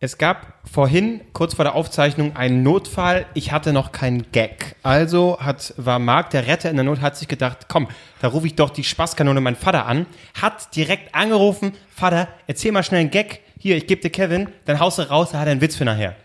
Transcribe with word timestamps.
Es 0.00 0.18
gab 0.18 0.58
vorhin, 0.70 1.20
kurz 1.32 1.54
vor 1.54 1.64
der 1.64 1.74
Aufzeichnung, 1.74 2.36
einen 2.36 2.62
Notfall. 2.62 3.26
Ich 3.32 3.52
hatte 3.52 3.72
noch 3.72 3.92
keinen 3.92 4.30
Gag. 4.32 4.76
Also 4.82 5.38
hat, 5.40 5.72
war 5.76 5.98
Marc, 5.98 6.30
der 6.30 6.46
Retter 6.46 6.68
in 6.68 6.76
der 6.76 6.84
Not, 6.84 7.00
hat 7.00 7.16
sich 7.16 7.28
gedacht, 7.28 7.68
komm, 7.68 7.88
da 8.20 8.28
rufe 8.28 8.46
ich 8.46 8.54
doch 8.54 8.70
die 8.70 8.84
Spaßkanone 8.84 9.40
meinen 9.40 9.56
Vater 9.56 9.86
an. 9.86 10.06
Hat 10.40 10.74
direkt 10.76 11.14
angerufen, 11.14 11.72
Vater, 11.88 12.28
erzähl 12.46 12.72
mal 12.72 12.82
schnell 12.82 13.00
einen 13.00 13.10
Gag. 13.10 13.40
Hier, 13.58 13.76
ich 13.76 13.86
gebe 13.86 14.02
dir 14.02 14.10
Kevin, 14.10 14.48
dann 14.66 14.80
haust 14.80 14.98
du 14.98 15.08
raus, 15.08 15.30
da 15.32 15.38
hat 15.38 15.46
er 15.46 15.52
einen 15.52 15.60
Witz 15.60 15.76
für 15.76 15.84
nachher. 15.84 16.16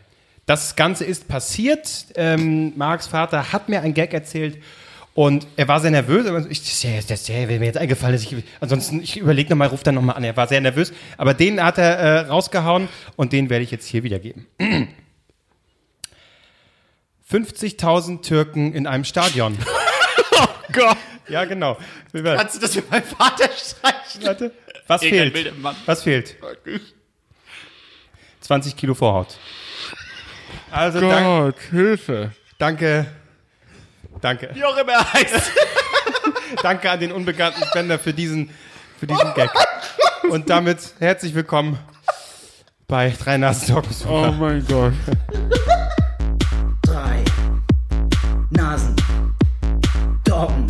Das 0.45 0.75
Ganze 0.75 1.05
ist 1.05 1.27
passiert. 1.27 2.07
Ähm, 2.15 2.73
Marks 2.75 3.05
Vater 3.05 3.53
hat 3.53 3.69
mir 3.69 3.81
einen 3.81 3.93
Gag 3.93 4.13
erzählt 4.13 4.57
und 5.19 5.47
er 5.57 5.67
war 5.67 5.81
sehr 5.81 5.91
nervös. 5.91 6.25
Aber 6.27 6.49
ich, 6.49 6.61
das, 6.61 6.79
das, 6.79 7.05
das 7.05 7.27
wäre 7.27 7.59
mir 7.59 7.65
jetzt 7.65 7.77
eingefallen. 7.77 8.13
Dass 8.13 8.23
ich, 8.23 8.41
ansonsten, 8.61 9.01
ich 9.01 9.17
überlege 9.17 9.49
nochmal, 9.49 9.67
ruft 9.67 9.85
dann 9.85 9.95
nochmal 9.95 10.15
an. 10.15 10.23
Er 10.23 10.37
war 10.37 10.47
sehr 10.47 10.61
nervös. 10.61 10.93
Aber 11.17 11.33
den 11.33 11.61
hat 11.61 11.77
er 11.77 11.97
äh, 11.97 12.19
rausgehauen 12.19 12.87
und 13.17 13.33
den 13.33 13.49
werde 13.49 13.65
ich 13.65 13.69
jetzt 13.69 13.85
hier 13.85 14.03
wiedergeben. 14.03 14.47
50.000 17.29 18.21
Türken 18.21 18.71
in 18.73 18.87
einem 18.87 19.03
Stadion. 19.03 19.57
Oh 20.41 20.47
Gott. 20.71 20.97
Ja, 21.27 21.43
genau. 21.43 21.77
Kannst 22.13 22.55
du 22.55 22.59
das 22.61 22.73
mit 22.75 22.89
meinem 22.89 23.03
Vater 23.03 23.49
streichen? 23.51 24.23
Warte. 24.23 24.53
Was 24.87 25.01
Irgendein 25.01 25.31
fehlt? 25.33 25.53
Was 25.85 26.03
fehlt? 26.03 26.35
20 28.39 28.77
Kilo 28.77 28.93
Vorhaut. 28.93 29.37
Also, 30.71 31.01
dank, 31.01 31.25
Gott, 31.25 31.55
Hilfe. 31.71 32.31
danke. 32.57 33.07
Danke. 34.21 34.49
Wie 34.53 34.63
auch 34.63 34.77
immer 34.77 34.93
er 34.93 35.13
heißt. 35.13 35.51
Danke 36.63 36.89
an 36.89 36.99
den 36.99 37.11
unbekannten 37.11 37.63
Spender 37.65 37.99
für 37.99 38.13
diesen, 38.13 38.49
für 38.99 39.07
diesen 39.07 39.33
Gag. 39.33 39.49
Und 40.29 40.49
damit 40.49 40.79
herzlich 40.99 41.33
willkommen 41.33 41.79
bei 42.87 43.13
Drei 43.17 43.37
Nasen 43.37 43.73
Talks. 43.73 44.05
Oh 44.05 44.31
mein 44.31 44.65
Gott. 44.67 44.93
drei 46.81 47.23
Nasen. 48.49 48.95
Doggen. 50.23 50.67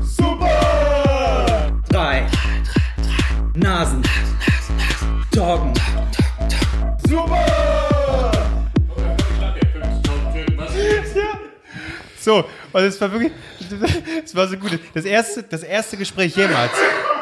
Super! 0.00 1.72
Drei 1.88 2.26
Nasen. 3.54 4.02
Doggen. 5.32 5.72
So, 12.20 12.44
und 12.72 12.82
es 12.82 13.00
war 13.00 13.10
wirklich, 13.10 13.32
es 14.24 14.34
war 14.34 14.46
so 14.46 14.56
gut. 14.56 14.78
Das 14.92 15.04
erste, 15.04 15.42
das 15.42 15.62
erste 15.62 15.96
Gespräch 15.96 16.36
jemals 16.36 16.72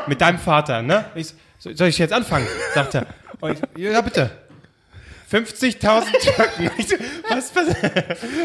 mit 0.08 0.20
deinem 0.20 0.38
Vater, 0.38 0.82
ne? 0.82 1.04
Ich, 1.14 1.32
so, 1.58 1.72
soll 1.72 1.88
ich 1.88 1.98
jetzt 1.98 2.12
anfangen? 2.12 2.46
Sagt 2.74 2.94
er. 2.96 3.06
Und 3.41 3.58
ich, 3.76 3.82
ja, 3.84 4.00
bitte. 4.00 4.30
50.000 5.30 5.78
Türken. 6.20 6.70
Was, 7.28 7.54
was, 7.54 7.66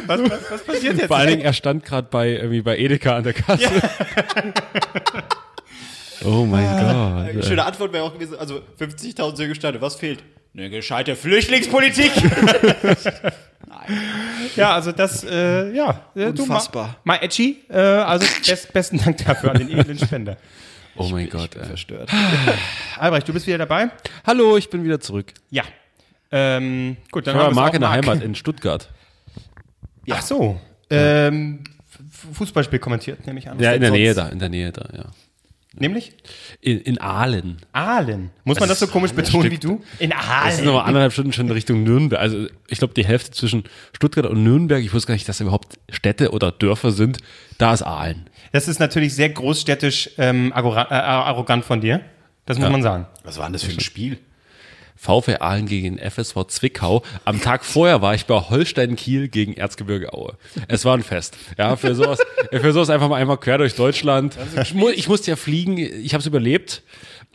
was, 0.05 0.51
was, 0.51 0.63
passiert 0.63 0.97
jetzt? 0.97 1.07
Vor 1.07 1.15
allen 1.15 1.29
Dingen, 1.29 1.41
er 1.41 1.53
stand 1.53 1.85
gerade 1.85 2.09
bei, 2.11 2.31
irgendwie 2.31 2.61
bei 2.61 2.77
Edeka 2.77 3.15
an 3.15 3.23
der 3.23 3.31
Kasse. 3.33 3.69
Oh 6.25 6.45
mein 6.45 6.65
Eine 6.65 7.33
Gott. 7.33 7.45
schöne 7.45 7.65
Antwort 7.65 7.93
wäre 7.93 8.03
auch 8.03 8.13
gewesen, 8.13 8.37
also 8.37 8.61
50.000 8.79 9.35
Türken 9.35 9.55
Stande, 9.55 9.81
was 9.81 9.95
fehlt? 9.95 10.23
Eine 10.55 10.69
gescheite 10.69 11.15
Flüchtlingspolitik. 11.15 12.11
Ja, 14.55 14.75
also 14.75 14.91
das, 14.91 15.23
äh, 15.23 15.71
ja. 15.73 16.05
äh, 16.15 16.31
du, 16.31 16.43
Unfassbar. 16.43 16.99
Mal, 17.03 17.17
mal 17.17 17.23
edgy. 17.25 17.63
Äh, 17.69 17.77
also 17.79 18.25
best, 18.47 18.71
besten 18.71 18.97
Dank 18.97 19.17
dafür 19.25 19.51
an 19.51 19.57
den 19.57 19.77
edlen 19.77 19.97
Spender. 19.99 20.37
Oh 20.95 21.09
mein 21.09 21.29
Gott. 21.29 21.55
Ey. 21.55 21.65
Verstört. 21.65 22.09
Albrecht, 22.97 23.27
du 23.27 23.33
bist 23.33 23.45
wieder 23.47 23.57
dabei? 23.57 23.89
Hallo, 24.25 24.55
ich 24.57 24.69
bin 24.69 24.83
wieder 24.85 24.99
zurück. 25.01 25.33
Ja. 25.49 25.63
Ähm, 26.31 26.97
gut, 27.11 27.27
dann 27.27 27.35
Ich 27.35 27.41
haben 27.41 27.51
wir 27.51 27.55
Marc 27.55 27.73
in 27.73 27.81
der 27.81 27.89
Marc. 27.89 28.05
Heimat 28.05 28.23
in 28.23 28.35
Stuttgart. 28.35 28.89
Ach 30.09 30.21
so. 30.21 30.61
Ähm, 30.89 31.63
Fußballspiel 32.33 32.79
kommentiert, 32.79 33.25
nehme 33.27 33.39
ich 33.39 33.49
an. 33.49 33.59
Ja, 33.59 33.73
in 33.73 33.81
der 33.81 33.89
Sonst- 33.89 33.99
Nähe 33.99 34.13
da, 34.13 34.27
in 34.29 34.39
der 34.39 34.49
Nähe 34.49 34.71
da, 34.71 34.87
ja. 34.95 35.05
Nämlich? 35.75 36.13
In, 36.61 36.79
in 36.81 37.01
Aalen. 37.01 37.57
Aalen. 37.71 38.29
Muss 38.43 38.59
man 38.59 38.69
das 38.69 38.79
so 38.79 38.85
komisch 38.87 39.11
betonen 39.13 39.49
wie 39.51 39.57
du? 39.57 39.81
In 39.97 40.11
Das 40.11 40.55
sind 40.57 40.65
Aalen. 40.65 40.65
noch 40.65 40.85
anderthalb 40.85 41.13
Stunden 41.13 41.33
schon 41.33 41.49
Richtung 41.49 41.83
Nürnberg. 41.83 42.21
Also 42.21 42.45
ich 42.67 42.77
glaube, 42.77 42.93
die 42.93 43.05
Hälfte 43.05 43.31
zwischen 43.31 43.63
Stuttgart 43.91 44.27
und 44.27 44.43
Nürnberg, 44.43 44.83
ich 44.83 44.93
wusste 44.93 45.07
gar 45.07 45.13
nicht, 45.15 45.27
dass 45.27 45.39
da 45.39 45.45
überhaupt 45.45 45.79
Städte 45.89 46.31
oder 46.31 46.51
Dörfer 46.51 46.91
sind, 46.91 47.17
da 47.57 47.73
ist 47.73 47.81
Aalen. 47.81 48.29
Das 48.51 48.67
ist 48.67 48.79
natürlich 48.79 49.15
sehr 49.15 49.29
großstädtisch 49.29 50.11
ähm, 50.19 50.53
arrogant, 50.53 50.91
äh, 50.91 50.93
arrogant 50.93 51.65
von 51.65 51.81
dir. 51.81 52.01
Das 52.45 52.57
muss 52.57 52.65
Ja. 52.65 52.71
man 52.71 52.83
sagen. 52.83 53.07
Was 53.23 53.37
war 53.37 53.45
denn 53.45 53.53
das 53.53 53.63
für 53.63 53.71
ein 53.71 53.79
Spiel? 53.79 54.19
VfR 55.03 55.41
Aalen 55.41 55.65
gegen 55.65 55.99
FSV 55.99 56.45
Zwickau. 56.47 57.03
Am 57.25 57.41
Tag 57.41 57.65
vorher 57.65 58.01
war 58.01 58.15
ich 58.15 58.25
bei 58.25 58.35
Holstein 58.35 58.95
Kiel 58.95 59.27
gegen 59.27 59.53
Erzgebirge 59.53 60.13
Aue. 60.13 60.37
Es 60.69 60.85
war 60.85 60.95
ein 60.95 61.03
Fest. 61.03 61.37
Ja, 61.57 61.75
für 61.75 61.93
sowas, 61.93 62.19
für 62.51 62.71
sowas 62.71 62.89
einfach 62.89 63.09
mal 63.09 63.17
einmal 63.17 63.37
quer 63.37 63.57
durch 63.57 63.75
Deutschland. 63.75 64.37
Ich, 64.61 64.73
mu 64.73 64.87
ich 64.89 65.09
musste 65.09 65.31
ja 65.31 65.35
fliegen, 65.35 65.77
ich 65.77 66.13
habe 66.13 66.21
es 66.21 66.25
überlebt. 66.25 66.83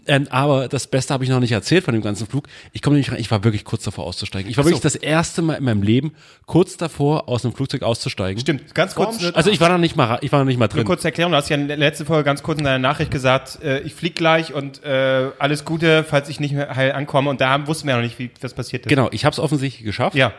Ähm, 0.06 0.26
aber 0.30 0.68
das 0.68 0.86
Beste 0.86 1.12
habe 1.12 1.24
ich 1.24 1.28
noch 1.30 1.40
nicht 1.40 1.52
erzählt 1.52 1.84
von 1.84 1.92
dem 1.92 2.02
ganzen 2.02 2.26
Flug. 2.26 2.48
Ich 2.72 2.80
komme 2.80 2.94
nämlich 2.94 3.12
rein, 3.12 3.20
ich 3.20 3.30
war 3.30 3.44
wirklich 3.44 3.64
kurz 3.64 3.82
davor 3.84 4.04
auszusteigen. 4.06 4.50
Ich 4.50 4.56
war 4.56 4.64
wirklich 4.64 4.80
das 4.80 4.94
erste 4.94 5.42
Mal 5.42 5.54
in 5.56 5.64
meinem 5.64 5.82
Leben 5.82 6.12
kurz 6.46 6.78
davor, 6.78 7.28
aus 7.28 7.44
einem 7.44 7.54
Flugzeug 7.54 7.82
auszusteigen. 7.82 8.40
Stimmt. 8.40 8.74
Ganz 8.74 8.94
kurz, 8.94 9.22
Also 9.34 9.50
ich 9.50 9.60
war 9.60 9.68
noch 9.68 9.76
nicht 9.78 9.96
mal, 9.96 10.18
ich 10.22 10.32
war 10.32 10.38
noch 10.38 10.46
nicht 10.46 10.58
mal 10.58 10.64
nur 10.66 10.74
drin. 10.76 10.84
kurz 10.86 11.04
Erklärung. 11.04 11.32
Du 11.32 11.36
hast 11.36 11.50
ja 11.50 11.56
in 11.56 11.68
der 11.68 11.76
letzten 11.76 12.06
Folge 12.06 12.24
ganz 12.24 12.42
kurz 12.42 12.58
in 12.58 12.64
deiner 12.64 12.78
Nachricht 12.78 13.10
gesagt, 13.10 13.62
äh, 13.62 13.80
ich 13.80 13.94
flieg 13.94 14.14
gleich 14.14 14.54
und 14.54 14.82
äh, 14.82 15.30
alles 15.38 15.66
Gute, 15.66 16.04
falls 16.04 16.28
ich 16.30 16.40
nicht 16.40 16.52
mehr 16.54 16.74
heil 16.74 16.92
ankomme. 16.92 17.28
Und 17.28 17.40
da 17.42 17.50
haben- 17.50 17.66
wussten 17.66 17.86
wir 17.86 17.94
noch 17.96 18.02
nicht, 18.02 18.18
wie 18.18 18.30
was 18.40 18.54
passiert 18.54 18.86
ist. 18.86 18.88
Genau, 18.88 19.08
ich 19.12 19.26
habe 19.26 19.34
es 19.34 19.38
offensichtlich 19.38 19.84
geschafft. 19.84 20.16
Ja. 20.16 20.32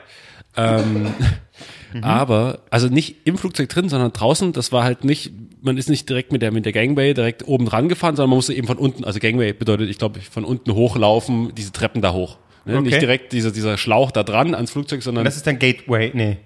Aber, 2.02 2.60
also 2.70 2.88
nicht 2.88 3.18
im 3.26 3.38
Flugzeug 3.38 3.70
drin, 3.70 3.90
sondern 3.90 4.12
draußen, 4.14 4.54
das 4.54 4.72
war 4.72 4.84
halt 4.84 5.04
nicht, 5.04 5.32
man 5.62 5.78
ist 5.78 5.90
nicht 5.90 6.08
direkt 6.10 6.32
mit 6.32 6.42
der, 6.42 6.52
mit 6.52 6.66
der 6.66 6.72
Gangway 6.74 7.14
direkt 7.14 7.48
oben 7.48 7.66
dran 7.66 7.90
gefahren, 7.90 8.16
sondern 8.16 8.30
man 8.30 8.38
musste 8.38 8.54
eben 8.54 8.68
von 8.68 8.78
unten, 8.78 9.04
also 9.04 9.20
Gangway 9.20 9.54
bedeutet, 9.54 9.90
ich 9.90 9.98
glaube, 9.98 10.20
von 10.22 10.46
unten 10.46 10.74
hochlaufen, 10.74 11.54
diese 11.56 11.72
Treppen 11.72 12.02
da 12.02 12.14
hoch. 12.14 12.38
Ne? 12.66 12.74
Okay. 12.78 12.84
Nicht 12.90 13.02
direkt 13.02 13.34
dieser, 13.34 13.52
dieser 13.52 13.78
Schlauch 13.78 14.12
da 14.12 14.24
dran 14.24 14.54
ans 14.56 14.72
Flugzeug, 14.72 15.02
sondern 15.04 15.26
Das 15.26 15.36
ist 15.36 15.46
dann 15.48 15.60
Gateway. 15.60 16.12
Nee. 16.14 16.38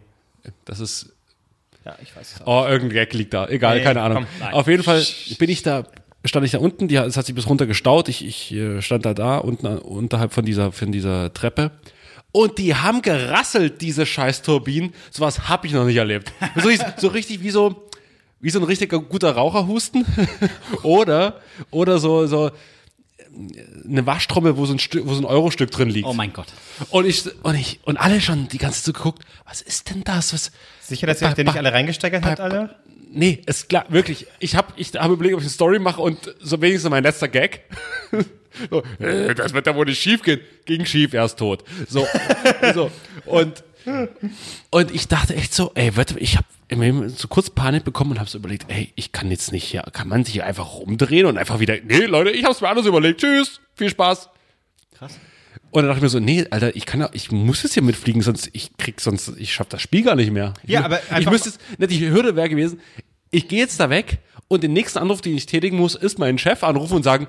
das 0.66 0.80
ist, 0.80 1.14
Ja, 1.86 1.96
ich 2.02 2.16
weiß 2.16 2.36
es 2.36 2.42
auch. 2.42 2.66
oh, 2.66 2.68
irgendein 2.68 2.96
Gag 2.96 3.14
liegt 3.14 3.34
da, 3.34 3.48
egal, 3.48 3.78
Nee, 3.78 3.84
keine 3.84 4.02
Ahnung. 4.02 4.18
komm, 4.26 4.28
nein. 4.40 4.54
Auf 4.54 4.68
jeden 4.68 4.84
Fall 4.84 5.04
bin 5.38 5.50
ich 5.50 5.62
da, 5.64 5.86
stand 6.26 6.46
ich 6.46 6.52
da 6.52 6.58
unten, 6.60 6.88
die, 6.88 6.96
es 6.96 7.18
hat 7.18 7.26
sich 7.26 7.36
bis 7.36 7.48
runter 7.48 7.66
gestaut, 7.68 8.10
ich, 8.10 8.26
ich 8.26 8.52
äh, 8.54 8.82
stand 8.82 9.06
da 9.06 9.14
da, 9.14 9.38
unten 9.38 9.68
unterhalb 9.68 10.34
von 10.34 10.46
dieser, 10.46 10.72
von 10.72 10.92
dieser 10.92 11.34
Treppe. 11.34 11.72
Und 12.32 12.58
die 12.58 12.74
haben 12.74 13.04
gerasselt, 13.04 13.82
diese 13.82 14.08
scheiß 14.08 14.42
Turbinen. 14.42 14.94
Sowas 15.12 15.50
hab 15.50 15.66
ich 15.66 15.72
noch 15.74 15.86
nicht 15.86 15.98
erlebt. 15.98 16.32
So, 16.56 16.68
richtig- 16.68 16.94
so 16.98 17.08
richtig 17.10 17.44
wie 17.44 17.52
so, 17.52 17.88
wie 18.44 18.50
so 18.50 18.60
ein 18.60 18.66
richtiger 18.66 19.00
guter 19.00 19.32
Raucherhusten. 19.32 20.06
oder, 20.84 21.40
oder 21.72 21.98
so, 21.98 22.28
so 22.28 22.52
eine 23.90 24.06
Waschtrommel, 24.06 24.58
wo 24.58 24.66
so 24.66 24.74
ein 24.74 24.80
Stück, 24.80 25.08
wo 25.08 25.14
so 25.14 25.22
ein 25.22 25.26
Eurostück 25.26 25.72
drin 25.72 25.90
liegt. 25.90 26.06
Oh 26.06 26.14
mein 26.14 26.34
Gott. 26.34 26.48
Und 26.90 27.06
ich, 27.06 27.24
und 27.42 27.56
ich, 27.56 27.80
und 27.86 27.96
alle 27.96 28.20
schon 28.20 28.50
die 28.50 28.58
ganze 28.58 28.84
Zeit 28.84 28.96
geguckt, 28.96 29.24
was 29.46 29.62
ist 29.62 29.90
denn 29.90 30.04
das? 30.04 30.34
Was, 30.34 30.52
Sicher, 30.82 31.08
dass 31.08 31.22
ihr 31.22 31.30
der 31.30 31.46
nicht 31.46 31.56
alle 31.56 31.72
reingesteigert 31.72 32.26
hat, 32.26 32.42
alle? 32.42 32.76
Nee, 33.14 33.42
ist 33.46 33.70
klar, 33.70 33.86
wirklich. 33.88 34.28
Ich 34.40 34.56
habe 34.56 34.74
ich 34.76 34.94
hab 34.94 35.10
überlegt, 35.10 35.36
ob 35.36 35.40
ich 35.40 35.46
eine 35.46 35.54
Story 35.54 35.80
mache 35.80 36.02
und 36.02 36.36
so 36.42 36.62
wenigstens 36.62 36.90
mein 36.90 37.04
letzter 37.04 37.30
Gag. 37.30 37.62
so, 38.70 38.84
äh, 39.00 39.34
das 39.34 39.54
wird 39.54 39.68
da 39.68 39.76
wohl 39.76 39.86
nicht 39.86 40.02
schief 40.02 40.22
gehen. 40.22 40.42
Ging 40.66 40.86
schief, 40.86 41.14
er 41.14 41.24
ist 41.24 41.40
tot. 41.40 41.64
So, 41.88 42.06
so. 42.74 42.92
Und, 43.26 43.64
und 44.70 44.92
ich 44.92 45.08
dachte 45.08 45.34
echt 45.34 45.54
so, 45.54 45.72
ey, 45.76 45.96
warte, 45.96 46.20
ich 46.20 46.36
habe 46.36 46.48
so 47.10 47.28
kurz 47.28 47.50
Panik 47.50 47.84
bekommen 47.84 48.12
und 48.12 48.20
habe 48.20 48.30
so 48.30 48.38
überlegt, 48.38 48.66
ey, 48.70 48.92
ich 48.96 49.12
kann 49.12 49.30
jetzt 49.32 49.52
nicht 49.52 49.64
hier, 49.64 49.82
kann 49.94 50.08
man 50.08 50.24
sich 50.26 50.44
einfach 50.44 50.74
rumdrehen 50.76 51.26
und 51.26 51.38
einfach 51.38 51.60
wieder, 51.60 51.76
nee, 51.84 52.06
Leute, 52.06 52.32
ich 52.32 52.44
habe 52.44 52.54
es 52.54 52.62
mir 52.62 52.70
anders 52.70 52.86
überlegt. 52.86 53.22
Tschüss, 53.22 53.60
viel 53.76 53.90
Spaß. 53.90 54.30
Krass. 54.98 55.20
Und 55.72 55.82
dann 55.84 55.88
dachte 55.88 55.98
ich 56.00 56.04
mir 56.04 56.10
so, 56.10 56.20
nee, 56.20 56.46
Alter, 56.52 56.76
ich 56.76 56.86
kann 56.86 57.08
ich 57.14 57.32
muss 57.32 57.64
jetzt 57.64 57.74
hier 57.74 57.82
mitfliegen, 57.84 58.22
sonst 58.22 58.50
ich 58.54 58.78
krieg 58.78 59.02
sonst, 59.02 59.34
ich 59.38 59.52
schaff 59.54 59.68
das 59.70 59.82
Spiel 59.82 60.04
gar 60.04 60.16
nicht 60.16 60.32
mehr. 60.32 60.54
Ich 60.64 60.70
Ja, 60.70 60.82
mu- 60.82 60.86
aber 60.86 61.00
ich 61.20 61.30
müsste 61.30 61.50
jetzt, 61.50 61.62
ne, 61.80 61.88
die 61.88 62.10
Hürde 62.10 62.36
wäre 62.36 62.50
gewesen, 62.50 62.80
ich 63.32 63.48
gehe 63.48 63.60
jetzt 63.60 63.80
da 63.80 63.90
weg 63.90 64.20
und 64.48 64.62
den 64.64 64.74
nächsten 64.74 65.00
Anruf, 65.00 65.22
den 65.22 65.36
ich 65.36 65.48
tätigen 65.48 65.78
muss, 65.78 65.96
ist 65.96 66.20
meinen 66.20 66.38
Chef 66.38 66.64
anrufen 66.64 66.94
und 66.96 67.04
sagen, 67.04 67.28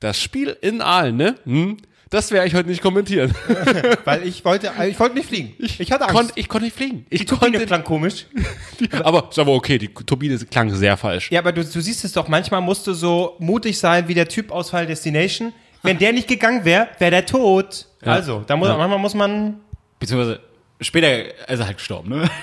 das 0.00 0.20
Spiel 0.20 0.54
in 0.60 0.82
Aalen, 0.82 1.16
ne? 1.16 1.36
Hm, 1.44 1.78
das 2.10 2.30
werde 2.30 2.46
ich 2.46 2.54
heute 2.54 2.68
nicht 2.68 2.82
kommentieren. 2.82 3.34
Weil 4.04 4.22
ich 4.26 4.44
wollte, 4.44 4.70
ich 4.88 4.98
wollte 5.00 5.16
nicht 5.16 5.28
fliegen. 5.28 5.54
Ich 5.58 5.90
hatte 5.90 6.06
Kon, 6.06 6.16
Angst. 6.18 6.32
ich 6.36 6.48
konnte 6.48 6.66
nicht 6.66 6.76
fliegen. 6.76 7.04
Ich 7.10 7.20
Die 7.20 7.26
Turbine 7.26 7.52
konnte, 7.52 7.66
klang 7.66 7.84
komisch. 7.84 8.26
aber 9.02 9.28
ist 9.30 9.38
aber 9.38 9.52
okay, 9.52 9.78
die 9.78 9.88
Turbine 9.88 10.38
klang 10.38 10.72
sehr 10.72 10.96
falsch. 10.96 11.30
Ja, 11.32 11.40
aber 11.40 11.52
du, 11.52 11.64
du 11.64 11.80
siehst 11.80 12.04
es 12.04 12.12
doch, 12.12 12.28
manchmal 12.28 12.60
musst 12.60 12.86
du 12.86 12.94
so 12.94 13.34
mutig 13.40 13.78
sein 13.78 14.06
wie 14.06 14.14
der 14.14 14.28
Typ 14.28 14.52
aus 14.52 14.70
Final 14.70 14.86
Destination. 14.86 15.52
Wenn 15.82 15.98
der 15.98 16.12
nicht 16.12 16.28
gegangen 16.28 16.64
wäre, 16.64 16.88
wäre 16.98 17.10
der 17.10 17.26
tot. 17.26 17.86
Also, 18.02 18.42
da 18.46 18.56
muss, 18.56 18.68
manchmal 18.68 18.98
muss 18.98 19.14
man. 19.14 19.60
Beziehungsweise 19.98 20.40
später 20.80 21.24
ist 21.48 21.60
er 21.60 21.66
halt 21.66 21.78
gestorben, 21.78 22.10
ne? 22.10 22.30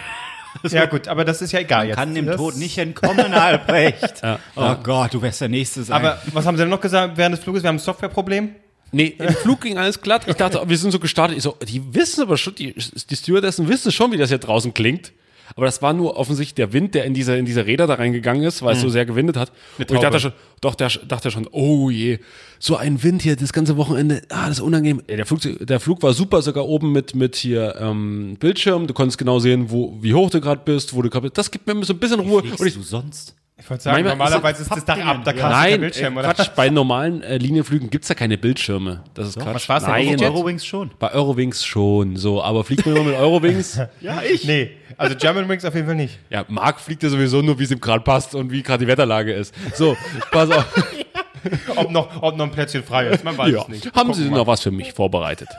Ja, 0.69 0.86
gut, 0.86 1.07
aber 1.07 1.25
das 1.25 1.42
ist 1.42 1.51
ja 1.51 1.60
egal 1.60 1.88
jetzt. 1.88 1.95
Kann 1.95 2.13
dem 2.13 2.27
das, 2.27 2.36
Tod 2.36 2.56
nicht 2.57 2.77
entkommen, 2.77 3.33
Albrecht. 3.33 4.21
Oh 4.56 4.75
Gott, 4.83 5.12
du 5.12 5.21
wärst 5.21 5.42
der 5.42 5.50
Nächste 5.50 5.83
sein. 5.83 5.95
Aber 5.95 6.21
was 6.31 6.45
haben 6.45 6.56
sie 6.56 6.62
denn 6.62 6.69
noch 6.69 6.80
gesagt 6.80 7.18
während 7.18 7.36
des 7.36 7.44
Fluges? 7.44 7.63
Wir 7.63 7.69
haben 7.69 7.77
ein 7.77 7.80
Softwareproblem. 7.80 8.56
Nee, 8.94 9.16
im 9.18 9.34
Flug 9.34 9.62
ging 9.62 9.78
alles 9.78 10.01
glatt. 10.01 10.24
Ich 10.28 10.36
dachte, 10.36 10.62
wir 10.66 10.78
sind 10.78 10.92
so 10.92 11.00
gestartet. 11.00 11.38
Ich 11.38 11.44
so, 11.44 11.57
die 11.68 11.81
wissen 11.94 12.22
aber 12.22 12.38
schon, 12.38 12.56
die, 12.56 12.74
die 12.74 13.16
Stewardessen 13.16 13.68
wissen 13.68 13.92
schon, 13.92 14.12
wie 14.12 14.18
das 14.18 14.30
hier 14.30 14.38
draußen 14.38 14.74
klingt. 14.74 15.12
Aber 15.56 15.66
das 15.66 15.81
war 15.81 15.94
nur 15.94 16.18
offensichtlich 16.18 16.56
der 16.56 16.74
Wind, 16.74 16.95
der 16.95 17.06
in 17.06 17.13
diese, 17.13 17.36
in 17.36 17.45
diese 17.45 17.66
Räder 17.66 17.86
da 17.86 17.95
reingegangen 17.95 18.44
ist, 18.44 18.62
weil 18.62 18.75
es 18.75 18.81
so 18.81 18.90
sehr 18.90 19.06
gewindet 19.06 19.36
hat. 19.36 19.51
Und 19.78 19.92
ich 19.92 20.00
dachte 20.00 20.19
schon, 20.19 20.34
doch, 20.62 20.74
der 20.74 20.90
dachte 21.07 21.31
schon, 21.31 21.48
oh 21.51 21.90
je, 21.90 22.19
so 22.60 22.75
ein 22.78 23.04
Wind 23.04 23.22
hier 23.22 23.36
das 23.36 23.51
ganze 23.51 23.78
Wochenende, 23.78 24.22
ah, 24.30 24.48
das 24.48 24.57
ist 24.57 24.62
unangenehm. 24.62 25.01
Der 25.07 25.25
Flug, 25.25 25.42
der 25.60 25.80
Flug 25.80 26.01
war 26.01 26.13
super, 26.13 26.42
sogar 26.42 26.66
oben 26.66 26.92
mit, 26.92 27.13
mit 27.13 27.36
hier 27.36 27.75
ähm, 27.80 28.38
Bildschirm. 28.39 28.88
Du 28.88 28.94
konntest 28.94 29.18
genau 29.18 29.39
sehen, 29.39 29.69
wo, 29.69 29.98
wie 30.01 30.13
hoch 30.13 30.30
du 30.30 30.39
gerade 30.39 30.62
bist, 30.63 30.96
wo 30.96 31.01
du 31.01 31.10
gerade 31.10 31.24
bist. 31.24 31.38
Das 31.38 31.51
gibt 31.51 31.68
mir 31.68 31.84
so 31.84 31.94
ein 31.94 32.00
bisschen 32.00 32.22
Ruhe. 32.22 32.42
Und 32.42 32.66
ich, 32.66 32.74
du 32.74 32.81
sonst? 32.81 33.36
Ich 33.55 33.69
wollte 33.69 33.83
sagen, 33.83 34.03
Manchmal- 34.03 34.27
normalerweise 34.29 34.63
ist 34.63 34.71
das 34.71 34.83
Dach 34.83 34.97
ab, 34.97 35.21
da 35.23 35.31
kannst 35.31 35.38
du 35.38 35.41
kein 35.41 35.51
Nein, 35.51 35.79
Bildschirm, 35.81 36.15
äh, 36.17 36.19
oder? 36.19 36.33
Quatsch, 36.33 36.50
bei 36.55 36.69
normalen 36.69 37.21
äh, 37.21 37.38
Linienflügen 37.38 37.89
gibt's 37.89 38.09
ja 38.09 38.15
keine 38.15 38.38
Bildschirme. 38.38 39.03
Das 39.13 39.27
ist 39.29 39.39
Quatsch. 39.39 39.69
was? 39.69 39.83
Nein, 39.83 40.07
Eurojet? 40.07 40.21
Eurowings 40.23 40.65
schon. 40.65 40.91
bei 41.00 41.11
Eurowings 41.13 41.63
schon. 41.63 42.15
So, 42.17 42.41
aber 42.44 42.63
fliegt 42.63 42.85
man 42.85 42.95
immer 42.95 43.05
mit 43.05 43.15
Eurowings? 43.15 43.79
Ja, 44.01 44.21
ich. 44.21 44.44
Nee, 44.45 44.71
also 44.97 45.15
German 45.15 45.47
Wings 45.47 45.63
auf 45.65 45.75
jeden 45.75 45.85
Fall 45.88 45.95
nicht. 45.95 46.19
ja, 46.29 46.45
Marc 46.47 46.79
fliegt 46.79 47.03
ja 47.03 47.09
sowieso 47.09 47.41
nur, 47.41 47.57
wie 47.59 47.63
es 47.63 47.71
ihm 47.71 47.79
gerade 47.79 48.03
passt 48.03 48.35
und 48.35 48.51
wie 48.51 48.63
gerade 48.63 48.83
die 48.83 48.88
Wetterlage 48.88 49.33
ist. 49.33 49.53
So, 49.75 49.95
pass 50.31 50.50
auf. 50.50 50.65
Ob 51.75 51.91
noch, 51.91 52.21
ob 52.23 52.38
noch 52.38 52.45
ein 52.45 52.51
Plätzchen 52.51 52.83
frei 52.83 53.07
ist, 53.07 53.25
man 53.25 53.38
weiß 53.38 53.53
ja. 53.53 53.61
es 53.63 53.67
nicht. 53.67 53.85
Haben 53.88 54.07
Gucken 54.07 54.13
Sie 54.13 54.29
wir 54.29 54.38
noch 54.38 54.47
was 54.47 54.61
für 54.61 54.71
mich 54.71 54.94
vorbereitet? 54.94 55.50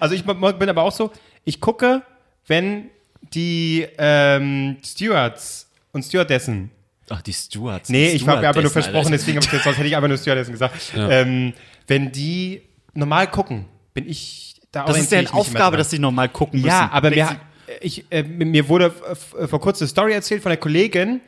Also 0.00 0.14
ich 0.14 0.24
bin 0.24 0.68
aber 0.68 0.82
auch 0.82 0.92
so, 0.92 1.10
ich 1.44 1.60
gucke, 1.60 2.02
wenn 2.46 2.90
die 3.32 3.86
ähm, 3.98 4.76
Stewards 4.84 5.70
und 5.92 6.02
Stewardessen 6.02 6.70
Ach, 7.10 7.20
die 7.22 7.32
Stewards. 7.32 7.88
Nee, 7.90 8.10
die 8.10 8.16
ich 8.16 8.26
habe 8.26 8.40
mir 8.40 8.48
einfach 8.48 8.62
nur 8.62 8.70
versprochen, 8.70 8.96
Alter. 8.98 9.10
deswegen 9.10 9.36
habe 9.38 9.46
ich 9.46 9.52
jetzt, 9.52 9.64
sonst 9.64 9.76
hätte 9.76 9.88
ich 9.88 9.96
einfach 9.96 10.08
nur 10.08 10.16
Stewardessen 10.18 10.52
gesagt. 10.52 10.74
Ähm, 10.96 11.52
wenn 11.86 12.12
die 12.12 12.62
normal 12.94 13.30
gucken, 13.30 13.66
bin 13.92 14.08
ich 14.08 14.60
da 14.72 14.84
Das 14.86 14.98
ist 14.98 15.12
deren 15.12 15.26
Aufgabe, 15.28 15.76
dass 15.76 15.90
sie 15.90 15.98
nochmal 15.98 16.28
gucken 16.28 16.60
müssen. 16.60 16.68
Ja, 16.68 16.90
aber 16.92 17.10
mir, 17.10 17.36
ich, 17.80 18.04
äh, 18.10 18.22
mir 18.22 18.68
wurde 18.68 18.86
f- 18.86 19.34
f- 19.38 19.50
vor 19.50 19.60
kurzem 19.60 19.84
eine 19.84 19.88
Story 19.90 20.12
erzählt 20.12 20.42
von 20.42 20.50
einer 20.52 20.60
Kollegin, 20.60 21.20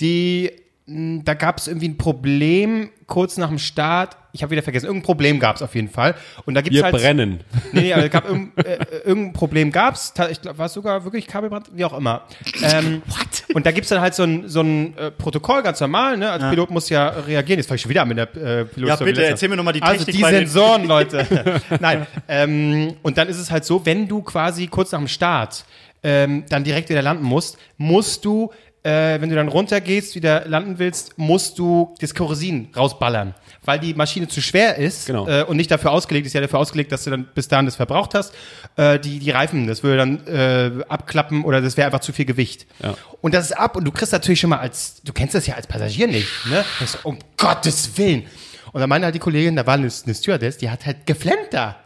die, 0.00 0.50
da 0.86 1.32
gab 1.32 1.58
es 1.58 1.66
irgendwie 1.66 1.88
ein 1.88 1.96
Problem 1.96 2.90
kurz 3.06 3.38
nach 3.38 3.48
dem 3.48 3.58
Start. 3.58 4.18
Ich 4.32 4.42
habe 4.42 4.50
wieder 4.50 4.62
vergessen, 4.62 4.86
irgendein 4.86 5.06
Problem 5.06 5.40
gab 5.40 5.56
es 5.56 5.62
auf 5.62 5.74
jeden 5.74 5.88
Fall. 5.88 6.14
Und 6.44 6.54
da 6.54 6.60
gibt 6.60 6.74
es 6.74 6.80
Wir 6.80 6.84
halt. 6.84 6.94
brennen. 6.94 7.40
Nee, 7.72 7.80
nee, 7.82 7.92
aber 7.94 8.04
es 8.04 8.10
gab 8.10 8.28
irgendein, 8.28 8.64
äh, 8.66 8.84
irgendein 9.04 9.32
Problem 9.32 9.70
gab's. 9.72 10.12
Ta- 10.12 10.28
Ich 10.28 10.42
glaube, 10.42 10.58
war 10.58 10.66
es 10.66 10.74
sogar 10.74 11.04
wirklich 11.04 11.26
Kabelbrand, 11.26 11.70
wie 11.74 11.84
auch 11.86 11.96
immer. 11.96 12.24
Ähm, 12.62 13.00
Und 13.54 13.64
da 13.64 13.70
gibt's 13.72 13.88
dann 13.88 14.00
halt 14.02 14.14
so 14.14 14.24
ein, 14.24 14.46
so 14.48 14.60
ein 14.60 14.94
äh, 14.98 15.10
Protokoll, 15.10 15.62
ganz 15.62 15.80
normal, 15.80 16.18
ne? 16.18 16.30
Als 16.30 16.42
Pilot 16.50 16.70
muss 16.70 16.88
ja 16.90 17.08
reagieren. 17.08 17.60
Jetzt 17.60 17.68
fange 17.68 17.76
ich 17.76 17.82
schon 17.82 17.90
wieder 17.90 18.02
an 18.02 18.08
mit 18.08 18.18
der 18.18 18.34
äh, 18.36 18.64
Pilot. 18.66 18.88
Ja, 18.88 18.96
bitte, 18.96 19.24
erzähl 19.24 19.48
mir 19.48 19.56
noch 19.56 19.64
mal 19.64 19.72
die 19.72 19.80
Also 19.82 19.98
Technik 20.04 20.16
die 20.16 20.22
bei 20.22 20.30
den- 20.32 20.46
Sensoren, 20.46 20.84
Leute. 20.86 21.60
Nein. 21.80 22.06
Ähm, 22.28 22.94
und 23.02 23.16
dann 23.16 23.28
ist 23.28 23.38
es 23.38 23.50
halt 23.50 23.64
so, 23.64 23.86
wenn 23.86 24.06
du 24.08 24.20
quasi 24.20 24.66
kurz 24.66 24.92
nach 24.92 24.98
dem 24.98 25.08
Start 25.08 25.64
ähm, 26.02 26.44
dann 26.50 26.64
direkt 26.64 26.90
wieder 26.90 27.00
landen 27.00 27.24
musst, 27.24 27.56
musst 27.78 28.24
du, 28.26 28.50
äh, 28.84 29.20
wenn 29.20 29.30
du 29.30 29.34
dann 29.34 29.48
runtergehst, 29.48 30.14
wieder 30.14 30.46
landen 30.46 30.78
willst, 30.78 31.18
musst 31.18 31.58
du 31.58 31.94
das 32.00 32.14
Kerosin 32.14 32.68
rausballern. 32.76 33.34
Weil 33.64 33.78
die 33.80 33.94
Maschine 33.94 34.28
zu 34.28 34.42
schwer 34.42 34.76
ist 34.76 35.06
Genau. 35.06 35.26
äh, 35.26 35.42
und 35.42 35.56
nicht 35.56 35.70
dafür 35.70 35.90
ausgelegt 35.90 36.26
ist, 36.26 36.34
ja 36.34 36.40
dafür 36.42 36.58
ausgelegt, 36.58 36.92
dass 36.92 37.04
du 37.04 37.10
dann 37.10 37.24
bis 37.34 37.48
dahin 37.48 37.64
das 37.64 37.76
verbraucht 37.76 38.12
hast. 38.14 38.34
Äh, 38.76 38.98
die, 39.00 39.18
die 39.18 39.30
Reifen, 39.30 39.66
das 39.66 39.82
würde 39.82 39.96
dann 39.96 40.26
äh, 40.26 40.84
abklappen 40.88 41.44
oder 41.44 41.62
das 41.62 41.76
wäre 41.78 41.86
einfach 41.86 42.00
zu 42.00 42.12
viel 42.12 42.26
Gewicht. 42.26 42.66
Ja. 42.82 42.94
Und 43.22 43.32
das 43.34 43.46
ist 43.46 43.52
ab 43.52 43.74
und 43.76 43.84
du 43.84 43.90
kriegst 43.90 44.12
natürlich 44.12 44.40
schon 44.40 44.50
mal 44.50 44.58
als, 44.58 45.00
du 45.02 45.12
kennst 45.14 45.34
das 45.34 45.46
ja 45.46 45.54
als 45.54 45.66
Passagier 45.66 46.06
nicht, 46.06 46.28
ne? 46.50 46.62
Das 46.78 46.96
um 47.04 47.18
Gottes 47.38 47.96
Willen. 47.96 48.24
Und 48.72 48.80
dann 48.80 48.88
meinte 48.90 49.06
halt 49.06 49.14
die 49.14 49.20
Kollegin, 49.20 49.56
da 49.56 49.66
war 49.66 49.74
eine, 49.74 49.88
eine 50.04 50.14
Stewardess, 50.14 50.58
die 50.58 50.68
hat 50.68 50.84
halt 50.84 51.06
geflennt 51.06 51.48
da. 51.52 51.76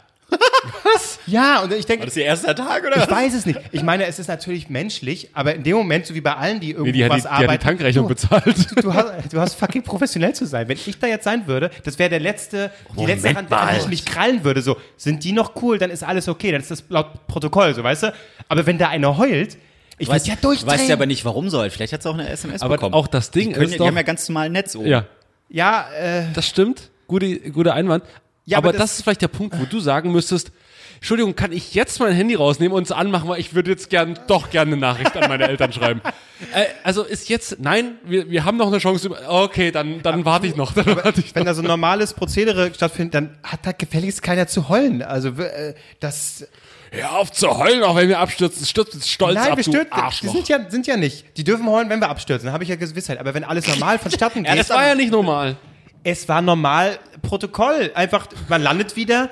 Was? 0.83 1.19
Ja, 1.25 1.61
und 1.61 1.73
ich 1.73 1.85
denke, 1.85 2.01
War 2.01 2.05
das 2.07 2.17
ihr 2.17 2.25
erster 2.25 2.55
Tag, 2.55 2.83
oder? 2.85 2.97
ich 3.03 3.09
weiß 3.09 3.33
es 3.33 3.45
nicht. 3.45 3.59
Ich 3.71 3.83
meine, 3.83 4.05
es 4.05 4.19
ist 4.19 4.27
natürlich 4.27 4.69
menschlich, 4.69 5.29
aber 5.33 5.55
in 5.55 5.63
dem 5.63 5.77
Moment, 5.77 6.05
so 6.05 6.13
wie 6.15 6.21
bei 6.21 6.35
allen, 6.35 6.59
die 6.59 6.69
irgendwo 6.71 6.85
Nee, 6.87 6.91
die 6.93 7.05
hat 7.05 7.11
die, 7.11 7.15
was 7.15 7.23
die, 7.23 7.29
hat 7.29 7.39
die 7.39 7.43
arbeiten, 7.45 7.63
Tankrechnung 7.63 8.03
du, 8.07 8.09
bezahlt. 8.09 8.83
du, 8.83 8.93
hast, 8.93 9.33
du 9.33 9.39
hast 9.39 9.53
fucking 9.55 9.83
professionell 9.83 10.33
zu 10.33 10.45
sein. 10.45 10.67
Wenn 10.67 10.77
ich 10.83 10.99
da 10.99 11.07
jetzt 11.07 11.23
sein 11.23 11.47
würde, 11.47 11.69
das 11.83 11.97
wäre 11.99 12.09
der 12.09 12.19
letzte, 12.19 12.71
die 12.91 12.95
Moment 13.01 13.21
letzte 13.23 13.37
Hand, 13.37 13.51
an 13.53 13.69
die 13.75 13.79
ich 13.81 13.87
mich 13.87 14.05
krallen 14.05 14.43
würde. 14.43 14.61
So, 14.61 14.77
sind 14.97 15.23
die 15.23 15.31
noch 15.31 15.53
cool, 15.61 15.77
dann 15.77 15.91
ist 15.91 16.03
alles 16.03 16.27
okay, 16.27 16.51
dann 16.51 16.61
ist 16.61 16.71
das 16.71 16.83
laut 16.89 17.27
Protokoll, 17.27 17.73
so 17.73 17.83
weißt 17.83 18.03
du. 18.03 18.13
Aber 18.49 18.65
wenn 18.65 18.77
da 18.77 18.89
einer 18.89 19.17
heult, 19.17 19.57
ich 19.97 20.07
Du 20.07 20.13
weißt, 20.13 20.25
weiß 20.25 20.27
ja 20.27 20.35
du 20.35 20.41
durchdrehen. 20.41 20.71
weißt 20.71 20.87
ja 20.89 20.95
aber 20.95 21.05
nicht, 21.05 21.25
warum 21.25 21.49
soll. 21.49 21.69
Vielleicht 21.69 21.93
hat 21.93 22.03
sie 22.03 22.09
auch 22.09 22.13
eine 22.13 22.27
SMS 22.29 22.61
Aber 22.61 22.75
bekommen. 22.75 22.93
auch 22.95 23.07
das 23.07 23.31
Ding 23.31 23.49
die, 23.49 23.53
können, 23.53 23.65
ist 23.65 23.79
doch- 23.79 23.85
die 23.85 23.87
haben 23.89 23.95
ja 23.97 24.01
ganz 24.03 24.27
normal 24.29 24.49
Netz 24.49 24.75
oben. 24.75 24.87
Ja, 24.87 25.05
ja, 25.49 25.87
äh, 25.99 26.23
das 26.33 26.47
stimmt. 26.47 26.89
Gute, 27.07 27.39
guter 27.51 27.73
Einwand. 27.73 28.03
Ja, 28.49 28.57
aber 28.57 28.69
aber 28.69 28.77
das, 28.77 28.91
das- 28.91 28.97
ist 28.97 29.03
vielleicht 29.03 29.21
der 29.21 29.27
Punkt, 29.27 29.59
wo 29.59 29.65
du 29.65 29.79
sagen 29.79 30.11
müsstest, 30.11 30.51
Entschuldigung, 30.95 31.33
kann 31.33 31.53
ich 31.53 31.73
jetzt 31.75 31.99
mein 32.01 32.11
Handy 32.11 32.35
rausnehmen 32.35 32.75
und 32.75 32.83
es 32.83 32.91
anmachen, 32.91 33.29
weil 33.29 33.39
ich 33.39 33.53
würde 33.53 33.71
jetzt 33.71 33.89
gern, 33.89 34.19
doch 34.27 34.49
gerne 34.49 34.73
eine 34.73 34.81
Nachricht 34.81 35.15
an 35.15 35.29
meine 35.29 35.47
Eltern 35.47 35.71
schreiben. 35.73 36.01
Äh, 36.53 36.67
also 36.83 37.03
ist 37.03 37.27
jetzt, 37.27 37.57
nein, 37.59 37.95
wir, 38.05 38.29
wir 38.29 38.45
haben 38.45 38.55
noch 38.55 38.67
eine 38.67 38.77
Chance. 38.77 39.09
Okay, 39.27 39.71
dann, 39.71 40.01
dann 40.01 40.23
warte 40.23 40.47
ich 40.47 40.55
noch. 40.55 40.71
Dann 40.71 40.85
warte 40.95 41.19
ich 41.19 41.35
wenn 41.35 41.43
noch. 41.43 41.49
da 41.49 41.53
so 41.53 41.61
ein 41.61 41.67
normales 41.67 42.13
Prozedere 42.13 42.73
stattfindet, 42.73 43.13
dann 43.13 43.37
hat 43.43 43.65
da 43.65 43.73
gefälligst 43.73 44.23
keiner 44.23 44.47
zu 44.47 44.69
heulen. 44.69 45.01
Also 45.01 45.31
äh, 45.31 45.73
das 45.99 46.47
Hör 46.91 47.17
auf 47.17 47.31
zu 47.33 47.57
heulen, 47.57 47.83
auch 47.83 47.97
wenn 47.97 48.07
wir 48.07 48.19
abstürzen. 48.19 48.65
Stürzt 48.65 49.07
stolz 49.09 49.35
Nein, 49.35 49.51
ab, 49.51 49.57
wir 49.57 49.63
stürzen. 49.65 49.89
Die 50.21 50.27
sind 50.29 50.47
ja, 50.47 50.69
sind 50.69 50.87
ja 50.87 50.95
nicht. 50.95 51.25
Die 51.37 51.43
dürfen 51.43 51.67
heulen, 51.67 51.89
wenn 51.89 51.99
wir 51.99 52.09
abstürzen. 52.09 52.53
habe 52.53 52.63
ich 52.63 52.69
ja 52.69 52.77
Gewissheit. 52.77 53.19
Aber 53.19 53.33
wenn 53.33 53.43
alles 53.43 53.67
normal 53.67 53.99
vonstatten 53.99 54.43
geht. 54.43 54.47
Ja, 54.47 54.55
das 54.55 54.69
war 54.69 54.87
ja 54.87 54.95
nicht 54.95 55.11
normal. 55.11 55.57
Es 56.03 56.27
war 56.29 56.41
normal 56.41 56.99
Protokoll. 57.21 57.91
Einfach, 57.93 58.27
man 58.47 58.61
landet 58.61 58.95
wieder, 58.95 59.29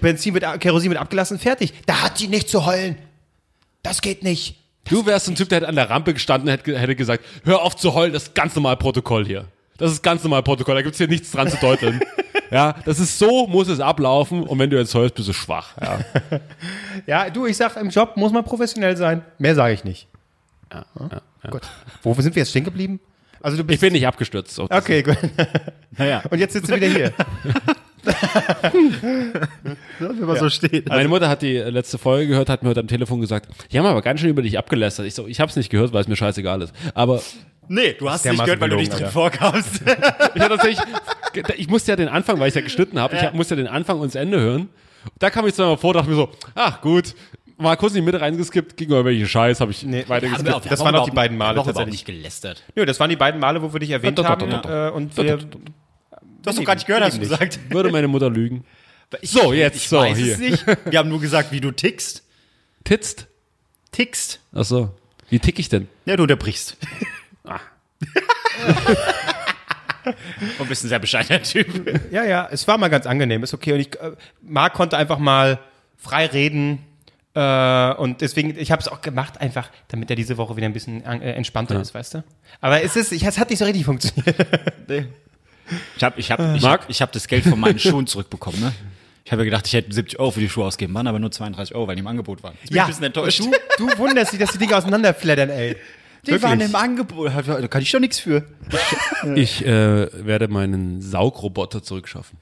Benzin 0.00 0.34
wird, 0.34 0.60
Kerosin 0.60 0.90
wird 0.90 1.00
abgelassen, 1.00 1.38
fertig. 1.38 1.72
Da 1.86 2.02
hat 2.02 2.20
die 2.20 2.28
nicht 2.28 2.48
zu 2.48 2.66
heulen. 2.66 2.96
Das 3.82 4.00
geht 4.00 4.22
nicht. 4.22 4.56
Du 4.84 5.06
wärst 5.06 5.28
ein 5.28 5.36
Typ, 5.36 5.48
der 5.48 5.58
hätte 5.58 5.68
an 5.68 5.76
der 5.76 5.90
Rampe 5.90 6.12
gestanden 6.12 6.48
und 6.48 6.58
hätte, 6.58 6.78
hätte 6.78 6.96
gesagt, 6.96 7.24
hör 7.44 7.62
auf 7.62 7.76
zu 7.76 7.94
heulen, 7.94 8.12
das 8.12 8.24
ist 8.24 8.34
ganz 8.34 8.54
normal 8.54 8.76
Protokoll 8.76 9.24
hier. 9.24 9.46
Das 9.78 9.92
ist 9.92 10.02
ganz 10.02 10.22
normal 10.22 10.42
Protokoll, 10.42 10.74
da 10.74 10.82
gibt's 10.82 10.98
hier 10.98 11.08
nichts 11.08 11.30
dran 11.30 11.48
zu 11.48 11.56
deuteln. 11.56 12.00
ja, 12.50 12.74
das 12.84 12.98
ist 12.98 13.18
so, 13.18 13.46
muss 13.46 13.68
es 13.68 13.80
ablaufen 13.80 14.42
und 14.42 14.58
wenn 14.58 14.70
du 14.70 14.78
jetzt 14.78 14.94
heulst, 14.94 15.14
bist 15.14 15.28
du 15.28 15.32
schwach. 15.32 15.76
Ja. 15.80 16.00
Ja, 17.06 17.30
du, 17.30 17.46
ich 17.46 17.56
sag, 17.56 17.76
im 17.76 17.88
Job 17.88 18.16
muss 18.16 18.30
man 18.30 18.44
professionell 18.44 18.96
sein. 18.96 19.24
Mehr 19.38 19.56
sage 19.56 19.74
ich 19.74 19.82
nicht. 19.82 20.06
Ja, 20.72 20.84
ja, 21.00 21.08
ja. 21.42 21.50
Gut. 21.50 21.62
Wo 22.02 22.14
sind 22.14 22.36
wir 22.36 22.42
jetzt 22.42 22.50
stehen 22.50 22.62
geblieben? 22.62 23.00
Also 23.42 23.56
du 23.56 23.62
Ich 23.62 23.66
bist. 23.66 23.80
bin 23.80 23.92
nicht 23.92 24.06
abgestürzt. 24.06 24.54
So. 24.54 24.66
Okay, 24.70 25.02
gut. 25.02 25.16
Naja, 25.98 26.22
Und 26.30 26.38
jetzt 26.38 26.54
sitzt 26.54 26.70
du 26.70 26.76
wieder 26.76 26.86
hier. 26.86 27.12
wenn 29.98 30.26
man 30.26 30.36
so 30.38 30.48
steht. 30.48 30.88
Meine 30.88 31.08
Mutter 31.08 31.28
hat 31.28 31.42
die 31.42 31.58
letzte 31.58 31.98
Folge 31.98 32.28
gehört, 32.28 32.48
hat 32.48 32.62
mir 32.62 32.70
heute 32.70 32.80
am 32.80 32.88
Telefon 32.88 33.20
gesagt, 33.20 33.48
die 33.70 33.78
haben 33.78 33.86
aber 33.86 34.02
ganz 34.02 34.20
schön 34.20 34.30
über 34.30 34.42
dich 34.42 34.58
abgelästert. 34.58 35.06
Ich 35.06 35.14
so, 35.14 35.26
ich 35.26 35.40
hab's 35.40 35.56
nicht 35.56 35.70
gehört, 35.70 35.92
weil 35.92 36.00
es 36.02 36.08
mir 36.08 36.16
scheißegal 36.16 36.62
ist. 36.62 36.72
Aber 36.94 37.20
Nee, 37.68 37.94
du 37.98 38.10
hast 38.10 38.24
der 38.24 38.32
nicht 38.32 38.44
gehört, 38.44 38.60
weil 38.60 38.70
du 38.70 38.76
nicht 38.76 38.92
drin 38.92 39.06
vorkamst. 39.06 39.82
ich 40.34 40.40
hatte 40.42 40.56
tatsächlich, 40.56 40.80
ich 41.56 41.68
musste 41.68 41.92
ja 41.92 41.96
den 41.96 42.08
Anfang, 42.08 42.40
weil 42.40 42.48
ich 42.48 42.54
ja 42.54 42.60
geschnitten 42.60 42.98
habe, 42.98 43.16
ich 43.16 43.32
musste 43.34 43.54
ja 43.54 43.62
den 43.62 43.68
Anfang 43.70 44.00
und 44.00 44.08
das 44.08 44.14
Ende 44.16 44.40
hören. 44.40 44.68
Da 45.18 45.30
kam 45.30 45.46
ich 45.46 45.54
zweimal 45.54 45.76
vor, 45.76 45.94
dachte 45.94 46.10
mir 46.10 46.16
so, 46.16 46.28
ach 46.54 46.80
gut, 46.80 47.14
mal 47.58 47.76
kurz 47.76 47.92
in 47.92 47.96
die 47.96 48.02
Mitte 48.02 48.20
reingeskippt, 48.20 48.76
ging 48.76 48.88
über 48.88 49.04
welche 49.04 49.26
Scheiß, 49.26 49.60
habe 49.60 49.70
ich 49.70 49.82
Nee. 49.84 50.04
weitergeskippt. 50.08 50.70
Das 50.70 50.80
waren 50.80 50.94
auch 50.96 51.04
die 51.08 51.10
beiden 51.14 51.36
Male 51.36 51.58
haben 51.58 51.66
tatsächlich. 51.66 51.92
nicht 51.92 52.04
gelästert. 52.06 52.62
Nö, 52.74 52.84
das 52.86 52.98
waren 53.00 53.10
die 53.10 53.16
beiden 53.16 53.40
Male, 53.40 53.62
wo 53.62 53.72
wir 53.72 53.80
dich 53.80 53.90
erwähnt 53.90 54.18
Ja, 54.18 54.24
haben. 54.28 54.50
Äh, 54.50 54.90
und 54.90 55.16
wir, 55.16 55.36
Du 55.36 56.48
hast 56.48 56.58
doch 56.58 56.64
gar 56.64 56.74
nicht 56.74 56.86
gehört, 56.88 57.04
hast 57.04 57.16
du 57.16 57.20
gesagt. 57.20 57.60
Würde 57.68 57.90
meine 57.92 58.08
Mutter 58.08 58.28
lügen. 58.28 58.64
So, 59.22 59.52
jetzt, 59.52 59.76
Ich 59.76 59.88
so, 59.88 59.98
weiß 59.98 60.16
hier. 60.18 60.32
es 60.32 60.38
nicht. 60.40 60.66
Wir 60.86 60.98
haben 60.98 61.08
nur 61.08 61.20
gesagt, 61.20 61.52
wie 61.52 61.60
du 61.60 61.70
tickst. 61.70 62.24
Titzt? 62.82 63.28
Tickst. 63.92 64.40
Ach 64.52 64.64
so. 64.64 64.90
Wie 65.28 65.38
tick 65.38 65.58
ich 65.60 65.68
denn? 65.68 65.86
Ja, 66.04 66.16
du 66.16 66.22
unterbrichst. 66.24 66.76
Ah. 67.44 67.60
Und 70.58 70.68
bist 70.68 70.84
ein 70.84 70.88
sehr 70.88 70.98
bescheidener 70.98 71.42
Typ. 71.42 72.10
ja, 72.12 72.24
ja, 72.24 72.48
es 72.50 72.66
war 72.66 72.76
mal 72.76 72.88
ganz 72.88 73.06
angenehm, 73.06 73.42
ist 73.44 73.54
okay. 73.54 73.72
Und 73.74 73.80
ich, 73.80 73.94
äh, 74.00 74.12
Marc 74.40 74.74
konnte 74.74 74.96
einfach 74.96 75.18
mal 75.18 75.60
frei 75.96 76.26
reden. 76.26 76.80
Äh, 77.34 77.94
und 77.94 78.20
deswegen, 78.20 78.58
ich 78.58 78.70
habe 78.70 78.80
es 78.80 78.88
auch 78.88 79.00
gemacht, 79.00 79.40
einfach, 79.40 79.70
damit 79.88 80.10
er 80.10 80.16
diese 80.16 80.36
Woche 80.36 80.56
wieder 80.56 80.66
ein 80.66 80.72
bisschen 80.72 81.04
äh, 81.04 81.32
entspannter 81.32 81.80
ist, 81.80 81.94
weißt 81.94 82.14
du? 82.14 82.24
Aber 82.60 82.82
es 82.82 82.94
ist, 82.96 83.12
ich, 83.12 83.24
es 83.24 83.38
hat 83.38 83.48
nicht 83.50 83.58
so 83.58 83.64
richtig 83.64 83.84
funktioniert. 83.84 84.36
Ich 85.96 86.02
habe 86.02 86.20
ich 86.20 86.30
hab, 86.30 86.40
ich 86.54 86.64
hab, 86.64 86.90
ich 86.90 87.00
hab 87.00 87.12
das 87.12 87.28
Geld 87.28 87.44
von 87.44 87.58
meinen 87.58 87.78
Schuhen 87.78 88.06
zurückbekommen, 88.06 88.60
ne? 88.60 88.72
Ich 89.24 89.32
habe 89.32 89.42
ja 89.42 89.44
gedacht, 89.44 89.66
ich 89.66 89.72
hätte 89.72 89.92
70 89.92 90.18
Euro 90.18 90.32
für 90.32 90.40
die 90.40 90.48
Schuhe 90.48 90.66
ausgeben, 90.66 90.92
waren 90.94 91.06
aber 91.06 91.18
nur 91.18 91.30
32 91.30 91.74
Euro, 91.74 91.86
weil 91.86 91.94
die 91.94 92.00
im 92.00 92.06
Angebot 92.08 92.42
waren. 92.42 92.54
Ich 92.64 92.70
bin 92.70 92.80
ein 92.80 92.86
bisschen 92.88 93.04
enttäuscht. 93.04 93.40
Du, 93.40 93.50
du 93.78 93.98
wunderst 93.98 94.32
dich, 94.32 94.40
dass 94.40 94.52
die 94.52 94.58
Dinge 94.58 94.76
auseinanderflattern, 94.76 95.48
ey. 95.48 95.76
die 96.26 96.42
waren 96.42 96.60
im 96.60 96.74
Angebot. 96.74 97.32
Da 97.34 97.68
kann 97.68 97.80
ich 97.80 97.90
doch 97.90 98.00
nichts 98.00 98.18
für. 98.18 98.44
Ich 99.36 99.64
äh, 99.64 100.26
werde 100.26 100.48
meinen 100.48 101.00
Saugroboter 101.00 101.82
zurückschaffen. 101.82 102.36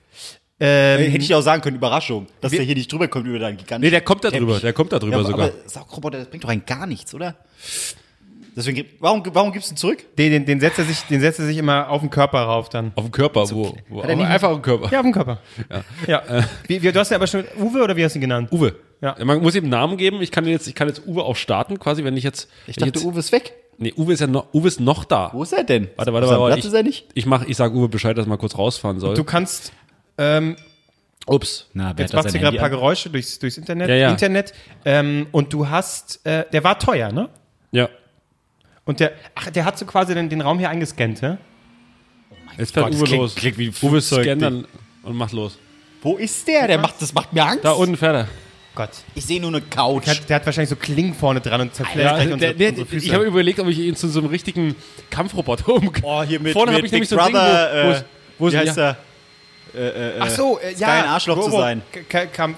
Ähm, 0.63 1.11
Hätte 1.11 1.25
ich 1.25 1.35
auch 1.35 1.41
sagen 1.41 1.63
können, 1.63 1.77
Überraschung, 1.77 2.27
dass 2.43 2.53
der 2.53 2.63
hier 2.63 2.75
nicht 2.75 2.93
drüber 2.93 3.09
kommt 3.09 3.27
über 3.27 3.39
deinen 3.39 3.57
gigantischen 3.57 3.81
Nee, 3.81 3.91
der 3.91 4.03
kommt 4.03 4.25
da 4.25 4.31
drüber, 4.31 4.61
der 4.61 4.73
kommt 4.75 4.93
da 4.93 4.99
drüber 4.99 5.17
ja, 5.19 5.25
sogar. 5.25 5.47
Aber 5.47 5.53
Saugroboter, 5.67 6.19
das 6.19 6.29
bringt 6.29 6.45
doch 6.45 6.51
rein 6.51 6.63
gar 6.67 6.87
nichts, 6.87 7.15
oder? 7.15 7.37
Deswegen, 8.57 8.85
warum, 8.99 9.23
warum 9.33 9.53
gibst 9.53 9.71
du 9.71 9.75
ihn 9.75 9.77
zurück? 9.77 10.17
Den, 10.19 10.33
den, 10.33 10.45
den, 10.45 10.61
setzt 10.61 10.79
er 10.79 10.85
sich, 10.85 11.01
den 11.03 11.21
setzt 11.21 11.39
er 11.39 11.47
sich 11.47 11.57
immer 11.57 11.89
auf 11.89 12.01
den 12.01 12.11
Körper 12.11 12.41
rauf 12.41 12.69
dann. 12.69 12.93
Auf 12.97 13.05
dem 13.05 13.13
Körper, 13.13 13.49
wo, 13.53 13.77
wo 13.89 14.01
er 14.03 14.17
nicht- 14.17 14.27
einfach 14.27 14.49
auf 14.49 14.57
dem 14.59 14.63
Körper. 14.63 14.91
Ja, 14.93 14.99
auf 14.99 15.05
den 15.07 15.13
Körper. 15.13 15.39
Ja. 16.07 16.23
Wie, 16.67 16.83
wie, 16.83 16.93
du 16.93 16.99
hast 17.01 17.11
ja 17.11 17.17
aber 17.17 17.27
schon 17.27 17.45
Uwe 17.59 17.83
oder 17.83 17.97
wie 17.97 18.05
hast 18.05 18.15
du 18.15 18.19
ihn 18.19 18.23
genannt? 18.23 18.51
Uwe. 18.53 18.75
Ja. 19.01 19.17
Man 19.25 19.41
muss 19.41 19.55
ihm 19.55 19.65
einen 19.65 19.71
Namen 19.71 19.97
geben. 19.97 20.21
Ich 20.21 20.31
kann 20.31 20.45
jetzt, 20.47 20.67
ich 20.67 20.75
kann 20.75 20.89
jetzt 20.89 21.07
Uwe 21.07 21.23
auch 21.23 21.37
starten, 21.37 21.79
quasi, 21.79 22.05
wenn 22.05 22.17
ich 22.17 22.25
jetzt. 22.25 22.51
Ich 22.67 22.77
dachte, 22.77 22.99
jetzt, 22.99 23.05
Uwe 23.05 23.21
ist 23.21 23.33
weg. 23.33 23.55
Nee, 23.79 23.95
Uwe 23.97 24.13
ist 24.13 24.21
ja 24.21 24.27
noch, 24.27 24.53
Uwe 24.53 24.69
ist 24.69 24.79
noch 24.79 25.05
da. 25.05 25.31
Wo 25.33 25.43
ist 25.43 25.53
er 25.55 25.65
denn? 25.65 25.89
Warte, 25.97 26.13
warte, 26.13 26.27
warte. 26.29 26.47
Platz 26.47 26.59
Ich, 26.59 26.65
ist 26.67 26.75
er 26.75 26.83
nicht? 26.83 27.07
ich 27.15 27.25
mach, 27.25 27.47
ich 27.47 27.57
sag 27.57 27.73
Uwe 27.73 27.89
Bescheid, 27.89 28.19
dass 28.19 28.27
er 28.27 28.29
mal 28.29 28.37
kurz 28.37 28.59
rausfahren 28.59 29.01
soll. 29.01 29.15
Du 29.15 29.25
kannst, 29.25 29.73
ähm, 30.21 30.57
Ups. 31.27 31.67
Na, 31.75 31.93
wer 31.97 32.05
jetzt 32.05 32.15
macht 32.15 32.31
sie 32.31 32.39
gerade 32.39 32.57
ein 32.57 32.61
paar? 32.61 32.71
Geräusche 32.71 33.11
durchs, 33.11 33.39
durchs 33.39 33.57
Internet. 33.57 33.89
Ja, 33.89 33.95
ja. 33.95 34.11
Internet 34.11 34.53
ähm, 34.85 35.27
und 35.33 35.53
du 35.53 35.69
hast, 35.69 36.25
äh, 36.27 36.45
der 36.53 36.65
war 36.65 36.79
teuer, 36.79 37.13
ne? 37.13 37.29
Ja. 37.73 37.89
Und 38.85 39.01
der, 39.01 39.13
ach, 39.35 39.51
der 39.51 39.65
hat 39.65 39.79
so 39.79 39.85
quasi 39.87 40.15
den, 40.15 40.29
den 40.29 40.41
Raum 40.41 40.59
hier 40.59 40.71
eingescannt, 40.71 41.21
ja? 41.21 41.39
Jetzt 42.59 42.75
fährt 42.75 42.95
Uwe 42.95 43.17
los. 43.17 43.35
klingt 43.35 43.59
wie 43.59 43.67
ein 43.67 43.71
Uwe 43.71 44.01
Flugzeug, 44.01 44.25
scannt 44.25 44.43
dann 44.43 44.67
und 45.03 45.17
macht 45.17 45.33
los. 45.33 45.59
Wo 46.03 46.17
ist 46.17 46.47
der? 46.49 46.67
Der 46.67 46.79
macht, 46.79 47.01
das 47.01 47.13
macht 47.13 47.33
mir 47.33 47.45
Angst. 47.45 47.65
Da 47.65 47.73
unten 47.73 47.97
fährt 47.97 48.15
er. 48.15 48.29
Gott. 48.75 48.91
Ich 49.15 49.25
sehe 49.27 49.41
nur 49.41 49.51
eine 49.51 49.61
Couch. 49.61 50.07
Der 50.07 50.15
hat, 50.15 50.29
der 50.29 50.37
hat 50.37 50.47
wahrscheinlich 50.47 50.71
so 50.71 50.77
Klingen 50.77 51.15
vorne 51.15 51.41
dran 51.41 51.61
und 51.61 51.75
zerfällt 51.75 52.05
Ja, 52.05 52.19
der, 52.19 52.33
unsere, 52.33 52.55
der, 52.55 52.69
unsere 52.71 52.87
Füße. 52.87 53.07
ich 53.07 53.13
habe 53.13 53.25
überlegt, 53.25 53.59
ob 53.61 53.69
ich 53.69 53.79
ihn 53.79 53.97
zu 53.97 54.09
so 54.09 54.21
einem 54.21 54.29
richtigen 54.29 54.75
Kampfroboter 55.11 55.69
um. 55.75 55.93
Oh, 56.03 56.23
hier 56.23 56.41
mit, 56.41 56.53
Vorne 56.53 56.73
mit 56.73 56.79
habe 56.79 56.87
ich 56.87 56.93
Big 56.93 56.93
nämlich 56.93 57.09
so 57.09 57.19
ein 57.19 57.27
Ding, 57.27 57.35
wo, 57.35 57.39
Brother, 57.39 57.71
wo, 57.85 57.91
äh, 57.91 58.03
wo 58.39 58.49
es 58.49 58.55
wie 58.55 58.59
heißt 58.59 58.77
ja, 58.77 58.89
er? 58.91 58.97
Ach 60.21 60.29
so, 60.31 60.59
äh, 60.59 60.73
ja. 60.75 60.87
geil, 60.89 61.03
ein 61.05 61.09
Arschloch 61.11 61.45
zu 61.45 61.51
sein. 61.51 61.83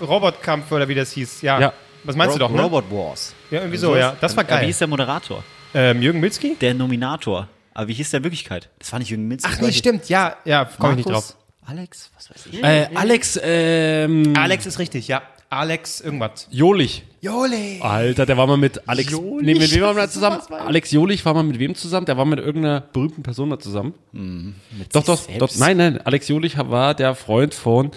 Robotkampf 0.00 0.70
oder 0.72 0.88
wie 0.88 0.94
das 0.94 1.12
hieß, 1.12 1.42
ja. 1.42 1.60
Ja. 1.60 1.72
Was 2.04 2.16
meinst 2.16 2.36
du 2.36 2.42
Ro- 2.42 2.48
doch, 2.48 2.54
ne? 2.54 2.62
Robot 2.62 2.84
Wars. 2.90 3.34
Ja, 3.50 3.60
irgendwie 3.60 3.78
so, 3.78 3.96
ja. 3.96 4.16
Das 4.20 4.36
war 4.36 4.44
Äh, 4.44 4.46
Wie 4.48 4.50
geil. 4.50 4.66
hieß 4.66 4.78
der 4.78 4.88
Moderator? 4.88 5.44
Ähm, 5.74 6.02
Jürgen 6.02 6.20
Milzki? 6.20 6.56
Der 6.60 6.74
Nominator. 6.74 7.48
Aber 7.74 7.88
wie 7.88 7.94
hieß 7.94 8.10
der 8.10 8.18
in 8.18 8.24
Wirklichkeit? 8.24 8.68
Das 8.78 8.92
war 8.92 8.98
nicht 8.98 9.08
Jürgen 9.10 9.28
Minz. 9.28 9.44
Ach 9.46 9.58
nee, 9.60 9.72
stimmt, 9.72 10.08
ja, 10.08 10.36
ja, 10.44 10.64
komme 10.78 10.92
ich 10.92 10.96
nicht 10.98 11.08
drauf. 11.10 11.36
Alex? 11.64 12.10
Was 12.16 12.28
weiß 12.30 12.46
ich. 12.52 12.62
äh, 12.62 12.88
Alex, 12.94 13.38
ähm, 13.42 14.34
Alex 14.36 14.66
ist 14.66 14.78
richtig, 14.80 15.06
ja. 15.06 15.22
Alex 15.52 16.00
irgendwas. 16.00 16.48
Jolich. 16.50 17.04
Jole. 17.20 17.76
Alter, 17.80 18.24
der 18.24 18.38
war 18.38 18.46
mal 18.46 18.56
mit 18.56 18.88
Alex. 18.88 19.12
Jolich? 19.12 19.44
Nee, 19.44 19.54
mit 19.54 19.74
wem 19.74 19.82
war 19.82 19.92
man 19.92 20.04
da 20.04 20.10
zusammen? 20.10 20.40
Alex 20.50 20.90
Jolich 20.90 21.24
war 21.26 21.34
mal 21.34 21.42
mit 21.42 21.58
wem 21.58 21.74
zusammen? 21.74 22.06
Der 22.06 22.16
war 22.16 22.24
mit 22.24 22.38
irgendeiner 22.38 22.80
berühmten 22.80 23.22
Person 23.22 23.50
mal 23.50 23.58
zusammen. 23.58 23.92
doch, 24.92 25.04
doch, 25.04 25.18
sich 25.18 25.36
doch. 25.36 25.48
selbst? 25.48 25.60
Nein, 25.60 25.76
nein. 25.76 25.98
Alex 25.98 26.28
Jolich 26.28 26.56
war 26.56 26.94
der 26.94 27.14
Freund 27.14 27.52
von 27.52 27.90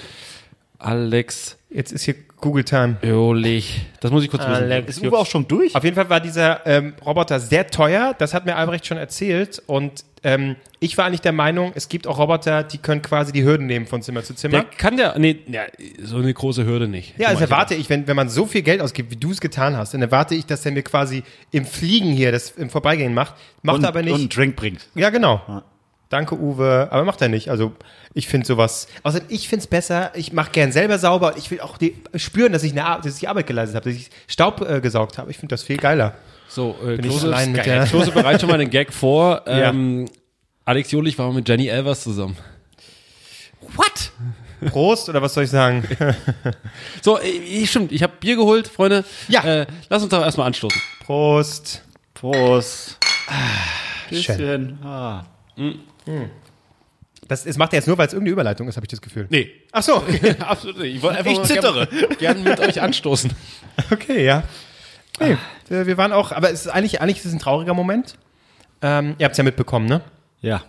Alex 0.78 1.58
Jetzt 1.70 1.92
ist 1.92 2.04
hier 2.04 2.16
Google 2.46 2.64
Time. 2.64 2.98
Jolich. 3.02 3.82
Das 4.02 4.12
muss 4.12 4.24
ich 4.24 4.30
kurz 4.30 4.48
wissen. 4.48 4.70
Ist 4.86 5.04
Uwe 5.04 5.18
auch 5.18 5.26
schon 5.26 5.48
durch? 5.48 5.74
Auf 5.74 5.84
jeden 5.84 5.96
Fall 5.96 6.12
war 6.12 6.20
dieser 6.20 6.64
ähm, 6.68 6.94
Roboter 7.04 7.40
sehr 7.40 7.66
teuer. 7.66 8.14
Das 8.20 8.36
hat 8.36 8.46
mir 8.46 8.56
Albrecht 8.56 8.86
schon 8.86 8.98
erzählt. 8.98 9.64
Und 9.66 10.06
ähm, 10.24 10.56
ich 10.80 10.96
war 10.96 11.06
eigentlich 11.06 11.22
der 11.22 11.32
Meinung, 11.32 11.72
es 11.74 11.90
gibt 11.90 12.06
auch 12.06 12.20
Roboter, 12.20 12.62
die 12.62 12.78
können 12.78 13.02
quasi 13.02 13.32
die 13.32 13.44
Hürden 13.44 13.66
nehmen 13.66 13.88
von 13.88 14.04
Zimmer 14.04 14.22
zu 14.22 14.34
Der 14.34 14.38
Zimmer. 14.38 14.64
kann 14.78 14.96
ja, 15.00 15.18
nee, 15.18 15.40
ja, 15.48 15.64
so 16.04 16.18
eine 16.18 16.32
große 16.32 16.68
Hürde 16.68 16.88
nicht. 16.88 17.18
Ja, 17.18 17.30
also 17.30 17.42
erwarte 17.42 17.74
ich, 17.74 17.90
wenn, 17.90 18.08
wenn 18.08 18.16
man 18.16 18.30
so 18.30 18.46
viel 18.46 18.62
Geld 18.62 18.80
ausgibt, 18.80 19.10
wie 19.10 19.16
du 19.16 19.32
es 19.32 19.42
getan 19.42 19.76
hast, 19.76 19.96
dann 19.96 20.04
erwarte 20.04 20.36
ich, 20.36 20.46
dass 20.46 20.64
er 20.68 20.72
mir 20.72 20.84
quasi 20.84 21.24
im 21.50 21.66
Fliegen 21.66 22.12
hier 22.12 22.32
das 22.32 22.52
im 22.52 22.70
Vorbeigehen 22.70 23.16
macht. 23.16 23.34
Macht 23.64 23.78
und, 23.78 23.84
er 23.86 23.90
aber 23.90 24.04
nicht. 24.04 24.14
Und 24.14 24.20
einen 24.20 24.30
Drink 24.30 24.56
bringt. 24.56 24.88
Ja, 24.94 25.10
genau. 25.10 25.64
Danke, 26.10 26.36
Uwe. 26.40 26.88
Aber 26.92 27.04
macht 27.04 27.22
er 27.22 27.30
nicht. 27.30 27.50
Also, 27.50 27.74
ich 28.14 28.28
finde 28.28 28.46
sowas. 28.46 28.88
Außerdem, 29.04 29.28
ich 29.32 29.48
finde 29.50 29.62
es 29.64 29.68
besser. 29.68 30.12
Ich 30.16 30.32
mache 30.34 30.52
gern 30.52 30.72
selber 30.72 30.98
sauber. 31.00 31.30
Und 31.34 31.38
ich 31.38 31.50
will 31.52 31.62
auch 31.62 31.78
die, 31.78 31.96
spüren, 32.16 32.52
dass 32.54 32.64
ich, 32.64 32.72
eine, 32.74 32.86
Ar- 32.86 33.02
dass 33.02 33.16
ich 33.16 33.20
die 33.22 33.28
Arbeit 33.28 33.48
geleistet 33.48 33.76
habe, 33.76 33.90
dass 33.90 34.00
ich 34.00 34.10
Staub 34.28 34.62
äh, 34.62 34.82
gesaugt 34.82 35.18
habe. 35.18 35.32
Ich 35.32 35.38
finde 35.38 35.54
das 35.54 35.64
viel 35.64 35.78
geiler. 35.78 36.14
So, 36.48 36.76
äh, 36.86 36.94
ich 36.96 37.02
Klose, 37.02 37.32
der- 37.32 37.86
Klose 37.86 38.12
bereitet 38.12 38.42
schon 38.42 38.50
mal 38.50 38.58
den 38.60 38.70
Gag 38.70 38.94
vor. 38.94 39.42
Ja. 39.48 39.70
Ähm, 39.72 40.06
Alex 40.64 40.92
Jolich 40.92 41.18
war 41.20 41.28
mal 41.28 41.34
mit 41.36 41.48
Jenny 41.50 41.68
Elvers 41.68 42.04
zusammen. 42.04 42.36
What? 43.76 44.12
Prost, 44.72 45.10
oder 45.10 45.22
was 45.22 45.34
soll 45.34 45.44
ich 45.44 45.50
sagen? 45.50 45.84
So, 47.02 47.20
äh, 47.20 47.66
stimmt, 47.68 47.92
ich 47.92 48.02
habe 48.02 48.14
Bier 48.20 48.36
geholt, 48.36 48.68
Freunde. 48.68 49.04
Ja. 49.28 49.44
Äh, 49.44 49.68
lass 49.90 50.02
uns 50.02 50.10
doch 50.12 50.22
erstmal 50.24 50.48
anstoßen. 50.48 50.82
Prost. 51.06 51.84
Prost. 52.16 52.98
Schön. 54.10 54.18
Bisschen. 54.18 54.80
Ah. 54.84 55.26
Das, 57.28 57.44
das 57.44 57.58
macht 57.58 57.74
er 57.74 57.80
jetzt 57.80 57.88
nur, 57.88 57.98
weil 57.98 58.08
es 58.08 58.14
irgendeine 58.14 58.34
Überleitung 58.34 58.68
ist, 58.68 58.76
habe 58.76 58.86
ich 58.86 58.92
das 58.92 59.02
Gefühl. 59.02 59.28
Nee. 59.30 59.52
Ach 59.72 59.82
so. 59.82 59.98
Okay, 60.08 60.36
Absolut 60.40 60.78
nicht. 60.80 60.96
Ich 60.96 61.02
wollte 61.02 61.20
einfach 61.20 61.32
Ich 61.32 61.44
zittere. 61.44 61.88
Gern, 61.88 62.18
gern 62.18 62.44
mit 62.44 62.60
euch 62.60 62.82
anstoßen. 62.82 63.32
okay 63.92 64.24
ja. 64.24 64.44
Nee, 65.20 65.38
wir, 65.70 65.88
wir 65.88 65.98
waren 65.98 66.12
auch, 66.12 66.32
aber 66.32 66.52
es 66.52 66.66
ist 66.66 66.68
eigentlich, 66.68 67.02
eigentlich 67.02 67.18
ist 67.18 67.26
es 67.26 67.34
ein 67.34 67.40
trauriger 67.40 67.74
Moment. 67.74 68.16
Ähm, 68.82 69.16
ihr 69.18 69.26
habt 69.26 69.34
es 69.34 69.38
ja 69.38 69.44
mitbekommen, 69.44 69.88
ne? 69.88 70.02
Ja. 70.42 70.64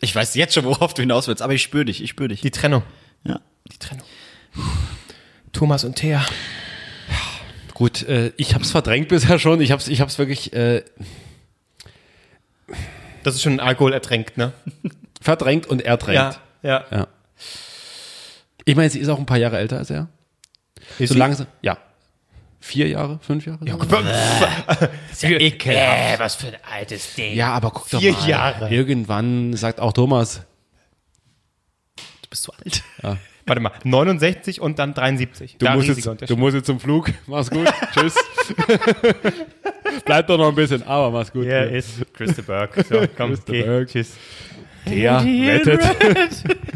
Ich 0.00 0.14
weiß 0.14 0.34
jetzt 0.34 0.54
schon, 0.54 0.64
worauf 0.64 0.94
du 0.94 1.02
hinaus 1.02 1.28
willst, 1.28 1.42
aber 1.42 1.52
ich 1.52 1.62
spüre 1.62 1.84
dich, 1.84 2.02
ich 2.02 2.10
spüre 2.10 2.28
dich. 2.28 2.40
Die 2.40 2.50
Trennung. 2.50 2.82
Ja. 3.24 3.40
Die 3.70 3.78
Trennung. 3.78 4.06
Thomas 5.52 5.84
und 5.84 5.96
Thea. 5.96 6.24
Gut, 7.74 8.02
äh, 8.08 8.32
ich 8.36 8.54
hab's 8.54 8.70
verdrängt 8.72 9.08
bisher 9.08 9.38
schon. 9.38 9.60
Ich 9.60 9.70
hab's, 9.70 9.86
ich 9.88 10.00
hab's 10.00 10.18
wirklich 10.18 10.52
äh, 10.52 10.82
Das 13.22 13.34
ist 13.34 13.42
schon 13.42 13.60
Alkohol 13.60 13.92
ertränkt, 13.92 14.36
ne? 14.36 14.52
verdrängt 15.20 15.66
und 15.66 15.82
ertränkt. 15.82 16.40
ja. 16.62 16.84
Ja. 16.90 17.06
Ich 18.64 18.76
meine, 18.76 18.90
sie 18.90 18.98
ist 19.00 19.08
auch 19.08 19.18
ein 19.18 19.26
paar 19.26 19.38
Jahre 19.38 19.56
älter 19.58 19.78
als 19.78 19.88
er. 19.90 20.08
Ist 20.98 21.08
so 21.08 21.14
sie? 21.14 21.18
langsam. 21.18 21.46
Ja. 21.62 21.78
Vier 22.60 22.88
Jahre, 22.88 23.18
fünf 23.22 23.46
Jahre? 23.46 23.64
Ja, 23.64 23.76
Äh, 26.14 26.18
was 26.18 26.34
für 26.34 26.48
ein 26.48 26.56
altes 26.70 27.14
Ding. 27.14 27.34
ja 27.34 27.52
aber 27.52 27.70
guck 27.70 27.88
doch 27.88 28.00
Vier 28.00 28.12
mal. 28.12 28.28
Jahre. 28.28 28.68
Irgendwann 28.70 29.54
sagt 29.54 29.80
auch 29.80 29.92
Thomas. 29.92 30.42
Du 31.96 32.28
bist 32.30 32.42
zu 32.42 32.52
alt. 32.52 32.82
Warte 33.48 33.60
mal, 33.60 33.72
69 33.84 34.60
und 34.60 34.78
dann 34.78 34.94
73. 34.94 35.56
Du, 35.58 35.66
Da 35.66 35.74
musst, 35.74 35.88
jetzt, 35.88 36.06
du 36.30 36.36
musst 36.36 36.54
jetzt 36.54 36.66
zum 36.66 36.78
Flug. 36.78 37.10
Mach's 37.26 37.50
gut. 37.50 37.66
Tschüss. 37.92 38.14
Bleib 40.04 40.26
doch 40.26 40.38
noch 40.38 40.48
ein 40.48 40.54
bisschen, 40.54 40.82
aber 40.84 41.10
mach's 41.10 41.32
gut. 41.32 41.44
Hier 41.44 41.70
ist 41.70 42.00
Christa 42.14 42.42
Burke. 42.42 42.84
So, 42.84 43.00
komm, 43.16 43.34
geh. 43.46 43.62
Burke. 43.62 43.86
Tschüss. 43.86 44.12
Der 44.86 45.22
rettet. 45.22 45.80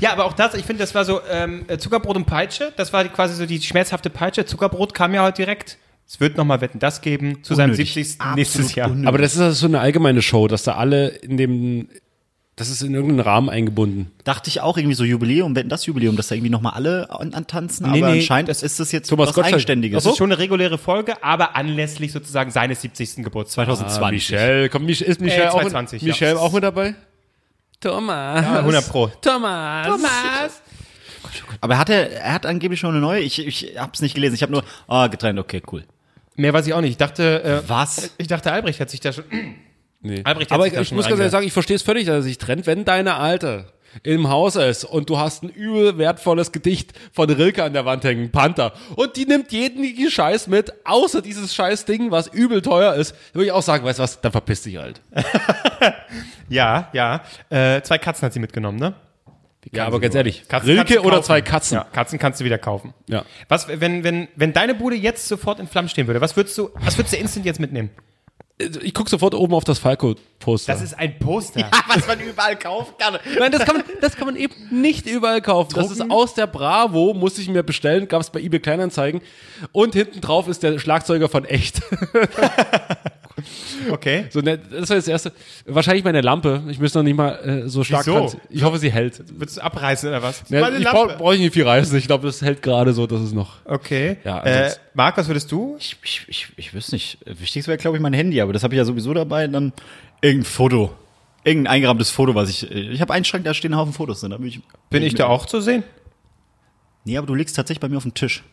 Ja, 0.01 0.13
aber 0.13 0.27
auch 0.27 0.35
das, 0.35 0.55
ich 0.55 0.65
finde, 0.65 0.83
das 0.83 0.95
war 0.95 1.05
so 1.05 1.21
ähm, 1.31 1.65
Zuckerbrot 1.79 2.17
und 2.17 2.27
Peitsche. 2.27 2.73
Das 2.77 2.93
war 2.93 3.05
quasi 3.05 3.35
so 3.35 3.47
die 3.47 3.61
schmerzhafte 3.63 4.11
Peitsche. 4.11 4.45
Zuckerbrot 4.45 4.93
kam 4.93 5.15
ja 5.15 5.23
heute 5.25 5.37
direkt. 5.37 5.79
Es 6.07 6.21
wird 6.21 6.37
nochmal 6.37 6.61
Wetten, 6.61 6.79
das 6.79 7.01
geben 7.01 7.43
zu 7.43 7.55
seinem 7.55 7.71
Unnötig. 7.71 7.95
70. 7.95 8.21
Absolut 8.21 8.37
nächstes 8.37 8.75
Jahr. 8.75 8.89
unnötig. 8.91 9.09
Aber 9.09 9.19
das 9.19 9.35
ist 9.35 9.41
also 9.41 9.55
so 9.55 9.67
eine 9.67 9.81
allgemeine 9.81 10.21
Show, 10.21 10.47
dass 10.49 10.63
da 10.63 10.75
alle 10.75 11.09
in 11.09 11.37
dem. 11.39 11.89
Das 12.57 12.69
ist 12.69 12.83
in 12.83 12.93
irgendeinen 12.93 13.21
Rahmen 13.21 13.49
eingebunden. 13.49 14.11
Dachte 14.25 14.49
ich 14.49 14.61
auch 14.61 14.77
irgendwie 14.77 14.95
so 14.95 15.05
Jubiläum, 15.05 15.57
wenn 15.57 15.71
das 15.71 15.87
Jubiläum, 15.87 16.17
dass 16.17 16.29
da 16.29 16.35
irgendwie 16.35 16.51
nochmal 16.51 16.75
alle 16.75 17.09
an, 17.11 17.33
antanzen, 17.33 17.91
Nee, 17.91 18.03
aber 18.03 18.13
nee, 18.13 18.21
anscheinend 18.21 18.51
ist 18.51 18.79
das 18.79 18.93
jetzt 18.93 19.09
Thomas 19.09 19.29
was 19.29 19.35
Gottschalk. 19.37 19.55
Eigenständiges. 19.55 20.05
Das 20.05 20.13
ist 20.13 20.19
schon 20.19 20.31
eine 20.31 20.39
reguläre 20.39 20.77
Folge, 20.77 21.23
aber 21.25 21.57
anlässlich 21.57 22.13
sozusagen 22.13 22.51
seines 22.51 22.83
70. 22.83 23.25
Geburtstags. 23.25 23.67
2020. 23.67 23.97
Ah, 24.05 24.11
Michelle, 24.11 24.69
kommt 24.69 24.85
Mich 24.85 25.01
ist 25.03 25.21
Michelle, 25.23 25.45
Äh, 25.45 25.49
auch, 25.49 25.61
220, 25.63 26.03
mit, 26.03 26.09
ja. 26.09 26.13
Michelle 26.13 26.39
auch 26.41 26.53
mit 26.53 26.63
dabei? 26.63 26.95
Thomas. 27.81 28.43
Ja, 28.45 28.59
100 28.61 28.89
Pro. 28.89 29.07
Thomas. 29.23 29.87
Thomas. 29.87 30.63
Aber 31.63 31.79
hat 31.79 31.89
er, 31.89 32.11
er 32.13 32.35
hat 32.35 32.45
angeblich 32.45 32.79
schon 32.81 32.91
eine 32.91 33.01
neue? 33.01 33.21
Ich, 33.21 33.45
ich 33.45 33.79
hab's 33.79 34.03
nicht 34.03 34.15
gelesen. 34.15 34.35
Ich 34.35 34.43
habe 34.43 34.53
nur, 34.53 34.63
ah, 34.89 35.07
getrennt, 35.07 35.39
okay, 35.39 35.63
cool. 35.73 35.85
Mehr 36.37 36.53
weiß 36.53 36.67
ich 36.67 36.75
auch 36.75 36.81
nicht. 36.83 36.91
Ich 36.91 36.97
dachte, 36.99 37.43
äh, 37.43 37.63
Was? 37.69 38.11
ich 38.19 38.27
dachte, 38.29 38.53
Albrecht 38.53 38.79
hat 38.79 38.91
sich 38.91 39.01
da 39.01 39.13
schon. 39.13 39.25
Nee. 40.03 40.23
Albrecht 40.25 40.51
hat 40.51 40.57
Aber 40.57 40.67
ich, 40.67 40.75
ich 40.75 40.93
muss 40.93 41.07
ganz 41.07 41.19
ehrlich 41.19 41.33
sagen, 41.33 41.47
ich 41.47 41.53
verstehe 41.53 41.77
es 41.77 41.83
völlig, 41.83 42.07
dass 42.07 42.17
er 42.17 42.23
sich 42.23 42.39
trennt, 42.39 42.67
wenn 42.67 42.85
deine 42.85 43.15
Alte 43.15 43.67
im 44.03 44.29
Haus 44.29 44.57
ist 44.57 44.85
und 44.85 45.11
du 45.11 45.19
hast 45.19 45.43
ein 45.43 45.51
übel 45.51 45.99
wertvolles 45.99 46.51
Gedicht 46.51 46.93
von 47.13 47.29
Rilke 47.29 47.63
an 47.63 47.73
der 47.73 47.85
Wand 47.85 48.05
hängen, 48.05 48.31
Panther, 48.31 48.73
und 48.97 49.17
die 49.17 49.27
nimmt 49.27 49.53
jeden 49.53 49.83
die 49.83 50.11
Scheiß 50.11 50.47
mit, 50.47 50.73
außer 50.85 51.21
dieses 51.23 51.55
scheiß 51.55 51.85
Ding, 51.85 52.11
was 52.11 52.27
übel 52.27 52.63
teuer 52.63 52.95
ist, 52.95 53.15
würde 53.33 53.47
ich 53.47 53.53
auch 53.53 53.63
sagen, 53.63 53.85
weißt 53.85 53.99
du 53.99 54.03
was, 54.03 54.21
dann 54.21 54.33
verpiss 54.33 54.63
dich 54.63 54.79
halt. 54.79 55.01
Ja, 56.49 56.91
ja. 56.93 57.23
Äh, 57.49 57.81
zwei 57.81 57.97
Katzen 57.97 58.27
hat 58.27 58.35
sie 58.35 58.39
mitgenommen, 58.39 58.79
ne? 58.79 58.95
Ja, 59.73 59.87
aber 59.87 60.01
ganz 60.01 60.15
ehrlich, 60.15 60.47
Katzen 60.49 60.71
Rilke 60.71 61.01
oder 61.01 61.23
zwei 61.23 61.41
Katzen? 61.41 61.77
Ja, 61.77 61.85
Katzen 61.85 62.19
kannst 62.19 62.41
du 62.41 62.45
wieder 62.45 62.59
kaufen. 62.59 62.93
Ja. 63.09 63.25
Was, 63.49 63.69
wenn, 63.69 64.05
wenn, 64.05 64.29
wenn 64.37 64.53
deine 64.53 64.75
Bude 64.75 64.97
jetzt 64.97 65.29
sofort 65.29 65.61
in 65.61 65.67
Flammen 65.67 65.89
stehen 65.89 66.09
würde, 66.09 66.21
was 66.21 66.37
würdest 66.37 66.59
du, 66.59 66.69
was 66.75 66.99
würdest 66.99 67.15
du 67.15 67.19
instant 67.19 67.47
jetzt 67.47 67.59
mitnehmen? 67.59 67.91
Ich 68.59 68.95
gucke 68.95 69.11
sofort 69.11 69.35
oben 69.35 69.55
auf 69.55 69.65
das 69.65 69.79
Falco-Poster. 69.79 70.73
Das 70.73 70.83
ist 70.83 70.95
ein 70.95 71.19
Poster. 71.19 71.69
Was 71.89 72.07
man 72.07 72.21
überall 72.21 72.57
kaufen 72.57 72.95
kann. 72.99 73.19
Nein, 73.39 73.51
das 73.51 73.65
kann, 73.65 73.77
man, 73.79 73.85
das 74.01 74.17
kann 74.17 74.27
man 74.27 74.37
eben 74.37 74.55
nicht 74.71 75.07
überall 75.07 75.43
kaufen. 75.43 75.73
Das 75.75 75.91
ist 75.91 75.99
Drucken? 75.99 76.13
aus 76.13 76.35
der 76.35 76.47
Bravo, 76.47 77.15
musste 77.15 77.41
ich 77.41 77.49
mir 77.49 77.63
bestellen, 77.63 78.07
gab 78.09 78.21
es 78.21 78.31
bei 78.31 78.41
eBay 78.41 78.61
Kleinanzeigen. 78.61 79.21
Und 79.73 79.95
hinten 79.95 80.21
drauf 80.21 80.47
ist 80.49 80.63
der 80.63 80.79
Schlagzeuger 80.79 81.29
von 81.29 81.45
Echt. 81.45 81.83
Okay. 83.91 84.27
So, 84.31 84.41
ne, 84.41 84.59
das 84.59 84.89
war 84.91 84.97
das 84.97 85.09
erste. 85.09 85.33
Wahrscheinlich 85.67 86.05
meine 86.05 86.21
Lampe. 86.21 86.63
Ich 86.69 86.79
müsste 86.79 86.99
noch 86.99 87.05
nicht 87.05 87.17
mal 87.17 87.33
äh, 87.65 87.69
so 87.69 87.85
stark 87.85 88.07
Wieso? 88.07 88.19
dran- 88.29 88.41
Ich 88.51 88.63
hoffe, 88.63 88.79
sie 88.79 88.91
hält. 88.93 89.23
Willst 89.39 89.57
du 89.57 89.61
abreißen 89.63 90.09
oder 90.09 90.23
was? 90.23 90.49
Ne, 90.51 90.61
Meine 90.61 90.77
ich 90.79 90.85
Lampe. 90.85 91.07
brauche 91.07 91.17
brauch 91.19 91.33
ich 91.35 91.41
nicht 91.41 91.53
viel 91.55 91.67
reißen. 91.67 91.97
Ich 91.99 92.07
glaube, 92.07 92.27
das 92.27 92.43
hält 92.43 92.63
gerade 92.63 92.93
so, 92.93 93.07
dass 93.07 93.21
es 93.21 93.33
noch. 93.33 93.57
Okay. 93.65 94.17
Ja, 94.25 94.39
äh, 94.45 94.51
ansonsten- 94.51 94.81
Marc, 94.95 95.17
was 95.17 95.27
würdest 95.29 95.51
du? 95.53 95.77
Ich, 95.79 95.97
ich, 96.05 96.23
ich, 96.29 96.47
ich 96.57 96.75
wüsste 96.75 96.95
nicht. 96.95 97.19
Wichtigste 97.25 97.69
wäre, 97.69 97.79
glaube 97.79 97.97
ich, 97.97 98.03
mein 98.03 98.13
Handy, 98.13 98.41
aber 98.41 98.53
das 98.53 98.63
habe 98.63 98.75
ich 98.75 98.79
ja 98.79 98.85
sowieso 98.85 99.15
dabei. 99.15 99.47
Dann 99.47 99.73
irgendein 100.21 100.45
Foto. 100.51 100.93
Irgendein 101.45 101.73
eingerahmtes 101.73 102.11
Foto, 102.11 102.35
was 102.37 102.49
ich. 102.51 102.71
Ich 102.71 103.01
habe 103.01 103.13
einen 103.13 103.25
Schrank, 103.25 103.45
da 103.45 103.53
stehen 103.53 103.73
ein 103.75 103.77
Haufen 103.79 103.93
Fotos 103.93 104.21
drin. 104.21 104.31
Da 104.31 104.37
bin 104.37 104.47
ich, 104.47 104.61
Bin 104.91 105.03
ich 105.03 105.15
da 105.15 105.27
auch 105.27 105.47
zu 105.47 105.61
sehen? 105.61 105.83
Nee, 107.05 107.17
aber 107.19 107.27
du 107.27 107.35
liegst 107.35 107.57
tatsächlich 107.57 107.81
bei 107.81 107.89
mir 107.89 107.97
auf 107.97 108.05
dem 108.05 108.15
Tisch. 108.15 108.45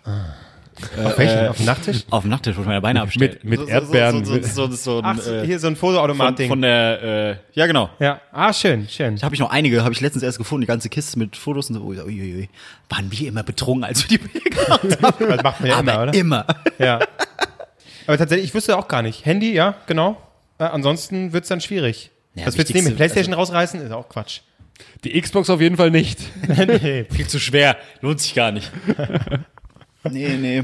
Auf 1.03 1.17
welchen? 1.17 1.48
Auf 1.48 1.57
dem 1.57 1.65
Nachttisch? 1.65 2.03
Auf 2.09 2.24
dem 2.24 2.29
Nachttisch, 2.29 2.57
wo 2.57 2.62
ich 2.62 2.67
meine 2.67 2.81
Beine 2.81 3.01
abstelle. 3.01 3.38
Mit, 3.43 3.59
mit 3.59 3.69
Erdbeeren. 3.69 4.25
So, 4.25 4.36
so, 4.36 4.41
so, 4.41 4.67
so, 4.67 4.75
so, 4.75 5.01
Ach, 5.03 5.17
ein, 5.27 5.43
äh, 5.43 5.45
hier 5.45 5.59
so 5.59 5.67
ein 5.67 5.75
von, 5.75 5.91
Fotoautomat-Ding. 5.93 6.50
von 6.50 6.62
der, 6.62 7.03
äh, 7.03 7.36
ja 7.53 7.67
genau. 7.67 7.89
Ja. 8.00 8.21
Ah, 8.31 8.53
schön, 8.53 8.88
schön. 8.89 9.15
Da 9.17 9.24
habe 9.24 9.36
ich 9.36 9.41
noch 9.41 9.50
einige, 9.50 9.83
habe 9.83 9.93
ich 9.93 10.01
letztens 10.01 10.24
erst 10.24 10.38
gefunden, 10.38 10.62
die 10.62 10.67
ganze 10.67 10.89
Kiste 10.89 11.19
mit 11.19 11.36
Fotos 11.36 11.69
und 11.69 11.75
so. 11.75 11.81
Ui, 11.81 12.00
ui, 12.00 12.36
ui. 12.36 12.50
Waren 12.89 13.12
wir 13.12 13.27
immer 13.27 13.43
betrunken, 13.43 13.83
als 13.83 14.09
wir 14.09 14.17
die 14.17 14.27
Bilder 14.27 14.50
gemacht 14.50 14.69
haben. 14.69 14.89
Das 15.29 15.43
macht 15.43 15.59
man 15.62 15.69
ja 15.69 15.79
immer, 15.79 15.93
Aber 15.93 16.03
oder? 16.03 16.13
immer. 16.13 16.45
Ja. 16.77 17.00
Aber 18.07 18.17
tatsächlich, 18.17 18.48
ich 18.50 18.53
wüsste 18.53 18.77
auch 18.77 18.88
gar 18.88 19.01
nicht. 19.01 19.25
Handy, 19.25 19.53
ja, 19.53 19.75
genau. 19.86 20.17
Äh, 20.57 20.63
ansonsten 20.65 21.31
wird's 21.33 21.48
dann 21.48 21.62
schwierig. 21.62 22.12
Ja, 22.36 22.45
Was 22.45 22.57
willst 22.57 22.74
du 22.74 22.77
nehmen? 22.77 22.95
Playstation 22.95 23.33
rausreißen? 23.33 23.81
Ist 23.81 23.91
auch 23.91 24.09
Quatsch. 24.09 24.41
Die 25.03 25.19
Xbox 25.19 25.50
auf 25.50 25.62
jeden 25.62 25.77
Fall 25.77 25.91
nicht. 25.91 26.19
nee. 26.48 27.05
Viel 27.09 27.27
zu 27.27 27.39
schwer, 27.39 27.77
lohnt 28.01 28.19
sich 28.19 28.33
gar 28.33 28.51
nicht. 28.51 28.71
nee, 30.03 30.38
nee. 30.38 30.63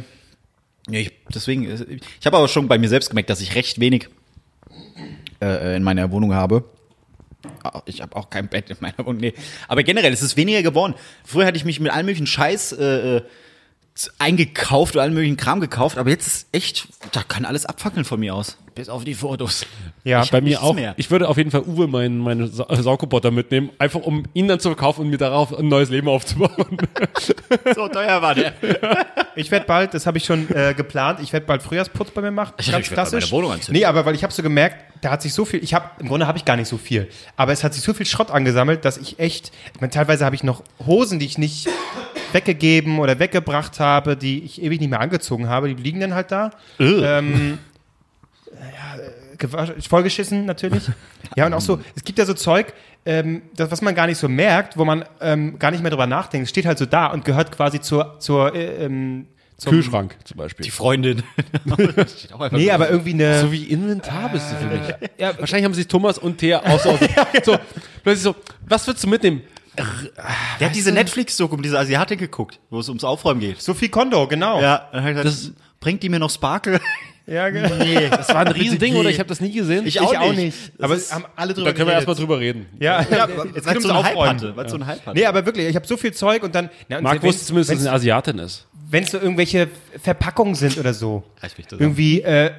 nee 0.88 1.02
ich, 1.02 1.12
deswegen, 1.34 1.70
äh, 1.70 2.00
ich 2.20 2.26
habe 2.26 2.38
aber 2.38 2.48
schon 2.48 2.68
bei 2.68 2.78
mir 2.78 2.90
selbst 2.90 3.10
gemerkt, 3.10 3.30
dass 3.30 3.42
ich 3.42 3.56
recht 3.56 3.80
wenig 3.80 4.10
äh, 5.42 5.76
in 5.76 5.84
meiner 5.84 6.12
Wohnung 6.12 6.34
habe. 6.34 6.64
Ah, 7.64 7.82
Ich 7.86 8.02
habe 8.02 8.16
auch 8.16 8.30
kein 8.30 8.48
Bett 8.48 8.70
in 8.70 8.78
meiner 8.80 9.00
Wohnung, 9.00 9.18
nee. 9.18 9.34
Aber 9.68 9.84
generell, 9.84 10.14
es 10.14 10.22
ist 10.22 10.38
weniger 10.38 10.64
geworden. 10.64 10.96
Früher 11.24 11.46
hatte 11.46 11.58
ich 11.58 11.66
mich 11.66 11.80
mit 11.80 11.92
allem 11.92 12.06
möglichen 12.06 12.28
Scheiß 12.28 12.74
äh, 12.74 13.18
äh, 13.18 13.22
eingekauft 14.20 14.96
oder 14.96 15.04
allen 15.04 15.14
möglichen 15.14 15.38
Kram 15.38 15.62
gekauft, 15.62 15.98
aber 15.98 16.10
jetzt 16.10 16.28
ist 16.28 16.48
echt, 16.52 16.88
da 17.14 17.24
kann 17.24 17.46
alles 17.46 17.66
abfackeln 17.66 18.04
von 18.04 18.20
mir 18.20 18.36
aus. 18.36 18.58
Bis 18.76 18.90
auf 18.90 19.06
die 19.06 19.14
Fotos. 19.14 19.66
Ja, 20.04 20.22
Ich 20.24 20.32
Bei 20.32 20.42
mir 20.42 20.62
auch. 20.62 20.74
mehr. 20.76 20.94
Ich 20.98 21.10
würde 21.10 21.30
auf 21.30 21.38
jeden 21.38 21.50
Fall 21.50 21.62
Uwe 21.62 21.88
meinen 21.88 22.18
meine 22.18 22.48
Sa 22.48 22.66
äh, 22.70 22.82
Saugroboter 22.82 23.32
mitnehmen, 23.32 23.70
einfach 23.80 24.02
um 24.02 24.26
ihn 24.34 24.50
dann 24.50 24.60
zu 24.60 24.68
verkaufen 24.68 25.02
und 25.02 25.12
mir 25.12 25.18
darauf 25.18 25.58
ein 25.58 25.70
neues 25.70 25.90
Leben 25.90 26.10
aufzubauen. 26.10 26.78
So 27.76 27.88
teuer 27.88 28.22
war 28.22 28.36
der. 28.36 28.54
Ich 29.38 29.52
werde 29.52 29.66
bald, 29.66 29.94
das 29.94 30.06
habe 30.08 30.18
ich 30.18 30.24
schon 30.26 30.50
äh, 30.56 30.74
geplant, 30.74 31.20
ich 31.22 31.34
werde 31.34 31.46
bald 31.46 31.62
Frühjahrsputz 31.62 32.12
bei 32.12 32.22
mir 32.22 32.32
machen. 32.32 32.54
Ich 32.58 32.68
dachte, 32.72 32.82
ich 32.84 32.90
bei 32.90 33.04
meiner 33.04 33.32
Wohnung 33.32 33.52
anzünden. 33.52 33.78
Nee, 33.80 33.86
aber 33.86 34.06
weil 34.06 34.16
ich 34.16 34.24
habe 34.24 34.32
so 34.32 34.42
gemerkt, 34.42 34.78
da 35.02 35.12
hat 35.12 35.22
sich 35.22 35.34
so 35.34 35.44
viel, 35.44 35.62
ich 35.62 35.74
habe, 35.74 35.90
im 36.00 36.08
Grunde 36.08 36.26
habe 36.26 36.38
ich 36.38 36.46
gar 36.46 36.56
nicht 36.56 36.70
so 36.70 36.78
viel, 36.78 37.10
aber 37.36 37.52
es 37.52 37.64
hat 37.64 37.74
sich 37.74 37.84
so 37.84 37.94
viel 37.94 38.06
Schrott 38.06 38.32
angesammelt, 38.32 38.86
dass 38.86 38.98
ich 38.98 39.20
echt, 39.20 39.52
ich 39.74 39.82
meine, 39.82 39.92
teilweise 39.92 40.24
habe 40.24 40.36
ich 40.36 40.44
noch 40.44 40.64
Hosen, 40.86 41.20
die 41.20 41.26
ich 41.26 41.38
nicht 41.38 41.68
weggegeben 42.34 43.00
oder 43.00 43.20
weggebracht 43.20 43.80
habe, 43.80 44.16
die 44.18 44.44
ich 44.44 44.62
ewig 44.62 44.80
nicht 44.80 44.90
mehr 44.90 45.00
angezogen 45.00 45.48
habe, 45.50 45.74
die 45.74 45.82
liegen 45.82 46.00
dann 46.00 46.14
halt 46.14 46.32
da. 46.32 46.52
Ähm, 46.80 47.58
ja, 48.52 49.78
äh, 49.78 49.82
vollgeschissen 49.82 50.46
natürlich. 50.46 50.84
Ja, 51.36 51.46
und 51.46 51.54
auch 51.54 51.62
so, 51.62 51.80
es 51.96 52.04
gibt 52.04 52.20
ja 52.20 52.26
so 52.26 52.34
Zeug, 52.34 52.74
ähm, 53.06 53.44
das, 53.56 53.72
was 53.72 53.82
man 53.82 53.94
gar 53.94 54.08
nicht 54.08 54.18
so 54.18 54.28
merkt, 54.28 54.78
wo 54.78 54.86
man 54.86 55.06
ähm, 55.22 55.60
gar 55.60 55.72
nicht 55.72 55.82
mehr 55.82 55.92
drüber 55.92 56.08
nachdenkt. 56.08 56.46
Es 56.46 56.50
steht 56.50 56.66
halt 56.66 56.78
so 56.78 56.86
da 56.86 57.08
und 57.08 57.26
gehört 57.26 57.52
quasi 57.52 57.80
zur, 57.80 58.20
zur 58.20 58.56
äh, 58.56 58.86
ähm, 58.86 59.28
zum 59.58 59.72
Kühlschrank 59.72 60.18
zum 60.26 60.38
Beispiel. 60.38 60.64
Die 60.66 60.72
Freundin. 60.72 61.24
Nee, 62.52 62.66
so. 62.68 62.72
aber 62.72 62.90
irgendwie 62.90 63.14
eine. 63.14 63.40
So 63.42 63.52
wie 63.52 63.64
Inventar 63.64 64.30
bist 64.30 64.52
du 64.52 64.56
für 64.56 64.66
mich. 64.66 65.10
ja, 65.18 65.38
Wahrscheinlich 65.40 65.66
haben 65.66 65.74
sich 65.74 65.88
Thomas 65.88 66.18
und 66.18 66.38
Thea 66.38 66.60
auch 66.60 66.80
so, 66.84 66.98
so 67.44 67.58
plötzlich 68.04 68.24
so, 68.24 68.36
was 68.68 68.86
würdest 68.86 69.04
du 69.06 69.10
mitnehmen? 69.10 69.42
Der 70.60 70.68
hat 70.70 70.76
diese 70.76 70.92
Netflix-Doku 70.92 71.56
um 71.56 71.62
diese 71.62 71.78
Asiatin 71.80 72.18
geguckt, 72.18 72.60
wo 72.70 72.80
es 72.80 72.88
ums 72.90 73.04
Aufräumen 73.04 73.40
geht. 73.42 73.62
Sophie 73.62 73.90
Kondo, 73.90 74.28
genau. 74.28 74.62
Ja, 74.62 74.90
dann 74.92 75.02
hat 75.04 75.08
er 75.16 75.24
gesagt, 75.24 75.26
Das- 75.26 75.52
bringt 75.80 76.02
die 76.04 76.10
mir 76.10 76.20
noch 76.20 76.30
Sparkle? 76.32 76.80
Ja 77.28 77.50
genau. 77.50 77.76
Nee, 77.76 78.10
das 78.10 78.30
War 78.30 78.46
ein 78.46 78.48
Riesending 78.50 78.96
oder 78.96 79.10
ich 79.10 79.20
habe 79.20 79.30
das 79.30 79.40
nie 79.42 79.52
gesehen. 79.52 79.86
Ich 79.88 80.00
auch 80.00 80.12
Ich 80.12 80.18
auch 80.18 80.30
nicht. 80.32 80.38
nicht. 80.38 80.72
Das 80.78 80.84
Aber 80.86 80.96
ist- 80.96 81.14
haben 81.14 81.26
alle 81.36 81.54
drüber 81.54 81.68
da 81.68 81.74
können 81.74 81.88
wir 81.88 81.94
erstmal 81.94 82.16
drüber 82.16 82.40
reden. 82.40 82.66
Ja, 82.80 83.02
ja 83.02 83.28
Jetzt 83.28 83.58
es 83.58 83.66
weil 83.66 83.82
so 83.82 83.88
ums 83.90 84.06
ein 84.06 84.16
Hype 84.16 84.28
hatte. 84.30 84.56
Weil 84.56 84.70
so 84.70 84.76
ein 84.78 84.86
Hype 84.86 85.06
hatte. 85.06 85.18
Nee, 85.18 85.26
aber 85.26 85.46
wirklich, 85.46 85.68
ich 85.68 85.76
habe 85.76 85.88
so 85.88 85.98
viel 85.98 86.14
Zeug 86.14 86.44
und 86.44 86.54
dann. 86.56 86.70
Na, 86.90 86.98
und 86.98 87.04
Marc 87.04 87.22
wenn- 87.22 87.30
wusste 87.30 87.46
zumindest, 87.46 87.72
dass 87.72 87.80
es 87.80 87.86
eine 87.88 87.96
Asiatin 87.96 88.40
ist. 88.40 88.66
wenn 88.88 89.04
es 89.04 89.12
so 89.12 89.18
irgendwelche 89.18 89.68
Verpackungen 90.02 90.54
sind 90.56 90.78
oder 90.78 90.94
so. 90.94 91.24
Reiß 91.42 91.58
mich 91.58 91.68
zusammen. 91.68 91.82
Irgendwie, 91.90 92.22
äh, 92.22 92.52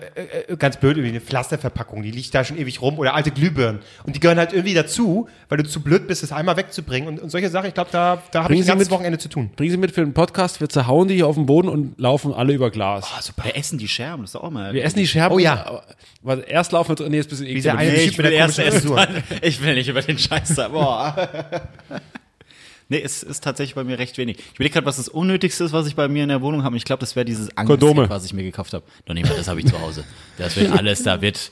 äh, 0.49 0.57
ganz 0.57 0.77
blöd, 0.77 0.97
irgendwie 0.97 1.11
eine 1.11 1.21
Pflasterverpackung, 1.21 2.03
die 2.03 2.11
liegt 2.11 2.35
da 2.35 2.43
schon 2.45 2.59
ewig 2.59 2.83
rum 2.83 2.99
oder 2.99 3.15
alte 3.15 3.31
Glühbirnen. 3.31 3.81
Und 4.05 4.17
die 4.17 4.21
gehören 4.21 4.39
halt 4.39 4.53
irgendwie 4.53 4.75
dazu, 4.75 5.29
weil 5.49 5.59
du 5.59 5.65
zu 5.65 5.81
blöd 5.83 6.09
bist, 6.09 6.25
es 6.25 6.33
einmal 6.33 6.57
wegzubringen. 6.57 7.09
Und, 7.09 7.21
und 7.21 7.31
solche 7.31 7.49
Sachen, 7.49 7.67
ich 7.69 7.75
glaube, 7.75 7.91
da, 7.93 8.21
da 8.33 8.43
habe 8.45 8.55
ich 8.55 8.61
ein 8.61 8.63
Sie 8.65 8.69
ganzes 8.69 8.89
mit- 8.89 8.93
Wochenende 8.95 9.19
zu 9.19 9.29
tun. 9.29 9.51
Bringen 9.55 9.71
Sie 9.71 9.77
mit 9.77 9.93
für 9.93 10.01
den 10.01 10.15
Podcast, 10.15 10.61
wir 10.61 10.69
zerhauen 10.69 11.07
die 11.09 11.15
hier 11.15 11.29
auf 11.29 11.37
den 11.37 11.47
Boden 11.47 11.69
und 11.69 11.99
laufen 12.01 12.35
alle 12.35 12.53
über 12.55 12.71
Glas. 12.71 13.07
Wir 13.43 13.57
essen 13.57 13.79
die 13.79 13.87
Scherben, 13.89 14.23
das 14.25 14.31
ist 14.31 14.35
doch 14.35 14.43
auch 14.43 14.51
mal. 14.51 14.56
Wir 14.57 14.85
essen 14.85 14.99
die 14.99 15.07
Scherben. 15.07 15.35
Oh 15.35 15.39
ja. 15.39 15.65
aber- 15.67 15.85
Weil 16.23 16.45
erst 16.49 16.73
laufen 16.73 16.99
wir, 16.99 17.09
nee, 17.09 17.19
ist 17.19 17.27
ein 17.27 17.31
bisschen 17.31 17.47
eklig. 17.47 17.65
Nee, 17.75 18.05
ich 18.05 18.19
will 18.19 18.25
der 18.25 18.33
erst 18.33 18.59
essen. 18.59 18.81
Frisur. 18.81 19.07
Ich 19.43 19.63
will 19.63 19.75
nicht 19.75 19.89
über 19.89 20.03
den 20.03 20.19
Scheiß 20.19 20.55
da. 20.57 20.69
Boah. 20.69 21.69
Nee, 22.89 23.03
es 23.05 23.25
ist 23.25 23.43
tatsächlich 23.43 23.75
bei 23.75 23.83
mir 23.83 23.99
recht 23.99 24.17
wenig. 24.17 24.39
Ich 24.39 24.55
überlege 24.55 24.75
gerade, 24.75 24.87
was 24.87 24.95
das 24.97 25.09
Unnötigste 25.09 25.65
ist, 25.65 25.73
was 25.73 25.89
ich 25.89 25.97
bei 25.97 26.07
mir 26.07 26.23
in 26.23 26.29
der 26.29 26.41
Wohnung 26.41 26.63
habe. 26.63 26.75
Und 26.75 26.77
Ich 26.77 26.85
glaube, 26.85 27.01
das 27.01 27.17
wäre 27.17 27.25
dieses 27.25 27.49
Kondome. 27.57 28.03
Angelset, 28.03 28.11
was 28.11 28.25
ich 28.27 28.33
mir 28.33 28.45
gekauft 28.45 28.73
habe. 28.75 28.85
Noch 29.09 29.15
nicht 29.17 29.29
mal, 29.29 29.35
das 29.37 29.49
habe 29.49 29.59
ich 29.59 29.67
zu 29.67 29.81
Hause. 29.81 30.05
Das 30.39 30.55
wird 30.55 30.71
alles, 30.79 31.03
da 31.03 31.21
wird. 31.21 31.51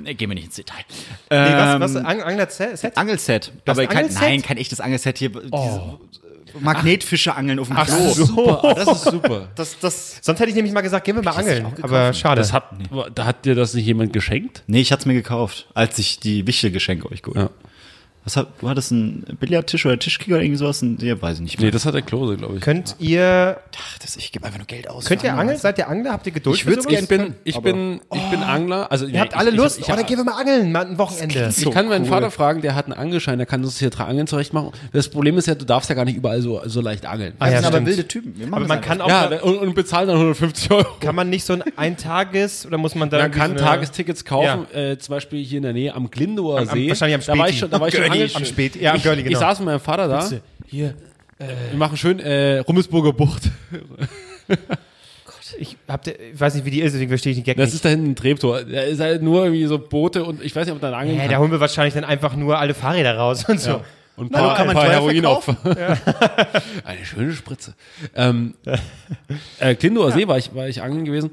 Nee, 0.00 0.14
gehen 0.14 0.30
wir 0.30 0.36
nicht 0.36 0.44
ins 0.46 0.54
Detail. 0.54 0.84
Nee, 1.28 1.36
Ähm, 1.38 1.80
was, 1.80 1.94
was, 1.94 2.04
Ang 2.04 2.22
Angler-Set? 2.22 2.96
Angelset. 2.96 3.50
Aber 3.66 3.84
kein, 3.86 3.96
Angelset? 3.96 4.22
nein, 4.22 4.42
kein 4.42 4.58
echtes 4.58 4.78
Angelset 4.78 5.18
hier. 5.18 5.30
Diese 5.30 5.98
Magnetfische 6.60 7.34
angeln 7.34 7.58
auf 7.58 7.68
dem 7.68 7.76
Ach 7.76 7.86
Klo. 7.86 8.12
so. 8.12 8.24
Super, 8.24 8.74
das 8.74 8.88
ist 8.88 9.10
super. 9.10 9.48
Das, 9.54 9.78
das. 9.78 10.18
Sonst 10.22 10.40
hätte 10.40 10.50
ich 10.50 10.56
nämlich 10.56 10.72
mal 10.72 10.80
gesagt, 10.80 11.04
gehen 11.04 11.16
wir 11.16 11.22
mal 11.22 11.32
angeln. 11.32 11.66
Aber 11.82 12.12
schade. 12.12 12.40
Das 12.40 12.52
hat, 12.52 12.70
da 13.14 13.24
hat 13.24 13.44
dir 13.44 13.54
das 13.54 13.74
nicht 13.74 13.86
jemand 13.86 14.12
geschenkt? 14.12 14.62
Nee, 14.66 14.80
ich 14.80 14.92
hatte 14.92 15.00
es 15.00 15.06
mir 15.06 15.14
gekauft, 15.14 15.68
als 15.74 15.98
ich 15.98 16.20
die 16.20 16.46
Wichtelgeschenke 16.46 17.10
euch 17.10 17.22
geholt 17.22 17.36
Ja. 17.38 17.50
Was 18.26 18.36
hat, 18.36 18.48
du 18.60 18.68
hattest 18.68 18.90
einen 18.90 19.24
Billardtisch 19.38 19.86
oder 19.86 19.98
Tischkicker 19.98 20.34
oder 20.34 20.42
irgendwie 20.42 20.58
sowas? 20.58 20.82
Ein, 20.82 20.98
ja, 21.00 21.22
weiß 21.22 21.36
ich 21.36 21.42
nicht 21.42 21.58
Nee, 21.60 21.66
mehr. 21.66 21.70
das 21.72 21.86
hat 21.86 21.94
der 21.94 22.02
Klose, 22.02 22.36
glaube 22.36 22.56
ich. 22.56 22.60
könnt 22.60 22.96
ihr, 22.98 23.56
Ach, 23.78 23.98
das, 23.98 24.16
ich 24.16 24.32
gebe 24.32 24.44
einfach 24.44 24.58
nur 24.58 24.66
Geld 24.66 24.90
aus. 24.90 25.04
könnt 25.04 25.22
ihr 25.22 25.32
angeln? 25.34 25.56
Seid 25.58 25.78
ihr 25.78 25.88
Angler? 25.88 26.10
Habt 26.12 26.26
ihr 26.26 26.32
Geduld 26.32 26.56
Ich 26.56 26.64
für 26.64 26.70
würd's 26.70 26.84
sowas? 26.84 27.00
Ich 27.02 27.08
bin, 27.08 27.34
ich 27.44 27.58
bin, 27.60 28.00
ich 28.12 28.22
bin 28.30 28.42
Angler. 28.42 28.90
Also, 28.90 29.06
Ihr 29.06 29.20
habt 29.20 29.36
alle 29.36 29.50
Lust? 29.50 29.78
Ich, 29.78 29.84
oh, 29.88 29.94
dann 29.94 30.04
gehen 30.06 30.16
wir 30.18 30.24
mal 30.24 30.40
angeln, 30.40 30.72
mal 30.72 30.84
ein 30.86 30.98
Wochenende. 30.98 31.52
ich 31.56 31.70
kann 31.70 31.88
meinen 31.88 32.04
Vater 32.06 32.30
fragen, 32.32 32.62
der 32.62 32.74
hat 32.74 32.86
einen 32.86 32.94
Angelschein, 32.94 33.38
der 33.38 33.46
kann 33.46 33.62
uns 33.64 33.78
hier 33.78 33.90
drei 33.90 34.04
Angeln 34.04 34.26
zurecht 34.26 34.52
machen. 34.52 34.72
Das 34.92 35.08
Problem 35.08 35.38
ist 35.38 35.46
ja, 35.46 35.54
du 35.54 35.64
darfst 35.64 35.88
ja 35.88 35.94
gar 35.94 36.04
nicht 36.04 36.16
überall 36.16 36.42
so, 36.42 36.60
so 36.66 36.80
leicht 36.80 37.06
angeln. 37.06 37.34
Ah, 37.38 37.46
ja, 37.46 37.52
Das 37.52 37.58
sind 37.60 37.66
aber 37.68 37.76
stimmt. 37.76 37.86
wilde 37.86 38.08
Typen. 38.08 38.48
Aber 38.52 38.60
das 38.60 38.68
man 38.68 38.80
kann 38.80 39.00
auch, 39.00 39.08
Ja, 39.08 39.26
und, 39.42 39.58
und 39.58 39.74
bezahlen 39.76 40.08
dann 40.08 40.16
150 40.16 40.68
Euro. 40.72 40.84
kann 40.98 41.14
man 41.14 41.30
nicht 41.30 41.44
so 41.44 41.52
ein 41.52 41.62
Eintages 41.76 42.66
oder 42.66 42.76
muss 42.78 42.94
man 42.96 43.08
da 43.08 43.18
Man 43.18 43.30
kann 43.30 43.56
so 43.56 43.64
Tagestickets 43.64 44.24
kaufen, 44.24 44.66
äh, 44.74 44.98
zum 44.98 45.12
Beispiel 45.14 45.44
hier 45.44 45.58
in 45.58 45.62
der 45.62 45.72
Nähe 45.72 45.94
am 45.94 46.10
Glindower 46.10 46.66
See. 46.66 46.88
wahrscheinlich 46.88 47.14
am 47.14 47.20
Da 47.36 47.38
war 47.38 47.48
ich 47.48 47.56
Späti. 47.56 47.58
schon, 47.60 47.70
da 47.70 47.80
war 47.80 47.88
ich 47.88 47.94
schon 47.94 48.04
Angeln. 48.22 48.36
am 48.36 48.44
Späti. 48.44 48.80
Ja, 48.82 48.92
am 48.94 49.02
Görli, 49.02 49.20
Ich 49.22 49.26
genau. 49.28 49.40
saß 49.40 49.58
mit 49.60 49.66
meinem 49.66 49.80
Vater 49.80 50.08
da. 50.08 50.28
Hier, 50.66 50.94
wir 51.38 51.76
machen 51.78 51.96
schön 51.96 52.18
äh, 52.20 52.58
Rummelsburger 52.58 53.12
Bucht. 53.12 53.50
Ich, 55.58 55.76
hab, 55.88 56.06
ich 56.06 56.14
weiß 56.38 56.54
nicht, 56.56 56.64
wie 56.66 56.70
die 56.70 56.80
ist, 56.82 56.92
deswegen 56.92 57.08
verstehe 57.08 57.30
ich 57.30 57.38
den 57.38 57.44
Gag 57.44 57.56
Das 57.56 57.66
nicht. 57.66 57.76
ist 57.76 57.84
da 57.84 57.88
hinten 57.88 58.10
ein 58.10 58.16
Treptower. 58.16 58.64
Da 58.64 58.80
ist 58.82 59.00
halt 59.00 59.22
nur 59.22 59.44
irgendwie 59.44 59.64
so 59.66 59.78
Boote 59.78 60.24
und 60.24 60.42
ich 60.42 60.54
weiß 60.54 60.66
nicht, 60.66 60.74
ob 60.74 60.80
da 60.80 60.88
ein 60.88 60.94
Angeln 60.94 61.16
Ja, 61.18 61.28
da 61.28 61.38
holen 61.38 61.50
wir 61.52 61.60
wahrscheinlich 61.60 61.94
dann 61.94 62.04
einfach 62.04 62.34
nur 62.36 62.58
alle 62.58 62.74
Fahrräder 62.74 63.16
raus 63.16 63.44
und 63.48 63.60
so. 63.60 63.80
Und 64.16 64.26
ein 64.26 64.30
Na, 64.32 64.38
paar, 64.40 64.56
kann 64.56 64.66
man 64.66 64.76
ein 64.76 64.82
paar 64.82 64.92
Heroinopfer. 64.92 65.56
Eine 66.84 67.04
schöne 67.04 67.32
Spritze. 67.32 67.74
Ähm, 68.14 68.54
äh, 69.60 69.74
Klindower 69.74 70.10
See 70.12 70.26
war 70.26 70.38
ich, 70.38 70.54
war 70.54 70.66
ich 70.68 70.82
angeln 70.82 71.04
gewesen. 71.04 71.30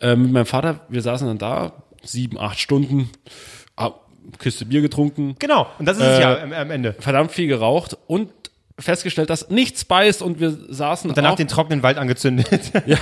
Äh, 0.00 0.14
mit 0.16 0.32
meinem 0.32 0.46
Vater, 0.46 0.80
wir 0.88 1.00
saßen 1.00 1.26
dann 1.28 1.38
da, 1.38 1.72
sieben, 2.02 2.38
acht 2.38 2.58
Stunden, 2.58 3.08
ah, 3.76 3.92
Kiste 4.38 4.64
Bier 4.66 4.80
getrunken, 4.80 5.36
Genau, 5.38 5.66
und 5.78 5.86
das 5.86 5.96
ist 5.98 6.02
es 6.04 6.18
Äh, 6.18 6.22
ja 6.22 6.42
am, 6.42 6.52
am 6.52 6.70
Ende. 6.70 6.94
verdammt 6.98 7.32
viel 7.32 7.46
geraucht 7.46 7.96
und 8.06 8.30
festgestellt, 8.78 9.30
dass 9.30 9.50
nichts 9.50 9.84
beißt 9.84 10.20
und 10.22 10.40
wir 10.40 10.50
saßen 10.50 11.12
Danach 11.14 11.32
auf, 11.32 11.36
den 11.36 11.46
trockenen 11.48 11.82
Wald 11.82 11.96
angezündet. 11.98 12.72
ja, 12.86 12.98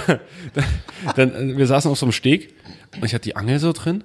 dann, 1.16 1.34
äh, 1.52 1.56
wir 1.56 1.66
saßen 1.66 1.90
auf 1.90 1.98
so 1.98 2.06
einem 2.06 2.12
Steg 2.12 2.54
und 2.96 3.04
ich 3.04 3.14
hatte 3.14 3.24
die 3.24 3.36
Angel 3.36 3.58
so 3.58 3.72
drin 3.72 4.04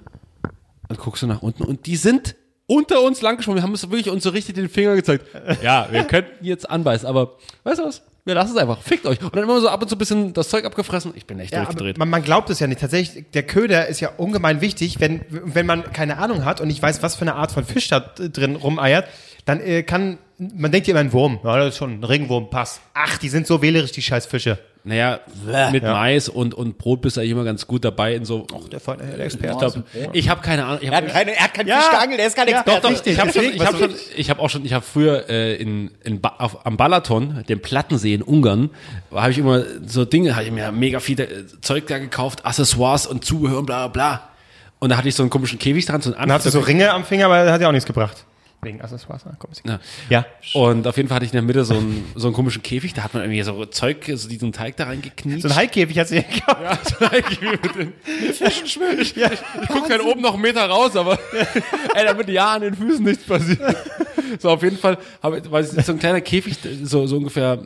und 0.88 0.98
guckst 0.98 1.22
du 1.22 1.26
nach 1.26 1.42
unten 1.42 1.64
und 1.64 1.86
die 1.86 1.96
sind 1.96 2.36
unter 2.66 3.02
uns 3.02 3.20
lang 3.22 3.36
geschwommen. 3.38 3.58
Wir 3.58 3.62
haben 3.62 3.74
es 3.74 3.82
wirklich 3.90 4.10
uns 4.10 4.22
so 4.22 4.30
richtig 4.30 4.54
den 4.54 4.68
Finger 4.68 4.94
gezeigt. 4.94 5.26
Ja, 5.62 5.88
wir 5.90 6.04
könnten 6.04 6.44
jetzt 6.44 6.68
anbeißen, 6.68 7.06
aber 7.08 7.36
weißt 7.64 7.80
du 7.80 7.84
was? 7.84 8.02
Wir 8.28 8.34
lassen 8.34 8.50
es 8.54 8.58
einfach. 8.58 8.82
Fickt 8.82 9.06
euch. 9.06 9.22
Und 9.22 9.34
dann 9.34 9.44
immer 9.44 9.58
so 9.58 9.70
ab 9.70 9.80
und 9.80 9.88
zu 9.88 9.94
ein 9.94 9.98
bisschen 9.98 10.34
das 10.34 10.50
Zeug 10.50 10.66
abgefressen. 10.66 11.12
Ich 11.16 11.24
bin 11.24 11.40
echt 11.40 11.50
Ja, 11.50 11.64
durchgedreht. 11.64 11.96
man, 11.96 12.10
man 12.10 12.22
glaubt 12.22 12.50
es 12.50 12.60
ja 12.60 12.66
nicht. 12.66 12.78
Tatsächlich, 12.78 13.24
der 13.32 13.42
Köder 13.42 13.86
ist 13.86 14.00
ja 14.00 14.10
ungemein 14.18 14.60
wichtig. 14.60 15.00
Wenn, 15.00 15.22
wenn 15.30 15.64
man 15.64 15.94
keine 15.94 16.18
Ahnung 16.18 16.44
hat 16.44 16.60
und 16.60 16.68
nicht 16.68 16.82
weiß, 16.82 17.02
was 17.02 17.16
für 17.16 17.22
eine 17.22 17.36
Art 17.36 17.52
von 17.52 17.64
Fisch 17.64 17.88
da 17.88 18.00
drin 18.00 18.56
rumeiert, 18.56 19.06
dann 19.46 19.60
äh, 19.62 19.82
kann 19.82 20.18
man 20.38 20.70
denkt 20.70 20.86
ja 20.86 20.92
immer 20.92 21.00
ein 21.00 21.12
Wurm. 21.12 21.40
Ja, 21.44 21.56
das 21.58 21.68
ist 21.70 21.76
schon 21.78 22.00
ein 22.00 22.04
Regenwurm, 22.04 22.48
passt. 22.50 22.80
Ach, 22.94 23.18
die 23.18 23.28
sind 23.28 23.46
so 23.46 23.60
wählerisch, 23.62 23.92
die 23.92 24.02
scheiß 24.02 24.26
Fische. 24.26 24.58
Naja, 24.84 25.18
mit 25.72 25.82
Mais 25.82 26.28
und, 26.30 26.54
und 26.54 26.78
Brot 26.78 27.02
bist 27.02 27.16
du 27.16 27.20
eigentlich 27.20 27.32
immer 27.32 27.44
ganz 27.44 27.66
gut 27.66 27.84
dabei 27.84 28.14
in 28.14 28.24
so. 28.24 28.46
Der, 28.72 28.80
Freund- 28.80 29.00
der 29.02 29.18
Experte. 29.20 29.52
ich 29.52 29.58
glaube, 29.58 29.84
ich 30.16 30.28
habe 30.30 30.40
keine 30.40 30.64
Ahnung. 30.64 30.78
Ich 30.80 30.88
Er 30.88 30.96
hab, 30.96 31.04
hat, 31.04 31.12
keine, 31.12 31.34
er 31.36 31.44
hat 31.44 31.52
keinen 31.54 31.66
Ja. 31.68 31.80
Fisch 31.80 31.90
geangelt, 31.90 32.20
er 32.20 32.26
ist 32.28 32.36
kein 32.36 32.48
Ja, 32.48 32.54
Experte. 32.60 32.80
doch, 32.82 32.90
richtig, 32.90 33.12
ich 33.14 33.20
habe 33.20 33.30
ich 33.30 33.66
habe 33.66 33.76
schon, 33.78 33.94
ich 34.16 34.30
habe 34.30 34.40
auch 34.40 34.48
schon, 34.48 34.64
ich 34.64 34.72
habe 34.72 34.84
früher 34.84 35.28
äh, 35.28 35.56
in, 35.56 35.90
in 36.04 36.20
ba 36.22 36.36
auf, 36.38 36.64
am 36.64 36.76
Balaton, 36.78 37.44
dem 37.48 37.60
Plattensee 37.60 38.14
in 38.14 38.22
Ungarn, 38.22 38.70
habe 39.12 39.30
ich 39.32 39.38
immer 39.38 39.62
so 39.84 40.04
Dinge, 40.06 40.36
habe 40.36 40.44
ich 40.46 40.52
mir 40.52 40.72
mega 40.72 41.00
viel 41.00 41.20
äh, 41.20 41.26
Zeug 41.60 41.86
da 41.88 41.98
gekauft, 41.98 42.46
Accessoires 42.46 43.06
und 43.06 43.24
Zubehör 43.24 43.58
und 43.58 43.66
bla 43.66 43.88
bla 43.88 44.08
bla. 44.16 44.28
Und 44.78 44.90
da 44.90 44.96
hatte 44.96 45.08
ich 45.08 45.16
so 45.16 45.24
einen 45.24 45.28
komischen 45.30 45.58
Käfig 45.58 45.84
dran, 45.84 46.00
so 46.00 46.10
einen 46.14 46.20
Dann 46.20 46.32
hast 46.32 46.46
du 46.46 46.50
so 46.50 46.60
Ringe 46.60 46.92
am 46.92 47.04
Finger, 47.04 47.26
aber 47.26 47.44
das 47.44 47.52
hat 47.52 47.60
ja 47.60 47.68
auch 47.68 47.72
nichts 47.72 47.86
gebracht. 47.86 48.24
Wegen 48.60 48.80
Accessoires. 48.80 49.22
na, 49.24 49.36
Komm. 49.38 49.50
Ja. 49.64 49.78
Ja. 50.10 50.26
Und 50.52 50.86
auf 50.88 50.96
jeden 50.96 51.08
Fall 51.08 51.16
hatte 51.16 51.26
ich 51.26 51.32
in 51.32 51.36
der 51.36 51.42
Mitte 51.42 51.64
so 51.64 51.74
einen, 51.74 52.04
so 52.16 52.26
einen 52.26 52.34
komischen 52.34 52.60
Käfig, 52.62 52.92
da 52.92 53.04
hat 53.04 53.14
man 53.14 53.22
irgendwie 53.22 53.40
so 53.42 53.64
Zeug, 53.66 54.10
so 54.12 54.28
diesen 54.28 54.52
Teig 54.52 54.76
da 54.76 54.84
reingekniet. 54.84 55.42
So 55.42 55.48
ein 55.48 55.54
Haikäfig 55.54 55.96
hat 55.98 56.08
sie 56.08 56.22
gekauft. 56.22 56.60
Ja, 56.60 56.78
so 56.98 57.04
ein 57.04 57.22
Käfig 57.22 57.62
mit 57.62 57.74
den 57.76 57.92
Fischen 58.34 58.66
schwimmen. 58.66 59.00
Ich, 59.00 59.16
ich, 59.16 59.22
ich 59.24 59.68
guck 59.68 59.88
dann 59.88 60.00
oben 60.00 60.20
noch 60.22 60.32
einen 60.34 60.42
Meter 60.42 60.66
raus, 60.68 60.96
aber 60.96 61.18
ey, 61.94 62.04
damit 62.04 62.28
ja 62.30 62.54
an 62.54 62.62
den 62.62 62.74
Füßen 62.74 63.04
nichts 63.04 63.24
passiert. 63.24 63.60
So, 64.40 64.50
auf 64.50 64.62
jeden 64.62 64.76
Fall, 64.76 64.98
habe 65.22 65.38
ich- 65.38 65.50
weil 65.50 65.62
es 65.62 65.72
ist 65.72 65.86
so 65.86 65.92
ein 65.92 65.98
kleiner 66.00 66.20
Käfig, 66.20 66.56
so, 66.82 67.06
so 67.06 67.16
ungefähr 67.16 67.52
äh, 67.54 67.58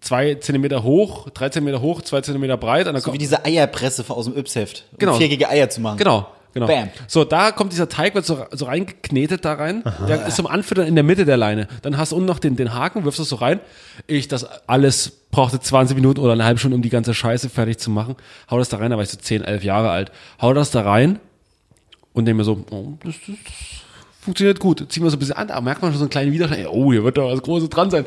zwei 0.00 0.34
Zentimeter 0.36 0.82
hoch, 0.82 1.28
drei 1.30 1.50
Zentimeter 1.50 1.82
hoch, 1.82 2.00
zwei 2.00 2.22
Zentimeter 2.22 2.56
breit. 2.56 2.86
So 3.02 3.12
wie 3.12 3.18
diese 3.18 3.44
Eierpresse 3.44 4.04
aus 4.08 4.24
dem 4.24 4.36
Yps-Heft. 4.36 4.84
Um 4.92 4.98
Genau. 4.98 5.14
viereckige 5.18 5.48
Eier 5.48 5.68
zu 5.68 5.80
machen. 5.82 5.98
Genau, 5.98 6.26
genau. 6.56 6.66
Bam. 6.66 6.88
So, 7.06 7.24
da 7.24 7.52
kommt 7.52 7.72
dieser 7.72 7.88
Teig, 7.88 8.14
wird 8.14 8.24
so, 8.24 8.46
so 8.50 8.64
reingeknetet 8.64 9.44
da 9.44 9.54
rein. 9.54 9.84
Der 10.08 10.26
ist 10.26 10.36
zum 10.36 10.46
Anfüttern 10.46 10.86
in 10.86 10.94
der 10.94 11.04
Mitte 11.04 11.24
der 11.24 11.36
Leine. 11.36 11.68
Dann 11.82 11.98
hast 11.98 12.12
du 12.12 12.16
unten 12.16 12.26
noch 12.26 12.38
den, 12.38 12.56
den 12.56 12.72
Haken, 12.72 13.04
wirfst 13.04 13.20
das 13.20 13.28
so 13.28 13.36
rein. 13.36 13.60
Ich, 14.06 14.26
das 14.26 14.46
alles 14.66 15.12
brauchte 15.30 15.60
20 15.60 15.94
Minuten 15.94 16.20
oder 16.20 16.32
eine 16.32 16.44
halbe 16.44 16.58
Stunde, 16.58 16.76
um 16.76 16.82
die 16.82 16.88
ganze 16.88 17.12
Scheiße 17.12 17.50
fertig 17.50 17.78
zu 17.78 17.90
machen. 17.90 18.16
Hau 18.50 18.58
das 18.58 18.70
da 18.70 18.78
rein, 18.78 18.90
da 18.90 18.96
war 18.96 19.04
ich 19.04 19.10
so 19.10 19.18
10, 19.18 19.44
11 19.44 19.64
Jahre 19.64 19.90
alt. 19.90 20.10
Hau 20.40 20.54
das 20.54 20.70
da 20.70 20.80
rein 20.80 21.18
und 22.14 22.24
denke 22.24 22.38
mir 22.38 22.44
so, 22.44 22.64
oh, 22.70 22.94
das, 23.04 23.14
das 23.26 23.44
funktioniert 24.22 24.58
gut. 24.58 24.90
Ziehen 24.90 25.02
wir 25.02 25.10
so 25.10 25.16
ein 25.16 25.20
bisschen 25.20 25.36
an, 25.36 25.48
da 25.48 25.60
merkt 25.60 25.82
man 25.82 25.90
schon 25.90 25.98
so 25.98 26.04
einen 26.04 26.10
kleinen 26.10 26.32
Widerstand. 26.32 26.66
Oh, 26.70 26.90
hier 26.90 27.04
wird 27.04 27.18
da 27.18 27.24
was 27.24 27.42
Großes 27.42 27.68
dran 27.68 27.90
sein. 27.90 28.06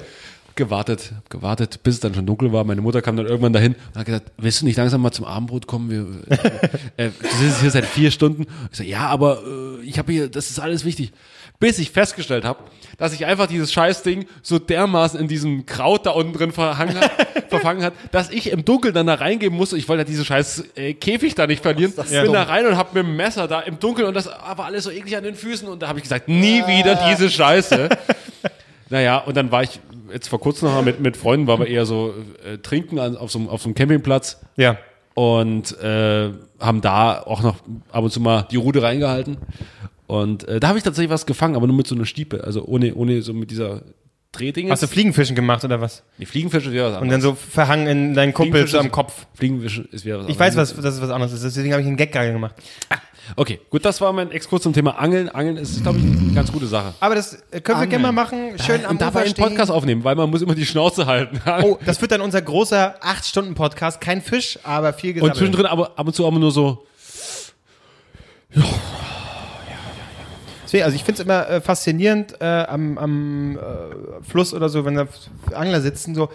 Gewartet, 0.60 1.13
hab 1.15 1.30
gewartet, 1.30 1.80
bis 1.84 1.95
es 1.95 2.00
dann 2.02 2.13
schon 2.13 2.26
dunkel 2.26 2.52
war. 2.52 2.65
Meine 2.65 2.82
Mutter 2.82 3.02
kam 3.02 3.15
dann 3.15 3.26
irgendwann 3.26 3.54
dahin 3.54 3.76
und 3.93 3.95
hat 3.98 4.06
gesagt, 4.06 4.32
willst 4.38 4.60
du 4.60 4.65
nicht 4.65 4.76
langsam 4.76 5.02
mal 5.02 5.13
zum 5.13 5.24
Abendbrot 5.24 5.67
kommen? 5.67 5.89
Wir, 5.89 6.06
äh, 6.98 7.12
du 7.17 7.28
sitzt 7.38 7.62
hier 7.62 7.72
seit 7.72 7.86
vier 7.86 8.12
Stunden. 8.12 8.45
Ich 8.69 8.78
so, 8.78 8.84
ja, 8.84 9.08
aber 9.08 9.41
äh, 9.41 9.86
ich 9.86 9.98
habe 9.98 10.12
hier, 10.12 10.28
das 10.28 10.50
ist 10.50 10.60
alles 10.60 10.84
wichtig. 10.84 11.13
Bis 11.62 11.80
ich 11.80 11.91
festgestellt 11.91 12.43
habe, 12.43 12.60
dass 12.98 13.13
ich 13.13 13.26
einfach 13.26 13.48
dieses 13.48 13.72
Scheißding 13.72 14.26
so 14.41 14.60
dermaßen 14.60 15.17
in 15.17 15.30
diesem 15.30 15.65
Kraut 15.65 16.06
da 16.06 16.12
unten 16.12 16.34
drin 16.34 16.52
verhangen 16.52 17.00
hat, 17.00 17.12
verfangen 17.50 17.82
hat, 17.82 17.93
dass 18.12 18.30
ich 18.30 18.52
im 18.52 18.65
Dunkeln 18.65 18.93
dann 18.93 19.08
da 19.08 19.13
reingeben 19.13 19.58
musste. 19.58 19.78
Ich 19.78 19.88
wollte 19.88 20.02
ja 20.02 20.06
diese 20.06 20.26
scheiß 20.26 20.65
äh, 20.76 20.93
Käfig 20.93 21.36
da 21.36 21.48
nicht 21.48 21.63
verlieren. 21.63 21.93
Bin 21.93 22.34
da 22.34 22.43
rein 22.43 22.67
und 22.67 22.76
hab 22.76 22.93
mit 22.93 23.06
dem 23.06 23.15
Messer 23.15 23.48
da 23.48 23.62
im 23.62 23.80
Dunkeln 23.80 24.10
und 24.10 24.13
das 24.13 24.28
war 24.28 24.65
alles 24.65 24.84
so 24.84 24.91
eklig 24.91 25.15
an 25.15 25.24
den 25.24 25.36
Füßen 25.36 25.69
und 25.69 25.82
da 25.82 25.88
habe 25.88 26.00
ich 26.00 26.04
gesagt, 26.04 26.28
nie 26.28 26.67
wieder 26.67 27.00
diese 27.10 27.30
Scheiße. 27.30 27.88
Naja, 28.89 29.17
und 29.19 29.38
dann 29.38 29.52
war 29.52 29.63
ich 29.63 29.80
jetzt 30.12 30.28
vor 30.30 30.39
kurzem 30.39 30.67
noch 30.67 30.75
mal 30.75 30.84
mit, 30.84 30.99
mit 30.99 31.15
Freunden, 31.17 31.47
waren 31.47 31.60
wir 31.60 31.67
eher 31.67 31.86
so 31.86 32.13
äh, 32.45 32.58
trinken 32.58 32.97
an, 32.99 33.15
auf, 33.17 33.32
so, 33.32 33.39
einem- 33.39 33.49
auf 33.49 33.62
so 33.62 33.67
einem 33.67 33.75
Campingplatz 33.75 34.39
Ja. 34.58 34.78
und 35.13 35.78
äh, 35.80 36.30
haben 36.60 36.82
da 36.82 37.21
auch 37.21 37.41
noch 37.43 37.58
ab 37.91 38.04
und 38.04 38.12
zu 38.12 38.19
mal 38.19 38.47
die 38.52 38.56
Rute 38.58 38.82
reingehalten. 38.82 39.38
Und 40.08 40.47
äh, 40.47 40.60
da 40.60 40.69
habe 40.69 40.78
ich 40.80 40.84
tatsächlich 40.84 41.12
was 41.12 41.28
gefangen, 41.28 41.56
aber 41.56 41.67
nur 41.67 41.75
mit 41.75 41.86
so 41.86 41.93
einer 41.93 42.06
Stiepe, 42.08 42.43
also 42.43 42.63
ohne, 42.65 42.95
ohne 42.95 43.21
so 43.21 43.34
mit 43.34 43.52
dieser 43.52 43.84
Drehding. 44.32 44.69
Hast 44.71 44.82
du 44.84 44.88
Fliegenfischen 44.88 45.36
gemacht 45.36 45.63
oder 45.63 45.82
was? 45.82 46.04
Die 46.17 46.25
Fliegenfische 46.25 46.71
wäre 46.71 46.91
was 46.93 47.02
Und 47.02 47.10
dann 47.10 47.15
anderes. 47.15 47.39
so 47.39 47.49
verhangen 47.52 47.88
in 47.88 48.13
deinen 48.15 48.34
Kumpel 48.34 48.67
am 48.78 48.91
Kopf. 48.91 49.25
Fliegenfische 49.36 49.88
ist 49.91 50.06
wieder 50.06 50.19
was 50.19 50.30
Ich 50.30 50.39
weiß, 50.39 50.52
anderes. 50.54 50.75
was, 50.78 50.84
dass 50.84 50.95
es 50.95 51.02
was 51.02 51.10
anderes 51.12 51.34
ist. 51.34 51.43
Deswegen 51.43 51.73
habe 51.73 51.82
ich 51.82 51.88
einen 51.88 51.97
Gag 51.97 52.12
gerade 52.12 52.32
gemacht. 52.32 52.56
Okay, 53.36 53.60
gut, 53.70 53.86
das 53.86 54.02
war 54.02 54.12
mein 54.13 54.32
Exkurs 54.32 54.62
zum 54.63 54.74
Thema 54.74 54.98
Angeln. 55.00 55.30
Angeln 55.30 55.58
ist, 55.58 55.82
glaube 55.84 56.00
ich, 56.00 56.04
eine 56.06 56.34
ganz 56.34 56.52
gute 56.52 56.68
Sache. 56.68 56.94
Aber 57.00 57.15
das 57.15 57.38
äh, 57.52 57.62
können 57.62 57.80
wir 57.80 57.88
gerne 57.88 58.04
mal 58.04 58.12
machen. 58.12 58.58
Schön 58.60 58.84
am 58.86 58.92
und 58.92 59.02
dabei 59.02 59.10
Ufer 59.12 59.20
einen 59.22 59.30
stehen. 59.32 59.46
Podcast 59.46 59.72
aufnehmen, 59.72 60.04
weil 60.04 60.15
man 60.15 60.30
muss 60.30 60.42
immer 60.42 60.56
die 60.56 60.65
Schnauze 60.65 61.06
halten. 61.06 61.42
Oh, 61.63 61.78
das 61.86 62.02
wird 62.02 62.12
dann 62.12 62.22
unser 62.22 62.42
großer 62.42 62.96
8-Stunden-Podcast. 63.04 64.02
Kein 64.02 64.22
Fisch, 64.22 64.58
aber 64.63 64.94
viel 64.94 65.10
Und 65.10 65.13
gesammelt. 65.15 65.38
zwischendrin 65.38 65.65
aber 65.65 65.92
ab 65.98 66.08
und 66.08 66.13
zu 66.15 66.26
aber 66.26 66.39
nur 66.39 66.52
so, 66.52 66.86
Deswegen, 70.70 70.84
also 70.84 70.96
ich 70.96 71.04
finde 71.04 71.20
es 71.20 71.26
immer 71.26 71.50
äh, 71.50 71.62
faszinierend 71.62 72.36
äh, 72.40 72.46
am, 72.46 73.00
am 73.00 73.58
äh, 73.58 73.60
Fluss 74.22 74.54
oder 74.54 74.70
so, 74.70 74.86
wenn 74.86 74.94
da 74.94 75.08
Angler 75.52 75.82
sitzen, 75.82 76.14
so 76.14 76.30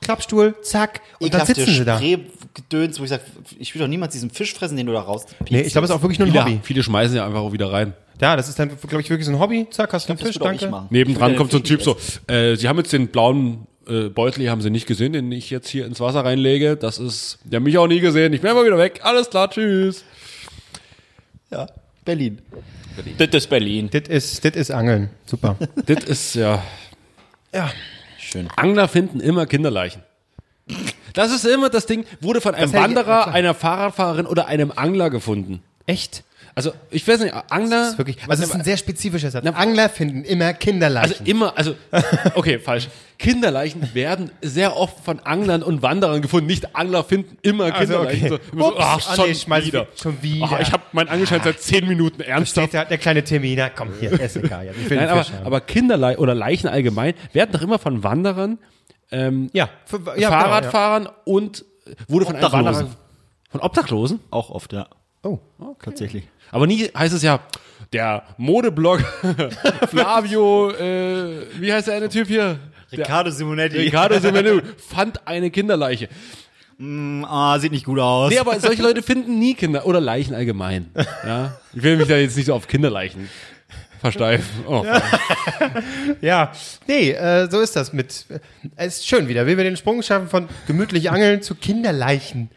Klappstuhl, 0.00 0.54
zack, 0.62 1.00
und 1.18 1.34
dann 1.34 1.44
sitzen 1.44 1.66
sie 1.66 1.84
da. 1.84 1.96
Spraygedöns, 1.96 3.00
wo 3.00 3.02
ich 3.02 3.10
sage, 3.10 3.24
ich 3.58 3.74
will 3.74 3.80
doch 3.80 3.88
niemals 3.88 4.12
diesen 4.12 4.30
Fisch 4.30 4.54
fressen, 4.54 4.76
den 4.76 4.86
du 4.86 4.92
da 4.92 5.00
raus. 5.00 5.26
Nee, 5.48 5.62
ich 5.62 5.72
glaube, 5.72 5.86
es 5.86 5.90
ist 5.90 5.96
auch 5.96 6.02
wirklich 6.02 6.20
nur 6.20 6.28
ein 6.28 6.32
viele, 6.32 6.44
Hobby. 6.44 6.60
viele 6.62 6.84
schmeißen 6.84 7.16
ja 7.16 7.26
einfach 7.26 7.40
auch 7.40 7.52
wieder 7.52 7.72
rein. 7.72 7.94
Ja, 8.20 8.36
das 8.36 8.48
ist 8.48 8.60
dann, 8.60 8.68
glaube 8.68 9.00
ich, 9.00 9.10
wirklich 9.10 9.26
so 9.26 9.32
ein 9.32 9.40
Hobby. 9.40 9.66
Zack, 9.70 9.92
hast 9.92 10.08
du 10.08 10.12
einen 10.12 10.20
Fisch, 10.20 10.38
danke. 10.38 10.68
machen. 10.68 10.86
Nebendran 10.90 11.34
kommt 11.34 11.50
so 11.50 11.56
ein 11.56 11.64
Typ 11.64 11.82
so, 11.82 11.96
äh, 12.28 12.54
Sie 12.54 12.68
haben 12.68 12.76
jetzt 12.76 12.92
den 12.92 13.08
blauen 13.08 13.66
äh, 13.88 14.08
Beutel, 14.08 14.48
haben 14.48 14.60
Sie 14.60 14.70
nicht 14.70 14.86
gesehen, 14.86 15.14
den 15.14 15.32
ich 15.32 15.50
jetzt 15.50 15.68
hier 15.68 15.84
ins 15.84 15.98
Wasser 15.98 16.24
reinlege. 16.24 16.76
Das 16.76 17.00
ist, 17.00 17.40
der 17.42 17.56
hat 17.56 17.64
mich 17.64 17.76
auch 17.76 17.88
nie 17.88 17.98
gesehen. 17.98 18.32
Ich 18.34 18.40
bin 18.40 18.52
immer 18.52 18.64
wieder 18.64 18.78
weg. 18.78 19.00
Alles 19.02 19.30
klar, 19.30 19.50
tschüss. 19.50 20.04
Ja, 21.50 21.66
Berlin. 22.04 22.38
Das 23.18 23.28
ist 23.28 23.48
Berlin. 23.48 23.88
Das 23.90 24.02
ist, 24.08 24.44
das 24.44 24.52
ist 24.54 24.70
Angeln. 24.70 25.10
Super. 25.26 25.56
Das 25.86 26.04
ist 26.04 26.34
ja, 26.34 26.62
ja. 27.52 27.70
Schön. 28.18 28.48
Angler 28.56 28.88
finden 28.88 29.20
immer 29.20 29.46
Kinderleichen. 29.46 30.02
Das 31.14 31.32
ist 31.32 31.44
immer 31.44 31.68
das 31.68 31.86
Ding, 31.86 32.04
wurde 32.20 32.40
von 32.40 32.54
einem 32.54 32.72
Wanderer, 32.72 33.28
einer 33.28 33.54
Fahrradfahrerin 33.54 34.26
oder 34.26 34.46
einem 34.46 34.72
Angler 34.74 35.10
gefunden. 35.10 35.62
Echt? 35.86 36.22
Also, 36.54 36.72
ich 36.90 37.06
weiß 37.06 37.20
nicht, 37.20 37.34
Angler. 37.48 37.80
Das 37.82 37.92
ist 37.92 37.98
wirklich, 37.98 38.18
also 38.22 38.42
das 38.42 38.50
ist 38.50 38.54
ein 38.54 38.64
sehr 38.64 38.76
spezifischer 38.76 39.30
Satz. 39.30 39.46
Angler 39.46 39.88
finden 39.88 40.24
immer 40.24 40.52
Kinderleichen. 40.52 41.12
Also 41.12 41.24
immer, 41.24 41.56
also, 41.56 41.74
okay, 42.34 42.58
falsch. 42.58 42.88
Kinderleichen 43.18 43.94
werden 43.94 44.30
sehr 44.40 44.76
oft 44.76 45.04
von 45.04 45.20
Anglern 45.20 45.62
und 45.62 45.82
Wanderern 45.82 46.22
gefunden. 46.22 46.46
Nicht 46.46 46.74
Angler 46.74 47.04
finden 47.04 47.36
immer 47.42 47.66
Also, 47.66 47.78
Kinderleichen. 47.78 48.32
okay. 48.32 48.40
So, 48.50 48.52
immer 48.52 48.64
so, 48.64 48.70
Ups, 48.70 48.78
ach, 48.80 49.10
ah, 49.10 49.16
schon 49.16 49.26
nee, 49.28 49.64
wieder. 49.64 49.86
schon 49.94 50.22
wieder. 50.22 50.48
Ach, 50.50 50.60
ich 50.60 50.72
habe 50.72 50.82
meinen 50.92 51.08
Angelschein 51.08 51.40
seit 51.44 51.60
zehn 51.60 51.86
Minuten 51.86 52.22
ernsthaft. 52.22 52.68
Steht 52.68 52.80
da 52.80 52.84
der 52.84 52.98
kleine 52.98 53.22
Terminer, 53.22 53.70
komm 53.70 53.90
hier, 54.00 54.12
ist 54.18 54.36
egal. 54.36 54.66
Ja, 54.66 54.72
Nein, 54.88 55.08
aber, 55.08 55.26
aber 55.44 55.60
Kinderleichen 55.60 56.20
oder 56.20 56.34
Leichen 56.34 56.68
allgemein 56.68 57.14
werden 57.32 57.50
doch 57.52 57.62
immer 57.62 57.78
von 57.78 58.02
Wanderern, 58.02 58.58
ja, 59.10 59.68
für, 59.86 60.00
ja 60.16 60.28
Fahrradfahrern 60.28 61.08
und 61.24 61.64
wurde 62.08 62.26
von 62.26 62.36
Obdachlosen. 62.36 62.64
Wanderer. 62.64 62.96
Von 63.50 63.60
Obdachlosen? 63.60 64.20
Auch 64.30 64.50
oft, 64.50 64.72
ja. 64.72 64.88
Genau, 65.22 65.40
ja. 65.58 65.66
Oh, 65.66 65.76
Tatsächlich. 65.82 66.24
Aber 66.50 66.66
nie 66.66 66.90
heißt 66.96 67.14
es 67.14 67.22
ja, 67.22 67.40
der 67.92 68.22
Modeblog 68.36 69.00
Flavio, 69.88 70.70
äh, 70.70 71.46
wie 71.58 71.72
heißt 71.72 71.88
der 71.88 71.94
eine 71.94 72.08
Typ 72.08 72.28
hier? 72.28 72.58
Riccardo 72.92 73.30
Simonetti. 73.30 73.78
Ricardo 73.78 74.18
Semenu 74.18 74.60
fand 74.76 75.26
eine 75.26 75.50
Kinderleiche. 75.50 76.08
Ah, 77.24 77.58
sieht 77.58 77.72
nicht 77.72 77.84
gut 77.84 77.98
aus. 77.98 78.30
Nee, 78.30 78.38
aber 78.38 78.58
solche 78.58 78.82
Leute 78.82 79.02
finden 79.02 79.38
nie 79.38 79.54
Kinder 79.54 79.86
oder 79.86 80.00
Leichen 80.00 80.34
allgemein. 80.34 80.90
Ja? 81.24 81.58
Ich 81.74 81.82
will 81.82 81.98
mich 81.98 82.08
da 82.08 82.16
jetzt 82.16 82.36
nicht 82.36 82.46
so 82.46 82.54
auf 82.54 82.66
Kinderleichen 82.66 83.28
versteifen. 84.00 84.64
Oh. 84.66 84.84
Ja, 86.20 86.52
nee, 86.86 87.10
äh, 87.10 87.48
so 87.50 87.60
ist 87.60 87.76
das 87.76 87.92
mit. 87.92 88.24
Äh, 88.28 88.40
es 88.76 88.96
ist 88.96 89.06
schön 89.06 89.28
wieder, 89.28 89.46
wie 89.46 89.56
wir 89.56 89.64
den 89.64 89.76
Sprung 89.76 90.02
schaffen 90.02 90.28
von 90.28 90.48
gemütlich 90.66 91.10
Angeln 91.10 91.42
zu 91.42 91.54
Kinderleichen. 91.54 92.50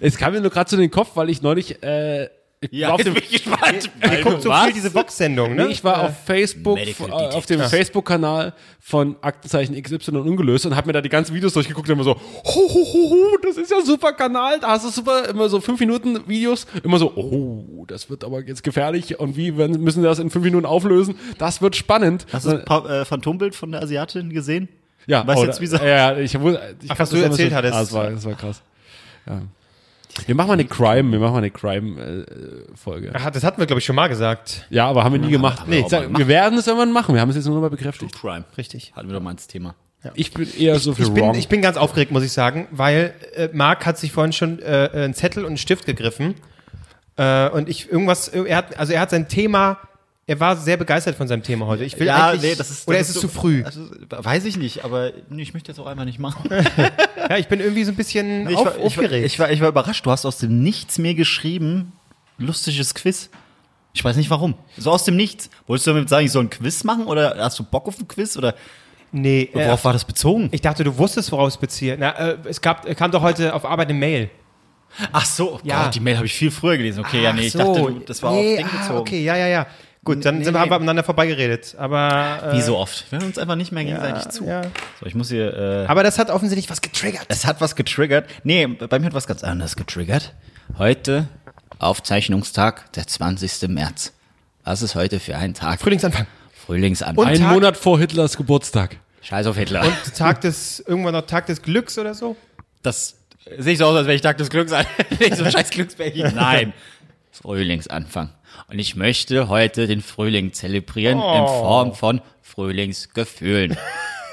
Es 0.00 0.16
kam 0.16 0.32
mir 0.32 0.40
nur 0.40 0.50
gerade 0.50 0.70
zu 0.70 0.76
den 0.76 0.90
Kopf, 0.90 1.10
weil 1.14 1.30
ich 1.30 1.42
neulich 1.42 1.82
äh, 1.82 2.28
ich 2.70 2.78
ja, 2.80 2.88
war 2.88 2.94
auf 2.94 3.02
dem, 3.02 3.14
bin 3.14 3.22
ich 3.22 3.44
gespannt. 3.44 3.90
Ihr 4.02 4.22
guckt 4.22 4.42
so 4.42 4.48
Was? 4.48 4.64
viel 4.64 4.72
diese 4.74 4.94
Vox-Sendung, 4.94 5.54
ne? 5.54 5.66
Nee, 5.66 5.72
ich 5.72 5.84
war 5.84 6.02
auf 6.04 6.24
Facebook, 6.24 6.76
Medical 6.76 7.08
äh, 7.08 7.12
auf 7.12 7.46
dem. 7.46 7.60
Facebook-Kanal 7.60 8.52
von 8.80 9.16
Aktenzeichen 9.22 9.80
XY 9.80 10.16
ungelöst 10.18 10.66
und 10.66 10.76
habe 10.76 10.86
mir 10.88 10.92
da 10.92 11.00
die 11.00 11.08
ganzen 11.08 11.34
Videos 11.34 11.52
durchgeguckt 11.54 11.88
und 11.88 11.94
immer 11.94 12.04
so, 12.04 12.14
ho, 12.14 12.20
ho, 12.54 12.68
ho, 12.74 13.10
ho, 13.10 13.38
das 13.42 13.56
ist 13.56 13.70
ja 13.70 13.78
ein 13.78 13.84
super 13.86 14.12
Kanal, 14.12 14.60
da 14.60 14.68
hast 14.68 14.84
du 14.84 14.90
super, 14.90 15.28
immer 15.28 15.48
so 15.48 15.60
fünf 15.60 15.80
Minuten 15.80 16.28
Videos, 16.28 16.66
immer 16.82 16.98
so, 16.98 17.12
oh, 17.16 17.84
das 17.86 18.10
wird 18.10 18.24
aber 18.24 18.42
jetzt 18.42 18.62
gefährlich 18.62 19.18
und 19.18 19.36
wie 19.36 19.56
werden- 19.56 19.80
müssen 19.82 20.02
wir 20.02 20.10
das 20.10 20.18
in 20.18 20.30
fünf 20.30 20.44
Minuten 20.44 20.66
auflösen? 20.66 21.14
Das 21.38 21.62
wird 21.62 21.76
spannend. 21.76 22.26
Hast 22.32 22.46
du 22.46 22.50
das 22.50 22.64
Pa- 22.64 23.00
äh, 23.00 23.04
Phantombild 23.04 23.54
von 23.54 23.72
der 23.72 23.82
Asiatin 23.82 24.30
gesehen? 24.30 24.68
Ja, 25.06 25.26
Weißt 25.26 25.38
oh, 25.40 25.44
jetzt, 25.44 25.60
wie 25.60 25.66
sie- 25.66 25.76
Ja, 25.76 26.12
ja, 26.12 26.16
ich, 26.18 26.38
wusste- 26.40 26.76
ich 26.82 26.90
Ach, 26.90 26.98
was 26.98 27.10
das 27.10 27.18
du 27.18 27.24
erzählt 27.24 27.48
schon- 27.50 27.56
hattest. 27.56 27.74
Ah, 27.74 27.80
das, 27.80 27.92
war, 27.92 28.10
das 28.10 28.24
war 28.24 28.34
krass. 28.34 28.62
Ja. 29.26 29.42
Wir 30.26 30.34
machen 30.34 30.48
mal 30.48 30.54
eine 30.54 30.64
Crime, 30.64 31.10
wir 31.12 31.18
machen 31.18 31.32
mal 31.32 31.38
eine 31.38 31.50
Crime-Folge. 31.50 33.10
Ach, 33.14 33.30
das 33.30 33.42
hatten 33.44 33.60
wir, 33.60 33.66
glaube 33.66 33.80
ich, 33.80 33.84
schon 33.84 33.96
mal 33.96 34.08
gesagt. 34.08 34.66
ja, 34.70 34.86
aber 34.88 35.04
haben 35.04 35.12
wir 35.12 35.20
nie 35.20 35.30
gemacht. 35.30 35.60
haben 35.60 35.70
wir 35.70 35.82
Nee, 35.82 35.88
sag, 35.88 36.16
wir 36.16 36.28
werden 36.28 36.58
es 36.58 36.66
irgendwann 36.66 36.92
machen, 36.92 37.14
wir 37.14 37.20
haben 37.20 37.30
es 37.30 37.36
jetzt 37.36 37.46
nur 37.46 37.54
noch 37.56 37.62
mal 37.62 37.70
bekräftigt. 37.70 38.14
Crime. 38.14 38.44
Richtig. 38.56 38.92
Hatten 38.94 39.08
wir 39.08 39.14
doch 39.14 39.22
mal 39.22 39.32
ins 39.32 39.46
Thema. 39.46 39.74
Ich 40.14 40.32
bin 40.32 40.46
eher 40.58 40.78
so 40.78 40.94
für 40.94 41.02
Ich 41.02 41.10
bin, 41.12 41.22
wrong. 41.24 41.34
ich 41.34 41.48
bin 41.48 41.62
ganz 41.62 41.78
aufgeregt, 41.78 42.12
muss 42.12 42.22
ich 42.22 42.32
sagen, 42.32 42.68
weil 42.70 43.14
äh, 43.34 43.48
Marc 43.52 43.86
hat 43.86 43.96
sich 43.98 44.12
vorhin 44.12 44.34
schon 44.34 44.60
äh, 44.60 44.90
einen 44.92 45.14
Zettel 45.14 45.44
und 45.44 45.48
einen 45.48 45.56
Stift 45.56 45.86
gegriffen. 45.86 46.34
Äh, 47.16 47.48
und 47.48 47.68
ich 47.70 47.90
irgendwas, 47.90 48.28
er 48.28 48.56
hat, 48.56 48.78
also 48.78 48.92
er 48.92 49.00
hat 49.00 49.10
sein 49.10 49.28
Thema 49.28 49.78
Er 50.26 50.40
war 50.40 50.56
sehr 50.56 50.78
begeistert 50.78 51.16
von 51.16 51.28
seinem 51.28 51.42
Thema 51.42 51.66
heute. 51.66 51.84
Ich 51.84 51.98
will 52.00 52.06
Ja, 52.06 52.28
eigentlich, 52.30 52.42
nee, 52.52 52.54
das 52.54 52.70
ist. 52.70 52.88
oder 52.88 52.96
das 52.98 53.10
ist 53.10 53.16
es 53.16 53.22
so- 53.22 53.28
zu 53.28 53.34
früh? 53.34 53.62
Also, 53.62 53.80
weiß 54.10 54.46
ich 54.46 54.56
nicht, 54.56 54.82
aber 54.84 55.12
ich 55.36 55.52
möchte 55.52 55.70
jetzt 55.70 55.78
auch 55.78 55.86
einfach 55.86 56.04
nicht 56.04 56.18
machen. 56.18 56.48
Ja, 57.26 57.38
ich 57.38 57.48
bin 57.48 57.58
irgendwie 57.58 57.84
so 57.84 57.90
ein 57.90 57.96
bisschen 57.96 58.50
ich, 58.50 58.54
auf, 58.56 58.66
war, 58.66 58.72
ich, 58.72 58.78
war, 58.80 58.86
aufgeregt. 58.86 59.24
ich, 59.24 59.38
war, 59.38 59.50
ich 59.50 59.58
war 59.62 59.68
überrascht. 59.68 60.04
Du 60.04 60.10
hast 60.10 60.26
aus 60.26 60.36
dem 60.38 60.62
Nichts 60.62 60.98
mir 60.98 61.14
geschrieben, 61.14 61.92
lustiges 62.36 62.94
Quiz. 62.94 63.30
Ich 63.94 64.04
weiß 64.04 64.16
nicht 64.16 64.28
warum. 64.28 64.54
So 64.76 64.90
aus 64.90 65.04
dem 65.04 65.16
Nichts. 65.16 65.48
Wolltest 65.66 65.86
du 65.86 65.92
damit 65.92 66.10
sagen, 66.10 66.26
ich 66.26 66.32
soll 66.32 66.44
ein 66.44 66.50
Quiz 66.50 66.84
machen 66.84 67.06
oder 67.06 67.34
hast 67.38 67.58
du 67.58 67.64
Bock 67.64 67.86
auf 67.88 67.98
ein 67.98 68.06
Quiz 68.08 68.36
oder 68.36 68.54
nee, 69.10 69.48
äh, 69.54 69.66
worauf 69.66 69.86
war 69.86 69.94
das 69.94 70.04
bezogen? 70.04 70.48
ich 70.52 70.60
dachte, 70.60 70.84
du 70.84 70.98
wusstest, 70.98 71.32
woraus 71.32 71.54
es 71.54 71.58
bezieht. 71.58 71.96
Na, 71.98 72.10
äh, 72.10 72.36
es 72.44 72.60
gab, 72.60 72.84
kam 72.94 73.10
doch 73.10 73.22
heute 73.22 73.54
auf 73.54 73.64
Arbeit 73.64 73.88
eine 73.88 73.98
Mail. 73.98 74.28
Ach 75.10 75.24
so, 75.24 75.54
oh 75.54 75.60
Ja. 75.64 75.84
Gott, 75.84 75.94
die 75.94 76.00
Mail 76.00 76.16
habe 76.16 76.26
ich 76.26 76.34
viel 76.34 76.50
früher 76.50 76.76
gelesen. 76.76 77.00
Okay, 77.06 77.22
ja, 77.22 77.32
nee, 77.32 77.40
Ach 77.40 77.44
ich 77.46 77.52
so. 77.52 77.58
dachte, 77.58 77.80
du, 77.80 77.98
das 78.00 78.22
war 78.22 78.32
nee, 78.32 78.52
auf 78.52 78.56
Ding 78.58 78.66
ah, 78.66 78.80
bezogen. 78.82 78.98
Okay, 78.98 79.24
ja, 79.24 79.36
ja, 79.36 79.46
ja. 79.48 79.66
Gut, 80.04 80.24
dann 80.24 80.38
Nee, 80.38 80.44
sind 80.44 80.52
wir, 80.54 80.58
nee. 80.58 80.62
haben 80.64 80.70
wir 80.70 80.76
aneinander 80.76 81.02
vorbeigeredet. 81.04 81.74
Aber, 81.78 82.50
äh, 82.52 82.56
Wie 82.56 82.60
so 82.62 82.76
oft. 82.76 83.10
Wir 83.10 83.18
hören 83.18 83.28
uns 83.28 83.38
einfach 83.38 83.56
nicht 83.56 83.72
mehr 83.72 83.84
gegenseitig 83.84 84.28
zu. 84.28 84.44
ja. 84.44 84.62
So, 85.00 85.06
ich 85.06 85.14
muss 85.14 85.30
hier. 85.30 85.54
Äh, 85.54 85.86
aber 85.86 86.02
das 86.02 86.18
hat 86.18 86.30
offensichtlich 86.30 86.68
was 86.70 86.82
getriggert. 86.82 87.24
es 87.28 87.46
hat 87.46 87.60
was 87.60 87.74
getriggert. 87.74 88.28
Nee, 88.42 88.66
bei 88.66 88.98
mir 88.98 89.06
hat 89.06 89.14
was 89.14 89.26
ganz 89.26 89.42
anderes 89.42 89.76
getriggert. 89.76 90.34
Heute, 90.78 91.28
Aufzeichnungstag, 91.78 92.92
der 92.92 93.06
20. 93.06 93.68
März. 93.68 94.12
Was 94.64 94.82
ist 94.82 94.94
heute 94.94 95.20
für 95.20 95.36
ein 95.36 95.54
Tag? 95.54 95.80
Frühlingsanfang. 95.80 96.26
Frühlingsanfang. 96.66 97.26
Ein 97.26 97.38
Tag- 97.40 97.52
Monat 97.52 97.76
vor 97.76 97.98
Hitlers 97.98 98.36
Geburtstag. 98.36 98.96
Scheiß 99.22 99.46
auf 99.46 99.56
Hitler. 99.56 99.82
Und 99.84 100.14
Tag 100.16 100.40
des, 100.42 100.80
irgendwann 100.80 101.12
noch 101.14 101.26
Tag 101.26 101.46
des 101.46 101.62
Glücks 101.62 101.98
oder 101.98 102.14
so? 102.14 102.36
das 102.82 103.16
sehe 103.58 103.72
ich 103.74 103.78
so 103.78 103.86
aus, 103.86 103.96
als 103.96 104.06
wäre 104.06 104.16
ich 104.16 104.20
Tag 104.22 104.36
des 104.38 104.50
Glücks 104.50 104.72
an. 104.72 104.84
Nicht 105.18 105.36
so 105.36 105.44
scheiß 105.50 105.70
Glücksbärchen. 105.70 106.32
Nein. 106.36 106.72
Frühlingsanfang. 107.32 108.30
Und 108.68 108.78
ich 108.78 108.96
möchte 108.96 109.48
heute 109.48 109.86
den 109.86 110.02
Frühling 110.02 110.52
zelebrieren 110.52 111.18
in 111.18 111.46
Form 111.46 111.94
von 111.94 112.20
Frühlingsgefühlen. 112.42 113.76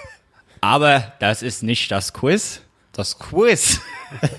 Aber 0.61 1.13
das 1.19 1.41
ist 1.41 1.63
nicht 1.63 1.91
das 1.91 2.13
Quiz. 2.13 2.61
Das 2.93 3.19
Quiz. 3.19 3.81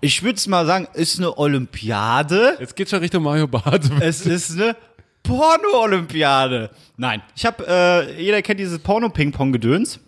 Ich 0.00 0.22
würde 0.22 0.36
es 0.36 0.46
mal 0.46 0.66
sagen, 0.66 0.86
ist 0.92 1.18
eine 1.18 1.38
Olympiade. 1.38 2.58
Jetzt 2.60 2.76
geht's 2.76 2.90
schon 2.90 2.98
Richtung 2.98 3.22
Mario 3.22 3.48
Barth. 3.48 3.90
Es 4.00 4.26
ist 4.26 4.50
eine 4.50 4.76
Porno-Olympiade. 5.22 6.68
Nein, 6.98 7.22
ich 7.34 7.46
habe, 7.46 7.64
äh, 7.66 8.22
jeder 8.22 8.42
kennt 8.42 8.60
dieses 8.60 8.78
Porno-Ping-Pong-Gedöns. 8.80 10.00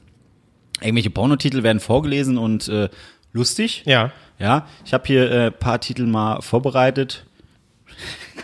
Irgendwelche 0.82 1.08
Pornotitel 1.08 1.62
werden 1.62 1.80
vorgelesen 1.80 2.36
und 2.36 2.68
äh, 2.68 2.90
lustig. 3.32 3.84
Ja. 3.86 4.12
Ja, 4.38 4.66
ich 4.84 4.92
habe 4.92 5.04
hier 5.06 5.30
ein 5.30 5.32
äh, 5.32 5.50
paar 5.50 5.80
Titel 5.80 6.04
mal 6.04 6.42
vorbereitet. 6.42 7.24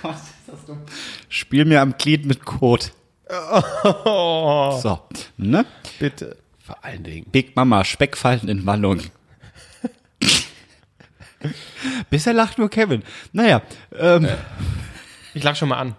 Gott, 0.03 0.15
ist 0.47 0.49
das 0.49 0.65
dumm. 0.67 0.79
Spiel 1.29 1.65
mir 1.65 1.81
am 1.81 1.97
Glied 1.97 2.27
mit 2.27 2.45
Code. 2.45 2.87
So, 3.29 5.01
ne? 5.38 5.65
Bitte. 5.99 6.37
Vor 6.59 6.85
allen 6.85 7.03
Dingen. 7.03 7.27
Big 7.31 7.57
Mama, 7.57 7.85
Speckfalten 7.85 8.49
in 8.49 8.67
Wallung. 8.67 9.01
Bisher 12.11 12.35
lacht 12.35 12.59
nur 12.59 12.69
Kevin. 12.71 13.03
Naja, 13.33 13.62
ähm, 13.99 14.29
Ich 15.35 15.43
lach 15.43 15.57
schon 15.57 15.71
mal 15.71 15.79
an. 15.79 15.97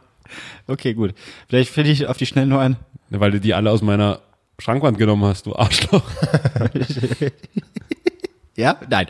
okay, 0.68 0.94
gut. 0.94 1.14
Vielleicht 1.50 1.72
finde 1.72 1.92
ich 1.92 2.08
auf 2.08 2.18
die 2.18 2.26
Schnelle 2.26 2.48
nur 2.48 2.62
ein. 2.62 2.78
Weil 3.10 3.32
du 3.32 3.40
die 3.40 3.54
alle 3.54 3.72
aus 3.72 3.82
meiner 3.82 4.22
Schrankwand 4.60 4.98
genommen 4.98 5.26
hast, 5.26 5.46
du 5.48 5.56
Arschloch. 5.56 6.04
Ja? 8.56 8.78
Nein. 8.90 9.08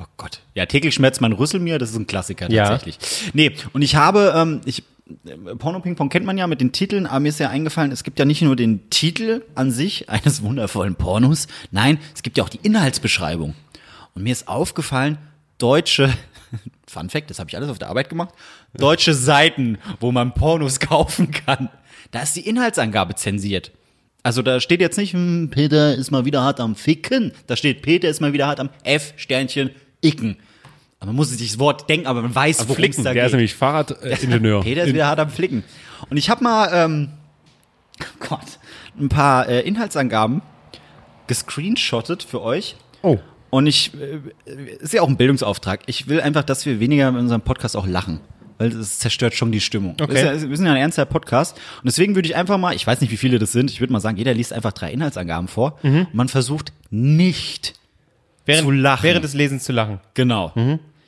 Oh 0.00 0.04
Gott. 0.16 0.40
Ja, 0.54 0.66
täglich 0.66 0.94
schmerzt 0.94 1.20
mein 1.20 1.32
Rüssel 1.32 1.60
mir, 1.60 1.78
das 1.78 1.90
ist 1.90 1.96
ein 1.96 2.06
Klassiker 2.06 2.50
Ja. 2.50 2.68
tatsächlich. 2.68 2.98
Nee, 3.32 3.52
und 3.72 3.82
ich 3.82 3.96
habe, 3.96 4.32
ähm, 4.36 4.60
ich, 4.64 4.84
äh, 5.26 5.34
Porno 5.56 5.80
Ping 5.80 5.96
Pong 5.96 6.08
kennt 6.10 6.24
man 6.26 6.38
ja 6.38 6.46
mit 6.46 6.60
den 6.60 6.70
Titeln, 6.72 7.06
aber 7.06 7.20
mir 7.20 7.28
ist 7.30 7.40
ja 7.40 7.50
eingefallen, 7.50 7.90
es 7.90 8.04
gibt 8.04 8.18
ja 8.18 8.24
nicht 8.24 8.42
nur 8.42 8.54
den 8.54 8.88
Titel 8.90 9.42
an 9.56 9.70
sich 9.72 10.08
eines 10.10 10.42
wundervollen 10.42 10.94
Pornos, 10.94 11.48
nein, 11.72 11.98
es 12.14 12.22
gibt 12.22 12.38
ja 12.38 12.44
auch 12.44 12.48
die 12.48 12.60
Inhaltsbeschreibung. 12.62 13.54
Und 14.14 14.22
mir 14.22 14.30
ist 14.32 14.46
aufgefallen, 14.46 15.18
deutsche, 15.58 16.12
Fun 16.88 17.10
Fact, 17.10 17.30
das 17.30 17.40
habe 17.40 17.50
ich 17.50 17.56
alles 17.56 17.70
auf 17.70 17.78
der 17.80 17.88
Arbeit 17.88 18.08
gemacht, 18.08 18.32
deutsche 18.74 19.12
Seiten, 19.14 19.78
wo 19.98 20.12
man 20.12 20.34
Pornos 20.34 20.78
kaufen 20.80 21.32
kann. 21.32 21.68
Da 22.12 22.22
ist 22.22 22.36
die 22.36 22.46
Inhaltsangabe 22.46 23.16
zensiert. 23.16 23.72
Also 24.24 24.40
da 24.42 24.58
steht 24.58 24.80
jetzt 24.80 24.96
nicht, 24.96 25.12
hm, 25.12 25.50
Peter 25.50 25.94
ist 25.94 26.10
mal 26.10 26.24
wieder 26.24 26.42
hart 26.42 26.58
am 26.58 26.74
Ficken. 26.74 27.30
Da 27.46 27.56
steht, 27.56 27.82
Peter 27.82 28.08
ist 28.08 28.20
mal 28.20 28.32
wieder 28.32 28.46
hart 28.46 28.58
am 28.58 28.70
F-Sternchen 28.82 29.70
Icken. 30.00 30.38
Aber 30.98 31.08
man 31.08 31.16
muss 31.16 31.28
sich 31.30 31.46
das 31.50 31.58
Wort 31.58 31.88
denken, 31.90 32.06
aber 32.06 32.22
man 32.22 32.34
weiß, 32.34 32.60
worum 32.60 32.70
es 32.70 32.76
Flicken. 32.76 33.04
da 33.04 33.12
Der 33.12 33.24
ist 33.26 33.30
geht. 33.32 33.36
nämlich 33.36 33.54
Fahrradingenieur. 33.54 34.60
Peter 34.64 34.84
ist 34.84 34.94
wieder 34.94 35.06
hart 35.08 35.20
am 35.20 35.28
Flicken. 35.28 35.62
Und 36.08 36.16
ich 36.16 36.30
habe 36.30 36.42
mal, 36.42 36.70
ähm, 36.72 37.10
Gott, 38.18 38.40
ein 38.98 39.10
paar 39.10 39.46
äh, 39.46 39.60
Inhaltsangaben 39.60 40.40
gescreenshottet 41.26 42.22
für 42.22 42.40
euch. 42.42 42.76
Oh. 43.02 43.18
Und 43.50 43.66
ich, 43.66 43.92
äh, 43.94 44.20
ist 44.80 44.94
ja 44.94 45.02
auch 45.02 45.08
ein 45.08 45.18
Bildungsauftrag. 45.18 45.82
Ich 45.86 46.08
will 46.08 46.20
einfach, 46.22 46.44
dass 46.44 46.64
wir 46.64 46.80
weniger 46.80 47.08
in 47.10 47.16
unserem 47.16 47.42
Podcast 47.42 47.76
auch 47.76 47.86
lachen. 47.86 48.20
Weil 48.64 48.78
das 48.78 48.98
zerstört 48.98 49.34
schon 49.34 49.52
die 49.52 49.60
Stimmung. 49.60 49.96
Okay. 50.00 50.14
Wir, 50.14 50.20
sind 50.32 50.42
ja, 50.42 50.48
wir 50.50 50.56
sind 50.56 50.66
ja 50.66 50.72
ein 50.72 50.78
ernster 50.80 51.04
Podcast. 51.04 51.56
Und 51.56 51.84
deswegen 51.86 52.14
würde 52.14 52.28
ich 52.28 52.34
einfach 52.36 52.56
mal, 52.58 52.74
ich 52.74 52.86
weiß 52.86 53.00
nicht, 53.00 53.10
wie 53.10 53.16
viele 53.16 53.38
das 53.38 53.52
sind, 53.52 53.70
ich 53.70 53.80
würde 53.80 53.92
mal 53.92 54.00
sagen, 54.00 54.16
jeder 54.16 54.32
liest 54.34 54.52
einfach 54.52 54.72
drei 54.72 54.90
Inhaltsangaben 54.92 55.48
vor. 55.48 55.78
Und 55.82 56.14
man 56.14 56.28
versucht 56.28 56.72
nicht 56.90 57.74
Während, 58.46 58.64
zu 58.64 58.70
lachen. 58.70 59.02
während 59.04 59.24
des 59.24 59.34
Lesens 59.34 59.64
zu 59.64 59.72
lachen. 59.72 60.00
Genau. 60.14 60.52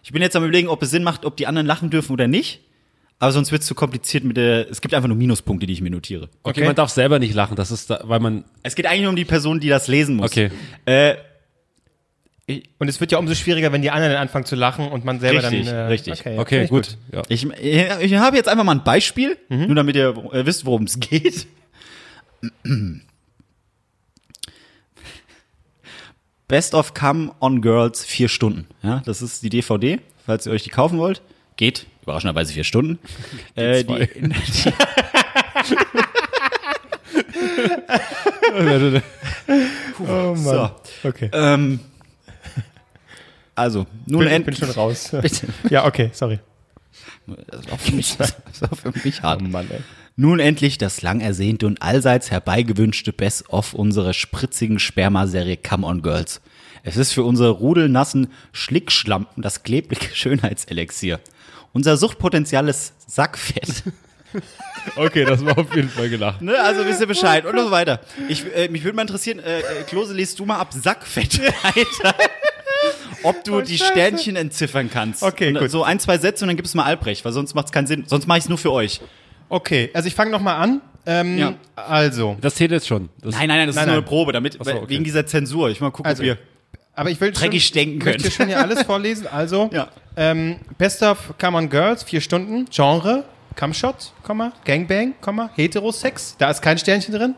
Ich 0.03 0.13
bin 0.13 0.23
jetzt 0.23 0.37
am 0.37 0.43
überlegen, 0.45 0.69
ob 0.69 0.83
es 0.83 0.91
Sinn 0.91 1.03
macht, 1.03 1.25
ob 1.25 1.37
die 1.37 1.47
anderen 1.47 1.67
lachen 1.67 1.91
dürfen 1.91 2.13
oder 2.13 2.29
nicht. 2.29 2.61
Aber 3.19 3.33
sonst 3.33 3.51
wird 3.51 3.63
es 3.63 3.69
zu 3.69 3.75
kompliziert 3.75 4.25
mit 4.25 4.37
der. 4.37 4.71
Es 4.71 4.83
gibt 4.83 4.93
einfach 4.93 5.09
nur 5.09 5.17
Minuspunkte, 5.17 5.67
die 5.67 5.73
ich 5.73 5.81
mir 5.81 5.91
notiere. 5.91 6.25
Okay, 6.43 6.61
Okay. 6.61 6.65
man 6.67 6.75
darf 6.77 6.91
selber 6.91 7.19
nicht 7.19 7.33
lachen. 7.35 7.57
Das 7.57 7.71
ist 7.71 7.89
da, 7.89 8.01
weil 8.05 8.21
man. 8.21 8.45
Es 8.63 8.75
geht 8.75 8.85
eigentlich 8.85 9.01
nur 9.03 9.11
um 9.11 9.17
die 9.17 9.25
Person, 9.25 9.59
die 9.59 9.69
das 9.69 9.89
lesen 9.89 10.17
muss. 10.17 10.31
Okay. 10.31 10.51
Äh, 10.85 11.15
Und 12.79 12.87
es 12.89 13.01
wird 13.01 13.11
ja 13.11 13.19
umso 13.19 13.35
schwieriger, 13.35 13.73
wenn 13.73 13.83
die 13.83 13.91
anderen 13.91 14.13
dann 14.13 14.23
anfangen 14.23 14.45
zu 14.45 14.55
lachen 14.55 14.87
und 14.89 15.05
man 15.05 15.19
selber 15.19 15.43
Richtig, 15.43 15.67
dann. 15.67 15.75
äh, 15.75 15.81
richtig. 15.87 16.21
Okay, 16.21 16.39
Okay, 16.39 16.63
ich 16.65 16.71
gut. 16.71 16.97
Ja. 17.13 17.23
ich, 17.29 17.45
ich 17.45 18.15
habe 18.15 18.37
jetzt 18.37 18.49
einfach 18.49 18.63
mal 18.63 18.73
ein 18.77 18.85
Beispiel, 18.85 19.37
nur 19.49 19.75
damit 19.75 19.97
ihr 19.97 20.11
äh, 20.33 20.47
wisst, 20.47 20.65
worum 20.65 20.85
es 20.85 21.01
geht. 21.01 21.49
Best 26.47 26.75
of 26.75 26.95
Come 26.95 27.33
on 27.41 27.61
Girls 27.63 28.05
vier 28.05 28.29
Stunden. 28.29 28.67
Ja, 28.83 29.03
das 29.05 29.23
ist 29.23 29.43
die 29.43 29.49
DVD, 29.51 29.99
falls 30.25 30.47
ihr 30.47 30.53
euch 30.53 30.63
die 30.63 30.71
kaufen 30.71 30.99
wollt. 30.99 31.23
Geht 31.57 31.87
überraschenderweise 32.03 32.53
vier 32.53 32.63
Stunden. 32.65 33.01
äh, 33.57 33.83
die, 33.83 34.09
Oh 39.99 40.35
Mann. 40.35 40.37
so. 40.37 40.71
Okay. 41.05 41.31
Ähm, 41.33 41.81
also, 43.57 43.87
nun 44.07 44.21
Bin, 44.21 44.29
bin 44.29 44.29
endlich. 44.29 44.59
schon 44.59 44.71
raus. 44.71 45.09
Bitte. 45.23 45.49
Ja, 45.71 45.85
okay, 45.87 46.11
sorry. 46.13 46.39
Das 47.27 47.61
ist 47.61 47.73
auch 47.73 47.81
für 47.81 47.93
mich, 47.93 48.17
das 48.17 48.35
auch 48.71 48.77
für 48.77 48.93
mich 49.03 49.23
hart. 49.23 49.43
Mann, 49.43 49.69
ey. 49.71 49.81
Nun 50.15 50.39
endlich 50.39 50.79
das 50.79 51.03
lang 51.03 51.21
ersehnte 51.21 51.67
und 51.67 51.83
allseits 51.83 52.31
herbeigewünschte 52.31 53.13
Best-of 53.13 53.75
unserer 53.75 54.15
spritzigen 54.15 54.79
Spermaserie 54.79 55.57
Come 55.57 55.87
On 55.87 56.03
Girls. 56.03 56.41
Es 56.85 56.97
ist 56.97 57.13
für 57.13 57.25
unsere 57.25 57.51
rudelnassen 57.51 58.29
Schlickschlampen 58.53 59.43
das 59.43 59.65
klebrige 59.65 60.07
Schönheitselixier. 60.15 61.21
Unser 61.73 61.97
Suchtpotenzial 61.97 62.69
ist 62.69 62.95
Sackfett. 63.11 63.83
Okay, 64.97 65.25
das 65.25 65.43
war 65.45 65.57
auf 65.57 65.75
jeden 65.75 65.89
Fall 65.89 66.11
gelacht. 66.11 66.43
Ne, 66.43 66.61
also 66.61 66.85
wisst 66.85 67.01
ihr 67.01 67.07
Bescheid 67.07 67.47
und 67.47 67.59
so 67.59 67.71
weiter. 67.71 68.01
Ich, 68.29 68.45
äh, 68.55 68.69
mich 68.69 68.85
würde 68.85 68.95
mal 68.95 69.03
interessieren, 69.03 69.39
äh, 69.39 69.61
äh, 69.61 69.63
Klose, 69.89 70.13
liest 70.15 70.39
du 70.39 70.45
mal 70.45 70.59
ab 70.59 70.73
Sackfett 70.75 71.41
weiter. 71.41 72.15
Ob 73.23 73.45
du 73.45 73.61
die 73.63 73.79
Scheiße. 73.79 73.93
Sternchen 73.93 74.37
entziffern 74.37 74.91
kannst. 74.93 75.23
Okay, 75.23 75.49
und, 75.49 75.59
gut. 75.59 75.71
So 75.71 75.83
ein, 75.85 75.99
zwei 76.01 76.19
Sätze 76.19 76.45
und 76.45 76.49
dann 76.49 76.57
gibst 76.57 76.75
du 76.75 76.79
mal 76.79 76.85
Albrecht, 76.85 77.25
weil 77.25 77.33
sonst 77.33 77.55
macht 77.55 77.67
es 77.67 77.73
keinen 77.73 77.87
Sinn. 77.87 78.05
Sonst 78.07 78.27
mache 78.27 78.39
ich 78.39 78.45
es 78.45 78.49
nur 78.49 78.59
für 78.59 78.73
euch. 78.73 79.01
Okay, 79.49 79.91
also 79.95 80.09
ich 80.09 80.15
fange 80.15 80.31
nochmal 80.31 80.57
an. 80.57 80.81
Ähm, 81.07 81.39
Ja. 81.39 81.55
Also, 81.77 82.37
Das 82.41 82.57
zählt 82.57 82.73
jetzt 82.73 82.89
schon. 82.89 83.09
Das, 83.23 83.35
Nein, 83.37 83.49
nein, 83.49 83.59
nein, 83.59 83.67
das 83.69 83.77
Nein, 83.77 83.83
ist 83.85 83.87
nur 83.87 83.95
nein. 83.95 84.03
eine 84.03 84.03
Probe, 84.09 84.33
damit, 84.33 84.55
so, 84.55 84.61
okay. 84.61 84.83
wegen 84.89 85.05
dieser 85.05 85.25
Zensur. 85.27 85.71
Ich 85.71 85.81
mal 85.81 85.91
gucken, 85.91 86.07
Also, 86.07 86.23
ob 86.23 86.27
ihr. 86.27 86.39
aber 86.95 87.11
ich 87.11 87.21
will 87.21 87.31
Dreckig 87.31 87.65
schon, 87.67 87.75
denken 87.75 87.99
möchte 88.05 88.23
könnt. 88.23 88.35
schon 88.35 88.47
hier 88.49 88.59
alles 88.61 88.83
vorlesen. 88.87 89.29
Also, 89.29 89.71
Ja. 89.73 89.89
ähm, 90.17 90.57
Best 90.79 91.03
of 91.05 91.35
Come 91.39 91.57
On 91.59 91.71
Girls, 91.71 92.03
vier 92.03 92.21
Stunden. 92.21 92.65
Genre, 92.71 93.25
Cumshot, 93.55 94.13
Komma, 94.25 94.53
Gangbang, 94.65 95.15
Komma, 95.21 95.49
Heterosex. 95.55 96.35
Da 96.39 96.51
ist 96.51 96.61
kein 96.61 96.77
Sternchen 96.79 97.15
drin. 97.15 97.35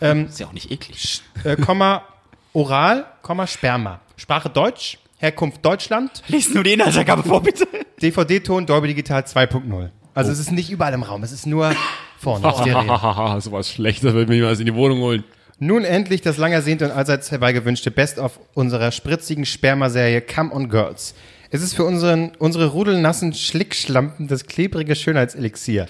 Ist 0.28 0.38
ja 0.38 0.46
auch 0.46 0.52
nicht 0.52 0.70
eklig. 0.70 1.20
Äh, 1.42 1.56
Komma, 1.56 2.04
Oral, 2.52 3.06
Komma, 3.22 3.48
Sperma. 3.48 3.98
Sprache 4.16 4.48
Deutsch, 4.48 4.98
Herkunft 5.20 5.64
Deutschland, 5.64 6.22
Lies 6.28 6.52
nur 6.54 6.64
die 6.64 6.72
Inhaltsangabe 6.72 7.22
vor, 7.22 7.42
bitte. 7.42 7.66
DVD-Ton, 8.02 8.64
Dolby 8.66 8.88
Digital 8.88 9.22
2.0. 9.22 9.90
Also 10.14 10.32
es 10.32 10.38
ist 10.38 10.50
nicht 10.50 10.70
überall 10.70 10.94
im 10.94 11.02
Raum, 11.02 11.22
es 11.22 11.30
ist 11.30 11.46
nur 11.46 11.74
vorne. 12.18 12.50
Stereo. 12.50 12.88
Hahaha, 12.88 13.40
sowas 13.42 13.70
Schlechtes, 13.70 14.14
will 14.14 14.26
mir 14.26 14.36
jemals 14.36 14.60
in 14.60 14.66
die 14.66 14.74
Wohnung 14.74 15.00
holen. 15.00 15.24
Nun 15.58 15.84
endlich 15.84 16.22
das 16.22 16.38
lang 16.38 16.52
ersehnte 16.52 16.86
und 16.86 16.90
allseits 16.90 17.30
herbeigewünschte 17.30 17.90
Best-of 17.90 18.40
unserer 18.54 18.92
spritzigen 18.92 19.44
Spermaserie 19.44 20.22
Come 20.22 20.52
On 20.54 20.70
Girls. 20.70 21.14
Es 21.50 21.62
ist 21.62 21.74
für 21.74 21.84
unseren, 21.84 22.32
unsere 22.38 22.68
rudelnassen 22.68 23.34
Schlickschlampen 23.34 24.26
das 24.26 24.46
klebrige 24.46 24.96
Schönheitselixier. 24.96 25.86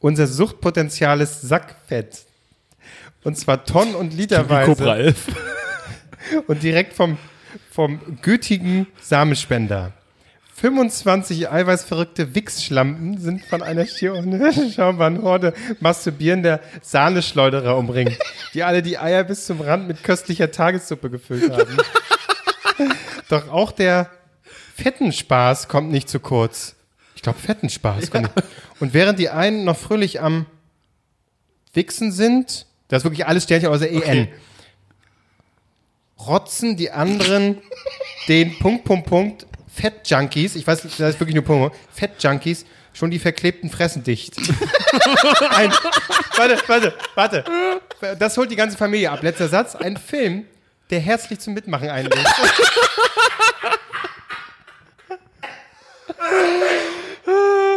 Unser 0.00 0.28
Suchtpotenzial 0.28 1.20
ist 1.20 1.40
Sackfett. 1.42 2.20
Und 3.24 3.36
zwar 3.36 3.64
Tonnen 3.64 3.96
und 3.96 4.16
Wie 4.16 4.26
Cobra 4.28 4.60
Literweise 4.62 4.94
11. 4.94 5.26
und 6.46 6.62
direkt 6.62 6.92
vom, 6.92 7.18
vom 7.78 8.00
gütigen 8.22 8.88
Samenspender. 9.00 9.92
25 10.56 11.48
eiweißverrückte 11.48 12.34
Wichsschlampen 12.34 13.18
sind 13.18 13.44
von 13.44 13.62
einer 13.62 13.86
schier 13.86 14.14
unschaumbaren 14.14 15.22
Horde 15.22 15.54
masturbierender 15.78 16.58
Sahneschleuderer 16.82 17.78
umringt, 17.78 18.18
die 18.52 18.64
alle 18.64 18.82
die 18.82 18.98
Eier 18.98 19.22
bis 19.22 19.46
zum 19.46 19.60
Rand 19.60 19.86
mit 19.86 20.02
köstlicher 20.02 20.50
Tagessuppe 20.50 21.08
gefüllt 21.08 21.52
haben. 21.52 21.76
Doch 23.28 23.48
auch 23.48 23.70
der 23.70 24.10
Fettenspaß 24.74 25.68
kommt 25.68 25.92
nicht 25.92 26.08
zu 26.08 26.18
kurz. 26.18 26.74
Ich 27.14 27.22
glaube, 27.22 27.38
Fettenspaß. 27.38 28.10
kommt 28.10 28.34
nicht. 28.34 28.48
Und 28.80 28.92
während 28.92 29.20
die 29.20 29.30
einen 29.30 29.62
noch 29.62 29.76
fröhlich 29.76 30.20
am 30.20 30.46
Wichsen 31.74 32.10
sind, 32.10 32.66
das 32.88 33.02
ist 33.02 33.04
wirklich 33.04 33.28
alles 33.28 33.44
Sternchen 33.44 33.68
außer 33.70 33.88
EN, 33.88 34.26
rotzen 36.18 36.76
die 36.76 36.90
anderen 36.90 37.62
den 38.26 38.58
Punkt, 38.58 38.84
Punkt, 38.84 39.06
Punkt 39.06 39.46
Fettjunkies, 39.74 40.56
ich 40.56 40.66
weiß, 40.66 40.82
das 40.82 40.98
ist 40.98 41.20
wirklich 41.20 41.36
nur 41.36 41.44
Punkt, 41.44 41.76
Fettjunkies, 41.94 42.66
schon 42.92 43.10
die 43.10 43.18
verklebten 43.18 43.70
Fressen 43.70 44.02
dicht. 44.02 44.36
Ein, 45.50 45.72
warte, 46.36 46.58
warte, 46.66 46.94
warte. 47.14 47.44
Das 48.18 48.36
holt 48.36 48.50
die 48.50 48.56
ganze 48.56 48.76
Familie 48.76 49.12
ab. 49.12 49.22
Letzter 49.22 49.48
Satz. 49.48 49.76
Ein 49.76 49.96
Film, 49.96 50.46
der 50.90 50.98
herzlich 51.00 51.38
zum 51.38 51.54
Mitmachen 51.54 51.88
einlädt. 51.88 52.18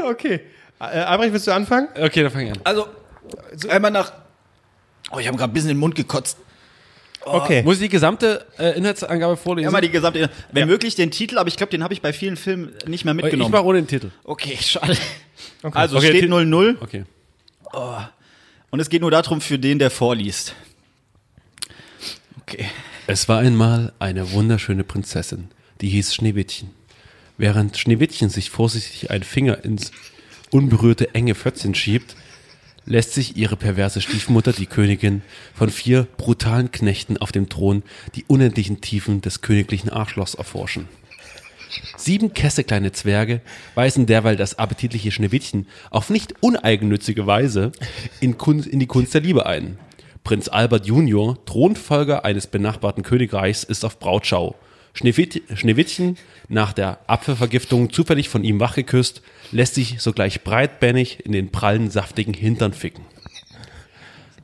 okay. 0.06 0.42
Äh, 0.80 0.84
Albrecht, 0.84 1.34
willst 1.34 1.46
du 1.46 1.52
anfangen? 1.52 1.90
Okay, 1.96 2.24
dann 2.24 2.32
fang 2.32 2.42
ich 2.42 2.52
an. 2.52 2.60
Also, 2.64 2.88
einmal 3.70 3.92
nach. 3.92 4.12
Oh, 5.12 5.20
ich 5.20 5.28
habe 5.28 5.38
gerade 5.38 5.52
ein 5.52 5.54
bisschen 5.54 5.70
in 5.70 5.76
den 5.76 5.82
Mund 5.82 5.94
gekotzt. 5.94 6.38
Okay. 7.24 7.62
Muss 7.64 7.76
ich 7.76 7.82
die 7.84 7.90
gesamte 7.90 8.46
äh, 8.58 8.76
Inhaltsangabe 8.78 9.38
vorlesen? 9.38 9.66
Ja, 9.66 9.72
mal 9.72 9.82
die 9.82 9.90
gesamte. 9.92 10.30
Wenn 10.52 10.68
möglich 10.68 10.96
den 10.96 11.12
Titel, 11.12 11.38
aber 11.38 11.48
ich 11.50 11.56
glaube, 11.58 11.70
den 11.72 11.84
habe 11.84 11.94
ich 11.94 12.02
bei 12.02 12.14
vielen 12.14 12.36
Filmen 12.36 12.72
nicht 12.88 13.06
mehr 13.06 13.14
ich 13.16 13.22
mitgenommen. 13.22 13.52
mache 13.52 13.64
ohne 13.66 13.80
den 13.82 13.88
Titel. 13.88 14.10
okay, 14.24 14.58
schade. 14.62 14.98
Also 15.64 15.98
Okay, 15.98 16.08
steht 16.10 16.22
Ti- 16.24 16.28
0-0 16.30 16.82
Okay. 16.82 17.04
und 18.72 18.80
es 18.80 18.90
geht 18.90 19.02
nur 19.02 19.12
darum, 19.12 19.40
für 19.42 19.60
den, 19.60 19.78
der 19.80 19.92
vorliest. 19.92 20.56
Okay. 22.42 22.66
Es 23.08 23.28
war 23.30 23.40
einmal 23.40 23.94
eine 24.00 24.32
wunderschöne 24.32 24.84
Prinzessin, 24.84 25.50
die 25.82 25.90
hieß 25.90 26.14
Schneewittchen. 26.16 26.70
Während 27.38 27.78
Schneewittchen 27.78 28.30
sich 28.30 28.50
vorsichtig 28.50 29.10
einen 29.12 29.24
Finger 29.24 29.64
ins 29.64 29.92
unberührte 30.52 31.14
enge 31.16 31.34
Fötzchen 31.36 31.76
schiebt, 31.76 32.16
lässt 32.86 33.14
sich 33.14 33.38
ihre 33.38 33.56
perverse 33.56 34.02
Stiefmutter, 34.02 34.54
die 34.54 34.66
Königin, 34.66 35.22
von 35.54 35.70
vier 35.70 36.08
brutalen 36.18 36.72
Knechten 36.72 37.18
auf 37.18 37.32
dem 37.32 37.50
Thron 37.50 37.84
die 38.16 38.26
unendlichen 38.26 38.82
Tiefen 38.82 39.22
des 39.22 39.42
königlichen 39.42 39.90
Arschlochs 39.90 40.34
erforschen. 40.34 40.88
Sieben 41.96 42.34
kesse 42.34 42.64
kleine 42.64 42.92
Zwerge 42.92 43.42
weisen 43.76 44.06
derweil 44.06 44.36
das 44.36 44.60
appetitliche 44.60 45.12
Schneewittchen 45.12 45.68
auf 45.90 46.10
nicht 46.10 46.36
uneigennützige 46.42 47.28
Weise 47.28 47.72
in, 48.20 48.38
Kun 48.38 48.64
in 48.64 48.80
die 48.80 48.88
Kunst 48.88 49.14
der 49.14 49.22
Liebe 49.22 49.46
ein. 49.46 49.78
Prinz 50.24 50.50
Albert 50.50 50.86
Junior, 50.86 51.44
Thronfolger 51.46 52.26
eines 52.26 52.48
benachbarten 52.48 53.04
Königreichs, 53.04 53.64
ist 53.64 53.86
auf 53.86 54.00
Brautschau. 54.00 54.56
Schneewitt 54.94 55.42
Schneewittchen, 55.56 56.18
nach 56.50 56.74
der 56.74 57.00
Apfelvergiftung 57.08 57.92
zufällig 57.94 58.28
von 58.30 58.44
ihm 58.44 58.60
wachgeküsst, 58.60 59.22
lässt 59.52 59.76
sich 59.76 60.02
sogleich 60.02 60.44
breitbännig 60.44 61.26
in 61.26 61.32
den 61.32 61.50
prallen, 61.52 61.90
saftigen 61.90 62.34
Hintern 62.34 62.74
ficken. 62.74 63.06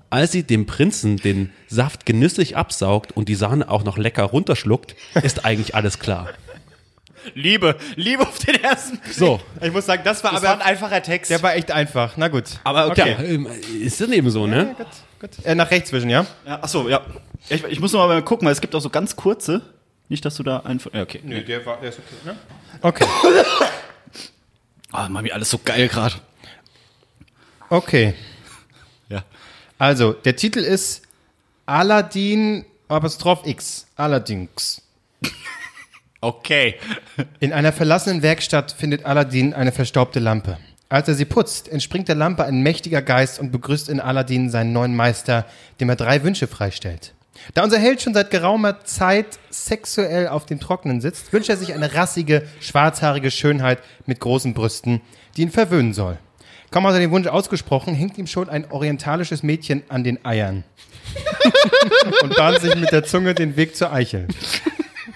Als 0.09 0.31
sie 0.31 0.43
dem 0.43 0.65
Prinzen 0.65 1.17
den 1.17 1.51
Saft 1.67 2.05
genüsslich 2.05 2.55
absaugt 2.55 3.11
und 3.11 3.27
die 3.27 3.35
Sahne 3.35 3.69
auch 3.69 3.83
noch 3.83 3.97
lecker 3.97 4.23
runterschluckt, 4.23 4.95
ist 5.21 5.43
eigentlich 5.43 5.75
alles 5.75 5.99
klar. 5.99 6.29
Liebe, 7.33 7.75
Liebe 7.97 8.23
auf 8.25 8.39
den 8.39 8.55
ersten 8.63 8.99
Blick. 8.99 9.13
So, 9.13 9.41
Ich 9.61 9.73
muss 9.73 9.85
sagen, 9.85 10.03
das 10.05 10.23
war 10.23 10.31
Das 10.31 10.39
aber. 10.43 10.47
war 10.59 10.65
ein 10.65 10.71
einfacher 10.73 11.03
Text. 11.03 11.29
der 11.29 11.43
war 11.43 11.55
echt 11.55 11.71
einfach. 11.71 12.15
Na 12.15 12.29
gut. 12.29 12.45
aber 12.63 12.87
okay. 12.87 13.17
ja, 13.19 13.23
ähm, 13.23 13.47
ist 13.83 13.99
dann 13.99 14.13
eben 14.13 14.29
so, 14.29 14.47
ne? 14.47 14.75
Gut, 14.77 14.87
gut. 15.19 15.45
Äh, 15.45 15.55
nach 15.55 15.69
rechts 15.69 15.89
zwischen, 15.89 16.09
ja? 16.09 16.25
Ja, 16.45 16.63
achso, 16.63 16.87
ja. 16.87 17.01
Ich, 17.49 17.65
ich 17.65 17.79
muss 17.81 17.91
noch 17.91 18.07
mal 18.07 18.21
gucken, 18.23 18.45
weil 18.45 18.53
es 18.53 18.61
gibt 18.61 18.73
auch 18.75 18.79
so 18.79 18.89
ganz 18.89 19.17
kurze. 19.17 19.61
Nicht, 20.09 20.23
dass 20.23 20.35
du 20.35 20.43
da 20.43 20.59
einfach. 20.59 20.93
Ja, 20.93 21.01
okay. 21.01 21.19
Nee, 21.23 21.41
der 21.41 21.65
war, 21.65 21.79
der 21.79 21.89
ist 21.89 21.99
okay, 21.99 22.15
ne? 22.25 22.37
Okay. 22.81 23.05
Oh, 24.93 24.97
Mami, 25.09 25.31
alles 25.31 25.49
so 25.49 25.59
geil 25.63 25.87
gerade. 25.87 26.15
Okay. 27.69 28.13
Ja. 29.09 29.23
Also, 29.77 30.13
der 30.13 30.35
Titel 30.35 30.59
ist 30.59 31.03
Aladdin 31.65 32.65
Apostroph 32.87 33.45
X. 33.45 33.87
Aladdins. 33.97 34.81
Okay. 36.21 36.75
In 37.39 37.53
einer 37.53 37.73
verlassenen 37.73 38.21
Werkstatt 38.21 38.71
findet 38.71 39.05
Aladdin 39.05 39.53
eine 39.53 39.71
verstaubte 39.71 40.19
Lampe. 40.19 40.57
Als 40.89 41.07
er 41.09 41.15
sie 41.15 41.25
putzt, 41.25 41.67
entspringt 41.67 42.07
der 42.07 42.15
Lampe 42.15 42.45
ein 42.45 42.61
mächtiger 42.61 43.01
Geist 43.01 43.39
und 43.39 43.51
begrüßt 43.51 43.89
in 43.89 43.99
Aladdin 43.99 44.49
seinen 44.49 44.71
neuen 44.71 44.95
Meister, 44.95 45.45
dem 45.81 45.89
er 45.89 45.97
drei 45.97 46.23
Wünsche 46.23 46.47
freistellt. 46.47 47.13
Da 47.53 47.63
unser 47.63 47.79
Held 47.79 48.01
schon 48.01 48.13
seit 48.13 48.31
geraumer 48.31 48.83
Zeit 48.83 49.39
sexuell 49.49 50.27
auf 50.27 50.45
dem 50.45 50.59
Trockenen 50.59 51.01
sitzt, 51.01 51.31
wünscht 51.33 51.49
er 51.49 51.57
sich 51.57 51.73
eine 51.73 51.93
rassige, 51.93 52.47
schwarzhaarige 52.59 53.31
Schönheit 53.31 53.79
mit 54.05 54.19
großen 54.19 54.53
Brüsten, 54.53 55.01
die 55.35 55.43
ihn 55.43 55.51
verwöhnen 55.51 55.93
soll. 55.93 56.17
Kaum 56.71 56.85
hat 56.85 56.93
er 56.93 56.99
den 56.99 57.11
Wunsch 57.11 57.27
ausgesprochen, 57.27 57.93
hängt 57.93 58.17
ihm 58.17 58.27
schon 58.27 58.49
ein 58.49 58.69
orientalisches 58.71 59.41
Mädchen 59.41 59.83
an 59.87 60.03
den 60.03 60.23
Eiern 60.25 60.63
und 62.21 62.35
bahnt 62.35 62.59
sich 62.59 62.75
mit 62.75 62.91
der 62.91 63.05
Zunge 63.05 63.33
den 63.33 63.55
Weg 63.55 63.75
zur 63.75 63.93
Eichel. 63.93 64.27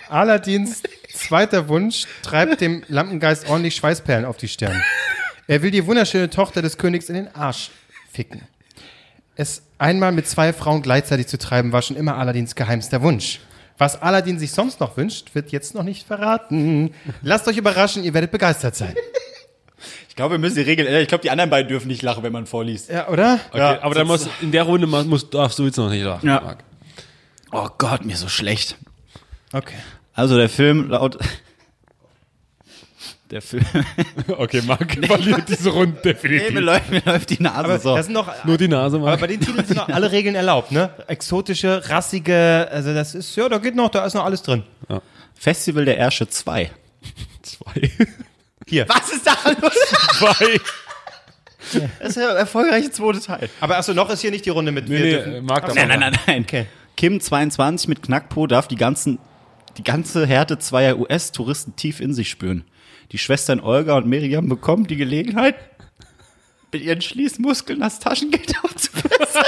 Aladins 0.07 0.83
zweiter 1.13 1.67
Wunsch 1.67 2.05
treibt 2.21 2.61
dem 2.61 2.83
Lampengeist 2.87 3.49
ordentlich 3.49 3.75
Schweißperlen 3.75 4.25
auf 4.25 4.37
die 4.37 4.47
Stirn. 4.47 4.81
Er 5.47 5.61
will 5.61 5.71
die 5.71 5.85
wunderschöne 5.85 6.29
Tochter 6.29 6.61
des 6.61 6.77
Königs 6.77 7.09
in 7.09 7.15
den 7.15 7.35
Arsch 7.35 7.71
ficken. 8.11 8.41
Es 9.41 9.63
einmal 9.79 10.11
mit 10.11 10.27
zwei 10.27 10.53
Frauen 10.53 10.83
gleichzeitig 10.83 11.25
zu 11.25 11.39
treiben, 11.39 11.71
war 11.71 11.81
schon 11.81 11.97
immer 11.97 12.15
Aladins 12.17 12.53
geheimster 12.53 13.01
Wunsch. 13.01 13.39
Was 13.79 13.99
Aladin 13.99 14.37
sich 14.37 14.51
sonst 14.51 14.79
noch 14.79 14.97
wünscht, 14.97 15.33
wird 15.33 15.51
jetzt 15.51 15.73
noch 15.73 15.81
nicht 15.81 16.05
verraten. 16.05 16.93
Lasst 17.23 17.47
euch 17.47 17.57
überraschen, 17.57 18.03
ihr 18.03 18.13
werdet 18.13 18.31
begeistert 18.31 18.75
sein. 18.75 18.93
Ich 20.09 20.15
glaube, 20.17 20.35
wir 20.35 20.39
müssen 20.39 20.55
die 20.55 20.61
Regeln 20.61 20.87
ändern. 20.87 21.01
Ich 21.01 21.07
glaube, 21.07 21.21
die 21.23 21.31
anderen 21.31 21.49
beiden 21.49 21.69
dürfen 21.69 21.87
nicht 21.87 22.01
lachen, 22.03 22.21
wenn 22.21 22.33
man 22.33 22.45
vorliest. 22.45 22.89
Ja, 22.89 23.07
oder? 23.07 23.39
Okay, 23.49 23.61
aber 23.81 23.95
dann 23.95 24.05
muss 24.05 24.27
in 24.41 24.51
der 24.51 24.63
Runde 24.63 24.85
ma- 24.85 25.03
muss, 25.05 25.29
darfst 25.29 25.57
du 25.57 25.63
jetzt 25.65 25.77
noch 25.77 25.89
nicht 25.89 26.03
lachen. 26.03 26.27
Ja. 26.27 26.41
Marc. 26.41 26.63
Oh 27.53 27.69
Gott, 27.77 28.03
mir 28.05 28.13
ist 28.13 28.19
so 28.19 28.27
schlecht. 28.27 28.77
Okay. 29.53 29.77
Also 30.13 30.37
der 30.37 30.49
Film 30.49 30.89
laut. 30.89 31.17
Der 33.31 33.41
Film. 33.41 33.65
Okay, 34.27 34.61
Marc 34.65 34.93
verliert 35.05 35.47
diese 35.47 35.69
Runde 35.69 35.97
Nee, 36.03 36.13
definitiv. 36.13 36.51
mir, 36.53 36.59
läuft, 36.59 36.91
mir 36.91 37.01
läuft 37.05 37.29
die 37.29 37.41
Nase 37.41 37.57
Aber 37.57 37.79
so. 37.79 37.95
das 37.95 38.05
sind 38.05 38.13
noch, 38.13 38.43
Nur 38.45 38.57
die 38.57 38.67
Nase, 38.67 38.97
aber 38.97 39.05
Marc. 39.07 39.19
bei 39.21 39.27
den 39.27 39.39
Titeln 39.39 39.65
sind 39.65 39.77
noch 39.77 39.87
alle 39.89 40.11
Regeln 40.11 40.35
erlaubt, 40.35 40.71
ne? 40.71 40.89
Exotische, 41.07 41.89
rassige, 41.89 42.67
also 42.71 42.93
das 42.93 43.15
ist, 43.15 43.35
ja, 43.35 43.47
da 43.49 43.57
geht 43.57 43.75
noch, 43.75 43.89
da 43.89 44.05
ist 44.05 44.13
noch 44.13 44.25
alles 44.25 44.41
drin. 44.41 44.63
Festival 45.33 45.85
der 45.85 45.97
Ärsche 45.97 46.27
2. 46.27 46.69
Zwei. 47.41 47.91
Hier. 48.67 48.87
Was 48.89 49.11
ist 49.11 49.25
da 49.25 49.35
los? 49.61 49.73
Zwei. 50.19 50.59
Das 51.99 52.09
ist 52.09 52.17
der 52.17 52.29
erfolgreiche 52.29 52.91
zweite 52.91 53.21
Teil. 53.21 53.49
Aber 53.59 53.77
achso, 53.77 53.93
noch 53.93 54.09
ist 54.09 54.21
hier 54.21 54.31
nicht 54.31 54.45
die 54.45 54.49
Runde 54.49 54.71
mit. 54.71 54.87
Nee, 54.89 54.95
wir 54.97 54.99
nee, 55.05 55.11
dürfen- 55.11 55.33
äh, 55.35 55.41
Marc 55.41 55.65
darf 55.67 55.75
Nein, 55.75 55.87
nein, 55.87 55.99
nein, 55.99 56.15
nein. 56.27 56.41
Okay. 56.43 56.65
Kim 56.97 57.19
22 57.19 57.87
mit 57.87 58.01
Knackpo 58.03 58.45
darf 58.47 58.67
die 58.67 58.75
ganzen 58.75 59.19
die 59.77 59.83
ganze 59.83 60.27
Härte 60.27 60.59
zweier 60.59 60.99
US-Touristen 60.99 61.75
tief 61.77 62.01
in 62.01 62.13
sich 62.13 62.29
spüren. 62.29 62.65
Die 63.11 63.17
Schwestern 63.17 63.59
Olga 63.59 63.97
und 63.97 64.07
Miriam 64.07 64.47
bekommen 64.47 64.87
die 64.87 64.95
Gelegenheit, 64.95 65.55
mit 66.71 66.83
ihren 66.83 67.01
Schließmuskeln 67.01 67.81
das 67.81 67.99
Taschengeld 67.99 68.53
aufzubessern. 68.63 69.43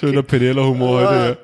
Schöner 0.00 0.22
Penela-Humor 0.22 1.00
heute. 1.00 1.38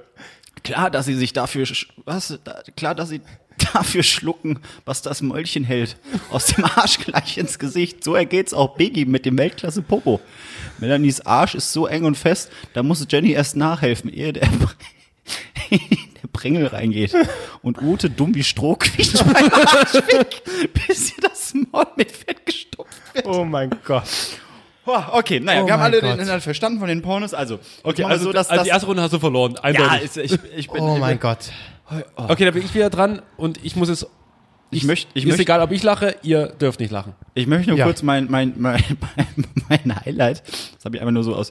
Klar, 0.62 0.90
dass 0.90 1.06
sie 1.06 1.14
sich 1.14 1.32
dafür, 1.32 1.66
was, 2.04 2.38
da, 2.44 2.62
klar, 2.76 2.94
dass 2.94 3.10
sie 3.10 3.20
dafür 3.72 4.02
schlucken, 4.02 4.58
was 4.84 5.02
das 5.02 5.22
Mäulchen 5.22 5.64
hält. 5.64 5.96
Aus 6.30 6.46
dem 6.46 6.64
Arsch 6.64 6.98
gleich 6.98 7.38
ins 7.38 7.58
Gesicht. 7.58 8.04
So 8.04 8.14
ergeht's 8.14 8.54
auch 8.54 8.76
Biggie 8.76 9.04
mit 9.04 9.26
dem 9.26 9.38
Weltklasse 9.38 9.82
Popo. 9.82 10.20
Melanies 10.78 11.20
Arsch 11.20 11.54
ist 11.54 11.72
so 11.72 11.86
eng 11.86 12.04
und 12.04 12.16
fest, 12.16 12.50
da 12.72 12.82
muss 12.82 13.06
Jenny 13.08 13.32
erst 13.32 13.56
nachhelfen, 13.56 14.12
ehe 14.12 14.32
der, 14.32 14.48
der 15.70 16.28
Prängel 16.32 16.66
reingeht. 16.66 17.14
Und 17.62 17.80
Ute 17.82 18.10
dumm 18.10 18.34
wie 18.34 18.44
Stroh 18.44 18.76
quietscht 18.76 19.22
beim 19.32 19.52
Arsch 19.52 19.94
weg, 19.94 20.42
bis 20.88 21.10
ihr 21.16 21.22
das 21.22 21.54
Maul 21.70 21.86
mit 21.96 22.10
Fett 22.10 22.46
gestopft 22.46 22.96
wird. 23.14 23.26
Oh 23.26 23.44
mein 23.44 23.70
Gott. 23.84 24.04
Okay, 24.86 25.38
naja, 25.38 25.62
Oh 25.62 25.66
wir 25.66 25.72
haben 25.74 25.82
alle 25.82 26.00
Gott. 26.00 26.14
den 26.14 26.20
Inhalt 26.20 26.42
verstanden 26.42 26.80
von 26.80 26.88
den 26.88 27.00
Pornos. 27.02 27.32
Also, 27.34 27.60
Okay, 27.84 28.02
also, 28.02 28.24
so, 28.24 28.32
dass 28.32 28.48
also 28.48 28.56
das, 28.58 28.64
die 28.64 28.70
erste 28.70 28.86
Runde 28.86 29.02
hast 29.02 29.12
du 29.12 29.20
verloren. 29.20 29.54
ja, 29.56 29.62
Eindeutig. 29.62 30.02
ist, 30.04 30.16
ich, 30.16 30.32
ich 30.56 30.68
bin, 30.70 30.82
Oh 30.82 30.94
ich 30.94 31.00
mein 31.00 31.10
bin, 31.18 31.20
Gott. 31.20 31.38
Okay, 32.16 32.44
da 32.44 32.50
bin 32.52 32.64
ich 32.64 32.74
wieder 32.74 32.90
dran 32.90 33.22
und 33.36 33.64
ich 33.64 33.76
muss 33.76 33.88
es. 33.88 34.06
Ich 34.72 34.84
möchte, 34.84 35.10
ich 35.14 35.24
ist 35.24 35.28
möchte, 35.28 35.42
egal, 35.42 35.60
ob 35.62 35.72
ich 35.72 35.82
lache, 35.82 36.14
ihr 36.22 36.46
dürft 36.46 36.78
nicht 36.78 36.92
lachen. 36.92 37.14
ich 37.34 37.48
möchte 37.48 37.70
nur 37.70 37.78
Ja. 37.78 37.86
kurz 37.86 38.02
mein, 38.02 38.28
mein, 38.30 38.54
mein, 38.56 38.80
mein, 39.16 39.26
mein 39.68 40.04
Highlight. 40.04 40.42
Das 40.76 40.84
habe 40.84 40.94
ich 40.96 41.02
einfach 41.02 41.12
nur 41.12 41.24
so 41.24 41.34
aus. 41.34 41.50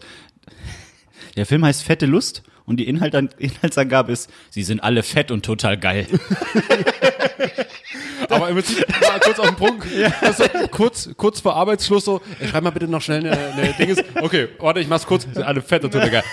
Der 1.35 1.45
Film 1.45 1.65
heißt 1.65 1.83
Fette 1.83 2.05
Lust 2.05 2.43
und 2.65 2.77
die 2.77 2.87
Inhalt, 2.87 3.13
Inhaltsangabe 3.37 4.13
ist, 4.13 4.29
sie 4.49 4.63
sind 4.63 4.79
alle 4.81 5.03
fett 5.03 5.31
und 5.31 5.43
total 5.43 5.77
geil. 5.77 6.07
Aber 8.29 8.49
im 8.49 8.55
Prinzip 8.55 8.85
mal 9.01 9.19
kurz 9.19 9.39
auf 9.39 9.47
den 9.47 9.55
Punkt. 9.55 9.85
Also, 10.21 10.43
kurz, 10.71 11.09
kurz 11.17 11.39
vor 11.41 11.55
Arbeitsschluss 11.55 12.05
so, 12.05 12.21
ey, 12.39 12.47
schreib 12.47 12.63
mal 12.63 12.69
bitte 12.69 12.87
noch 12.87 13.01
schnell 13.01 13.19
eine, 13.25 13.37
eine 13.37 13.73
Dinges. 13.79 14.03
Okay, 14.21 14.49
warte, 14.59 14.79
ich 14.79 14.87
mach's 14.87 15.05
kurz. 15.05 15.23
Sind 15.23 15.43
alle 15.43 15.61
fett 15.61 15.83
und 15.83 15.91
total 15.91 16.09
geil. 16.09 16.23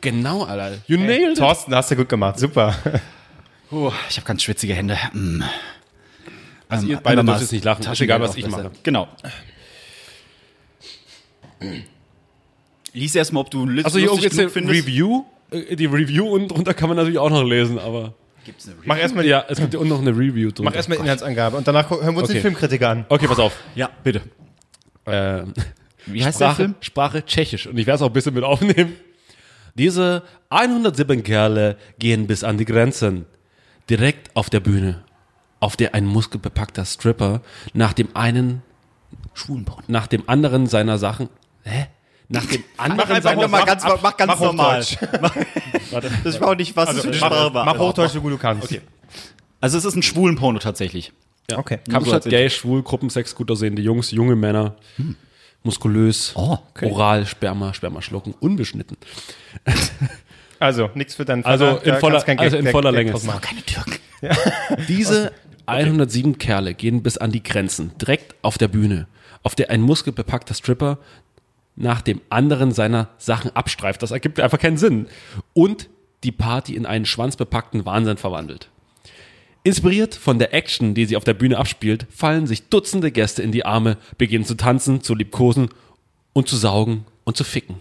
Genau, 0.00 0.44
Alter. 0.44 0.78
You 0.86 0.98
nailed 0.98 1.32
it. 1.32 1.38
Thorsten, 1.38 1.74
hast 1.74 1.90
du 1.90 1.96
gut 1.96 2.08
gemacht. 2.08 2.38
Super. 2.38 2.74
Oh, 3.72 3.92
ich 4.10 4.16
habe 4.16 4.26
ganz 4.26 4.42
schwitzige 4.42 4.74
Hände. 4.74 4.96
Mm. 5.12 5.42
Also 6.68 6.86
ihr 6.86 6.96
Ähm, 6.96 7.00
beide 7.02 7.20
einmal 7.20 7.34
dürft 7.34 7.42
jetzt 7.42 7.52
nicht 7.52 7.64
lachen. 7.64 7.90
Ist 7.90 8.00
egal, 8.00 8.20
was 8.20 8.36
ich 8.36 8.44
besser. 8.44 8.64
mache. 8.64 8.72
Genau. 8.82 9.08
Lies 12.92 13.14
erstmal, 13.14 13.40
ob 13.42 13.50
du 13.50 13.64
lustig, 13.64 13.84
Also 13.86 13.98
hier 13.98 14.12
oben 14.12 14.20
genug 14.20 14.38
eine 14.38 14.48
findest. 14.50 14.86
Review. 14.86 15.24
Äh, 15.50 15.76
Die 15.76 15.86
Review 15.86 16.26
unten 16.28 16.48
drunter 16.48 16.74
kann 16.74 16.88
man 16.88 16.96
natürlich 16.96 17.18
auch 17.18 17.30
noch 17.30 17.44
lesen, 17.44 17.78
aber. 17.78 18.14
Gibt's 18.44 18.66
eine 18.66 18.74
Review? 18.76 18.88
Mach 18.88 18.98
erstmal 18.98 19.26
Ja, 19.26 19.44
es 19.48 19.58
gibt 19.58 19.70
hier 19.70 19.80
unten 19.80 19.92
noch 19.92 20.00
eine 20.00 20.10
Review 20.10 20.48
drunter. 20.50 20.64
mach 20.64 20.74
erstmal 20.74 20.98
Inhaltsangabe 20.98 21.56
und 21.56 21.66
danach 21.66 21.88
hören 21.90 22.14
wir 22.14 22.20
uns 22.20 22.24
Okay. 22.24 22.34
den 22.34 22.42
Filmkritiker 22.42 22.88
an. 22.90 23.06
Okay, 23.08 23.26
pass 23.26 23.38
auf. 23.38 23.56
Ja, 23.74 23.88
bitte. 24.02 24.22
Ähm, 25.06 25.54
Wie 26.06 26.24
heißt 26.24 26.40
der 26.40 26.46
Sprache, 26.46 26.56
Film? 26.56 26.74
Sprache 26.80 27.24
Tschechisch. 27.24 27.66
Und 27.66 27.78
ich 27.78 27.86
werde 27.86 27.96
es 27.96 28.02
auch 28.02 28.08
ein 28.08 28.12
bisschen 28.12 28.34
mit 28.34 28.44
aufnehmen. 28.44 28.94
Diese 29.74 30.22
107 30.50 31.22
Kerle 31.22 31.76
gehen 31.98 32.26
bis 32.26 32.44
an 32.44 32.58
die 32.58 32.64
Grenzen. 32.66 33.24
Direkt 33.92 34.34
auf 34.34 34.48
der 34.48 34.60
Bühne, 34.60 35.04
auf 35.60 35.76
der 35.76 35.94
ein 35.94 36.06
muskelbepackter 36.06 36.86
Stripper 36.86 37.42
nach 37.74 37.92
dem 37.92 38.08
einen, 38.16 38.62
Schwulenporn. 39.34 39.84
nach 39.86 40.06
dem 40.06 40.26
anderen 40.30 40.66
seiner 40.66 40.96
Sachen, 40.96 41.28
hä? 41.64 41.88
Nach 42.28 42.46
dem 42.46 42.64
anderen 42.78 43.10
einfach 43.16 43.22
seiner 43.30 43.48
mal 43.48 43.58
Sachen 43.58 43.66
ganz, 43.66 43.84
ab- 43.84 44.00
mach 44.02 44.16
ganz 44.16 44.28
mach 44.32 44.40
normal. 44.40 44.80
Hochdeutsch. 44.82 44.96
Warte. 45.90 46.10
Das 46.24 46.40
war 46.40 46.48
auch 46.48 46.56
nicht, 46.56 46.74
was 46.74 46.90
es 46.94 47.00
für 47.02 47.08
eine 47.08 47.16
Sprache 47.18 47.52
war. 47.52 47.66
Mach 47.66 47.78
Hochdeutsch, 47.78 48.12
so 48.12 48.22
gut 48.22 48.32
du 48.32 48.38
kannst. 48.38 48.64
Okay. 48.64 48.80
Also 49.60 49.76
es 49.76 49.84
ist 49.84 49.94
ein 49.94 50.02
Schwulenporno 50.02 50.58
tatsächlich. 50.58 51.12
okay. 51.54 51.80
Kampfstadt, 51.90 52.24
gay, 52.24 52.48
schwul, 52.48 52.82
Gruppensex, 52.82 53.34
gut 53.34 53.50
aussehende 53.50 53.82
Jungs, 53.82 54.10
junge 54.10 54.34
Männer, 54.36 54.76
muskulös, 55.64 56.32
Oh, 56.34 56.56
okay. 56.70 56.90
oral, 56.90 57.26
Sperma, 57.26 57.74
Sperma 57.74 58.00
schlucken, 58.00 58.34
unbeschnitten. 58.40 58.96
Also, 60.62 60.90
nichts 60.94 61.14
für 61.16 61.24
deinen 61.24 61.44
Also 61.44 61.66
Vater, 61.66 61.84
in 61.86 61.92
da 61.92 61.98
voller- 61.98 62.22
kein 62.22 62.38
also 62.38 62.56
in 62.56 62.66
voller 62.68 62.92
Länge. 62.92 63.12
machen. 63.12 63.40
Keine 63.40 63.62
Türken. 63.62 63.96
Diese 64.88 65.32
107 65.66 66.38
Kerle 66.38 66.74
gehen 66.74 67.02
bis 67.02 67.18
an 67.18 67.32
die 67.32 67.42
Grenzen, 67.42 67.92
direkt 68.00 68.34
auf 68.42 68.58
der 68.58 68.68
Bühne, 68.68 69.06
auf 69.42 69.54
der 69.54 69.70
ein 69.70 69.80
muskelbepackter 69.80 70.54
Stripper 70.54 70.98
nach 71.74 72.00
dem 72.02 72.20
anderen 72.30 72.72
seiner 72.72 73.08
Sachen 73.18 73.54
abstreift. 73.56 74.02
Das 74.02 74.10
ergibt 74.10 74.38
einfach 74.40 74.58
keinen 74.58 74.76
Sinn. 74.76 75.06
Und 75.54 75.88
die 76.24 76.32
Party 76.32 76.76
in 76.76 76.86
einen 76.86 77.06
schwanzbepackten 77.06 77.84
Wahnsinn 77.84 78.16
verwandelt. 78.16 78.68
Inspiriert 79.64 80.14
von 80.14 80.38
der 80.38 80.52
Action, 80.54 80.94
die 80.94 81.06
sie 81.06 81.16
auf 81.16 81.24
der 81.24 81.34
Bühne 81.34 81.56
abspielt, 81.56 82.06
fallen 82.10 82.46
sich 82.46 82.68
Dutzende 82.68 83.10
Gäste 83.12 83.42
in 83.42 83.52
die 83.52 83.64
Arme, 83.64 83.96
beginnen 84.18 84.44
zu 84.44 84.54
tanzen, 84.56 85.02
zu 85.02 85.14
liebkosen 85.14 85.68
und 86.32 86.48
zu 86.48 86.56
saugen 86.56 87.04
und 87.24 87.36
zu 87.36 87.44
ficken. 87.44 87.76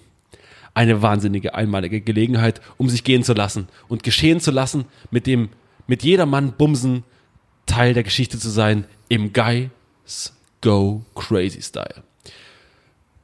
Eine 0.73 1.01
wahnsinnige 1.01 1.53
einmalige 1.53 2.01
Gelegenheit, 2.01 2.61
um 2.77 2.89
sich 2.89 3.03
gehen 3.03 3.23
zu 3.23 3.33
lassen 3.33 3.67
und 3.87 4.03
geschehen 4.03 4.39
zu 4.39 4.51
lassen, 4.51 4.85
mit 5.09 5.27
dem 5.27 5.49
mit 5.87 6.03
jedermann 6.03 6.53
Bumsen 6.53 7.03
Teil 7.65 7.93
der 7.93 8.03
Geschichte 8.03 8.39
zu 8.39 8.49
sein, 8.49 8.85
im 9.09 9.33
Guys 9.33 10.33
Go 10.61 11.03
Crazy 11.15 11.61
Style. 11.61 12.03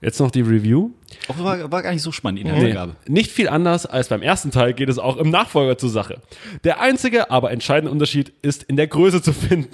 Jetzt 0.01 0.19
noch 0.19 0.29
die 0.29 0.41
Review. 0.41 0.91
Auch 1.27 1.39
war, 1.39 1.71
war 1.71 1.81
gar 1.81 1.91
nicht 1.91 2.03
so 2.03 2.11
spannend, 2.11 2.39
die 2.39 2.43
Nee. 2.43 2.49
Inhaltsangabe. 2.51 2.95
Nicht 3.07 3.31
viel 3.31 3.49
anders 3.49 3.85
als 3.85 4.09
beim 4.09 4.21
ersten 4.21 4.51
Teil 4.51 4.73
geht 4.73 4.89
es 4.89 4.99
auch 4.99 5.17
im 5.17 5.31
Nachfolger 5.31 5.77
zur 5.77 5.89
Sache. 5.89 6.21
Der 6.63 6.81
einzige, 6.81 7.31
aber 7.31 7.51
entscheidende 7.51 7.91
Unterschied 7.91 8.31
ist 8.41 8.63
in 8.63 8.75
der 8.75 8.87
Größe 8.87 9.21
zu 9.21 9.33
finden. 9.33 9.69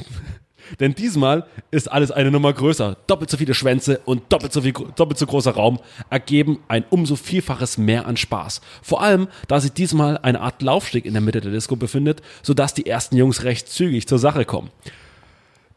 Denn 0.79 0.95
diesmal 0.95 1.45
ist 1.71 1.91
alles 1.91 2.11
eine 2.11 2.31
Nummer 2.31 2.53
größer. 2.53 2.97
Doppelt 3.07 3.29
so 3.29 3.37
viele 3.37 3.53
Schwänze 3.53 4.01
und 4.05 4.31
doppelt 4.31 4.53
so, 4.53 4.61
viel, 4.61 4.73
doppelt 4.95 5.17
so 5.17 5.25
großer 5.25 5.51
Raum 5.51 5.79
ergeben 6.09 6.59
ein 6.67 6.85
umso 6.89 7.15
vielfaches 7.15 7.77
mehr 7.77 8.05
an 8.05 8.17
Spaß. 8.17 8.61
Vor 8.81 9.01
allem, 9.01 9.27
da 9.47 9.59
sich 9.59 9.73
diesmal 9.73 10.17
eine 10.17 10.41
Art 10.41 10.61
Laufsteg 10.61 11.05
in 11.05 11.13
der 11.13 11.21
Mitte 11.21 11.41
der 11.41 11.51
Disco 11.51 11.75
befindet, 11.75 12.21
sodass 12.41 12.73
die 12.73 12.85
ersten 12.85 13.17
Jungs 13.17 13.43
recht 13.43 13.67
zügig 13.69 14.07
zur 14.07 14.19
Sache 14.19 14.45
kommen. 14.45 14.69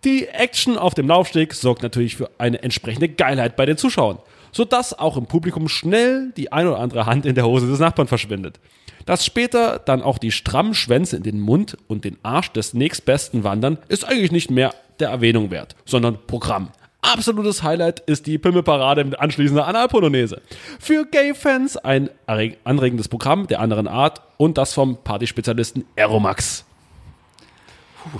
Die 0.04 0.28
Action 0.28 0.78
auf 0.78 0.94
dem 0.94 1.08
Laufsteg 1.08 1.54
sorgt 1.54 1.82
natürlich 1.82 2.16
für 2.16 2.30
eine 2.38 2.62
entsprechende 2.62 3.08
Geilheit 3.08 3.56
bei 3.56 3.66
den 3.66 3.76
Zuschauern, 3.76 4.18
sodass 4.52 4.96
auch 4.96 5.16
im 5.16 5.26
Publikum 5.26 5.68
schnell 5.68 6.32
die 6.36 6.52
ein 6.52 6.66
oder 6.66 6.78
andere 6.78 7.06
Hand 7.06 7.26
in 7.26 7.34
der 7.34 7.46
Hose 7.46 7.66
des 7.66 7.80
Nachbarn 7.80 8.06
verschwindet. 8.06 8.60
Dass 9.06 9.24
später 9.24 9.78
dann 9.78 10.02
auch 10.02 10.18
die 10.18 10.32
strammen 10.32 10.74
Schwänze 10.74 11.16
in 11.16 11.22
den 11.22 11.40
Mund 11.40 11.78
und 11.88 12.04
den 12.04 12.18
Arsch 12.22 12.50
des 12.50 12.74
nächstbesten 12.74 13.44
wandern, 13.44 13.78
ist 13.88 14.04
eigentlich 14.04 14.32
nicht 14.32 14.50
mehr 14.50 14.74
der 14.98 15.08
Erwähnung 15.10 15.50
wert, 15.50 15.76
sondern 15.84 16.18
Programm. 16.26 16.70
Absolutes 17.02 17.62
Highlight 17.62 18.00
ist 18.00 18.26
die 18.26 18.36
Pimmelparade 18.36 19.04
mit 19.04 19.18
anschließender 19.20 19.66
Analpolonaise. 19.66 20.42
Für 20.80 21.06
Gay-Fans 21.06 21.76
ein 21.76 22.10
anregendes 22.26 23.06
Programm 23.06 23.46
der 23.46 23.60
anderen 23.60 23.86
Art 23.86 24.22
und 24.38 24.58
das 24.58 24.72
vom 24.74 24.96
Partyspezialisten 24.96 25.84
Aeromax. 25.94 26.64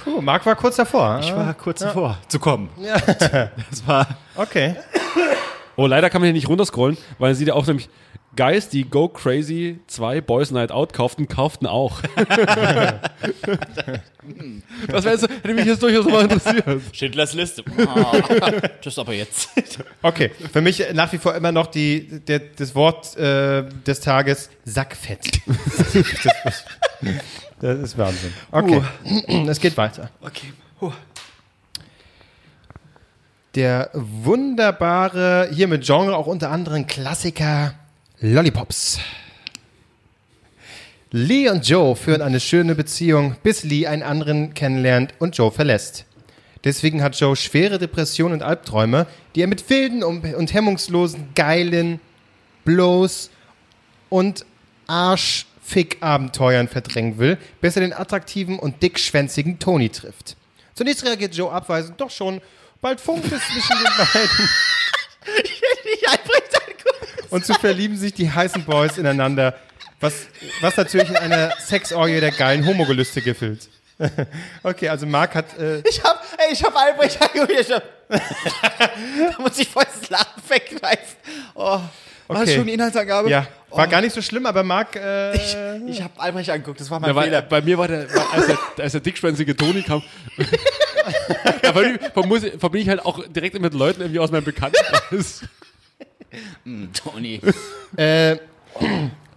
Oh, 0.06 0.20
Marc 0.20 0.46
war 0.46 0.54
kurz 0.54 0.76
davor. 0.76 1.18
Ich 1.20 1.34
war 1.34 1.52
kurz 1.54 1.80
davor 1.80 2.18
zu 2.28 2.38
kommen. 2.38 2.68
Das 3.70 3.86
war 3.86 4.06
Okay. 4.36 4.76
Oh, 5.76 5.86
leider 5.86 6.08
kann 6.08 6.22
man 6.22 6.26
hier 6.26 6.32
nicht 6.32 6.48
runterscrollen, 6.48 6.96
weil 7.18 7.34
sieht 7.34 7.48
ja 7.48 7.54
auch 7.54 7.66
nämlich 7.66 7.88
Guys, 8.36 8.68
die 8.68 8.84
Go 8.84 9.08
Crazy 9.08 9.80
2 9.86 10.20
Boys 10.20 10.50
Night 10.50 10.70
Out 10.70 10.92
kauften, 10.92 11.26
kauften 11.26 11.66
auch. 11.66 12.02
das 14.88 15.04
wäre 15.04 15.14
jetzt, 15.14 15.26
hätte 15.26 15.54
mich 15.54 15.64
jetzt 15.64 15.82
durchaus 15.82 16.04
mal 16.04 16.24
interessiert. 16.24 16.64
Schindlers 16.92 17.32
Liste. 17.32 17.64
Ah, 17.88 18.50
das 18.82 18.98
aber 18.98 19.14
jetzt. 19.14 19.48
Okay. 20.02 20.30
Für 20.52 20.60
mich 20.60 20.82
nach 20.92 21.10
wie 21.12 21.18
vor 21.18 21.34
immer 21.34 21.52
noch 21.52 21.68
die, 21.68 22.20
der, 22.20 22.40
das 22.40 22.74
Wort 22.74 23.16
äh, 23.16 23.64
des 23.86 24.00
Tages 24.00 24.50
Sackfett. 24.64 25.40
das 27.60 27.78
ist 27.78 27.96
Wahnsinn. 27.96 28.34
Okay. 28.50 28.82
Es 29.48 29.60
geht 29.60 29.76
weiter. 29.76 30.10
Okay. 30.20 30.52
Der 33.54 33.90
wunderbare, 33.94 35.48
hier 35.52 35.68
mit 35.68 35.86
Genre 35.86 36.14
auch 36.14 36.26
unter 36.26 36.50
anderem 36.50 36.86
Klassiker 36.86 37.74
Lollipops. 38.20 38.98
Lee 41.10 41.50
und 41.50 41.68
Joe 41.68 41.94
führen 41.94 42.22
eine 42.22 42.40
schöne 42.40 42.74
Beziehung, 42.74 43.36
bis 43.42 43.62
Lee 43.62 43.86
einen 43.86 44.02
anderen 44.02 44.54
kennenlernt 44.54 45.12
und 45.18 45.36
Joe 45.36 45.50
verlässt. 45.50 46.06
Deswegen 46.64 47.02
hat 47.02 47.20
Joe 47.20 47.36
schwere 47.36 47.78
Depressionen 47.78 48.40
und 48.40 48.42
Albträume, 48.42 49.06
die 49.34 49.42
er 49.42 49.46
mit 49.48 49.68
wilden 49.68 50.02
und 50.02 50.54
hemmungslosen, 50.54 51.28
geilen 51.34 52.00
Blows 52.64 53.30
und 54.08 54.46
Arschfick-Abenteuern 54.86 56.68
verdrängen 56.68 57.18
will, 57.18 57.36
bis 57.60 57.76
er 57.76 57.82
den 57.82 57.92
attraktiven 57.92 58.58
und 58.58 58.82
dickschwänzigen 58.82 59.58
Tony 59.58 59.90
trifft. 59.90 60.36
Zunächst 60.74 61.04
reagiert 61.04 61.34
Joe 61.34 61.52
abweisend, 61.52 62.00
doch 62.00 62.10
schon 62.10 62.40
bald 62.80 62.98
funkt 62.98 63.26
es 63.26 63.42
zwischen 63.42 63.76
den 63.76 64.06
beiden. 64.12 64.48
Und 67.30 67.44
so 67.44 67.54
verlieben 67.54 67.96
sich 67.96 68.14
die 68.14 68.30
heißen 68.30 68.64
Boys 68.64 68.98
ineinander, 68.98 69.54
was, 70.00 70.14
was 70.60 70.76
natürlich 70.76 71.08
in 71.08 71.16
einer 71.16 71.52
Sexorgie 71.58 72.20
der 72.20 72.30
geilen 72.32 72.64
Homogelüste 72.66 73.20
giftet. 73.22 73.68
Okay, 74.62 74.90
also 74.90 75.06
Marc 75.06 75.34
hat, 75.34 75.58
äh, 75.58 75.78
Ich 75.88 76.04
hab, 76.04 76.22
ey, 76.36 76.52
ich 76.52 76.62
hab 76.62 76.76
Albrecht 76.76 77.18
angerufen. 77.34 77.80
da 78.10 79.38
muss 79.42 79.58
ich 79.58 79.68
voll 79.68 79.84
das 80.00 80.10
Lachen 80.10 80.42
wegreißen. 80.46 81.16
Oh, 81.54 81.62
war 81.64 81.80
das 82.28 82.40
Okay. 82.42 82.56
schon 82.56 82.66
die 82.66 82.74
Inhaltsangabe? 82.74 83.30
ja, 83.30 83.46
war 83.70 83.86
oh, 83.86 83.90
gar 83.90 84.02
nicht 84.02 84.12
so 84.14 84.20
schlimm, 84.20 84.44
aber 84.44 84.62
Marc, 84.64 84.96
äh, 84.96 85.34
Ich, 85.36 85.56
ich 85.88 86.02
hab 86.02 86.20
Albrecht 86.22 86.50
angeguckt, 86.50 86.78
das 86.80 86.90
war 86.90 87.00
mein 87.00 87.08
Ja, 87.08 87.16
weil, 87.16 87.24
Fehler. 87.24 87.40
bei 87.42 87.62
mir 87.62 87.78
war 87.78 87.88
der, 87.88 88.12
war, 88.14 88.34
als, 88.34 88.46
der, 88.48 88.58
als 88.84 88.92
der 88.92 89.00
dickschwänzige 89.00 89.56
Toni 89.56 89.82
kam, 89.82 90.02
da 91.62 91.72
verbinde 91.72 92.00
ich, 92.04 92.12
verbinde 92.12 92.46
ich- 92.48 92.60
verbinde 92.60 92.78
ich 92.82 92.88
halt 92.90 93.04
auch 93.04 93.24
direkt 93.28 93.58
mit 93.58 93.72
Leuten 93.74 94.02
irgendwie 94.02 94.18
aus 94.20 94.30
meinem 94.30 94.44
Bekanntenkreis. 94.44 95.40
Tony. 96.92 97.40
äh, 97.96 98.36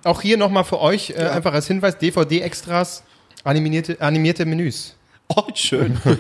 auch 0.04 0.22
hier 0.22 0.38
nochmal 0.38 0.64
für 0.64 0.80
euch, 0.80 1.12
äh, 1.12 1.16
einfach 1.28 1.54
als 1.54 1.68
Hinweis, 1.68 1.98
DVD-Extras, 1.98 3.04
animierte, 3.44 3.98
animierte 4.02 4.46
Menüs. 4.46 4.96
Oh, 5.30 5.44
schön. 5.54 5.98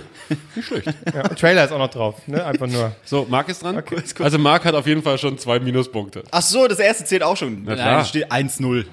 Ja, 1.11 1.27
und 1.27 1.39
Trailer 1.39 1.65
ist 1.65 1.71
auch 1.71 1.79
noch 1.79 1.89
drauf, 1.89 2.27
ne? 2.27 2.45
Einfach 2.45 2.67
nur. 2.67 2.95
So, 3.03 3.25
Marc 3.27 3.49
ist 3.49 3.63
dran. 3.63 3.77
ist 3.79 4.15
gut. 4.15 4.23
Also 4.23 4.37
Marc 4.37 4.63
hat 4.63 4.75
auf 4.75 4.85
jeden 4.85 5.01
Fall 5.01 5.17
schon 5.17 5.39
zwei 5.39 5.59
Minuspunkte. 5.59 6.23
Ach 6.29 6.43
so, 6.43 6.67
das 6.67 6.77
erste 6.77 7.03
zählt 7.05 7.23
auch 7.23 7.35
schon. 7.35 7.63
Na 7.63 7.71
Nein, 7.71 7.77
klar. 7.83 8.01
es 8.01 8.09
steht 8.09 8.31
1-0 8.31 8.85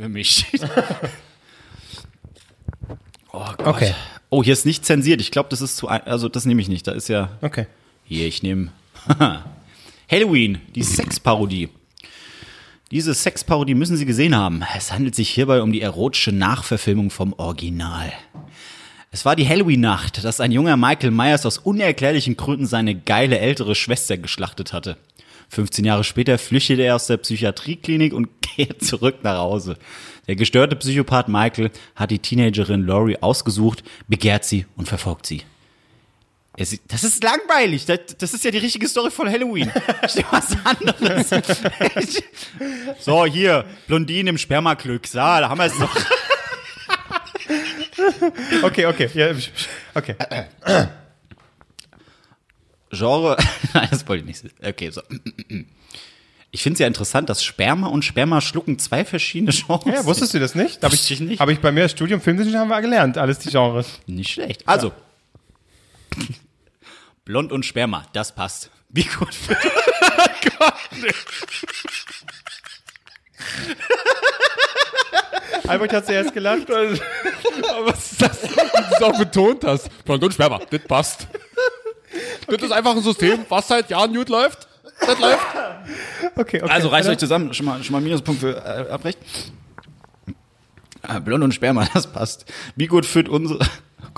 für 0.00 0.08
mich. 0.08 0.46
Oh 3.32 3.44
Gott. 3.56 3.66
Okay. 3.66 3.94
Oh, 4.30 4.42
hier 4.42 4.52
ist 4.52 4.66
nicht 4.66 4.84
zensiert. 4.84 5.20
Ich 5.20 5.30
glaube, 5.30 5.48
das 5.50 5.60
ist 5.60 5.76
zu 5.76 5.88
ein, 5.88 6.02
also 6.06 6.28
das 6.28 6.44
nehme 6.44 6.60
ich 6.60 6.68
nicht. 6.68 6.86
Da 6.86 6.92
ist 6.92 7.08
ja 7.08 7.30
Okay. 7.42 7.66
hier, 8.04 8.26
ich 8.26 8.42
nehme 8.42 8.72
Halloween, 10.10 10.62
die 10.74 10.82
Sexparodie. 10.82 11.68
Diese 12.90 13.12
Sexparodie 13.12 13.74
müssen 13.74 13.98
Sie 13.98 14.06
gesehen 14.06 14.34
haben. 14.34 14.62
Es 14.74 14.90
handelt 14.90 15.14
sich 15.14 15.28
hierbei 15.28 15.60
um 15.60 15.70
die 15.70 15.82
erotische 15.82 16.32
Nachverfilmung 16.32 17.10
vom 17.10 17.34
Original. 17.34 18.10
Es 19.10 19.26
war 19.26 19.36
die 19.36 19.46
Halloween-Nacht, 19.46 20.24
dass 20.24 20.40
ein 20.40 20.50
junger 20.50 20.78
Michael 20.78 21.10
Myers 21.10 21.44
aus 21.44 21.58
unerklärlichen 21.58 22.38
Gründen 22.38 22.64
seine 22.64 22.94
geile 22.94 23.38
ältere 23.38 23.74
Schwester 23.74 24.16
geschlachtet 24.16 24.72
hatte. 24.72 24.96
15 25.50 25.84
Jahre 25.84 26.04
später 26.04 26.38
flüchtete 26.38 26.84
er 26.84 26.94
aus 26.94 27.06
der 27.06 27.18
Psychiatrieklinik 27.18 28.14
und 28.14 28.30
kehrt 28.40 28.82
zurück 28.82 29.16
nach 29.22 29.36
Hause. 29.36 29.76
Der 30.26 30.36
gestörte 30.36 30.74
Psychopath 30.76 31.28
Michael 31.28 31.70
hat 31.94 32.10
die 32.10 32.18
Teenagerin 32.18 32.86
Laurie 32.86 33.18
ausgesucht, 33.20 33.84
begehrt 34.08 34.46
sie 34.46 34.64
und 34.74 34.88
verfolgt 34.88 35.26
sie. 35.26 35.42
Das 36.58 37.04
ist 37.04 37.22
langweilig. 37.22 37.86
Das, 37.86 38.00
das 38.18 38.34
ist 38.34 38.44
ja 38.44 38.50
die 38.50 38.58
richtige 38.58 38.88
Story 38.88 39.12
von 39.12 39.30
Halloween. 39.30 39.70
Steht 40.08 40.26
was 40.30 40.56
anderes. 40.64 41.30
so, 42.98 43.24
hier, 43.26 43.64
Blondine 43.86 44.30
im 44.30 44.38
Spermaglück. 44.38 45.06
So, 45.06 45.18
da 45.18 45.48
haben 45.48 45.58
wir 45.58 45.66
es 45.66 45.78
noch. 45.78 45.94
Okay, 48.62 48.86
okay. 48.86 49.10
Ja, 49.14 49.34
okay. 49.94 50.14
Genre. 52.90 53.36
Nein, 53.74 53.88
das 53.90 54.06
wollte 54.06 54.30
ich 54.30 54.42
nicht. 54.42 54.54
Okay, 54.62 54.90
so. 54.90 55.02
Ich 56.50 56.62
finde 56.62 56.74
es 56.74 56.78
ja 56.78 56.86
interessant, 56.86 57.28
dass 57.28 57.42
Sperma 57.42 57.88
und 57.88 58.04
Sperma 58.04 58.40
schlucken 58.40 58.78
zwei 58.78 59.04
verschiedene 59.04 59.52
Genres. 59.52 59.84
Ja, 59.86 60.04
wusstest 60.04 60.34
du 60.34 60.38
das 60.38 60.54
nicht? 60.54 60.82
Habe 60.82 60.92
Wusste 60.92 61.14
ich 61.14 61.20
nicht. 61.20 61.40
Habe 61.40 61.52
ich 61.52 61.60
bei 61.60 61.72
mir 61.72 61.82
das 61.82 61.92
Studium 61.92 62.20
Filmwissenschaft 62.20 62.60
haben 62.60 62.68
wir 62.68 62.80
gelernt, 62.80 63.18
alles 63.18 63.38
die 63.40 63.50
Genres. 63.50 64.00
Nicht 64.06 64.30
schlecht. 64.30 64.62
Also. 64.66 64.92
Blond 67.28 67.52
und 67.52 67.64
Sperma, 67.66 68.06
das 68.14 68.34
passt. 68.34 68.70
Wie 68.88 69.02
gut. 69.02 69.28
Albrecht 75.68 75.92
hat 75.92 76.06
zuerst 76.06 76.32
gelacht. 76.32 76.70
Was 76.70 78.12
ist 78.12 78.22
das? 78.22 78.40
Dass 78.40 78.98
du 78.98 79.04
auch 79.04 79.18
betont 79.18 79.62
hast. 79.64 79.90
Blond 80.06 80.24
und 80.24 80.32
Sperma, 80.32 80.58
das 80.70 80.80
passt. 80.84 81.28
Das 82.46 82.62
ist 82.62 82.72
einfach 82.72 82.96
ein 82.96 83.02
System, 83.02 83.44
was 83.50 83.68
seit 83.68 83.90
Jahren 83.90 84.14
gut 84.14 84.30
läuft. 84.30 84.66
Das 84.98 85.20
läuft. 85.20 85.46
Okay, 86.34 86.62
okay. 86.62 86.72
Also 86.72 86.88
reißt 86.88 87.10
euch 87.10 87.18
zusammen. 87.18 87.52
Schon 87.52 87.66
mal, 87.66 87.84
schon 87.84 87.92
mal 87.92 88.00
Minuspunkt 88.00 88.40
für 88.40 88.56
äh, 88.56 88.90
Abrecht. 88.90 89.18
Ah, 91.02 91.18
Blond 91.18 91.44
und 91.44 91.52
Sperma, 91.52 91.86
das 91.92 92.06
passt. 92.06 92.46
Wie 92.74 92.86
gut 92.86 93.04
führt 93.04 93.28
unsere. 93.28 93.58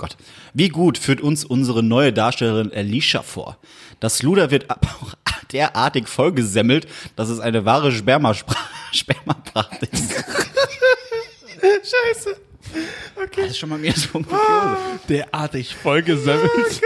Gott. 0.01 0.17
Wie 0.55 0.69
gut 0.69 0.97
führt 0.97 1.21
uns 1.21 1.45
unsere 1.45 1.83
neue 1.83 2.11
Darstellerin 2.11 2.73
Alicia 2.73 3.21
vor? 3.21 3.59
Das 3.99 4.23
Luder 4.23 4.49
wird 4.49 4.67
auch 4.71 5.13
derartig 5.51 6.07
vollgesemmelt, 6.07 6.87
dass 7.15 7.29
es 7.29 7.39
eine 7.39 7.65
wahre 7.65 7.91
Sperma 7.91 8.33
Spermapracht 8.91 9.83
ist. 9.83 10.11
Scheiße. 11.61 12.35
Das 13.35 13.45
ist 13.45 13.57
schon 13.57 13.69
mal 13.69 13.77
Minuspunkt 13.77 14.29
für 14.29 14.35
Klose. 14.35 14.77
Derartig 15.07 15.75
vollgesemmelt. 15.75 16.81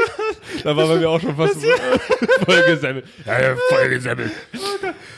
da 0.63 0.75
war 0.75 0.87
bei 0.87 0.95
mir 0.97 1.09
auch 1.09 1.19
schon 1.19 1.35
fast 1.35 1.57
vollgesemmelt. 2.45 3.05
Ja, 3.25 3.41
ja, 3.41 3.55
vollgesemmelt. 3.69 4.31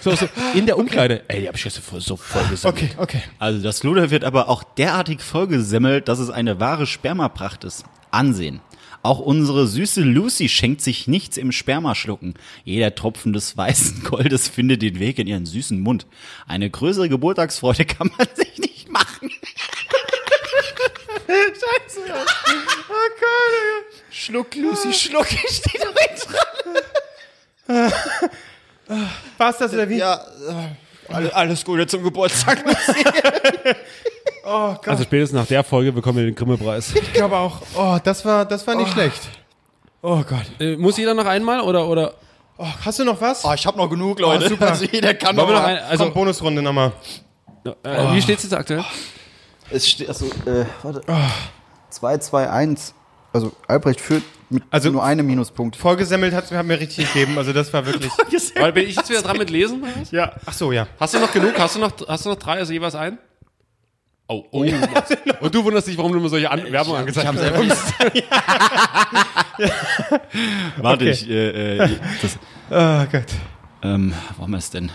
So, 0.01 0.15
so, 0.15 0.27
in 0.53 0.65
der 0.65 0.77
Umkleide. 0.77 1.23
Ey, 1.27 1.41
die 1.41 1.47
hab 1.47 1.55
ich 1.55 1.65
jetzt 1.65 1.79
voll, 1.79 2.01
so 2.01 2.15
vollgesemmelt. 2.15 2.83
Okay, 2.83 2.89
okay. 2.97 3.23
Also 3.39 3.61
das 3.61 3.83
Luder 3.83 4.09
wird 4.09 4.23
aber 4.23 4.47
auch 4.49 4.63
derartig 4.63 5.21
vollgesemmelt, 5.21 6.07
dass 6.07 6.19
es 6.19 6.29
eine 6.29 6.59
wahre 6.59 6.87
Spermapracht 6.87 7.63
ist. 7.63 7.83
Ansehen. 8.11 8.61
Auch 9.03 9.19
unsere 9.19 9.67
süße 9.67 10.01
Lucy 10.01 10.49
schenkt 10.49 10.81
sich 10.81 11.07
nichts 11.07 11.37
im 11.37 11.51
Spermaschlucken. 11.51 12.33
Jeder 12.63 12.93
Tropfen 12.95 13.31
des 13.31 13.55
weißen 13.55 14.03
Goldes 14.09 14.47
findet 14.47 14.81
den 14.81 14.99
Weg 14.99 15.19
in 15.19 15.27
ihren 15.27 15.45
süßen 15.45 15.79
Mund. 15.79 16.07
Eine 16.47 16.69
größere 16.69 17.07
Geburtstagsfreude 17.09 17.85
kann 17.85 18.11
man 18.17 18.27
sich 18.35 18.57
nicht 18.57 18.91
machen. 18.91 19.31
Scheiße. 21.27 21.99
Oh 22.09 23.09
Gott. 23.19 24.03
Schluck, 24.09 24.55
Lucy, 24.55 24.93
schluck, 24.93 25.27
ich 25.31 25.49
stehe 25.49 25.83
da 25.83 25.91
dran. 27.67 27.91
War's 29.37 29.57
das 29.57 29.73
oder 29.73 29.89
wie? 29.89 29.97
Ja, 29.97 30.15
äh, 30.15 31.13
alle- 31.13 31.35
alles 31.35 31.63
Gute 31.65 31.85
zum 31.87 32.03
Geburtstag. 32.03 32.63
Oh 34.49 34.69
Gott. 34.75 34.87
Also 34.87 35.03
spätestens 35.03 35.37
nach 35.37 35.45
der 35.45 35.61
Folge 35.61 35.91
bekommen 35.91 36.19
wir 36.19 36.23
den 36.23 36.33
Grimme-Preis. 36.33 36.95
ich 36.95 37.11
glaube 37.11 37.35
auch. 37.35 37.59
Oh, 37.75 37.97
das 38.01 38.23
war, 38.23 38.45
das 38.45 38.65
war 38.65 38.75
nicht 38.75 38.93
schlecht. 38.93 39.27
Oh 40.01 40.23
Gott. 40.23 40.45
Äh, 40.61 40.77
muss 40.77 40.95
jeder 40.97 41.13
noch 41.13 41.25
einmal 41.25 41.59
oder, 41.59 41.85
oder? 41.85 42.13
Oh, 42.57 42.65
hast 42.85 42.97
du 42.97 43.03
noch 43.03 43.19
was? 43.19 43.43
Oh, 43.43 43.51
ich 43.53 43.65
habe 43.67 43.77
noch 43.77 43.89
genug, 43.89 44.19
Leute. 44.21 44.45
Oh, 44.45 44.49
super. 44.49 44.69
Also 44.69 44.85
jeder 44.85 45.13
kann 45.15 45.35
Wollen 45.35 45.47
noch 45.49 45.53
wir 45.55 45.59
noch 45.59 45.67
ein, 45.67 45.77
also, 45.79 46.05
Komm, 46.05 46.13
Bonusrunde 46.13 46.61
nochmal. 46.61 46.93
äh, 47.83 48.13
wie 48.13 48.21
steht's 48.21 48.43
jetzt 48.43 48.53
aktuell? 48.53 48.85
Es 49.69 49.87
steht, 49.89 50.07
also, 50.07 50.27
äh, 50.45 50.63
warte. 50.83 51.01
2, 51.89 52.17
2, 52.19 52.49
1. 52.49 52.93
Also, 53.33 53.51
Albrecht 53.67 53.99
führt 54.01 54.23
mit 54.49 54.63
Also- 54.71 54.89
nur 54.91 55.03
einem 55.03 55.27
Minuspunkt. 55.27 55.75
Vollgesemmelt 55.75 56.33
hat 56.33 56.49
hat 56.51 56.65
mir 56.65 56.79
richtig 56.79 57.11
gegeben. 57.13 57.37
Also 57.37 57.51
das 57.53 57.71
war 57.73 57.85
wirklich. 57.85 58.11
Weil 58.55 58.71
bin 58.71 58.87
ich 58.87 58.95
jetzt 58.95 59.09
wieder 59.09 59.21
dran 59.21 59.37
mit 59.37 59.49
Lesen? 59.49 59.83
ja. 60.11 60.31
Ach 60.45 60.53
so, 60.53 60.71
ja. 60.71 60.87
Hast 60.99 61.13
du 61.13 61.19
noch 61.19 61.31
genug? 61.31 61.57
Hast 61.59 61.75
du 61.75 61.79
noch, 61.79 61.91
hast 62.07 62.25
du 62.25 62.29
noch 62.29 62.37
drei, 62.37 62.57
also 62.59 62.71
jeweils 62.71 62.95
ein? 62.95 63.17
Oh, 64.29 64.43
oh. 64.51 64.61
Und 65.41 65.55
du 65.55 65.63
wunderst 65.63 65.87
dich, 65.87 65.97
warum 65.97 66.11
du 66.13 66.19
immer 66.19 66.29
solche 66.29 66.49
An 66.51 66.71
Werbung 66.71 66.95
angezeigt 66.95 67.27
hast. 67.27 67.37
Warte, 70.77 71.05
Okay. 71.05 71.09
ich, 71.11 71.29
äh, 71.29 71.77
äh, 71.77 71.89
das, 72.21 72.37
Oh 72.69 73.05
Gott. 73.11 73.25
ähm, 73.83 74.13
wir 74.51 74.57
es 74.57 74.69
denn? 74.69 74.91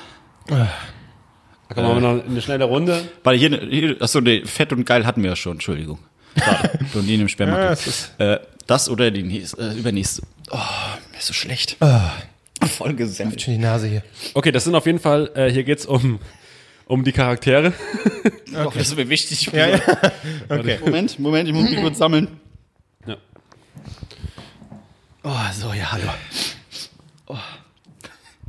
Da 1.75 1.83
kommen 1.83 2.03
wir 2.03 2.15
noch 2.15 2.25
eine 2.25 2.43
schnelle 2.43 2.65
Runde. 2.65 3.03
Warte, 3.25 3.39
hier, 3.39 3.51
hier 3.69 3.97
achso, 4.01 4.21
nee, 4.21 4.45
Fett 4.45 4.73
und 4.73 4.85
geil 4.85 5.07
hatten 5.07 5.23
wir 5.23 5.31
ja 5.31 5.37
schon, 5.37 5.53
Entschuldigung. 5.53 5.99
Schade. 6.39 6.79
Blondine 6.93 7.23
im 7.23 7.29
Ja, 7.29 7.73
es 7.73 7.87
ist- 7.87 8.13
äh, 8.19 8.39
das 8.67 8.89
oder 8.89 9.11
die 9.11 9.23
nächste, 9.23 9.61
äh, 9.61 9.79
übernächste. 9.79 10.23
Oh, 10.51 10.57
mir 11.11 11.19
ist 11.19 11.27
so 11.27 11.33
schlecht. 11.35 11.77
Voll 12.77 12.95
gesendet. 12.95 13.43
Schon 13.43 13.55
die 13.55 13.61
Nase 13.61 13.89
hier. 13.89 14.03
Okay, 14.35 14.53
das 14.53 14.65
sind 14.65 14.75
auf 14.75 14.87
jeden 14.87 14.99
Fall, 15.01 15.31
äh, 15.35 15.51
hier 15.51 15.65
geht's 15.65 15.85
um, 15.87 16.21
um 16.87 17.05
die 17.05 17.13
Charaktere. 17.13 17.73
Oh, 18.55 18.71
das 18.75 18.89
ist 18.89 18.97
mir 18.99 19.09
wichtig. 19.09 19.47
Ja, 19.55 19.67
ja. 19.67 19.81
Okay. 20.51 20.79
Moment, 20.85 21.19
Moment, 21.19 21.49
ich 21.49 21.55
muss 21.55 21.71
mich 21.71 21.81
kurz 21.81 21.97
sammeln. 21.97 22.29
Ja. 23.07 23.17
Oh, 25.25 25.31
so, 25.59 25.73
ja, 25.73 25.91
hallo. 25.91 26.05
Oh. 27.29 27.37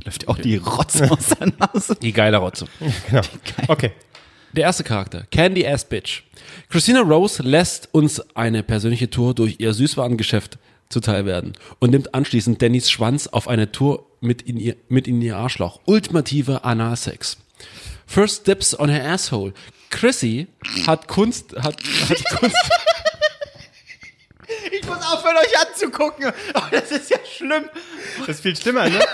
Läuft 0.04 0.28
auch 0.28 0.38
die 0.38 0.56
Rotze 0.56 1.10
aus 1.10 1.28
der 1.28 1.52
Nase. 1.58 1.96
Die 1.96 2.12
geile 2.12 2.36
Rotze. 2.38 2.66
Genau. 3.08 3.22
Okay. 3.68 3.92
Der 4.52 4.64
erste 4.64 4.84
Charakter, 4.84 5.24
Candy 5.30 5.66
Ass 5.66 5.84
Bitch. 5.84 6.22
Christina 6.68 7.00
Rose 7.00 7.42
lässt 7.42 7.88
uns 7.92 8.20
eine 8.36 8.62
persönliche 8.62 9.10
Tour 9.10 9.34
durch 9.34 9.56
ihr 9.58 9.74
Süßwarengeschäft 9.74 10.58
zuteil 10.90 11.26
werden 11.26 11.54
und 11.80 11.90
nimmt 11.90 12.14
anschließend 12.14 12.62
Dannys 12.62 12.88
Schwanz 12.90 13.26
auf 13.26 13.48
eine 13.48 13.72
Tour 13.72 14.06
mit 14.20 14.42
in 14.42 14.56
ihr, 14.56 14.76
mit 14.88 15.08
in 15.08 15.20
ihr 15.22 15.36
Arschloch. 15.36 15.80
Ultimativer 15.86 16.64
Analsex. 16.64 17.38
First 18.06 18.46
Dips 18.46 18.78
on 18.78 18.88
her 18.90 19.04
Asshole. 19.10 19.54
Chrissy 19.90 20.46
hat 20.86 21.08
Kunst, 21.08 21.54
hat, 21.56 21.76
hat 22.08 22.24
Kunst, 22.38 22.56
Ich 24.70 24.86
muss 24.86 24.98
aufhören, 24.98 25.36
euch 25.36 25.68
anzugucken. 25.68 26.32
Oh, 26.54 26.60
das 26.70 26.90
ist 26.90 27.10
ja 27.10 27.18
schlimm. 27.36 27.64
Das 28.20 28.36
ist 28.36 28.42
viel 28.42 28.56
schlimmer, 28.56 28.88
ne? 28.88 28.98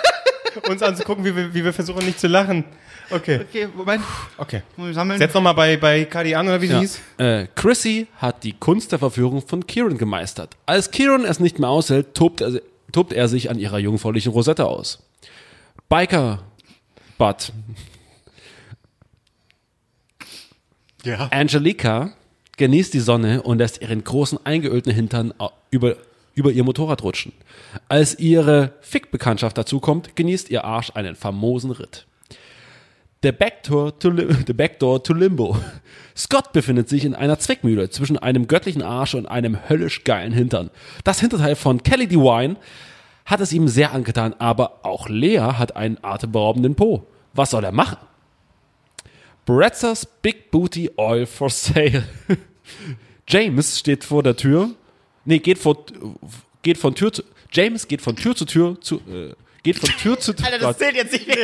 Uns 0.68 0.82
anzugucken, 0.82 1.24
wie 1.24 1.34
wir, 1.34 1.54
wie 1.54 1.64
wir 1.64 1.72
versuchen, 1.72 2.04
nicht 2.04 2.18
zu 2.20 2.26
lachen. 2.28 2.64
Okay. 3.10 3.40
Okay, 3.40 3.68
Moment. 3.74 4.04
Okay. 4.36 4.62
Sammeln? 4.92 5.18
Setz 5.18 5.34
nochmal 5.34 5.54
bei, 5.54 5.76
bei 5.76 6.04
Kadi 6.04 6.34
an, 6.34 6.46
oder 6.46 6.60
wie 6.60 6.66
sie 6.68 6.72
Ja. 6.74 6.80
hieß? 6.80 7.00
Äh, 7.18 7.46
Chrissy 7.56 8.06
hat 8.18 8.44
die 8.44 8.52
Kunst 8.52 8.92
der 8.92 8.98
Verführung 9.00 9.46
von 9.46 9.66
Kieran 9.66 9.98
gemeistert. 9.98 10.56
Als 10.66 10.90
Kieran 10.90 11.24
es 11.24 11.40
nicht 11.40 11.58
mehr 11.58 11.68
aushält, 11.68 12.14
tobt 12.14 12.40
er, 12.40 12.60
tobt 12.92 13.12
er 13.12 13.26
sich 13.28 13.50
an 13.50 13.58
ihrer 13.58 13.78
jungfräulichen 13.78 14.32
Rosette 14.32 14.66
aus. 14.66 15.02
Biker 15.88 16.44
Butt. 17.18 17.52
Ja. 21.04 21.28
Angelica 21.30 22.12
genießt 22.56 22.92
die 22.94 23.00
Sonne 23.00 23.42
und 23.42 23.58
lässt 23.58 23.80
ihren 23.80 24.04
großen 24.04 24.38
eingeölten 24.44 24.92
Hintern 24.92 25.32
über, 25.70 25.96
über 26.40 26.50
ihr 26.50 26.64
Motorrad 26.64 27.02
rutschen. 27.02 27.32
Als 27.88 28.18
ihre 28.18 28.72
Fick-Bekanntschaft 28.80 29.58
dazukommt, 29.58 30.16
genießt 30.16 30.50
ihr 30.50 30.64
Arsch 30.64 30.90
einen 30.94 31.14
famosen 31.14 31.70
Ritt. 31.70 32.06
Der 33.22 33.32
Backdoor 33.32 33.98
to, 33.98 34.10
the 34.46 34.52
Backdoor 34.54 35.04
to 35.04 35.12
Limbo. 35.12 35.58
Scott 36.16 36.54
befindet 36.54 36.88
sich 36.88 37.04
in 37.04 37.14
einer 37.14 37.38
Zwickmühle 37.38 37.90
zwischen 37.90 38.16
einem 38.16 38.48
göttlichen 38.48 38.82
Arsch 38.82 39.14
und 39.14 39.26
einem 39.26 39.68
höllisch 39.68 40.04
geilen 40.04 40.32
Hintern. 40.32 40.70
Das 41.04 41.20
Hinterteil 41.20 41.54
von 41.54 41.82
Kelly 41.82 42.06
DeWine 42.06 42.56
hat 43.26 43.40
es 43.40 43.52
ihm 43.52 43.68
sehr 43.68 43.92
angetan, 43.92 44.34
aber 44.38 44.86
auch 44.86 45.10
Lea 45.10 45.38
hat 45.38 45.76
einen 45.76 45.98
atemberaubenden 46.02 46.74
Po. 46.74 47.06
Was 47.34 47.50
soll 47.50 47.64
er 47.64 47.72
machen? 47.72 47.98
Bretzers 49.44 50.06
Big 50.06 50.50
Booty 50.50 50.90
Oil 50.96 51.26
for 51.26 51.50
Sale. 51.50 52.04
James 53.28 53.78
steht 53.78 54.04
vor 54.04 54.22
der 54.22 54.36
Tür. 54.36 54.70
Nee, 55.30 55.38
geht, 55.38 55.58
vor, 55.58 55.86
geht 56.62 56.76
von 56.76 56.92
Tür 56.92 57.12
zu. 57.12 57.22
James 57.52 57.86
geht 57.86 58.02
von 58.02 58.16
Tür 58.16 58.34
zu 58.34 58.44
Tür 58.46 58.76
zu. 58.80 58.96
Äh, 58.96 59.32
geht 59.62 59.78
von 59.78 59.88
Tür 59.90 60.18
zu 60.18 60.32
Tür. 60.34 60.44
Alter, 60.52 60.76
zählt 60.76 60.96
jetzt 60.96 61.12
nicht 61.12 61.28
mehr. 61.28 61.36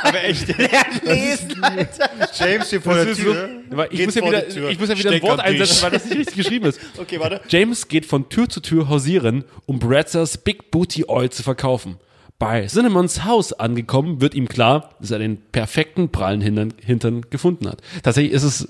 Aber 0.00 0.22
echt. 0.22 0.46
Lesen, 1.04 1.60
Alter. 1.60 2.08
James 2.38 2.68
steht 2.68 2.84
vor 2.84 2.94
der 2.94 3.12
Tür. 3.12 3.48
ich, 3.90 4.04
muss 4.06 4.14
ja 4.14 4.24
wieder, 4.24 4.42
die 4.42 4.54
Tür. 4.54 4.70
ich 4.70 4.78
muss 4.78 4.88
ja 4.90 4.96
wieder 4.96 5.10
ein 5.10 5.22
Wort 5.22 5.40
einsetzen, 5.40 5.82
weil 5.82 5.90
das 5.90 6.04
nicht 6.04 6.18
richtig 6.18 6.36
geschrieben 6.36 6.66
ist. 6.66 6.78
Okay, 6.98 7.18
warte. 7.18 7.40
James 7.48 7.88
geht 7.88 8.06
von 8.06 8.28
Tür 8.28 8.48
zu 8.48 8.60
Tür 8.60 8.88
hausieren, 8.88 9.42
um 9.66 9.80
Brazzers 9.80 10.38
Big 10.38 10.70
Booty 10.70 11.06
Oil 11.08 11.30
zu 11.30 11.42
verkaufen. 11.42 11.96
Bei 12.38 12.64
Cinnamons 12.68 13.24
Haus 13.24 13.52
angekommen, 13.52 14.20
wird 14.20 14.34
ihm 14.34 14.46
klar, 14.46 14.94
dass 15.00 15.10
er 15.10 15.18
den 15.18 15.38
perfekten 15.50 16.10
prallen 16.10 16.40
Hintern, 16.40 16.74
Hintern 16.80 17.22
gefunden 17.28 17.68
hat. 17.68 17.80
Tatsächlich 18.04 18.32
ist 18.34 18.44
es 18.44 18.68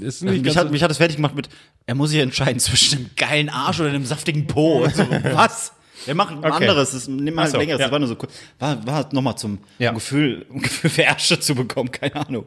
ist 0.00 0.22
nicht 0.24 0.32
Mich 0.32 0.42
ganz 0.42 0.56
hat, 0.56 0.66
so- 0.66 0.72
mich 0.72 0.82
hat 0.82 0.90
das 0.90 0.96
fertig 0.96 1.16
gemacht 1.16 1.36
mit, 1.36 1.48
er 1.86 1.94
muss 1.94 2.10
sich 2.10 2.20
entscheiden 2.20 2.58
zwischen 2.60 2.98
einem 2.98 3.10
geilen 3.16 3.48
Arsch 3.48 3.80
oder 3.80 3.90
einem 3.90 4.06
saftigen 4.06 4.46
Po. 4.46 4.86
So, 4.88 5.06
was? 5.10 5.72
Wir 6.06 6.14
machen 6.14 6.38
ein 6.44 6.50
Okay. 6.52 6.62
anderes, 6.68 6.90
das, 6.92 7.08
nimm 7.08 7.34
mal 7.34 7.48
so, 7.48 7.56
längeres. 7.58 7.80
ja. 7.80 7.86
Das 7.86 7.92
war 7.92 7.98
nur 7.98 8.08
so 8.08 8.16
cool. 8.20 8.28
War, 8.58 8.86
war 8.86 9.08
nochmal 9.12 9.36
zum 9.38 9.58
Ja. 9.78 9.90
um 9.90 9.94
Gefühl, 9.96 10.44
um 10.50 10.60
Gefühl 10.60 10.90
für 10.90 11.02
Ärsche 11.02 11.40
zu 11.40 11.54
bekommen, 11.54 11.90
keine 11.90 12.16
Ahnung. 12.16 12.46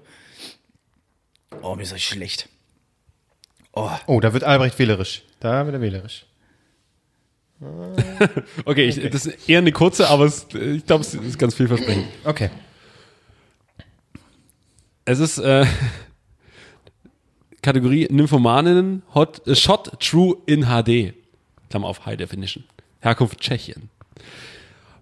Oh, 1.61 1.75
mir 1.75 1.83
ist 1.83 1.91
das 1.91 2.01
schlecht. 2.01 2.49
Oh, 3.73 3.89
Oh, 4.05 4.19
da 4.19 4.33
wird 4.33 4.43
Albrecht 4.43 4.77
wählerisch. 4.79 5.23
Da 5.39 5.65
wird 5.65 5.75
er 5.75 5.81
wählerisch. 5.81 6.25
Okay, 8.65 8.87
ich, 8.87 9.09
das 9.09 9.25
ist 9.25 9.49
eher 9.49 9.57
eine 9.59 9.71
kurze, 9.71 10.07
aber 10.09 10.25
es, 10.25 10.45
ich 10.53 10.85
glaube, 10.85 11.01
es 11.01 11.13
ist 11.15 11.39
ganz 11.39 11.55
vielversprechend. 11.55 12.05
Okay. 12.23 12.51
Es 15.05 15.19
ist 15.19 15.37
äh, 15.39 15.65
Kategorie 17.61 18.07
Nymphomaninnen 18.09 19.03
Hot, 19.13 19.45
äh, 19.47 19.55
Shot 19.55 19.99
True 19.99 20.37
in 20.45 20.65
HD. 20.65 21.13
Klammer 21.69 21.87
auf 21.87 22.05
High 22.05 22.17
Definition. 22.17 22.63
Herkunft 23.01 23.39
Tschechien. 23.39 23.89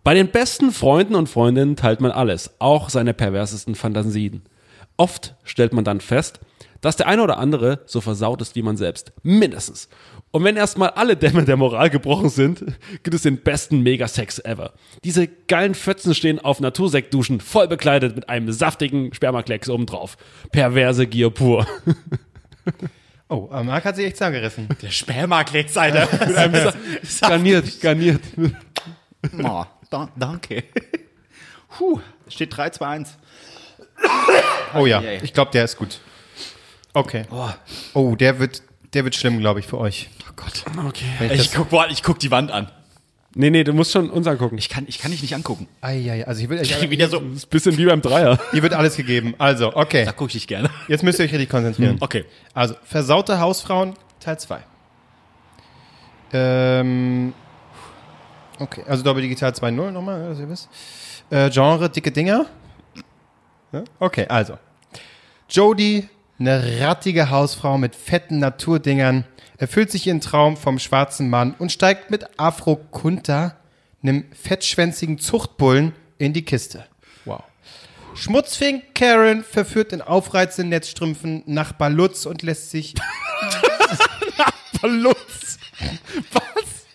Bei 0.04 0.14
den 0.14 0.30
besten 0.30 0.72
Freunden 0.72 1.16
und 1.16 1.30
Freundinnen 1.30 1.76
teilt 1.76 2.00
man 2.00 2.12
alles, 2.12 2.52
auch 2.60 2.90
seine 2.90 3.14
perversesten 3.14 3.76
Fantasien. 3.76 4.44
Oft 4.98 5.36
stellt 5.44 5.74
man 5.74 5.84
dann 5.84 6.00
fest, 6.00 6.40
dass 6.82 6.96
der 6.96 7.08
eine 7.08 7.24
oder 7.24 7.40
andere 7.40 7.80
so 7.88 8.00
versaut 8.02 8.42
ist 8.42 8.56
wie 8.56 8.62
man 8.62 8.78
selbst. 8.78 9.12
Mindestens. 9.24 9.90
Und 10.30 10.44
wenn 10.44 10.56
erstmal 10.56 10.90
alle 10.92 11.16
Dämme 11.16 11.44
der 11.44 11.58
Moral 11.58 11.90
gebrochen 11.90 12.30
sind, 12.30 12.64
gibt 13.04 13.16
es 13.16 13.24
den 13.24 13.38
besten 13.38 13.82
Megasex 13.82 14.38
ever. 14.40 14.74
Diese 15.04 15.28
geilen 15.28 15.74
Fötzen 15.74 16.14
stehen 16.14 16.40
auf 16.40 16.60
Natursektduschen, 16.60 17.42
voll 17.42 17.68
bekleidet 17.68 18.16
mit 18.16 18.30
einem 18.30 18.52
saftigen 18.52 19.14
Spermaklecks 19.14 19.70
obendrauf. 19.70 20.18
Perverse 20.52 21.08
Gier 21.08 21.32
pur. 21.32 21.66
Oh, 23.28 23.48
aber 23.50 23.64
Marc 23.64 23.86
hat 23.86 23.96
sich 23.96 24.06
echt 24.06 24.18
zusammengerissen. 24.18 24.68
der 24.84 24.92
Spermaklecks, 24.92 25.76
Alter. 25.78 26.08
garniert, 27.22 27.82
garniert. 27.82 28.22
oh, 29.42 29.66
da, 29.90 30.10
danke. 30.16 30.64
Puh, 31.70 32.00
steht 32.28 32.56
3, 32.56 32.70
2, 32.70 32.88
1. 32.88 33.18
Oh 34.76 34.86
ja, 34.86 35.02
ich 35.02 35.34
glaube, 35.34 35.50
der 35.50 35.64
ist 35.66 35.76
gut. 35.78 36.00
Okay. 36.94 37.26
Oh, 37.96 38.16
der 38.16 38.38
wird, 38.38 38.62
der 38.94 39.04
wird 39.06 39.16
schlimm, 39.16 39.40
glaube 39.40 39.60
ich, 39.60 39.66
für 39.66 39.80
euch. 39.80 40.10
Oh 40.30 40.34
Gott. 40.36 40.64
Okay. 40.88 41.34
Ich 41.34 41.42
Ich 41.46 41.52
guck, 41.52 41.70
boah, 41.70 41.88
ich 41.90 42.04
guck 42.04 42.20
die 42.20 42.30
Wand 42.30 42.52
an. 42.52 42.70
Nee, 43.38 43.50
nee, 43.50 43.66
du 43.66 43.74
musst 43.74 43.92
schon 43.92 44.10
uns 44.10 44.28
angucken. 44.28 44.58
Ich 44.58 44.70
kann, 44.70 44.86
ich 44.88 44.98
kann 44.98 45.12
dich 45.12 45.22
nicht 45.22 45.36
angucken. 45.36 45.68
ai, 45.82 46.24
also 46.26 46.40
hier 46.40 46.50
wird, 46.50 46.62
Ich 46.62 46.90
wieder 46.90 47.10
so, 47.10 47.20
Das 47.20 47.36
ist 47.36 47.46
ein 47.48 47.50
bisschen 47.50 47.78
wie 47.78 47.86
beim 47.86 48.02
Dreier. 48.02 48.40
hier 48.52 48.64
wird 48.64 48.74
alles 48.74 48.96
gegeben. 48.96 49.36
Also, 49.38 49.76
okay. 49.76 50.06
da 50.06 50.14
guck 50.14 50.30
ich 50.30 50.34
dich 50.34 50.48
gerne. 50.48 50.70
Jetzt 50.88 51.04
müsst 51.04 51.20
ihr 51.20 51.26
euch 51.26 51.34
richtig 51.34 51.50
konzentrieren. 51.50 51.98
Okay. 52.00 52.24
Also, 52.54 52.76
versaute 52.86 53.38
Hausfrauen, 53.40 53.96
Teil 54.22 54.40
2. 54.40 54.60
Ähm, 56.32 57.34
okay, 58.60 58.84
also 58.88 59.04
Doppel 59.04 59.22
Digital 59.24 59.52
2.0 59.52 59.92
nochmal, 59.92 60.30
dass 60.30 60.40
ihr 60.40 60.50
wisst. 60.50 60.70
Äh, 61.30 61.50
Genre, 61.50 61.90
dicke 61.90 62.12
Dinger. 62.12 62.46
Ja? 63.74 63.84
Okay, 64.00 64.26
also. 64.30 64.58
Jodie, 65.50 66.08
eine 66.40 66.80
rattige 66.82 67.30
Hausfrau 67.30 67.78
mit 67.78 67.96
fetten 67.96 68.40
Naturdingern, 68.40 69.26
erfüllt 69.58 69.92
sich 69.92 70.08
ihren 70.08 70.22
Traum 70.22 70.58
vom 70.58 70.80
schwarzen 70.80 71.30
Mann 71.30 71.56
und 71.58 71.72
steigt 71.72 72.12
mit 72.12 72.40
Afro 72.40 72.76
Kunta, 72.76 73.56
einem 74.04 74.26
fettschwänzigen 74.34 75.18
Zuchtbullen, 75.18 75.94
in 76.18 76.34
die 76.34 76.46
Kiste. 76.46 76.86
Wow. 77.26 77.44
Schmutzfink 78.14 78.96
Karen 78.96 79.44
verführt 79.44 79.92
in 79.92 80.02
aufreizenden 80.02 80.70
Netzstrümpfen 80.70 81.44
Nachbar 81.46 81.90
Lutz 81.90 82.26
und 82.26 82.42
lässt 82.42 82.72
sich 82.72 82.96
Lutz. 84.82 85.58
Was? 86.32 86.86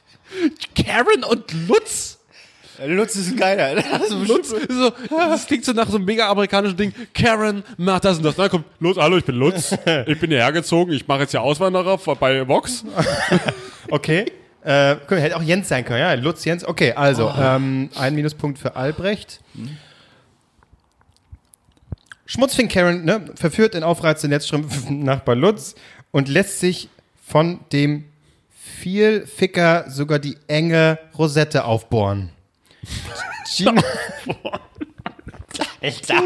Karen 0.75 1.25
und 1.25 1.53
Lutz? 1.69 2.20
Lutz 2.87 3.17
ist 3.17 3.33
ein 3.33 3.37
geiler. 3.37 3.75
Lutz 4.27 4.49
so, 4.51 4.93
das 5.11 5.47
klingt 5.47 5.65
so 5.65 5.73
nach 5.73 5.89
so 5.89 5.97
einem 5.97 6.07
mega 6.07 6.29
amerikanischen 6.29 6.77
Ding. 6.77 6.93
Karen 7.15 7.63
macht 7.77 8.05
das 8.05 8.19
und 8.19 8.25
das. 8.25 8.37
Dann 8.37 8.49
kommt 8.49 8.65
Lutz, 8.79 8.97
hallo, 8.97 9.17
ich 9.17 9.25
bin 9.25 9.37
Lutz. 9.37 9.73
Ich 10.07 10.19
bin 10.19 10.31
hierher 10.31 10.53
gezogen. 10.53 10.93
Ich 10.93 11.07
mache 11.07 11.21
jetzt 11.21 11.33
hier 11.33 11.43
Auswanderer 11.43 11.99
bei 12.17 12.47
Vox. 12.47 12.85
Okay. 13.93 14.27
Äh, 14.63 14.97
hätte 15.09 15.37
auch 15.37 15.43
Jens 15.43 15.69
sein 15.69 15.85
können, 15.85 15.99
ja. 15.99 16.15
Lutz 16.15 16.45
Jens. 16.45 16.65
Okay, 16.65 16.93
also, 16.93 17.33
ähm, 17.37 17.91
ein 17.97 18.15
Minuspunkt 18.15 18.59
für 18.59 18.77
Albrecht. 18.77 19.41
Schmutzfink 22.27 22.71
Karen, 22.71 23.05
ne, 23.05 23.25
verführt 23.35 23.75
in 23.75 23.83
aufreizende 23.83 24.37
Netzstrümpfen 24.37 25.01
Nachbar 25.05 25.35
Lutz 25.35 25.75
und 26.13 26.29
lässt 26.29 26.61
sich 26.61 26.89
von 27.27 27.59
dem 27.73 28.05
Vielficker 28.81 29.87
sogar 29.89 30.21
die 30.21 30.37
enge 30.47 30.99
Rosette 31.19 31.65
aufbohren. 31.65 32.31
Gina, 33.57 33.83
Alter. 35.83 36.23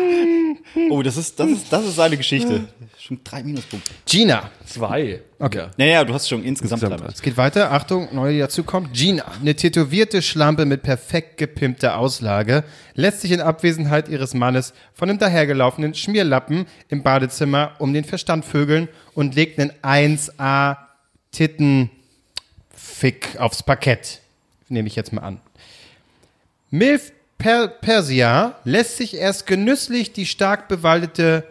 Oh, 0.90 1.02
das 1.02 1.16
ist, 1.16 1.38
das 1.38 1.48
ist, 1.50 1.72
das 1.72 1.84
ist 1.86 1.96
seine 1.96 2.16
Geschichte. 2.16 2.68
Schon 2.98 3.20
drei 3.22 3.42
Minuspunkte. 3.42 3.92
Gina. 4.06 4.50
Zwei. 4.66 5.20
Okay. 5.38 5.66
Naja, 5.76 6.04
du 6.04 6.14
hast 6.14 6.28
schon 6.28 6.42
insgesamt, 6.42 6.82
Insgesamt. 6.82 7.06
drei. 7.08 7.12
Es 7.12 7.20
geht 7.22 7.36
weiter. 7.36 7.70
Achtung, 7.72 8.08
neu, 8.12 8.32
die 8.32 8.38
dazu 8.38 8.64
kommt. 8.64 8.94
Gina, 8.94 9.24
eine 9.40 9.54
tätowierte 9.54 10.22
Schlampe 10.22 10.64
mit 10.64 10.82
perfekt 10.82 11.36
gepimpter 11.36 11.98
Auslage, 11.98 12.64
lässt 12.94 13.20
sich 13.20 13.30
in 13.32 13.40
Abwesenheit 13.40 14.08
ihres 14.08 14.32
Mannes 14.34 14.72
von 14.94 15.10
einem 15.10 15.18
dahergelaufenen 15.18 15.94
Schmierlappen 15.94 16.66
im 16.88 17.02
Badezimmer 17.02 17.72
um 17.78 17.92
den 17.92 18.04
Verstand 18.04 18.44
vögeln 18.44 18.88
und 19.14 19.34
legt 19.34 19.58
einen 19.58 19.72
1A 19.82 20.78
Tittenfick 21.32 21.90
aufs 23.38 23.62
Parkett. 23.62 24.20
Nehme 24.68 24.88
ich 24.88 24.96
jetzt 24.96 25.12
mal 25.12 25.22
an. 25.22 25.40
Milf 26.74 27.12
per 27.38 27.68
Persia 27.68 28.56
lässt 28.64 28.96
sich 28.96 29.14
erst 29.16 29.46
genüsslich 29.46 30.12
die 30.12 30.26
stark 30.26 30.66
bewaldete 30.66 31.44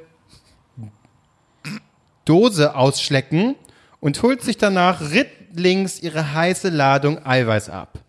Dose 2.26 2.76
ausschlecken 2.76 3.55
und 4.01 4.21
holt 4.21 4.41
sich 4.41 4.57
danach 4.57 4.99
rittlings 5.11 6.03
ihre 6.03 6.34
heiße 6.34 6.67
Ladung 6.67 7.26
Eiweiß 7.26 7.69
ab. 7.69 7.99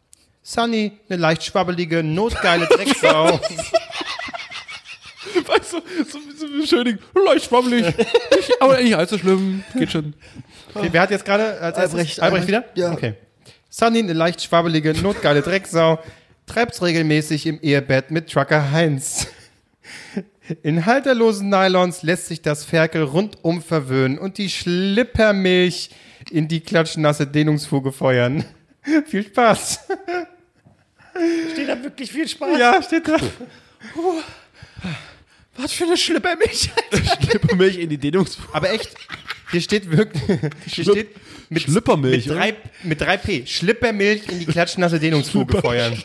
Sunny, 0.42 0.98
eine 1.08 1.20
leicht 1.20 1.44
schwabbelige, 1.44 2.02
notgeile 2.02 2.66
Drecksau. 2.66 3.38
Weißt 5.46 5.72
du, 5.72 5.80
so, 6.10 6.18
so 6.36 6.48
beschönigen. 6.60 6.98
Leicht 7.26 7.44
schwammelig. 7.46 7.96
Nicht- 7.96 8.60
Aber 8.60 8.80
nicht 8.80 8.94
allzu 8.96 9.18
schlimm. 9.18 9.62
Geht 9.78 9.92
schon. 9.92 10.14
Okay, 10.74 10.88
wer 10.90 11.02
hat 11.02 11.12
jetzt 11.12 11.24
gerade 11.24 11.60
als? 11.60 11.78
Albrecht, 11.78 12.18
Albrecht 12.20 12.48
wieder? 12.48 12.64
Ja. 12.74 12.90
Okay. 12.92 13.14
Sunny, 13.70 14.00
eine 14.00 14.12
leicht 14.14 14.42
schwabbelige, 14.42 14.94
notgeile 15.00 15.42
Drecksau, 15.42 16.00
treibt's 16.46 16.82
regelmäßig 16.82 17.46
im 17.46 17.60
Ehebett 17.60 18.10
mit 18.10 18.30
Trucker 18.30 18.70
Heinz. 18.70 19.28
In 20.62 20.84
halterlosen 20.84 21.48
Nylons 21.48 22.02
lässt 22.02 22.26
sich 22.26 22.42
das 22.42 22.64
Ferkel 22.64 23.02
rundum 23.02 23.62
verwöhnen 23.62 24.18
und 24.18 24.36
die 24.36 24.50
Schlippermilch 24.50 25.90
in 26.30 26.48
die 26.48 26.60
klatschnasse 26.60 27.26
Dehnungsfuge 27.26 27.92
feuern. 27.92 28.44
Viel 29.06 29.24
Spaß. 29.24 29.80
Steht 31.52 31.68
da 31.68 31.82
wirklich 31.82 32.10
viel 32.10 32.26
Spaß? 32.26 32.58
Ja, 32.58 32.82
steht 32.82 33.06
da. 33.06 33.16
Was 35.56 35.72
für 35.72 35.84
eine 35.84 35.96
Schlippermilch. 35.96 36.70
Schlippermilch 37.22 37.78
in 37.78 37.88
die 37.88 37.98
Dehnungsfuge. 37.98 38.48
Aber 38.52 38.70
echt, 38.70 38.96
hier 39.50 39.60
steht 39.60 39.90
wirklich, 39.90 40.22
hier 40.66 40.84
steht 40.84 41.08
mit, 41.50 41.62
Schlippermilch, 41.62 42.26
mit, 42.26 42.36
drei, 42.36 42.54
mit 42.82 43.02
3P, 43.02 43.46
Schlippermilch 43.46 44.28
in 44.28 44.38
die 44.40 44.46
klatschnasse 44.46 44.98
Dehnungsfuge 44.98 45.60
feuern. 45.60 45.96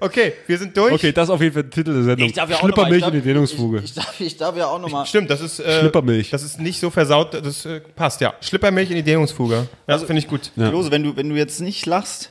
Okay, 0.00 0.32
wir 0.46 0.56
sind 0.58 0.74
durch. 0.76 0.94
Okay, 0.94 1.12
das 1.12 1.24
ist 1.24 1.30
auf 1.30 1.40
jeden 1.42 1.52
Fall 1.52 1.62
der 1.64 1.70
Titel 1.70 1.92
der 1.92 2.02
Sendung. 2.04 2.26
Ich 2.28 2.32
darf 2.34 2.48
ja 2.48 2.56
auch 2.56 2.60
Schlippermilch 2.60 3.02
noch 3.02 3.08
mal- 3.08 3.14
in 3.16 3.20
die 3.22 3.28
Dehnungsfuge. 3.28 3.78
Ich, 3.78 3.84
ich, 3.84 3.94
darf, 3.94 4.20
ich 4.20 4.36
darf 4.38 4.56
ja 4.56 4.66
auch 4.66 4.80
nochmal. 4.80 5.04
Stimmt, 5.04 5.28
das 5.28 5.42
ist 5.42 5.60
äh, 5.60 5.80
Schlippermilch. 5.80 6.30
Das 6.30 6.42
ist 6.42 6.58
nicht 6.58 6.80
so 6.80 6.88
versaut, 6.88 7.34
das 7.34 7.66
äh, 7.66 7.80
passt 7.80 8.22
ja. 8.22 8.32
Schlippermilch 8.40 8.88
in 8.90 8.96
die 8.96 9.02
Dehnungsfuge. 9.02 9.54
Ja, 9.54 9.66
Also- 9.94 10.06
finde 10.06 10.20
ich 10.20 10.28
gut. 10.28 10.52
Ja. 10.56 10.70
Lose, 10.70 10.90
wenn 10.90 11.02
du, 11.02 11.16
wenn 11.16 11.28
du 11.28 11.36
jetzt 11.36 11.60
nicht 11.60 11.84
lachst, 11.84 12.30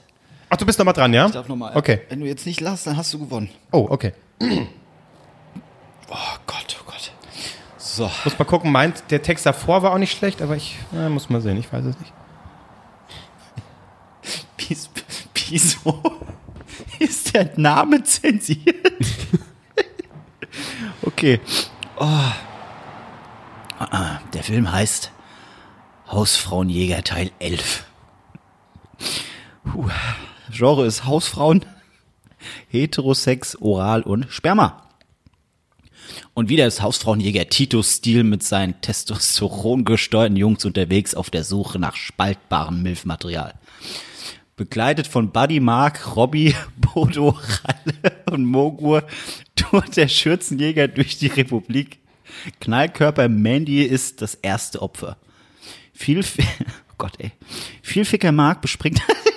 Ach, 0.50 0.58
du 0.58 0.66
bist 0.66 0.80
noch 0.80 0.86
mal 0.86 0.94
dran, 0.94 1.14
ja? 1.14 1.28
ich 1.28 1.32
darf 1.34 1.48
nochmal. 1.48 1.76
Okay. 1.76 2.02
Wenn 2.10 2.22
du 2.22 2.26
jetzt 2.26 2.46
nicht 2.48 2.60
lachst, 2.62 2.88
dann 2.88 2.98
hast 2.98 3.14
du 3.14 3.20
gewonnen. 3.20 3.50
Oh, 3.72 3.86
okay. 3.90 4.14
Oh 6.10 6.38
Gott, 6.46 6.78
oh 6.82 6.86
Gott. 6.86 7.12
So. 7.78 8.10
Muss 8.24 8.38
mal 8.38 8.46
gucken, 8.46 8.72
meint, 8.72 9.04
der 9.10 9.22
Text 9.22 9.46
davor 9.46 9.84
war 9.84 9.94
auch 9.94 9.98
nicht 9.98 10.18
schlecht, 10.18 10.42
aber 10.42 10.56
ich 10.56 10.78
na, 10.92 11.10
muss 11.10 11.30
mal 11.30 11.42
sehen, 11.42 11.58
ich 11.58 11.72
weiß 11.72 11.86
es 11.86 11.98
nicht. 12.00 12.14
Wieso, 14.68 14.90
wieso 15.50 16.02
ist 17.00 17.34
der 17.36 17.52
Name 17.56 18.04
zensiert? 18.04 18.76
okay. 21.04 21.40
Oh. 21.98 22.04
Ah, 23.78 23.88
ah, 23.92 24.20
Der 24.34 24.44
Film 24.44 24.72
heißt 24.72 25.12
Hausfrauenjäger 26.08 27.04
Teil 27.04 27.32
11. 27.40 27.86
Puh. 29.66 29.90
Genre 30.50 30.86
ist 30.86 31.06
Hausfrauen, 31.06 31.66
Heterosex, 32.70 33.58
Oral 33.62 34.02
und 34.02 34.32
Sperma. 34.32 34.85
Und 36.36 36.50
wieder 36.50 36.68
ist 36.68 36.82
Hausfrauenjäger 36.82 37.48
Tito 37.48 37.82
Stil 37.82 38.26
mit 38.26 38.44
seinen 38.44 38.82
testosterongesteuerten 38.82 40.36
Jungs 40.36 40.66
unterwegs 40.66 41.16
auf 41.16 41.30
der 41.30 41.46
Suche 41.46 41.80
nach 41.80 41.96
spaltbarem 41.96 42.84
Milfmaterial. 42.84 43.54
Begleitet 44.58 45.08
von 45.08 45.32
Buddy 45.32 45.62
Mark, 45.62 46.18
Robbie, 46.18 46.54
Bodo, 46.76 47.30
Ralle 47.30 48.24
und 48.30 48.44
Mogur 48.44 49.06
tourt 49.56 49.96
der 49.96 50.10
Schürzenjäger 50.10 50.90
durch 50.90 51.18
die 51.18 51.28
Republik. 51.28 52.00
Knallkörper 52.60 53.30
Mandy 53.30 53.84
ist 53.84 54.22
das 54.22 54.36
erste 54.36 54.82
Opfer. 54.82 55.16
Viel, 55.94 56.20
oh 56.60 56.96
Gott 56.98 57.14
ey, 57.18 57.32
viel 57.82 58.04
Ficker 58.04 58.34
Mark 58.34 58.62
bespringt, 58.62 59.02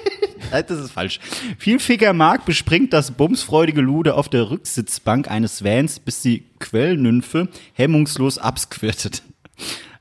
das 0.50 0.70
ist 0.70 0.92
falsch. 0.92 1.20
Viel 1.58 1.78
Ficker 1.78 2.12
Mark 2.12 2.44
bespringt 2.44 2.92
das 2.92 3.10
bumsfreudige 3.10 3.80
Lude 3.80 4.14
auf 4.14 4.28
der 4.28 4.50
Rücksitzbank 4.50 5.30
eines 5.30 5.64
Vans, 5.64 6.00
bis 6.00 6.22
die 6.22 6.44
Quellnymphe 6.58 7.48
hemmungslos 7.74 8.38
absquirtet. 8.38 9.22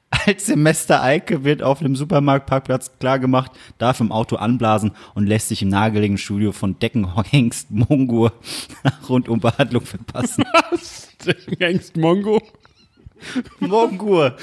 Als 0.10 0.46
Semester 0.46 1.04
Eike 1.04 1.44
wird 1.44 1.62
auf 1.62 1.80
dem 1.80 1.96
Supermarktparkplatz 1.96 2.92
klargemacht, 3.00 3.52
darf 3.78 4.00
im 4.00 4.14
Auto 4.14 4.38
anblasen 4.38 4.94
und 5.16 5.28
lässt 5.28 5.50
sich 5.50 5.62
im 5.62 5.70
nahegelegenen 5.70 6.18
Studio 6.18 6.54
von 6.54 6.80
Deckenhengst 6.80 7.72
Mongur 7.72 8.32
Rundumbehandlung 9.10 9.86
verpassen. 9.86 10.46
Gangst 11.60 11.98
Mongo. 11.98 12.42
Mongur. 13.60 14.38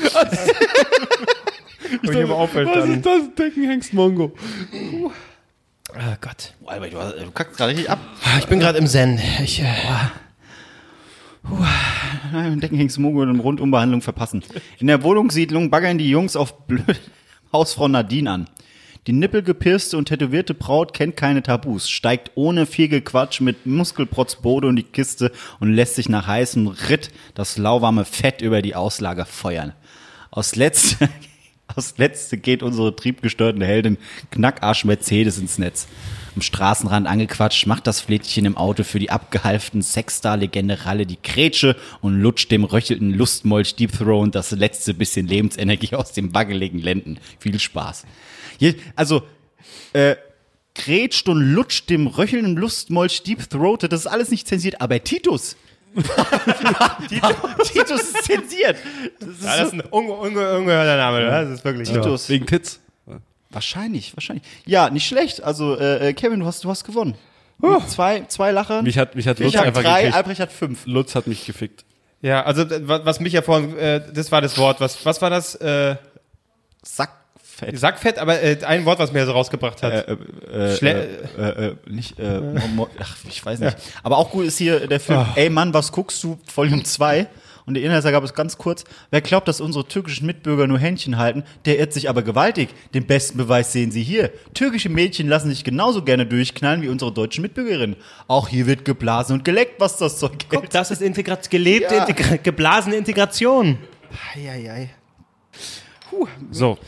Und 2.02 2.12
hier 2.12 2.26
mal 2.26 2.34
aufhört, 2.34 2.68
Was 2.74 2.88
ist 2.88 3.06
das? 3.06 3.34
Deckenhengst 3.34 3.94
Mongo. 3.94 4.32
Oh 5.96 6.16
Gott. 6.20 6.54
Alter, 6.66 7.14
du, 7.14 7.24
du 7.24 7.30
kackst 7.30 7.56
gerade 7.56 7.70
richtig 7.70 7.90
ab. 7.90 7.98
Ich 8.38 8.46
bin 8.46 8.58
gerade 8.58 8.78
im 8.78 8.86
Zen. 8.86 9.20
Ich, 9.42 9.60
äh, 9.60 9.66
Deckenhengst 12.56 12.98
Mongur 12.98 13.24
und 13.24 13.40
Rundumbehandlung 13.40 14.00
verpassen. 14.00 14.42
In 14.78 14.86
der 14.86 15.02
Wohnungssiedlung 15.02 15.70
baggern 15.70 15.98
die 15.98 16.08
Jungs 16.08 16.36
auf 16.36 16.66
blöd 16.66 17.00
Hausfrau 17.52 17.86
Nadine 17.88 18.30
an. 18.30 18.50
Die 19.06 19.12
nippelgepirste 19.12 19.98
und 19.98 20.06
tätowierte 20.06 20.54
Braut 20.54 20.94
kennt 20.94 21.16
keine 21.16 21.42
Tabus, 21.42 21.90
steigt 21.90 22.30
ohne 22.36 22.64
viel 22.64 22.88
Gequatsch 22.88 23.42
mit 23.42 23.66
Muskelprotz 23.66 24.36
Bode 24.36 24.66
und 24.66 24.76
die 24.76 24.82
Kiste 24.82 25.30
und 25.60 25.74
lässt 25.74 25.96
sich 25.96 26.08
nach 26.08 26.26
heißem 26.26 26.66
Ritt 26.88 27.10
das 27.34 27.58
lauwarme 27.58 28.06
Fett 28.06 28.40
über 28.40 28.62
die 28.62 28.74
Auslage 28.74 29.26
feuern. 29.26 29.74
Aus 30.30 30.56
letzte, 30.56 31.10
aus 31.76 31.94
letzte 31.98 32.36
geht 32.36 32.62
unsere 32.62 32.94
triebgesteuerte 32.94 33.64
Heldin 33.64 33.98
Knackarsch 34.30 34.84
Mercedes 34.84 35.38
ins 35.38 35.58
Netz. 35.58 35.86
Am 36.34 36.42
Straßenrand 36.42 37.06
angequatscht, 37.06 37.66
macht 37.66 37.86
das 37.86 38.00
Flädchen 38.00 38.44
im 38.44 38.56
Auto 38.56 38.82
für 38.82 38.98
die 38.98 39.10
abgehalften 39.10 39.82
Sexstar-Legende 39.82 40.84
Ralle 40.84 41.06
die 41.06 41.22
Grätsche 41.22 41.76
und 42.00 42.20
lutscht 42.20 42.50
dem 42.50 42.64
röchelnden 42.64 43.14
Lustmolch 43.14 43.76
Deep 43.76 43.92
Throat 43.92 44.34
das 44.34 44.50
letzte 44.50 44.94
bisschen 44.94 45.28
Lebensenergie 45.28 45.94
aus 45.94 46.12
den 46.12 46.34
waggeligen 46.34 46.80
Lenden. 46.80 47.18
Viel 47.38 47.60
Spaß. 47.60 48.04
Hier, 48.58 48.74
also, 48.96 49.22
äh, 49.92 50.16
grätscht 50.74 51.28
und 51.28 51.40
lutscht 51.40 51.88
dem 51.88 52.08
röchelnden 52.08 52.56
Lustmolch 52.56 53.22
Deep 53.22 53.48
Throat, 53.48 53.84
das 53.84 54.00
ist 54.00 54.06
alles 54.06 54.30
nicht 54.30 54.48
zensiert, 54.48 54.80
aber 54.80 55.02
Titus. 55.02 55.56
Titus, 57.64 58.00
ist 58.02 58.24
zensiert. 58.24 58.76
Das 59.20 59.28
ist 59.28 59.44
ja, 59.44 59.56
das 59.58 59.66
ist 59.68 59.72
ein 59.74 59.80
unge 59.90 60.12
unge 60.12 60.56
ungehörter 60.58 60.96
Name, 60.96 61.18
oder? 61.18 61.42
Das 61.44 61.50
ist 61.50 61.64
wirklich. 61.64 61.88
Titus. 61.88 62.28
Wegen 62.28 62.46
Tits. 62.46 62.80
Wahrscheinlich, 63.50 64.16
wahrscheinlich. 64.16 64.44
Ja, 64.66 64.90
nicht 64.90 65.06
schlecht. 65.06 65.42
Also, 65.42 65.78
äh, 65.78 66.08
äh, 66.08 66.12
Kevin, 66.12 66.40
du 66.40 66.46
hast, 66.46 66.64
du 66.64 66.70
hast 66.70 66.84
gewonnen. 66.84 67.14
Mit 67.58 67.88
zwei, 67.88 68.22
zwei 68.26 68.50
Lachern. 68.50 68.84
Mich 68.84 68.98
hat, 68.98 69.14
mich 69.14 69.28
hat 69.28 69.38
ich 69.38 69.46
Lutz 69.46 69.56
habe 69.56 69.68
einfach 69.68 69.82
drei, 69.82 70.00
gekriegt. 70.00 70.16
Albrecht 70.16 70.40
hat 70.40 70.52
fünf. 70.52 70.86
Lutz 70.86 71.14
hat 71.14 71.26
mich 71.28 71.46
gefickt. 71.46 71.84
Ja, 72.20 72.42
also 72.42 72.68
wa- 72.68 73.00
was 73.04 73.20
mich 73.20 73.32
ja 73.32 73.42
vorhin, 73.42 73.76
äh, 73.78 74.02
das 74.12 74.32
war 74.32 74.40
das 74.40 74.58
Wort, 74.58 74.80
was, 74.80 75.04
was 75.06 75.22
war 75.22 75.30
das? 75.30 75.54
Äh, 75.56 75.96
Sackfett. 77.56 77.78
Sackfett, 77.78 78.18
aber 78.18 78.40
äh, 78.42 78.58
ein 78.64 78.84
Wort, 78.84 78.98
was 78.98 79.12
mir 79.12 79.24
so 79.26 79.32
rausgebracht 79.32 79.82
hat. 79.82 79.92
Äh, 80.08 80.12
äh, 80.12 80.74
Schle- 80.76 81.06
äh, 81.38 81.66
äh, 81.68 81.74
nicht, 81.88 82.18
äh, 82.18 82.40
mo- 82.74 82.88
ach, 83.00 83.16
ich 83.28 83.44
weiß 83.44 83.60
nicht. 83.60 83.76
Aber 84.02 84.18
auch 84.18 84.30
gut 84.30 84.46
ist 84.46 84.58
hier 84.58 84.86
der 84.88 85.00
Film, 85.00 85.24
ey 85.36 85.50
Mann, 85.50 85.72
was 85.74 85.92
guckst 85.92 86.22
du, 86.24 86.38
Volume 86.54 86.82
2. 86.82 87.26
Und 87.66 87.72
der 87.74 87.82
Inhaltsangabe 87.82 88.26
ist 88.26 88.34
ganz 88.34 88.58
kurz. 88.58 88.84
Wer 89.10 89.22
glaubt, 89.22 89.48
dass 89.48 89.62
unsere 89.62 89.86
türkischen 89.88 90.26
Mitbürger 90.26 90.66
nur 90.66 90.78
Händchen 90.78 91.16
halten, 91.16 91.44
der 91.64 91.78
irrt 91.78 91.94
sich 91.94 92.10
aber 92.10 92.20
gewaltig. 92.20 92.68
Den 92.92 93.06
besten 93.06 93.38
Beweis 93.38 93.72
sehen 93.72 93.90
Sie 93.90 94.02
hier. 94.02 94.30
Türkische 94.52 94.90
Mädchen 94.90 95.28
lassen 95.28 95.48
sich 95.48 95.64
genauso 95.64 96.02
gerne 96.02 96.26
durchknallen 96.26 96.82
wie 96.82 96.88
unsere 96.88 97.10
deutschen 97.10 97.40
Mitbürgerinnen. 97.40 97.96
Auch 98.28 98.48
hier 98.48 98.66
wird 98.66 98.84
geblasen 98.84 99.38
und 99.38 99.46
geleckt, 99.46 99.80
was 99.80 99.96
das 99.96 100.18
Zeug 100.18 100.32
hält. 100.32 100.46
Guck, 100.50 100.68
das 100.70 100.90
ist 100.90 101.00
Integra 101.00 101.38
gelebte, 101.48 101.94
Ja. 101.94 102.04
Integra 102.04 102.36
geblasene 102.36 102.96
Integration. 102.96 103.78
Eieiei. 106.22 106.28
So. 106.50 106.78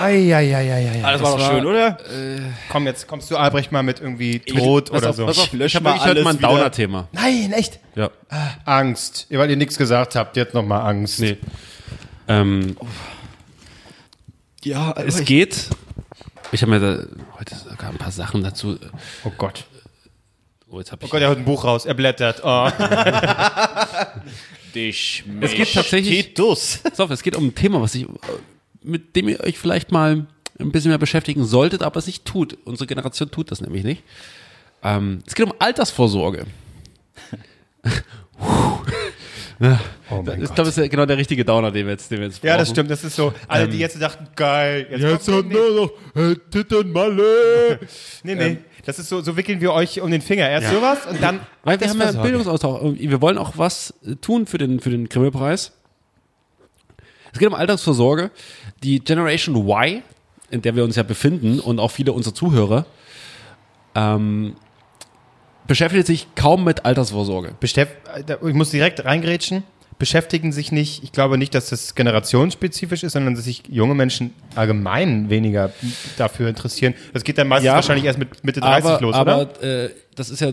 Eieieiei. 0.00 1.00
Das 1.02 1.22
war 1.22 1.36
doch 1.36 1.50
schön, 1.50 1.66
oder? 1.66 1.98
Komm, 2.70 2.86
jetzt 2.86 3.06
kommst 3.06 3.30
du, 3.30 3.36
Albrecht, 3.36 3.72
mal 3.72 3.82
mit 3.82 4.00
irgendwie 4.00 4.38
Tod 4.40 4.90
oder 4.90 5.10
auf, 5.10 5.16
so. 5.16 5.26
Pass 5.26 5.38
auf, 5.38 5.46
ich 5.46 5.52
Lösch 5.52 5.74
mal 5.80 5.94
wirklich 5.94 6.04
heute 6.04 6.22
mal 6.24 6.30
ein 6.30 6.44
alles. 6.44 6.56
Downer-Thema. 6.56 7.08
Nein, 7.12 7.52
echt? 7.52 7.80
Ja. 7.94 8.10
Angst. 8.64 9.26
Weil 9.30 9.50
ihr 9.50 9.56
nichts 9.56 9.76
gesagt 9.78 10.14
habt, 10.16 10.36
jetzt 10.36 10.54
nochmal 10.54 10.82
Angst. 10.88 11.20
Nee. 11.20 11.38
Ähm, 12.28 12.76
Ja, 14.64 14.92
es 14.92 15.24
geht. 15.24 15.68
Ich 16.52 16.62
habe 16.62 16.70
mir 16.72 16.80
da 16.80 17.04
heute 17.38 17.54
sogar 17.56 17.90
ein 17.90 17.98
paar 17.98 18.12
Sachen 18.12 18.42
dazu. 18.42 18.78
Oh 19.24 19.32
Gott. 19.36 19.64
Oh, 20.70 20.76
Oh 20.76 20.80
ich. 20.80 21.10
Gott, 21.10 21.20
er 21.20 21.28
hat 21.30 21.38
ein 21.38 21.44
Buch 21.44 21.64
raus. 21.64 21.84
Er 21.84 21.94
blättert. 21.94 22.40
Oh. 22.44 22.70
dich. 24.74 25.24
es 25.40 25.54
geht 25.54 25.72
tatsächlich. 25.72 26.26
Titus. 26.26 26.80
Pass 26.82 27.00
auf, 27.00 27.10
es 27.10 27.22
geht 27.22 27.36
um 27.36 27.46
ein 27.46 27.54
Thema, 27.54 27.80
was 27.80 27.94
ich, 27.94 28.06
mit 28.82 29.14
dem 29.16 29.28
ihr 29.28 29.40
euch 29.40 29.58
vielleicht 29.58 29.92
mal 29.92 30.26
ein 30.58 30.72
bisschen 30.72 30.90
mehr 30.90 30.98
beschäftigen 30.98 31.44
solltet, 31.44 31.82
aber 31.82 31.98
es 31.98 32.06
nicht 32.06 32.24
tut. 32.24 32.56
Unsere 32.64 32.86
Generation 32.86 33.30
tut 33.30 33.50
das 33.50 33.60
nämlich 33.60 33.84
nicht. 33.84 34.02
Ähm, 34.82 35.22
es 35.26 35.34
geht 35.34 35.46
um 35.46 35.54
Altersvorsorge. 35.58 36.46
oh 40.10 40.22
mein 40.22 40.42
Ich 40.42 40.46
glaube, 40.46 40.54
das 40.56 40.68
ist 40.68 40.76
ja 40.78 40.86
genau 40.88 41.06
der 41.06 41.16
richtige 41.16 41.44
Downer, 41.44 41.70
den 41.70 41.86
wir 41.86 41.92
jetzt, 41.92 42.10
den 42.10 42.18
wir 42.18 42.26
jetzt 42.26 42.42
Ja, 42.42 42.56
das 42.56 42.68
brauchen. 42.68 42.74
stimmt. 42.74 42.90
Das 42.90 43.04
ist 43.04 43.16
so. 43.16 43.32
Alle, 43.48 43.68
die 43.68 43.78
jetzt 43.78 44.00
dachten, 44.00 44.26
geil. 44.34 44.86
Jetzt, 44.90 45.00
Jetzt 45.02 45.26
kommt- 45.26 45.44
hat 45.44 45.52
nur 45.52 45.70
noch 46.14 46.22
äh, 46.22 46.36
Tittenmalle. 46.50 47.78
Nee, 48.24 48.34
nee. 48.34 48.58
Das 48.84 48.98
ist 48.98 49.08
so, 49.08 49.20
so 49.20 49.36
wickeln 49.36 49.60
wir 49.60 49.72
euch 49.72 50.00
um 50.00 50.10
den 50.10 50.20
Finger. 50.22 50.48
Erst 50.48 50.70
sowas 50.72 50.98
und 51.08 51.22
dann. 51.22 51.40
Weil 51.64 51.78
wir 51.80 51.88
haben 51.88 51.98
ja 51.98 52.06
Altersvorsorge. 52.06 52.22
Bildungsaustausch. 52.28 52.82
Und 52.82 52.98
Wir 53.00 53.20
wollen 53.22 53.38
auch 53.38 53.52
was 53.56 53.94
äh, 54.04 54.16
tun 54.16 54.46
für 54.46 54.58
den, 54.58 54.80
für 54.80 54.90
den 54.90 55.08
Grimme-Preis. 55.08 55.72
Es 57.32 57.38
geht 57.38 57.48
um 57.48 57.54
Altersvorsorge. 57.54 58.30
Die 58.82 58.98
Generation 59.00 59.54
Y, 59.56 60.02
in 60.50 60.62
der 60.62 60.74
wir 60.76 60.84
uns 60.84 60.96
ja 60.96 61.02
befinden 61.04 61.60
und 61.60 61.78
auch 61.78 61.90
viele 61.92 62.12
unserer 62.12 62.34
Zuhörer, 62.34 62.84
ähm, 63.94 64.54
beschäftigt 65.66 66.06
sich 66.06 66.26
kaum 66.34 66.64
mit 66.64 66.84
Altersvorsorge. 66.84 67.54
Beschäft 67.60 67.96
ich 68.46 68.54
muss 68.54 68.70
direkt 68.70 69.04
reingrätschen. 69.04 69.62
Beschäftigen 69.98 70.50
sich 70.50 70.72
nicht, 70.72 71.04
ich 71.04 71.12
glaube 71.12 71.38
nicht, 71.38 71.54
dass 71.54 71.68
das 71.68 71.94
generationsspezifisch 71.94 73.04
ist, 73.04 73.12
sondern 73.12 73.36
dass 73.36 73.44
sich 73.44 73.62
junge 73.68 73.94
Menschen 73.94 74.32
allgemein 74.56 75.30
weniger 75.30 75.72
dafür 76.16 76.48
interessieren. 76.48 76.94
Das 77.12 77.22
geht 77.22 77.38
dann 77.38 77.46
meistens 77.46 77.66
Ja, 77.66 77.74
wahrscheinlich 77.74 78.06
erst 78.06 78.18
mit 78.18 78.42
Mitte 78.42 78.60
30 78.60 78.90
aber, 78.90 79.00
los, 79.00 79.14
aber 79.14 79.42
oder? 79.42 79.62
äh, 79.84 79.90
das 80.16 80.30
ist 80.30 80.40
ja. 80.40 80.52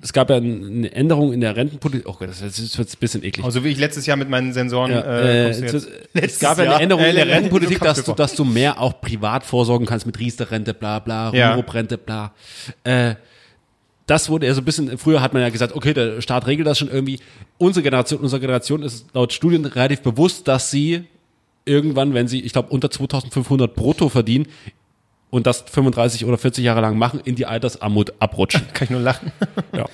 Es 0.00 0.12
gab 0.12 0.30
ja 0.30 0.36
eine 0.36 0.92
Änderung 0.92 1.32
in 1.32 1.40
der 1.40 1.56
Rentenpolitik. 1.56 2.06
Oh 2.08 2.14
Gott, 2.16 2.28
das 2.28 2.40
wird's 2.40 2.78
ein 2.94 3.00
bisschen 3.00 3.24
eklig. 3.24 3.44
Also 3.44 3.64
wie 3.64 3.70
ich 3.70 3.78
letztes 3.78 4.06
Jahr 4.06 4.16
mit 4.16 4.28
meinen 4.30 4.52
Sensoren. 4.52 4.92
Ja, 4.92 5.00
äh, 5.00 5.46
äh, 5.48 5.64
es, 5.64 5.88
es 6.12 6.38
gab 6.38 6.58
ja 6.58 6.64
eine 6.70 6.80
Änderung 6.82 7.02
Äh, 7.04 7.10
in 7.10 7.16
der 7.16 7.28
Rentenpolitik, 7.28 7.80
dass 7.80 8.04
du, 8.04 8.12
dass 8.12 8.34
du 8.34 8.44
mehr 8.44 8.80
auch 8.80 9.00
privat 9.00 9.44
vorsorgen 9.44 9.86
kannst 9.86 10.06
mit 10.06 10.18
Riester-Rente, 10.20 10.72
bla 10.74 11.00
bla, 11.00 11.32
Ja. 11.34 11.52
Rurup-Rente, 11.54 11.98
bla. 11.98 12.32
Äh, 12.84 13.16
das 14.06 14.28
wurde 14.28 14.46
ja 14.46 14.54
so 14.54 14.60
ein 14.60 14.64
bisschen, 14.64 14.98
früher 14.98 15.20
hat 15.20 15.32
man 15.32 15.42
ja 15.42 15.48
gesagt, 15.48 15.74
okay, 15.74 15.94
der 15.94 16.20
Staat 16.20 16.46
regelt 16.46 16.66
das 16.66 16.78
schon 16.78 16.90
irgendwie. 16.90 17.20
Unsere 17.58 17.82
Generation, 17.82 18.20
unsere 18.20 18.40
Generation 18.40 18.82
ist 18.82 19.06
laut 19.14 19.32
Studien 19.32 19.64
relativ 19.64 20.02
bewusst, 20.02 20.46
dass 20.48 20.70
sie 20.70 21.04
irgendwann, 21.64 22.12
wenn 22.12 22.28
sie, 22.28 22.40
ich 22.40 22.52
glaube, 22.52 22.68
unter 22.70 22.90
2500 22.90 23.74
brutto 23.74 24.08
verdienen 24.08 24.46
und 25.30 25.46
das 25.46 25.62
35 25.62 26.26
oder 26.26 26.36
40 26.36 26.64
Jahre 26.64 26.80
lang 26.80 26.98
machen, 26.98 27.20
in 27.24 27.34
die 27.34 27.46
Altersarmut 27.46 28.12
abrutschen. 28.18 28.62
Kann 28.74 28.84
ich 28.84 28.90
nur 28.90 29.00
lachen. 29.00 29.32
ja. 29.72 29.86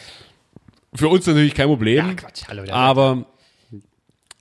Für 0.92 1.08
uns 1.08 1.26
natürlich 1.26 1.54
kein 1.54 1.68
Problem. 1.68 2.08
Ja, 2.08 2.14
Quatsch, 2.14 2.42
hallo, 2.48 2.64
aber 2.72 3.26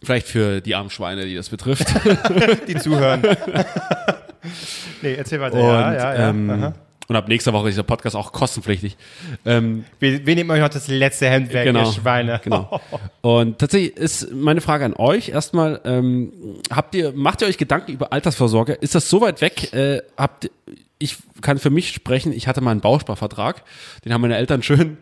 Vielleicht 0.02 0.28
für 0.28 0.62
die 0.62 0.76
armen 0.76 0.90
Schweine, 0.90 1.26
die 1.26 1.36
das 1.36 1.50
betrifft. 1.50 1.88
Die 2.68 2.76
zuhören. 2.76 3.22
nee, 5.02 5.14
erzähl 5.16 5.42
weiter. 5.42 5.58
Und, 5.58 5.64
ja, 5.64 5.94
ja, 5.94 6.14
ja. 6.14 6.30
ähm. 6.30 6.74
Und 7.10 7.16
ab 7.16 7.28
nächster 7.28 7.54
Woche 7.54 7.70
ist 7.70 7.76
der 7.76 7.84
Podcast 7.84 8.16
auch 8.16 8.32
kostenpflichtig. 8.32 8.96
Ähm, 9.44 9.84
Wir, 10.00 10.26
wir 10.28 10.36
nehmen 10.36 10.52
euch 10.52 10.62
noch 10.62 10.70
das 10.70 10.88
letzte 10.88 11.28
Hemd 11.28 11.52
weg, 11.52 11.66
genau, 11.66 11.88
ihr 11.88 11.92
Schweine. 11.92 12.40
Genau. 12.44 12.80
Und 13.22 13.58
tatsächlich 13.58 13.98
ist 13.98 14.32
meine 14.32 14.62
Frage 14.62 14.86
an 14.86 14.94
euch 14.94 15.30
erstmal, 15.30 15.82
ähm, 15.86 16.32
habt 16.70 16.94
ihr, 16.94 17.12
macht 17.14 17.42
ihr 17.42 17.48
euch 17.48 17.58
Gedanken 17.58 17.94
über 17.94 18.14
Altersvorsorge? 18.14 18.74
Ist 18.74 18.94
das 18.94 19.10
so 19.10 19.22
weit 19.22 19.42
weg? 19.42 19.74
Äh, 19.74 20.04
habt, 20.18 20.52
ich 21.00 21.18
kann 21.42 21.58
für 21.58 21.72
mich 21.72 21.90
sprechen, 21.90 22.32
ich 22.32 22.48
hatte 22.48 22.62
mal 22.62 22.72
einen 22.72 22.82
Bausparvertrag, 22.82 23.64
den 24.06 24.14
haben 24.14 24.22
meine 24.22 24.38
Eltern 24.38 24.62
schön 24.62 24.98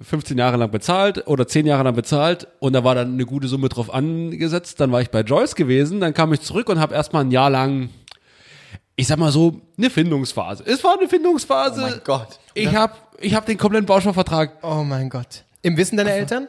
15 0.00 0.38
Jahre 0.38 0.56
lang 0.56 0.70
bezahlt 0.70 1.26
oder 1.26 1.46
10 1.46 1.66
Jahre 1.66 1.84
lang 1.84 1.94
bezahlt 1.94 2.48
und 2.58 2.72
da 2.72 2.84
war 2.84 2.94
dann 2.94 3.12
eine 3.12 3.26
gute 3.26 3.46
Summe 3.48 3.68
drauf 3.68 3.92
angesetzt. 3.92 4.80
Dann 4.80 4.90
war 4.92 5.00
ich 5.00 5.10
bei 5.10 5.20
Joyce 5.20 5.54
gewesen, 5.54 6.00
dann 6.00 6.14
kam 6.14 6.32
ich 6.32 6.40
zurück 6.40 6.68
und 6.68 6.80
habe 6.80 6.94
erstmal 6.94 7.24
ein 7.24 7.30
Jahr 7.30 7.50
lang, 7.50 7.90
ich 8.96 9.06
sag 9.06 9.18
mal 9.18 9.32
so, 9.32 9.60
eine 9.76 9.90
Findungsphase. 9.90 10.64
Es 10.66 10.82
war 10.84 10.98
eine 10.98 11.08
Findungsphase. 11.08 11.80
Oh 11.84 11.90
mein 11.90 12.00
Gott. 12.04 12.38
Ich 12.54 12.74
habe 12.74 12.92
ich 13.20 13.34
hab 13.34 13.46
den 13.46 13.58
kompletten 13.58 13.86
Bausparvertrag 13.86 14.58
Oh 14.62 14.82
mein 14.84 15.08
Gott. 15.08 15.44
Im 15.62 15.76
Wissen 15.76 15.96
deiner 15.96 16.12
Eltern? 16.12 16.46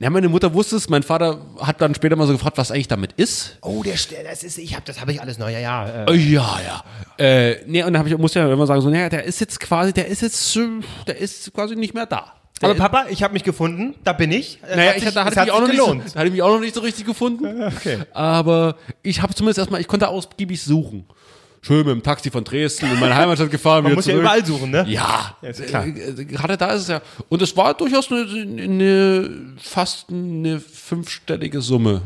ja, 0.00 0.10
meine 0.10 0.28
Mutter 0.28 0.52
wusste 0.52 0.76
es, 0.76 0.88
mein 0.88 1.02
Vater 1.04 1.40
hat 1.60 1.80
dann 1.80 1.94
später 1.94 2.16
mal 2.16 2.26
so 2.26 2.32
gefragt, 2.32 2.58
was 2.58 2.70
eigentlich 2.72 2.88
damit 2.88 3.12
ist. 3.12 3.56
Oh, 3.62 3.82
der 3.84 3.96
Stern, 3.96 4.24
das 4.28 4.42
ist, 4.42 4.58
ich 4.58 4.74
hab, 4.76 4.84
das 4.84 5.00
habe 5.00 5.12
ich 5.12 5.20
alles 5.20 5.38
neu, 5.38 5.52
ja, 5.52 5.58
ja. 5.60 5.86
Äh, 6.06 6.12
Äh, 6.12 6.16
Ja, 6.16 6.60
ja. 6.66 7.24
Äh, 7.24 7.56
nee, 7.66 7.82
und 7.84 7.92
dann 7.92 8.00
hab 8.00 8.06
ich, 8.08 8.16
muss 8.18 8.34
ja 8.34 8.52
immer 8.52 8.66
sagen, 8.66 8.80
so, 8.80 8.90
naja, 8.90 9.08
der 9.08 9.24
ist 9.24 9.40
jetzt 9.40 9.58
quasi, 9.60 9.92
der 9.92 10.06
ist 10.08 10.22
jetzt, 10.22 10.56
äh, 10.56 10.68
der 11.06 11.18
ist 11.18 11.52
quasi 11.54 11.76
nicht 11.76 11.94
mehr 11.94 12.06
da. 12.06 12.32
aber 12.62 12.74
Papa, 12.74 13.06
ich 13.10 13.22
habe 13.22 13.32
mich 13.32 13.44
gefunden, 13.44 13.94
da 14.04 14.12
bin 14.12 14.32
ich. 14.32 14.58
Naja, 14.68 14.90
hat 14.90 14.96
ich, 14.98 15.04
sich- 15.04 15.14
da 15.14 15.24
hatte 15.24 15.40
hat 15.40 15.46
ich 15.46 15.52
auch 15.52 15.60
noch 15.60 15.66
sich 15.68 15.76
nicht 15.76 15.84
so, 15.86 15.92
gelohnt. 15.92 16.14
hatte 16.16 16.26
ich 16.26 16.32
mich 16.32 16.42
auch 16.42 16.52
noch 16.52 16.60
nicht 16.60 16.74
so 16.74 16.80
richtig 16.80 17.06
gefunden. 17.06 17.62
Okay. 17.76 17.98
Aber 18.12 18.76
ich 19.02 19.22
habe 19.22 19.34
zumindest 19.34 19.58
erstmal, 19.60 19.80
ich 19.80 19.88
konnte 19.88 20.08
ausgiebig 20.08 20.60
suchen. 20.62 21.06
Schön 21.62 21.78
mit 21.78 21.88
dem 21.88 22.02
Taxi 22.02 22.30
von 22.30 22.42
Dresden 22.42 22.90
in 22.90 22.98
meine 22.98 23.14
Heimatstadt 23.14 23.50
gefahren. 23.50 23.82
Man 23.84 23.94
muss 23.94 24.06
ja 24.06 24.12
zurück. 24.12 24.22
überall 24.22 24.44
suchen, 24.46 24.70
ne? 24.70 24.86
Ja, 24.88 25.36
ist 25.42 25.66
klar. 25.66 25.86
Äh, 25.86 25.90
äh, 25.90 26.24
gerade 26.24 26.56
da 26.56 26.72
ist 26.72 26.82
es 26.82 26.88
ja. 26.88 27.02
Und 27.28 27.42
es 27.42 27.54
war 27.56 27.74
durchaus 27.74 28.10
eine, 28.10 28.22
eine 28.62 29.30
fast 29.58 30.08
eine 30.08 30.58
fünfstellige 30.58 31.60
Summe, 31.60 32.02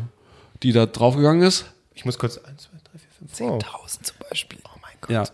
die 0.63 0.73
da 0.73 0.87
draufgegangen 0.87 1.43
ist. 1.43 1.67
Ich 1.95 2.05
muss 2.05 2.19
kurz, 2.19 2.39
eins, 2.39 2.65
zwei, 2.65 2.79
drei, 2.83 2.99
vier, 2.99 3.29
fünf, 3.37 3.53
oh. 3.53 3.55
1000 3.55 4.07
zum 4.07 4.17
Beispiel. 4.29 4.59
oh 4.65 4.79
mein 4.83 4.93
Gott. 5.01 5.11
Ja. 5.11 5.25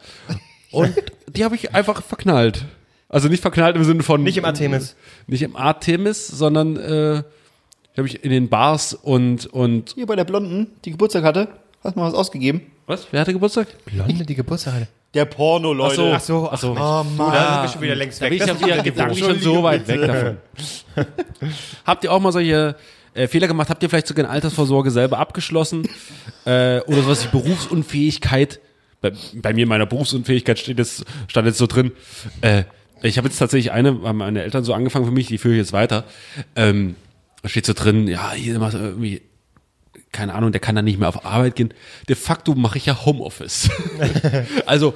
Und 0.70 0.94
die 1.28 1.44
habe 1.44 1.54
ich 1.54 1.74
einfach 1.74 2.02
verknallt. 2.02 2.66
Also 3.08 3.28
nicht 3.28 3.40
verknallt 3.40 3.74
im 3.74 3.84
Sinne 3.84 4.02
von. 4.02 4.22
Nicht 4.22 4.36
im 4.36 4.44
Artemis. 4.44 4.96
Nicht 5.26 5.42
im 5.42 5.56
Artemis, 5.56 6.28
sondern 6.28 6.76
äh, 6.76 7.22
die 7.94 7.98
habe 7.98 8.06
ich 8.06 8.22
in 8.22 8.30
den 8.30 8.48
Bars 8.48 8.94
und. 8.94 9.46
und 9.46 9.92
Hier 9.94 10.06
bei 10.06 10.14
der 10.14 10.24
Blonden, 10.24 10.68
die 10.84 10.92
Geburtstag 10.92 11.24
hatte, 11.24 11.48
hast 11.82 11.96
du 11.96 12.00
mal 12.00 12.06
was 12.06 12.14
ausgegeben? 12.14 12.62
was? 12.86 13.06
Wer 13.10 13.20
hatte 13.20 13.32
Geburtstag? 13.32 13.68
Blonde, 13.84 14.24
die 14.26 14.34
Geburtstag 14.34 14.74
hatte. 14.74 14.88
Der 15.14 15.24
Porno, 15.24 15.72
Leute. 15.72 16.12
Ach 16.14 16.20
so, 16.20 16.48
ach 16.50 16.58
so. 16.58 16.70
Oh 16.72 16.74
Du, 16.74 17.18
da 17.30 17.54
sind 17.54 17.62
wir 17.62 17.68
schon 17.68 17.82
wieder 17.82 17.94
längst 17.96 18.20
Da 18.20 18.24
weg. 18.26 18.38
bin 18.38 18.48
ich 18.48 18.58
Das 18.58 18.68
ja 18.68 18.82
gedanklich 18.82 19.18
schon 19.24 19.38
so 19.40 19.62
weit 19.62 19.86
weg 19.88 20.00
davon. 20.06 20.36
Habt 21.84 22.04
ihr 22.04 22.12
auch 22.12 22.20
mal 22.20 22.32
solche 22.32 22.76
äh, 23.14 23.26
Fehler 23.26 23.48
gemacht? 23.48 23.68
Habt 23.70 23.82
ihr 23.82 23.88
vielleicht 23.90 24.06
sogar 24.06 24.24
eine 24.24 24.32
Altersvorsorge 24.34 24.90
selber 24.90 25.18
abgeschlossen? 25.18 25.88
äh, 26.44 26.80
oder 26.82 27.02
sowas 27.02 27.24
wie 27.24 27.28
Berufsunfähigkeit? 27.38 28.60
Bei, 29.00 29.12
bei 29.34 29.52
mir 29.52 29.62
in 29.62 29.68
meiner 29.68 29.86
Berufsunfähigkeit 29.86 30.58
steht 30.58 30.78
jetzt, 30.78 31.04
stand 31.26 31.46
jetzt 31.46 31.58
so 31.58 31.66
drin. 31.66 31.92
Äh, 32.40 32.64
ich 33.02 33.16
habe 33.18 33.28
jetzt 33.28 33.38
tatsächlich 33.38 33.72
eine, 33.72 34.00
haben 34.02 34.18
meine 34.18 34.42
Eltern 34.42 34.62
so 34.62 34.74
angefangen 34.74 35.06
für 35.06 35.10
mich, 35.12 35.26
die 35.26 35.38
führe 35.38 35.54
ich 35.54 35.58
jetzt 35.60 35.72
weiter. 35.72 36.04
Ähm, 36.54 36.96
da 37.42 37.48
steht 37.48 37.64
so 37.66 37.72
drin, 37.72 38.06
ja, 38.06 38.32
hier 38.32 38.58
machst 38.58 38.74
du 38.74 38.78
irgendwie, 38.78 39.22
keine 40.12 40.34
Ahnung, 40.34 40.52
der 40.52 40.60
kann 40.60 40.74
dann 40.74 40.84
nicht 40.84 40.98
mehr 40.98 41.08
auf 41.08 41.24
Arbeit 41.24 41.54
gehen. 41.56 41.72
De 42.08 42.16
facto 42.16 42.54
mache 42.54 42.78
ich 42.78 42.86
ja 42.86 43.04
Homeoffice. 43.04 43.70
also 44.66 44.94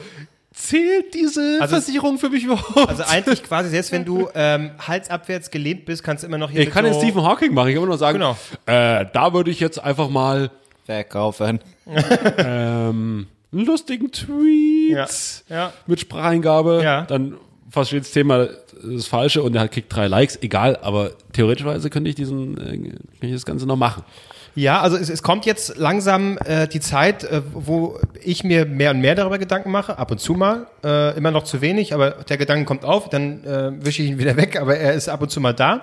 zählt 0.52 1.14
diese 1.14 1.58
Also- 1.60 1.74
Versicherung 1.76 2.18
für 2.18 2.30
mich 2.30 2.44
überhaupt? 2.44 2.88
Also 2.88 3.02
eigentlich 3.04 3.42
quasi, 3.42 3.70
selbst 3.70 3.92
wenn 3.92 4.04
du 4.04 4.28
ähm, 4.34 4.70
halsabwärts 4.78 5.50
gelähmt 5.50 5.84
bist, 5.84 6.02
kannst 6.04 6.22
du 6.22 6.28
immer 6.28 6.38
noch 6.38 6.50
hier 6.50 6.60
Ich 6.62 6.70
kann 6.70 6.84
so 6.84 6.92
den 6.92 7.00
Stephen 7.00 7.22
Hawking 7.22 7.54
machen. 7.54 7.68
Ich 7.68 7.74
kann 7.74 7.82
immer 7.82 7.90
nur 7.90 7.98
sagen, 7.98 8.18
Genau. 8.18 8.36
äh, 8.66 9.04
da 9.12 9.32
würde 9.32 9.50
ich 9.50 9.60
jetzt 9.60 9.82
einfach 9.82 10.08
mal 10.08 10.50
Verkaufen. 10.86 11.60
ähm, 12.38 13.26
lustigen 13.52 14.10
Tweet 14.12 14.92
Ja, 14.92 15.06
ja. 15.48 15.72
mit 15.86 16.00
Spracheingabe. 16.00 16.80
Ja. 16.82 17.02
Dann 17.02 17.36
versteht 17.70 18.02
das 18.04 18.10
Thema 18.12 18.48
das 18.82 19.06
Falsche 19.06 19.42
und 19.42 19.54
er 19.56 19.66
kriegt 19.68 19.94
drei 19.94 20.06
Likes. 20.08 20.38
Egal, 20.42 20.76
aber 20.82 21.12
theoretischweise 21.32 21.88
könnte 21.90 22.10
ich 22.10 22.16
diesen, 22.16 22.56
äh, 22.58 22.76
könnte 22.78 22.98
ich 23.22 23.32
das 23.32 23.46
Ganze 23.46 23.66
noch 23.66 23.76
machen. 23.76 24.02
Ja, 24.54 24.80
also 24.80 24.96
es, 24.96 25.08
es 25.08 25.22
kommt 25.22 25.46
jetzt 25.46 25.76
langsam 25.76 26.38
äh, 26.44 26.68
die 26.68 26.80
Zeit, 26.80 27.24
äh, 27.24 27.42
wo 27.52 27.98
ich 28.22 28.44
mir 28.44 28.66
mehr 28.66 28.92
und 28.92 29.00
mehr 29.00 29.14
darüber 29.14 29.38
Gedanken 29.38 29.70
mache, 29.70 29.98
ab 29.98 30.10
und 30.10 30.18
zu 30.18 30.34
mal, 30.34 30.66
äh, 30.84 31.16
immer 31.16 31.30
noch 31.30 31.44
zu 31.44 31.60
wenig, 31.60 31.92
aber 31.92 32.10
der 32.12 32.36
Gedanke 32.36 32.64
kommt 32.64 32.84
auf, 32.84 33.08
dann 33.08 33.44
äh, 33.44 33.72
wische 33.84 34.02
ich 34.02 34.10
ihn 34.10 34.18
wieder 34.18 34.36
weg, 34.36 34.60
aber 34.60 34.76
er 34.76 34.94
ist 34.94 35.08
ab 35.08 35.22
und 35.22 35.30
zu 35.30 35.40
mal 35.40 35.54
da. 35.54 35.82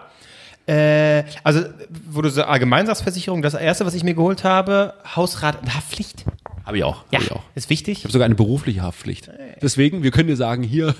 Äh, 0.67 1.24
also, 1.43 1.63
wo 2.09 2.22
du 2.22 2.30
so 2.30 2.43
allgemein 2.43 2.86
sagst, 2.86 3.03
Versicherung, 3.03 3.41
das 3.41 3.55
erste, 3.55 3.86
was 3.86 3.93
ich 3.93 4.03
mir 4.03 4.13
geholt 4.13 4.43
habe, 4.43 4.93
Hausrat 5.15 5.61
und 5.61 5.76
Haftpflicht. 5.76 6.24
Habe 6.63 6.78
ich 6.78 6.84
auch. 6.84 7.03
Ja, 7.11 7.19
Hab 7.19 7.26
ich 7.26 7.32
auch. 7.32 7.41
ist 7.55 7.69
wichtig. 7.69 7.97
Ich 7.99 8.03
habe 8.03 8.13
sogar 8.13 8.26
eine 8.26 8.36
berufliche 8.36 8.84
Haftpflicht. 8.84 9.30
Deswegen, 9.61 10.03
wir 10.03 10.11
können 10.11 10.28
dir 10.28 10.36
sagen, 10.36 10.63
hier, 10.63 10.93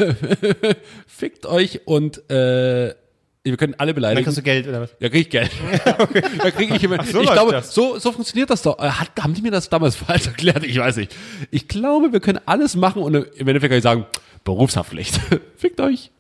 fickt 1.08 1.46
euch 1.46 1.82
und 1.86 2.30
äh, 2.32 2.96
wir 3.44 3.58
können 3.58 3.74
alle 3.78 3.92
Dann 3.92 3.96
beleidigen. 3.96 4.24
kriegst 4.24 4.38
du 4.38 4.44
Geld 4.44 4.68
oder 4.68 4.82
was? 4.82 4.92
Da 5.00 5.10
krieg 5.10 5.22
ich 5.22 5.30
Geld. 5.30 5.52
Da 6.44 6.52
krieg 6.52 6.74
ich 6.74 6.84
immer. 6.84 7.04
so 7.04 7.22
ich 7.22 7.32
glaube, 7.32 7.52
das. 7.52 7.74
so, 7.74 7.98
so 7.98 8.12
funktioniert 8.12 8.50
das 8.50 8.62
doch. 8.62 8.78
Äh, 8.80 8.90
Hat, 8.90 9.10
haben 9.20 9.34
die 9.34 9.42
mir 9.42 9.52
das 9.52 9.70
damals 9.70 9.96
falsch 10.08 10.28
erklärt? 10.28 10.64
Ich 10.64 10.78
weiß 10.78 10.98
nicht. 10.98 11.16
Ich 11.50 11.68
glaube, 11.68 12.14
wir 12.14 12.20
können 12.20 12.40
alles 12.46 12.76
machen 12.76 13.02
und 13.02 13.16
im 13.16 13.48
Endeffekt 13.48 13.72
kann 13.72 13.78
ich 13.78 13.84
sagen, 13.84 14.06
Berufshaftpflicht. 14.44 15.20
Fickt 15.58 15.80
euch. 15.82 16.12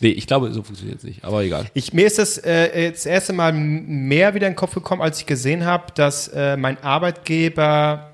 Nee, 0.00 0.10
ich 0.10 0.26
glaube, 0.26 0.52
so 0.52 0.62
funktioniert 0.62 0.98
es 0.98 1.04
nicht. 1.04 1.24
Aber 1.24 1.42
egal. 1.42 1.66
Ich, 1.74 1.92
mir 1.92 2.06
ist 2.06 2.18
das 2.18 2.38
äh, 2.38 2.84
jetzt 2.84 3.04
das 3.04 3.06
erste 3.06 3.32
Mal 3.32 3.52
mehr 3.52 4.34
wieder 4.34 4.46
in 4.46 4.52
den 4.52 4.56
Kopf 4.56 4.74
gekommen, 4.74 5.02
als 5.02 5.18
ich 5.18 5.26
gesehen 5.26 5.64
habe, 5.64 5.92
dass 5.94 6.28
äh, 6.28 6.56
mein 6.56 6.82
Arbeitgeber 6.82 8.12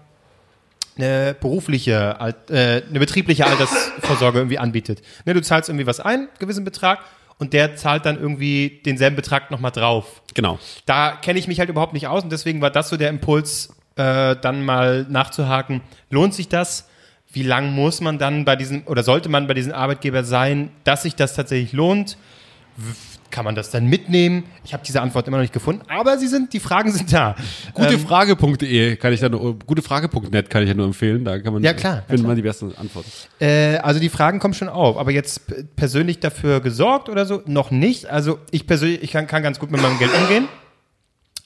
eine 0.97 1.37
berufliche, 1.39 2.17
äh, 2.49 2.83
eine 2.89 2.99
betriebliche 3.01 3.47
Altersvorsorge 3.47 4.39
irgendwie 4.39 4.59
anbietet. 4.59 5.03
Ne, 5.27 5.35
du 5.35 5.43
zahlst 5.43 5.69
irgendwie 5.69 5.87
was 5.87 6.01
ein, 6.01 6.21
einen 6.21 6.29
gewissen 6.39 6.65
Betrag, 6.65 7.01
und 7.39 7.53
der 7.53 7.77
zahlt 7.77 8.07
dann 8.07 8.19
irgendwie 8.19 8.81
denselben 8.85 9.17
Betrag 9.17 9.51
nochmal 9.51 9.71
drauf. 9.71 10.23
Genau. 10.35 10.59
Da 10.87 11.17
kenne 11.17 11.39
ich 11.39 11.49
mich 11.49 11.59
halt 11.59 11.69
überhaupt 11.69 11.93
nicht 11.93 12.07
aus 12.07 12.23
und 12.23 12.31
deswegen 12.31 12.61
war 12.61 12.71
das 12.71 12.89
so 12.89 12.97
der 12.97 13.11
Impuls, 13.11 13.75
äh, 13.97 14.37
dann 14.37 14.65
mal 14.65 15.07
nachzuhaken, 15.09 15.81
lohnt 16.11 16.35
sich 16.35 16.49
das? 16.49 16.89
Wie 17.33 17.43
lang 17.43 17.73
muss 17.73 18.01
man 18.01 18.19
dann 18.19 18.45
bei 18.45 18.55
diesem 18.55 18.87
oder 18.87 19.03
sollte 19.03 19.29
man 19.29 19.47
bei 19.47 19.55
diesem 19.55 19.73
Arbeitgeber 19.73 20.23
sein, 20.23 20.71
dass 20.85 21.03
sich 21.03 21.17
das 21.17 21.35
tatsächlich 21.35 21.73
lohnt? 21.73 22.17
Kann 23.35 23.45
man 23.45 23.57
das 23.57 23.71
dann 23.71 23.87
mitnehmen? 23.89 24.45
Ich 24.65 24.73
habe 24.73 24.85
diese 24.87 25.03
Antwort 25.03 25.27
immer 25.27 25.39
noch 25.39 25.43
nicht 25.43 25.53
gefunden, 25.53 25.83
aber 25.89 26.19
sie 26.19 26.29
sind, 26.29 26.53
die 26.53 26.61
Fragen 26.61 26.93
sind 26.93 27.13
da. 27.13 27.35
Gutefrage.de 27.75 28.95
kann 28.95 29.13
ich 29.13 29.19
da 29.19 29.29
nur, 29.29 29.59
gutefrage.net 29.59 30.49
kann 30.51 30.63
ich 30.63 30.69
ja 30.69 30.75
nur 30.77 30.87
empfehlen. 30.87 31.25
Da 31.25 31.41
kann 31.41 31.53
man, 31.53 31.61
Ja, 31.65 31.73
klar, 31.73 31.97
ja, 31.97 32.01
findet 32.03 32.19
klar. 32.21 32.29
man 32.29 32.37
die 32.37 32.43
besten 32.43 32.73
Antworten. 32.77 33.11
Äh, 33.41 33.79
also 33.79 33.99
die 33.99 34.09
Fragen 34.09 34.39
kommen 34.39 34.55
schon 34.55 34.69
auf, 34.69 34.97
aber 34.97 35.11
jetzt 35.11 35.43
persönlich 35.75 36.21
dafür 36.21 36.61
gesorgt 36.61 37.09
oder 37.09 37.27
so 37.27 37.43
noch 37.47 37.73
nicht. 37.73 38.07
Also 38.07 38.39
ich 38.53 38.69
persönlich, 38.69 39.03
ich 39.03 39.11
kann, 39.11 39.27
kann 39.27 39.43
ganz 39.43 39.59
gut 39.59 39.73
mit 39.73 39.83
meinem 39.83 39.99
Geld 39.99 40.13
umgehen. 40.15 40.47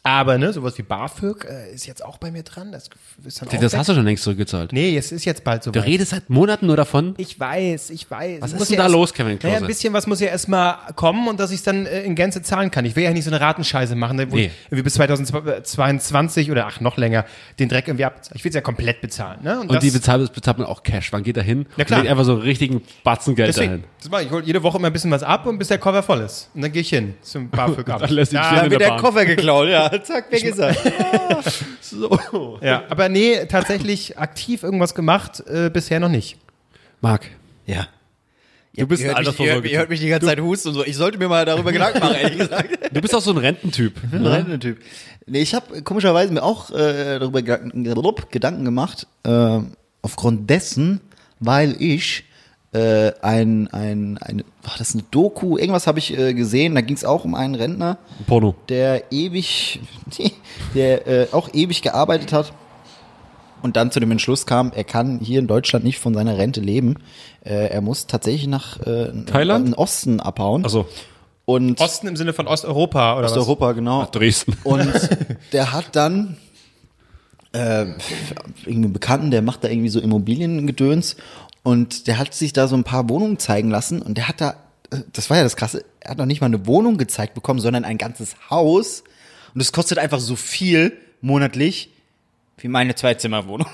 Aber 0.05 0.39
ne, 0.39 0.53
sowas 0.53 0.79
wie 0.79 0.83
BAföG 0.83 1.45
äh, 1.45 1.75
ist 1.75 1.87
jetzt 1.87 2.03
auch 2.05 2.17
bei 2.19 2.31
mir 2.31 2.43
dran. 2.43 2.73
Das 2.73 2.89
ist 3.27 3.43
dann 3.43 3.49
Das 3.61 3.73
weg. 3.73 3.79
hast 3.79 3.89
du 3.91 3.95
schon 3.95 4.05
längst 4.05 4.23
zurückgezahlt. 4.23 4.73
Nee, 4.73 4.97
es 4.97 5.13
ist 5.13 5.25
jetzt 5.27 5.45
bald 5.45 5.63
so. 5.65 5.71
Du 5.71 5.85
redest 5.85 6.13
seit 6.13 6.31
Monaten 6.31 6.67
nur 6.67 6.77
davon. 6.77 7.15
Ich 7.19 7.39
weiß, 7.39 7.91
ich 7.91 8.11
weiß. 8.11 8.41
Was 8.41 8.49
Es 8.51 8.53
ist 8.55 8.59
muss 8.61 8.69
denn 8.69 8.75
ja 8.77 8.79
da 8.79 8.85
erst- 8.85 8.93
los, 8.95 9.13
Kevin 9.13 9.39
Klose? 9.39 9.53
Naja, 9.55 9.65
ein 9.65 9.67
bisschen 9.67 9.93
was 9.93 10.07
muss 10.07 10.21
ja 10.21 10.29
erstmal 10.29 10.77
kommen 10.95 11.29
und 11.29 11.39
dass 11.41 11.51
ich 11.51 11.59
es 11.59 11.63
dann 11.65 11.85
äh, 11.85 12.03
in 12.05 12.15
Gänze 12.15 12.41
zahlen 12.43 12.71
kann. 12.71 12.85
Ich 12.87 12.97
will 12.97 13.05
ja 13.05 13.11
nicht 13.13 13.25
so 13.25 13.31
eine 13.31 13.41
Ratenscheiße 13.41 13.97
machen, 13.97 14.17
ne, 14.17 14.31
wo 14.31 14.37
Nee. 14.37 14.47
ich 14.47 14.53
irgendwie 14.71 14.85
bis 14.85 14.95
2022 14.95 16.51
oder 16.51 16.67
ach 16.67 16.81
noch 16.81 16.97
länger 16.97 17.25
den 17.59 17.69
Dreck 17.69 17.89
irgendwie 17.89 18.05
ab. 18.05 18.21
Ich 18.35 18.45
will 18.45 18.51
es 18.51 18.55
ja 18.55 18.61
komplett 18.61 19.01
bezahlen. 19.01 19.41
Ne? 19.43 19.61
Und 19.61 19.73
das, 19.73 19.81
die 19.83 19.91
bezahlt, 19.91 20.33
bezahlt 20.33 20.59
man 20.59 20.67
auch 20.67 20.83
Cash. 20.83 21.13
Wann 21.13 21.23
geht 21.23 21.37
da 21.37 21.41
hin? 21.41 21.67
Ja, 21.77 21.85
klar. 21.85 21.99
Und 22.01 22.05
legt 22.05 22.13
einfach 22.13 22.25
so 22.25 22.33
einen 22.33 22.43
richtigen 22.43 22.83
Batzen 23.05 23.35
Geld 23.35 23.49
deswegen, 23.49 23.69
dahin. 23.73 23.85
das 24.01 24.11
mach 24.11 24.21
ich. 24.21 24.27
ich 24.27 24.33
hole 24.33 24.45
jede 24.45 24.63
Woche 24.63 24.79
immer 24.79 24.87
ein 24.89 24.93
bisschen 24.93 25.11
was 25.11 25.23
ab 25.23 25.47
und 25.47 25.59
bis 25.59 25.69
der 25.69 25.79
Koffer 25.79 26.03
voll 26.03 26.21
ist. 26.21 26.51
Und 26.55 26.63
dann 26.63 26.73
gehe 26.73 26.83
ich 26.83 26.89
hin 26.89 27.15
zum 27.23 27.51
BAföG 27.51 27.89
ab. 27.91 28.01
Dann 28.09 28.11
lässt 28.11 28.33
ja, 28.33 28.63
wird 28.63 28.73
der 28.73 28.79
der 28.79 28.89
Bahn. 28.91 29.01
Koffer 29.01 29.27
geklaut, 29.27 29.69
ja. 29.69 29.88
Zack, 30.03 30.31
weg 30.33 30.45
ist 30.45 30.59
er. 30.59 30.75
So. 31.81 32.59
ja, 32.63 32.85
aber 32.91 33.09
nee, 33.09 33.47
tatsächlich 33.47 34.19
aktiv 34.19 34.63
irgendwas 34.63 34.95
gemacht 34.95 35.43
äh, 35.47 35.71
bisher 35.71 36.01
noch 36.01 36.09
nicht. 36.11 36.37
Marc, 37.01 37.27
Ja. 37.67 37.87
du 38.77 38.87
bist 38.87 39.03
Ihr 39.03 39.17
ein 39.17 39.25
hört, 39.25 39.39
mich, 39.39 39.47
ihr, 39.47 39.55
hört, 39.55 39.65
ihr 39.65 39.79
hört 39.79 39.89
mich 39.91 40.01
die 40.01 40.09
ganze 40.09 40.27
Zeit 40.27 40.41
husten 40.41 40.69
und 40.69 40.75
so. 40.75 40.85
Ich 40.85 40.97
sollte 40.97 41.17
mir 41.19 41.29
mal 41.29 41.45
darüber 41.45 41.73
Gedanken 41.73 42.01
machen, 42.01 42.17
ehrlich 42.17 42.39
gesagt. 42.39 42.79
Du 42.93 43.01
bist 43.01 43.15
auch 43.15 43.21
so 43.21 43.31
ein 43.33 43.39
Rententyp. 43.39 43.95
Ein 44.13 44.27
Rententyp. 44.27 44.79
Nee, 45.27 45.41
ich 45.43 45.55
habe 45.55 45.83
komischerweise 45.83 46.33
mir 46.33 46.43
auch 46.43 46.71
äh, 46.71 47.19
darüber 47.19 47.43
Gedanken, 47.43 47.85
Gedanken 48.31 48.65
gemacht, 48.65 49.07
äh, 49.25 49.61
aufgrund 50.03 50.49
dessen, 50.51 51.01
weil 51.41 51.77
ich 51.81 52.25
äh, 52.73 53.13
ein, 53.23 53.69
ein, 53.69 54.19
eine, 54.19 54.45
war 54.63 54.75
das 54.79 54.95
eine 54.95 55.05
Doku? 55.11 55.57
Irgendwas 55.57 55.87
habe 55.87 55.99
ich 55.99 56.17
äh, 56.17 56.35
gesehen. 56.35 56.75
Da 56.75 56.81
ging 56.81 56.97
es 56.97 57.05
auch 57.05 57.25
um 57.25 57.35
einen 57.35 57.55
Rentner, 57.55 57.99
Porno. 58.27 58.55
der 58.69 59.11
ewig, 59.11 59.81
der 60.75 61.07
äh, 61.07 61.29
auch 61.33 61.49
ewig 61.53 61.83
gearbeitet 61.83 62.33
hat 62.33 62.53
und 63.63 63.77
dann 63.77 63.91
zu 63.91 64.01
dem 64.01 64.11
Entschluss 64.11 64.47
kam, 64.47 64.73
er 64.75 64.85
kann 64.85 65.19
hier 65.21 65.39
in 65.39 65.47
Deutschland 65.47 65.85
nicht 65.85 65.99
von 65.99 66.15
seiner 66.15 66.39
Rente 66.39 66.61
leben. 66.61 66.97
Äh, 67.45 67.69
er 67.69 67.81
muss 67.81 68.07
tatsächlich 68.07 68.47
nach 68.47 68.81
äh, 68.81 69.13
Thailand? 69.27 69.67
in 69.67 69.73
den 69.73 69.75
Osten 69.75 70.21
abhauen. 70.21 70.65
Also 70.65 70.87
und 71.45 71.81
Osten 71.81 72.07
im 72.09 72.17
Sinne 72.17 72.35
von 72.35 72.47
Osteuropa 72.47 73.15
oder 73.15 73.25
was? 73.25 73.33
Osteuropa, 73.33 73.73
genau. 73.73 74.05
Dresden. 74.05 74.55
Und 74.65 74.93
der 75.53 75.73
hat 75.73 75.97
dann 75.97 76.37
äh, 77.53 77.87
irgendwie 78.67 78.85
einen 78.85 78.93
Bekannten, 78.93 79.31
der 79.31 79.41
macht 79.41 79.65
da 79.65 79.69
irgendwie 79.69 79.89
so 79.89 79.99
Immobiliengedöns 79.99 81.17
und 81.63 82.07
der 82.07 82.19
hat 82.19 82.35
sich 82.35 82.53
da 82.53 82.69
so 82.69 82.77
ein 82.77 82.85
paar 82.85 83.09
Wohnungen 83.09 83.39
zeigen 83.39 83.71
lassen 83.71 84.03
und 84.03 84.17
der 84.17 84.29
hat 84.29 84.41
da, 84.41 84.57
äh, 84.91 84.99
das 85.13 85.31
war 85.31 85.37
ja 85.37 85.43
das 85.43 85.57
Krasse, 85.57 85.85
er 86.01 86.13
hat 86.13 86.19
noch 86.19 86.27
nicht 86.27 86.41
mal 86.41 86.47
eine 86.47 86.67
Wohnung 86.67 86.99
gezeigt 86.99 87.35
bekommen, 87.35 87.61
sondern 87.61 87.85
ein 87.85 87.99
ganzes 87.99 88.37
Haus 88.51 89.05
und 89.55 89.61
es 89.61 89.73
kostet 89.73 89.99
einfach 89.99 90.21
so 90.21 90.37
viel 90.37 90.97
monatlich 91.21 91.91
wie 92.59 92.69
meine 92.69 92.95
Zwei-Zimmer-Wohnung. 92.95 93.69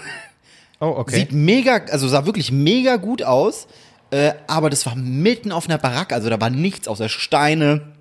Oh, 0.80 0.86
okay. 0.98 1.16
Sieht 1.16 1.32
mega, 1.32 1.76
also 1.90 2.08
sah 2.08 2.26
wirklich 2.26 2.52
mega 2.52 2.96
gut 2.96 3.22
aus, 3.22 3.68
äh, 4.10 4.32
aber 4.46 4.70
das 4.70 4.84
war 4.86 4.94
mitten 4.96 5.52
auf 5.52 5.66
einer 5.66 5.78
Baracke, 5.78 6.14
also 6.14 6.28
da 6.28 6.40
war 6.40 6.50
nichts 6.50 6.88
außer 6.88 7.08
Steine, 7.08 7.94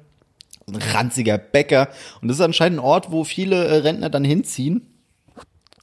ein 0.68 0.76
ranziger 0.76 1.38
Bäcker 1.38 1.90
und 2.22 2.28
das 2.28 2.38
ist 2.38 2.42
anscheinend 2.42 2.80
ein 2.80 2.84
Ort, 2.86 3.12
wo 3.12 3.24
viele 3.24 3.66
äh, 3.66 3.78
Rentner 3.78 4.10
dann 4.10 4.24
hinziehen. 4.24 4.93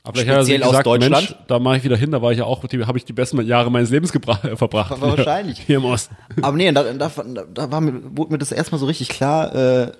Aber 0.02 0.20
Speziell 0.20 0.62
aus 0.62 0.70
gesagt, 0.70 0.86
Deutschland? 0.86 1.28
Mensch, 1.28 1.34
da 1.46 1.58
mache 1.58 1.76
ich 1.76 1.84
wieder 1.84 1.96
hin, 1.96 2.10
da 2.10 2.22
war 2.22 2.32
ich 2.32 2.38
ja 2.38 2.44
auch, 2.44 2.62
habe 2.62 2.98
ich 2.98 3.04
die 3.04 3.12
besten 3.12 3.40
Jahre 3.42 3.70
meines 3.70 3.90
Lebens 3.90 4.14
äh, 4.14 4.56
verbracht. 4.56 4.98
War 4.98 5.18
wahrscheinlich. 5.18 5.60
Hier 5.66 5.76
im 5.76 5.84
Osten. 5.84 6.16
Aber 6.40 6.56
nee, 6.56 6.72
da, 6.72 6.92
da, 6.94 7.10
da 7.52 7.70
war 7.70 7.80
mir, 7.82 8.00
wurde 8.16 8.32
mir 8.32 8.38
das 8.38 8.50
erstmal 8.50 8.78
so 8.78 8.86
richtig 8.86 9.10
klar, 9.10 9.54
äh, 9.54 9.92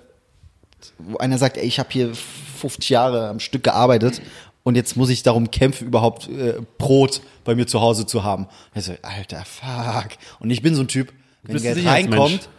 wo 0.97 1.17
einer 1.17 1.37
sagt, 1.37 1.57
ey, 1.57 1.65
ich 1.65 1.77
habe 1.77 1.89
hier 1.91 2.11
50 2.59 2.89
Jahre 2.89 3.29
am 3.29 3.39
Stück 3.39 3.63
gearbeitet 3.63 4.21
und 4.63 4.75
jetzt 4.75 4.97
muss 4.97 5.09
ich 5.09 5.21
darum 5.21 5.51
kämpfen, 5.51 5.87
überhaupt 5.87 6.27
äh, 6.29 6.61
Brot 6.79 7.21
bei 7.43 7.53
mir 7.53 7.67
zu 7.67 7.81
Hause 7.81 8.07
zu 8.07 8.23
haben. 8.23 8.47
Ich 8.73 8.85
so, 8.85 8.93
alter, 9.03 9.43
fuck. 9.45 10.17
Und 10.39 10.49
ich 10.49 10.63
bin 10.63 10.73
so 10.73 10.81
ein 10.81 10.87
Typ, 10.87 11.13
wenn 11.43 11.61
Geld 11.61 11.85
reinkommt, 11.85 12.49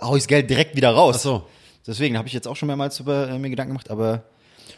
hau 0.00 0.16
ich 0.16 0.22
das 0.24 0.28
Geld 0.28 0.50
direkt 0.50 0.76
wieder 0.76 0.90
raus. 0.90 1.16
Ach 1.18 1.22
so. 1.22 1.46
Deswegen 1.86 2.18
habe 2.18 2.26
ich 2.26 2.34
jetzt 2.34 2.48
auch 2.48 2.56
schon 2.56 2.66
mehrmals 2.66 2.98
über 3.00 3.28
äh, 3.28 3.38
mir 3.38 3.48
Gedanken 3.48 3.70
gemacht, 3.70 3.90
aber 3.90 4.24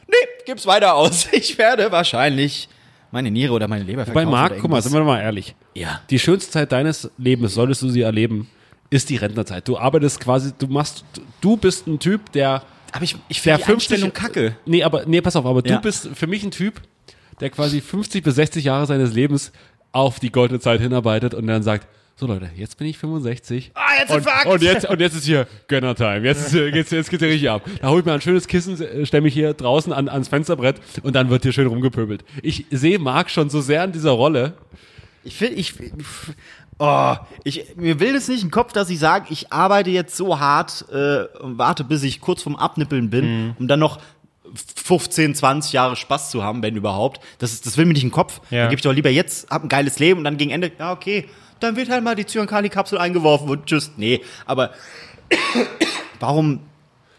nee, 0.08 0.16
gib's 0.46 0.66
weiter 0.66 0.94
aus. 0.94 1.28
Ich 1.32 1.56
werde 1.58 1.90
wahrscheinlich 1.92 2.68
meine 3.10 3.30
Niere 3.30 3.52
oder 3.52 3.68
meine 3.68 3.84
Leber 3.84 4.02
Bei 4.04 4.12
verkaufen. 4.12 4.30
Marc, 4.30 4.52
oder 4.52 4.60
guck 4.60 4.70
mal, 4.70 4.82
sind 4.82 4.92
wir 4.92 5.02
mal 5.04 5.20
ehrlich. 5.20 5.54
Ja. 5.74 6.00
Die 6.10 6.18
schönste 6.18 6.50
Zeit 6.50 6.72
deines 6.72 7.10
Lebens, 7.18 7.54
solltest 7.54 7.82
du 7.82 7.88
sie 7.88 8.02
erleben, 8.02 8.48
ist 8.90 9.10
die 9.10 9.16
Rentnerzeit. 9.16 9.66
Du 9.68 9.78
arbeitest 9.78 10.20
quasi, 10.20 10.52
du 10.58 10.66
machst, 10.66 11.04
du 11.40 11.56
bist 11.56 11.86
ein 11.86 11.98
Typ, 11.98 12.32
der 12.32 12.62
Aber 12.92 13.04
ich, 13.04 13.16
ich 13.28 13.40
finde 13.40 13.58
die 13.64 13.72
Einstellung 13.72 14.10
50 14.10 14.14
kacke. 14.14 14.56
Nee, 14.66 14.82
aber 14.82 15.04
nee, 15.06 15.20
pass 15.20 15.36
auf, 15.36 15.46
aber 15.46 15.64
Ja. 15.66 15.76
du 15.76 15.82
bist 15.82 16.08
für 16.14 16.26
mich 16.26 16.42
ein 16.42 16.50
Typ, 16.50 16.80
der 17.40 17.50
quasi 17.50 17.80
50 17.80 18.24
bis 18.24 18.34
60 18.34 18.64
Jahre 18.64 18.86
seines 18.86 19.12
Lebens 19.14 19.52
auf 19.92 20.20
die 20.20 20.30
goldene 20.30 20.60
Zeit 20.60 20.80
hinarbeitet 20.80 21.34
und 21.34 21.46
dann 21.46 21.62
sagt, 21.62 21.86
so 22.18 22.26
Leute, 22.26 22.50
jetzt 22.56 22.76
bin 22.76 22.88
ich 22.88 22.98
65. 22.98 23.70
Ah, 23.74 23.80
jetzt 24.00 24.10
ein 24.10 24.16
Und, 24.16 24.22
Fakt! 24.24 24.46
und, 24.46 24.60
jetzt, 24.60 24.88
und 24.88 25.00
jetzt 25.00 25.14
ist 25.14 25.24
hier 25.24 25.46
Gönner-Time. 25.68 26.26
Jetzt, 26.26 26.52
äh, 26.52 26.66
jetzt, 26.66 26.90
jetzt 26.90 27.10
geht's 27.10 27.22
hier 27.22 27.32
richtig 27.32 27.48
ab. 27.48 27.62
Da 27.80 27.90
hol 27.90 28.00
ich 28.00 28.06
mir 28.06 28.12
ein 28.12 28.20
schönes 28.20 28.48
Kissen, 28.48 28.80
äh, 28.80 29.06
stell 29.06 29.20
mich 29.20 29.34
hier 29.34 29.54
draußen 29.54 29.92
an, 29.92 30.08
ans 30.08 30.26
Fensterbrett 30.26 30.80
und 31.04 31.14
dann 31.14 31.30
wird 31.30 31.44
hier 31.44 31.52
schön 31.52 31.68
rumgepöbelt. 31.68 32.24
Ich 32.42 32.66
sehe 32.72 32.98
Marc 32.98 33.30
schon 33.30 33.50
so 33.50 33.60
sehr 33.60 33.84
in 33.84 33.92
dieser 33.92 34.10
Rolle. 34.10 34.54
Ich 35.22 35.36
finde, 35.36 35.60
ich, 35.60 35.74
oh, 36.80 37.14
ich, 37.44 37.76
mir 37.76 38.00
will 38.00 38.16
es 38.16 38.26
nicht 38.26 38.42
im 38.42 38.50
Kopf, 38.50 38.72
dass 38.72 38.90
ich 38.90 38.98
sage, 38.98 39.26
ich 39.30 39.52
arbeite 39.52 39.90
jetzt 39.90 40.16
so 40.16 40.40
hart 40.40 40.86
äh, 40.90 41.24
und 41.38 41.58
warte, 41.58 41.84
bis 41.84 42.02
ich 42.02 42.20
kurz 42.20 42.42
vorm 42.42 42.56
Abnippeln 42.56 43.10
bin, 43.10 43.54
um 43.60 43.68
dann 43.68 43.78
noch 43.78 44.00
15, 44.54 45.36
20 45.36 45.72
Jahre 45.72 45.94
Spaß 45.94 46.30
zu 46.30 46.42
haben, 46.42 46.64
wenn 46.64 46.74
überhaupt. 46.74 47.20
Das, 47.38 47.52
ist, 47.52 47.64
das 47.64 47.76
will 47.76 47.84
mir 47.84 47.92
nicht 47.92 48.02
im 48.02 48.10
Kopf. 48.10 48.40
Ja. 48.50 48.62
Dann 48.62 48.70
gebe 48.70 48.78
ich 48.78 48.82
doch 48.82 48.92
lieber 48.92 49.10
jetzt, 49.10 49.50
hab 49.50 49.62
ein 49.62 49.68
geiles 49.68 50.00
Leben 50.00 50.18
und 50.18 50.24
dann 50.24 50.36
gegen 50.36 50.50
Ende, 50.50 50.72
ja, 50.78 50.90
okay, 50.90 51.28
dann 51.60 51.76
wird 51.76 51.88
halt 51.90 52.04
mal 52.04 52.14
die 52.14 52.26
Zyankali-Kapsel 52.26 52.98
eingeworfen 52.98 53.48
und 53.48 53.66
tschüss. 53.66 53.92
Nee, 53.96 54.20
aber 54.46 54.70
warum 56.20 56.60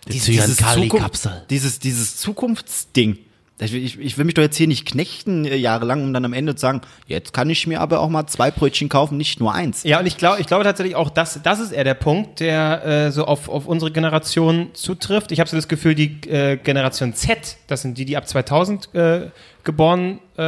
dieses, 0.08 0.26
dieses, 0.26 0.58
Zyankali-Kapsel. 0.58 1.32
Zukunft, 1.32 1.52
dieses, 1.52 1.80
dieses 1.80 2.18
Zukunftsding? 2.18 3.20
Ich, 3.62 3.74
will- 3.74 3.84
ich, 3.84 4.00
ich 4.00 4.18
will 4.18 4.24
mich 4.24 4.36
doch 4.36 4.42
jetzt 4.42 4.56
hier 4.56 4.68
nicht 4.68 4.86
knechten 4.86 5.44
äh, 5.44 5.58
jahrelang, 5.58 6.02
um 6.02 6.14
dann 6.14 6.24
am 6.24 6.32
Ende 6.32 6.56
zu 6.56 6.62
sagen, 6.62 6.80
jetzt 7.08 7.34
kann 7.34 7.50
ich 7.50 7.68
mir 7.68 7.82
aber 7.82 8.00
auch 8.00 8.08
mal 8.08 8.26
zwei 8.26 8.52
Brötchen 8.52 8.88
kaufen, 8.88 9.18
nicht 9.18 9.42
nur 9.42 9.54
eins. 9.54 9.84
Ja, 9.84 10.00
und 10.00 10.06
ich 10.06 10.16
glaube 10.16 10.40
ich 10.40 10.48
glaube 10.48 10.64
tatsächlich 10.64 10.96
auch, 10.96 11.10
das, 11.10 11.42
das 11.44 11.60
ist 11.60 11.74
eher 11.74 11.84
der 11.84 11.94
Punkt, 11.96 12.40
der 12.40 12.86
äh, 12.86 13.12
so 13.12 13.26
auf, 13.26 13.50
auf 13.50 13.66
unsere 13.66 13.92
Generation 13.92 14.70
zutrifft. 14.74 15.34
Ich 15.34 15.42
habe 15.42 15.50
so 15.50 15.58
das 15.58 15.68
Gefühl, 15.68 15.94
die 15.94 16.22
äh, 16.30 16.56
Generation 16.56 17.14
Z, 17.14 17.58
das 17.68 17.82
sind 17.82 17.98
die, 17.98 18.06
die 18.06 18.16
ab 18.16 18.30
2000 18.30 18.96
äh, 18.96 19.30
geboren 19.66 20.20
äh, 20.38 20.42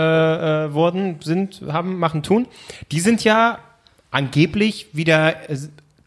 äh, 0.68 0.74
wurden, 0.74 1.20
sind, 1.22 1.64
haben, 1.68 2.00
machen, 2.00 2.24
tun, 2.24 2.48
die 2.94 3.02
sind 3.02 3.26
ja 3.26 3.60
angeblich 4.12 4.88
wieder 4.93 5.49
äh, 5.49 5.57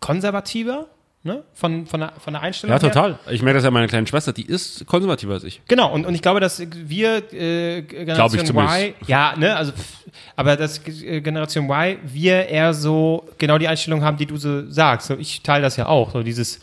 konservativer, 0.00 0.86
ne? 1.22 1.42
Von, 1.54 1.86
von, 1.86 2.00
der, 2.00 2.12
von 2.22 2.34
der 2.34 2.42
Einstellung 2.42 2.76
Ja, 2.76 2.80
her. 2.80 2.92
total. 2.92 3.18
Ich 3.30 3.42
merke 3.42 3.56
das 3.56 3.64
ja 3.64 3.70
meine 3.70 3.88
kleine 3.88 4.06
Schwester, 4.06 4.32
die 4.32 4.44
ist 4.44 4.86
konservativer 4.86 5.32
als 5.32 5.44
ich. 5.44 5.62
Genau, 5.66 5.92
und, 5.92 6.06
und 6.06 6.14
ich 6.14 6.22
glaube, 6.22 6.40
dass 6.40 6.60
wir 6.60 7.32
äh, 7.32 7.82
Generation. 7.82 8.56
Y, 8.56 8.94
ja, 9.06 9.34
ne, 9.36 9.56
also, 9.56 9.72
pff, 9.72 10.04
aber 10.36 10.56
dass 10.56 10.86
äh, 10.86 11.20
Generation 11.22 11.64
Y, 11.68 11.98
wir 12.04 12.46
eher 12.46 12.74
so 12.74 13.28
genau 13.38 13.58
die 13.58 13.66
Einstellung 13.66 14.04
haben, 14.04 14.18
die 14.18 14.26
du 14.26 14.36
so 14.36 14.70
sagst. 14.70 15.08
So, 15.08 15.16
ich 15.16 15.42
teile 15.42 15.62
das 15.62 15.76
ja 15.76 15.86
auch, 15.86 16.12
so 16.12 16.22
dieses, 16.22 16.60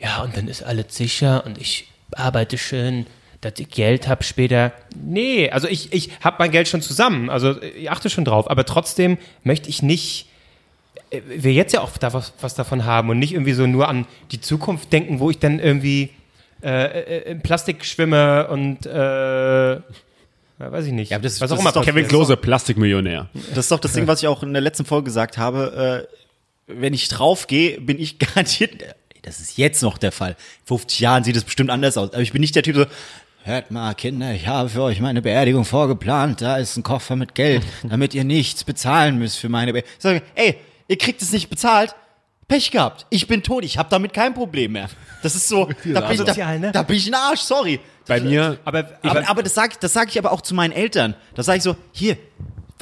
ja, 0.00 0.22
und 0.22 0.36
dann 0.36 0.48
ist 0.48 0.62
alles 0.62 0.86
sicher 0.96 1.44
und 1.46 1.58
ich 1.58 1.88
arbeite 2.10 2.58
schön, 2.58 3.06
dass 3.40 3.54
ich 3.58 3.68
Geld 3.70 4.08
habe 4.08 4.22
später. 4.24 4.72
Nee, 4.96 5.50
also 5.50 5.68
ich, 5.68 5.92
ich 5.92 6.10
habe 6.22 6.36
mein 6.40 6.50
Geld 6.50 6.68
schon 6.68 6.82
zusammen, 6.82 7.30
also 7.30 7.60
ich 7.62 7.90
achte 7.90 8.10
schon 8.10 8.24
drauf, 8.24 8.50
aber 8.50 8.64
trotzdem 8.66 9.18
möchte 9.44 9.68
ich 9.68 9.82
nicht 9.82 10.26
wir 11.28 11.52
jetzt 11.52 11.72
ja 11.72 11.80
auch 11.80 11.96
da 11.98 12.12
was, 12.12 12.32
was 12.40 12.54
davon 12.54 12.84
haben 12.84 13.10
und 13.10 13.18
nicht 13.18 13.32
irgendwie 13.32 13.52
so 13.52 13.66
nur 13.66 13.88
an 13.88 14.06
die 14.30 14.40
Zukunft 14.40 14.92
denken, 14.92 15.20
wo 15.20 15.30
ich 15.30 15.38
dann 15.38 15.58
irgendwie 15.58 16.10
äh, 16.62 16.84
äh, 17.18 17.30
in 17.32 17.40
Plastik 17.42 17.84
schwimme 17.84 18.48
und 18.48 18.86
äh, 18.86 19.76
weiß 20.58 20.86
ich 20.86 20.92
nicht. 20.92 21.10
Ja, 21.10 21.18
das- 21.18 21.40
was 21.40 21.50
das 21.50 21.58
auch 21.58 21.62
immer. 21.62 21.72
doch 21.72 21.84
Kevin. 21.84 22.06
Klose, 22.06 22.36
Plastikmillionär. 22.36 23.28
Das 23.50 23.58
ist 23.66 23.70
doch 23.72 23.80
das 23.80 23.92
Ding, 23.92 24.06
was 24.06 24.22
ich 24.22 24.28
auch 24.28 24.42
in 24.42 24.52
der 24.52 24.62
letzten 24.62 24.84
Folge 24.84 25.04
gesagt 25.06 25.38
habe. 25.38 26.06
Äh, 26.08 26.72
wenn 26.72 26.94
ich 26.94 27.08
draufgehe, 27.08 27.80
bin 27.80 27.98
ich 27.98 28.18
garantiert, 28.20 28.82
äh, 28.82 28.94
das 29.22 29.40
ist 29.40 29.58
jetzt 29.58 29.82
noch 29.82 29.98
der 29.98 30.12
Fall. 30.12 30.36
50 30.66 31.00
Jahren 31.00 31.24
sieht 31.24 31.36
es 31.36 31.44
bestimmt 31.44 31.70
anders 31.70 31.96
aus. 31.96 32.12
Aber 32.12 32.22
ich 32.22 32.32
bin 32.32 32.40
nicht 32.40 32.54
der 32.56 32.62
Typ 32.62 32.76
so, 32.76 32.86
hört 33.44 33.70
mal, 33.72 33.94
Kinder, 33.94 34.32
ich 34.32 34.46
habe 34.46 34.68
für 34.68 34.82
euch 34.82 35.00
meine 35.00 35.20
Beerdigung 35.22 35.64
vorgeplant. 35.64 36.40
Da 36.42 36.56
ist 36.58 36.76
ein 36.76 36.82
Koffer 36.84 37.16
mit 37.16 37.34
Geld, 37.34 37.62
damit 37.82 38.14
ihr 38.14 38.22
nichts 38.24 38.62
bezahlen 38.64 39.18
müsst 39.18 39.38
für 39.38 39.48
meine 39.48 39.72
Beerdigung. 39.72 39.94
Ich 39.98 40.02
sage, 40.02 40.22
ey, 40.36 40.56
ihr 40.92 40.98
kriegt 40.98 41.22
es 41.22 41.32
nicht 41.32 41.48
bezahlt. 41.48 41.94
Pech 42.48 42.70
gehabt. 42.70 43.06
Ich 43.08 43.26
bin 43.26 43.42
tot. 43.42 43.64
Ich 43.64 43.78
habe 43.78 43.88
damit 43.88 44.12
kein 44.12 44.34
Problem 44.34 44.72
mehr. 44.72 44.90
Das 45.22 45.34
ist 45.34 45.48
so, 45.48 45.64
da 45.84 46.00
bin, 46.02 46.20
ich, 46.20 46.34
da, 46.34 46.58
ne? 46.58 46.70
da 46.70 46.82
bin 46.82 46.96
ich 46.96 47.08
ein 47.08 47.14
Arsch, 47.14 47.40
sorry. 47.40 47.80
Bei 48.06 48.20
mir, 48.20 48.58
Aber, 48.64 48.90
Aber, 49.02 49.28
aber 49.28 49.42
das 49.42 49.54
sage 49.54 49.76
das 49.80 49.92
sag 49.92 50.10
ich 50.10 50.18
aber 50.18 50.32
auch 50.32 50.42
zu 50.42 50.54
meinen 50.54 50.72
Eltern. 50.72 51.14
Da 51.34 51.42
sage 51.42 51.58
ich 51.58 51.64
so, 51.64 51.76
hier, 51.92 52.18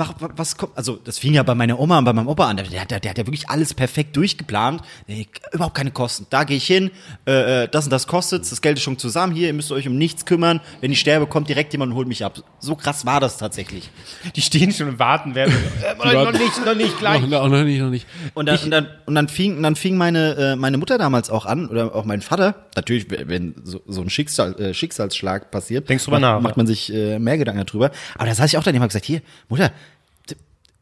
was, 0.01 0.31
was 0.37 0.57
kommt, 0.57 0.77
also 0.77 0.97
das 0.97 1.19
fing 1.19 1.35
ja 1.35 1.43
bei 1.43 1.55
meiner 1.55 1.79
Oma 1.79 1.99
und 1.99 2.05
bei 2.05 2.13
meinem 2.13 2.29
Opa 2.29 2.49
an. 2.49 2.57
Der, 2.57 2.67
der, 2.67 3.01
der 3.01 3.11
hat 3.11 3.19
ja 3.19 3.27
wirklich 3.27 3.49
alles 3.49 3.75
perfekt 3.75 4.17
durchgeplant. 4.17 4.83
Nee, 5.07 5.29
überhaupt 5.53 5.77
keine 5.77 5.91
Kosten. 5.91 6.27
Da 6.31 6.45
gehe 6.45 6.57
ich 6.57 6.67
hin, 6.67 6.91
äh, 7.27 7.65
äh, 7.65 7.69
das 7.69 7.85
und 7.85 7.91
das 7.91 8.07
kostet, 8.07 8.51
das 8.51 8.61
Geld 8.61 8.79
ist 8.79 8.83
schon 8.83 8.99
zusammen. 8.99 9.35
Hier, 9.35 9.49
ihr 9.49 9.55
müsst 9.55 9.71
euch 9.73 9.87
um 9.87 9.97
nichts 9.97 10.25
kümmern. 10.25 10.61
Wenn 10.81 10.93
ich 10.93 11.01
sterbe, 11.01 11.27
kommt 11.27 11.49
direkt 11.49 11.73
jemand 11.73 11.93
und 11.93 11.97
holt 11.97 12.09
mich 12.09 12.25
ab. 12.25 12.43
So 12.59 12.75
krass 12.75 13.07
war 13.07 13.21
das 13.21 13.39
tatsächlich. 13.39 13.91
die 14.35 14.43
stehen 14.43 14.73
schon 14.73 14.89
und 14.89 14.99
warten. 14.99 15.35
Wer, 15.35 15.47
äh, 15.49 15.51
noch 16.13 16.33
nicht, 16.33 16.65
noch 16.65 16.75
nicht, 16.75 16.99
gleich. 16.99 17.21
noch, 17.27 17.49
noch, 17.49 17.65
nicht, 17.65 17.81
noch 17.81 17.91
nicht. 17.91 18.07
Und 18.35 18.47
dann, 18.47 18.59
und 18.59 18.71
dann, 18.71 18.89
und 19.07 19.15
dann 19.15 19.29
fing, 19.29 19.63
dann 19.63 19.77
fing 19.77 19.97
meine, 19.97 20.37
äh, 20.37 20.57
meine 20.57 20.79
Mutter 20.79 20.99
damals 20.99 21.31
auch 21.31 21.47
an, 21.47 21.69
oder 21.69 21.95
auch 21.95 22.05
mein 22.05 22.23
Vater. 22.23 22.67
Natürlich, 22.77 23.07
wenn 23.11 23.55
so, 23.65 23.81
so 23.87 24.01
ein 24.01 24.11
Schicksal, 24.11 24.59
äh, 24.61 24.75
Schicksalsschlag 24.75 25.51
passiert, 25.51 25.89
Denkst 25.89 26.05
drüber 26.05 26.21
macht, 26.21 26.35
nach, 26.35 26.41
macht 26.41 26.57
man 26.57 26.67
sich 26.67 26.93
äh, 26.93 27.19
mehr 27.19 27.39
Gedanken 27.39 27.65
darüber. 27.67 27.91
Aber 28.17 28.27
da 28.27 28.35
saß 28.35 28.53
ich 28.53 28.59
auch 28.59 28.63
dann 28.63 28.75
immer 28.75 28.87
gesagt, 28.87 29.05
hier, 29.05 29.23
Mutter, 29.49 29.73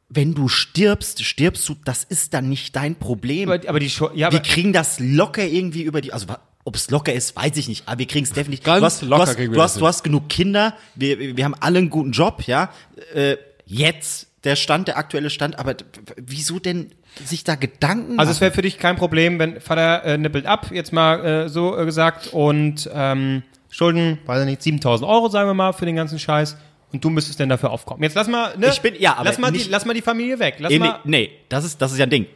wenn 0.08 0.34
du 0.34 0.48
stirbst, 0.48 1.22
stirbst 1.24 1.68
du, 1.68 1.76
das 1.84 2.04
ist 2.04 2.32
dann 2.34 2.48
nicht 2.48 2.74
dein 2.74 2.96
Problem. 2.96 3.50
Aber, 3.50 3.68
aber 3.68 3.80
die 3.80 3.90
Show, 3.90 4.10
ja, 4.14 4.32
wir 4.32 4.38
aber, 4.38 4.48
kriegen 4.48 4.72
das 4.72 5.00
locker 5.00 5.44
irgendwie 5.44 5.82
über 5.82 6.00
die, 6.00 6.12
also 6.12 6.26
ob 6.64 6.76
es 6.76 6.90
locker 6.90 7.12
ist, 7.12 7.36
weiß 7.36 7.56
ich 7.56 7.68
nicht, 7.68 7.86
aber 7.86 7.98
wir 7.98 8.06
kriegen 8.06 8.24
es 8.24 8.32
definitiv. 8.32 8.64
Ganz 8.64 8.80
du 8.80 8.84
hast, 8.86 9.02
locker 9.02 9.24
du 9.24 9.30
hast, 9.30 9.38
wir 9.38 9.48
du 9.50 9.62
hast, 9.62 9.80
du 9.80 9.86
hast 9.86 10.04
genug 10.04 10.28
Kinder, 10.28 10.74
wir, 10.94 11.36
wir 11.36 11.44
haben 11.44 11.54
alle 11.60 11.78
einen 11.78 11.90
guten 11.90 12.12
Job, 12.12 12.42
ja. 12.46 12.70
Äh, 13.14 13.36
jetzt 13.66 14.28
der 14.44 14.56
Stand, 14.56 14.88
der 14.88 14.96
aktuelle 14.96 15.30
Stand, 15.30 15.58
aber 15.58 15.76
wieso 16.16 16.58
denn 16.58 16.90
sich 17.24 17.44
da 17.44 17.54
Gedanken 17.54 18.18
also 18.18 18.30
es 18.30 18.36
machen? 18.36 18.42
wäre 18.42 18.52
für 18.52 18.62
dich 18.62 18.78
kein 18.78 18.96
Problem, 18.96 19.38
wenn 19.38 19.60
Vater 19.60 20.04
äh, 20.04 20.18
nippelt 20.18 20.46
ab, 20.46 20.70
jetzt 20.72 20.92
mal 20.92 21.24
äh, 21.24 21.48
so 21.48 21.76
äh, 21.76 21.84
gesagt, 21.84 22.28
und 22.28 22.88
ähm, 22.92 23.42
Schulden, 23.70 24.18
weiß 24.24 24.40
ich 24.40 24.46
nicht, 24.46 24.62
7000 24.62 25.08
Euro, 25.08 25.28
sagen 25.28 25.48
wir 25.48 25.54
mal, 25.54 25.72
für 25.72 25.84
den 25.84 25.96
ganzen 25.96 26.18
Scheiß. 26.18 26.56
Und 26.92 27.04
du 27.04 27.10
müsstest 27.10 27.38
denn 27.38 27.48
dafür 27.48 27.70
aufkommen. 27.70 28.02
Jetzt 28.02 28.14
lass 28.14 28.28
mal, 28.28 28.56
ne? 28.56 28.68
Ich 28.68 28.80
bin- 28.80 28.94
ja, 28.98 29.14
aber 29.14 29.24
lass 29.24 29.38
mal, 29.38 29.52
die, 29.52 29.64
lass 29.64 29.84
mal 29.84 29.92
die 29.94 30.02
Familie 30.02 30.38
weg. 30.38 30.56
Lass 30.58 30.70
nee, 30.70 30.78
mal, 30.78 31.00
nee, 31.04 31.30
das 31.48 31.64
ist, 31.64 31.80
das 31.82 31.92
ist 31.92 31.98
ja 31.98 32.06
ein 32.06 32.10
Ding. 32.10 32.26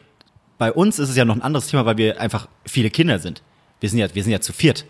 bei 0.59 0.71
uns 0.73 0.99
ist 0.99 1.09
es 1.09 1.17
ja 1.17 1.25
noch 1.25 1.35
ein 1.35 1.43
anderes 1.43 1.69
Thema, 1.69 1.87
weil 1.87 1.97
wir 1.97 2.21
einfach 2.21 2.49
viele 2.67 2.91
Kinder 2.91 3.19
sind. 3.19 3.43
Wir 3.81 3.89
sind 3.89 3.99
ja, 3.99 4.15
wir 4.15 4.23
sind 4.23 4.31
ja 4.33 4.41
zu 4.41 4.53
viert. 4.53 4.85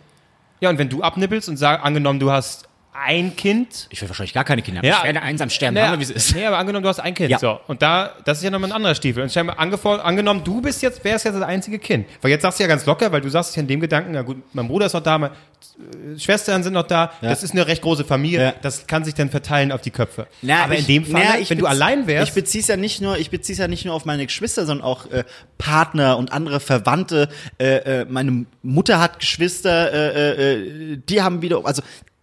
Ja, 0.61 0.69
und 0.71 0.79
wenn 0.79 0.89
du 0.89 1.03
abnippelst 1.03 1.49
und 1.49 1.57
sag, 1.57 1.85
angenommen, 1.85 2.19
du 2.21 2.31
hast 2.31 2.69
ein 2.95 3.37
Kind. 3.37 3.87
Ich 3.91 4.03
will 4.03 4.09
wahrscheinlich 4.11 4.35
gar 4.35 4.45
keine 4.45 4.61
Kinder 4.61 4.79
haben. 4.81 4.87
Ja. 4.87 4.99
Ich 4.99 5.05
werde 5.05 5.23
einsam 5.23 5.49
sterben. 5.49 5.75
Naja, 5.75 5.99
wie 5.99 6.03
es 6.03 6.11
ist. 6.11 6.35
Nee, 6.37 6.45
aber 6.45 6.59
angenommen, 6.59 6.83
du 6.83 6.89
hast 6.91 7.01
ein 7.01 7.15
Kind. 7.15 7.31
Ja. 7.31 7.39
So, 7.39 7.59
und 7.67 7.81
da, 7.81 8.13
das 8.27 8.39
ist 8.39 8.45
ja 8.45 8.51
nochmal 8.51 8.71
ein 8.71 8.77
anderer 8.77 8.95
Stiefel. 8.95 9.23
Und 9.23 9.37
angenommen, 9.37 10.45
du 10.45 10.61
bist 10.61 10.83
jetzt, 10.83 11.03
wärst 11.03 11.25
jetzt 11.25 11.35
das 11.35 11.43
einzige 11.43 11.79
Kind. 11.79 12.07
Weil 12.21 12.31
jetzt 12.33 12.43
sagst 12.43 12.59
du 12.59 12.65
ja 12.65 12.69
ganz 12.69 12.85
locker, 12.85 13.11
weil 13.11 13.23
du 13.23 13.31
sagst 13.31 13.57
ja 13.57 13.63
in 13.63 13.67
dem 13.69 13.81
Gedanken, 13.81 14.13
na 14.13 14.21
gut, 14.23 14.43
mein 14.53 14.69
Bruder 14.69 14.87
ist 14.87 14.93
noch 14.93 15.03
da, 15.03 15.17
meine 15.17 15.33
äh, 15.35 16.19
Schwestern 16.19 16.63
sind 16.63 16.75
noch 16.75 16.87
da, 16.87 17.13
das 17.23 17.43
ist 17.43 17.53
eine 17.53 17.67
recht 17.67 17.81
große 17.83 18.05
Familie, 18.05 18.43
Ja. 18.43 18.55
das 18.61 18.87
kann 18.87 19.05
sich 19.05 19.15
dann 19.15 19.31
verteilen 19.31 19.73
auf 19.73 19.81
die 19.81 19.91
Köpfe. 19.91 20.27
Na, 20.43 20.65
aber 20.65 20.75
in 20.75 20.81
ich- 20.81 20.87
dem 20.87 21.07
Fall, 21.07 21.23
na, 21.41 21.49
wenn 21.51 21.59
du 21.59 21.67
allein 21.67 22.07
wärst, 22.07 22.29
Ich 22.29 22.35
beziehe 22.35 22.61
es 22.61 22.69
ja 22.69 22.77
nicht 22.77 23.01
nur, 23.01 23.17
ich 23.17 23.31
beziehe 23.31 23.55
es 23.55 23.59
ja 23.59 23.69
nicht 23.69 23.87
nur 23.87 23.95
auf 23.95 24.05
meine 24.05 24.27
Geschwister, 24.27 24.67
sondern 24.67 24.85
auch 24.87 25.11
äh, 25.11 25.25
Partner 25.57 26.19
und 26.19 26.31
andere 26.33 26.61
Verwandte. 26.61 27.29
Äh, 27.59 28.01
äh, 28.03 28.05
meine 28.09 28.45
Mutter 28.63 29.01
hat 29.01 29.19
Geschwister, 29.21 29.93
äh, 29.93 30.53
äh, 30.55 30.97
die 31.09 31.23
haben 31.23 31.41
wieder, 31.41 31.63
also 31.65 31.83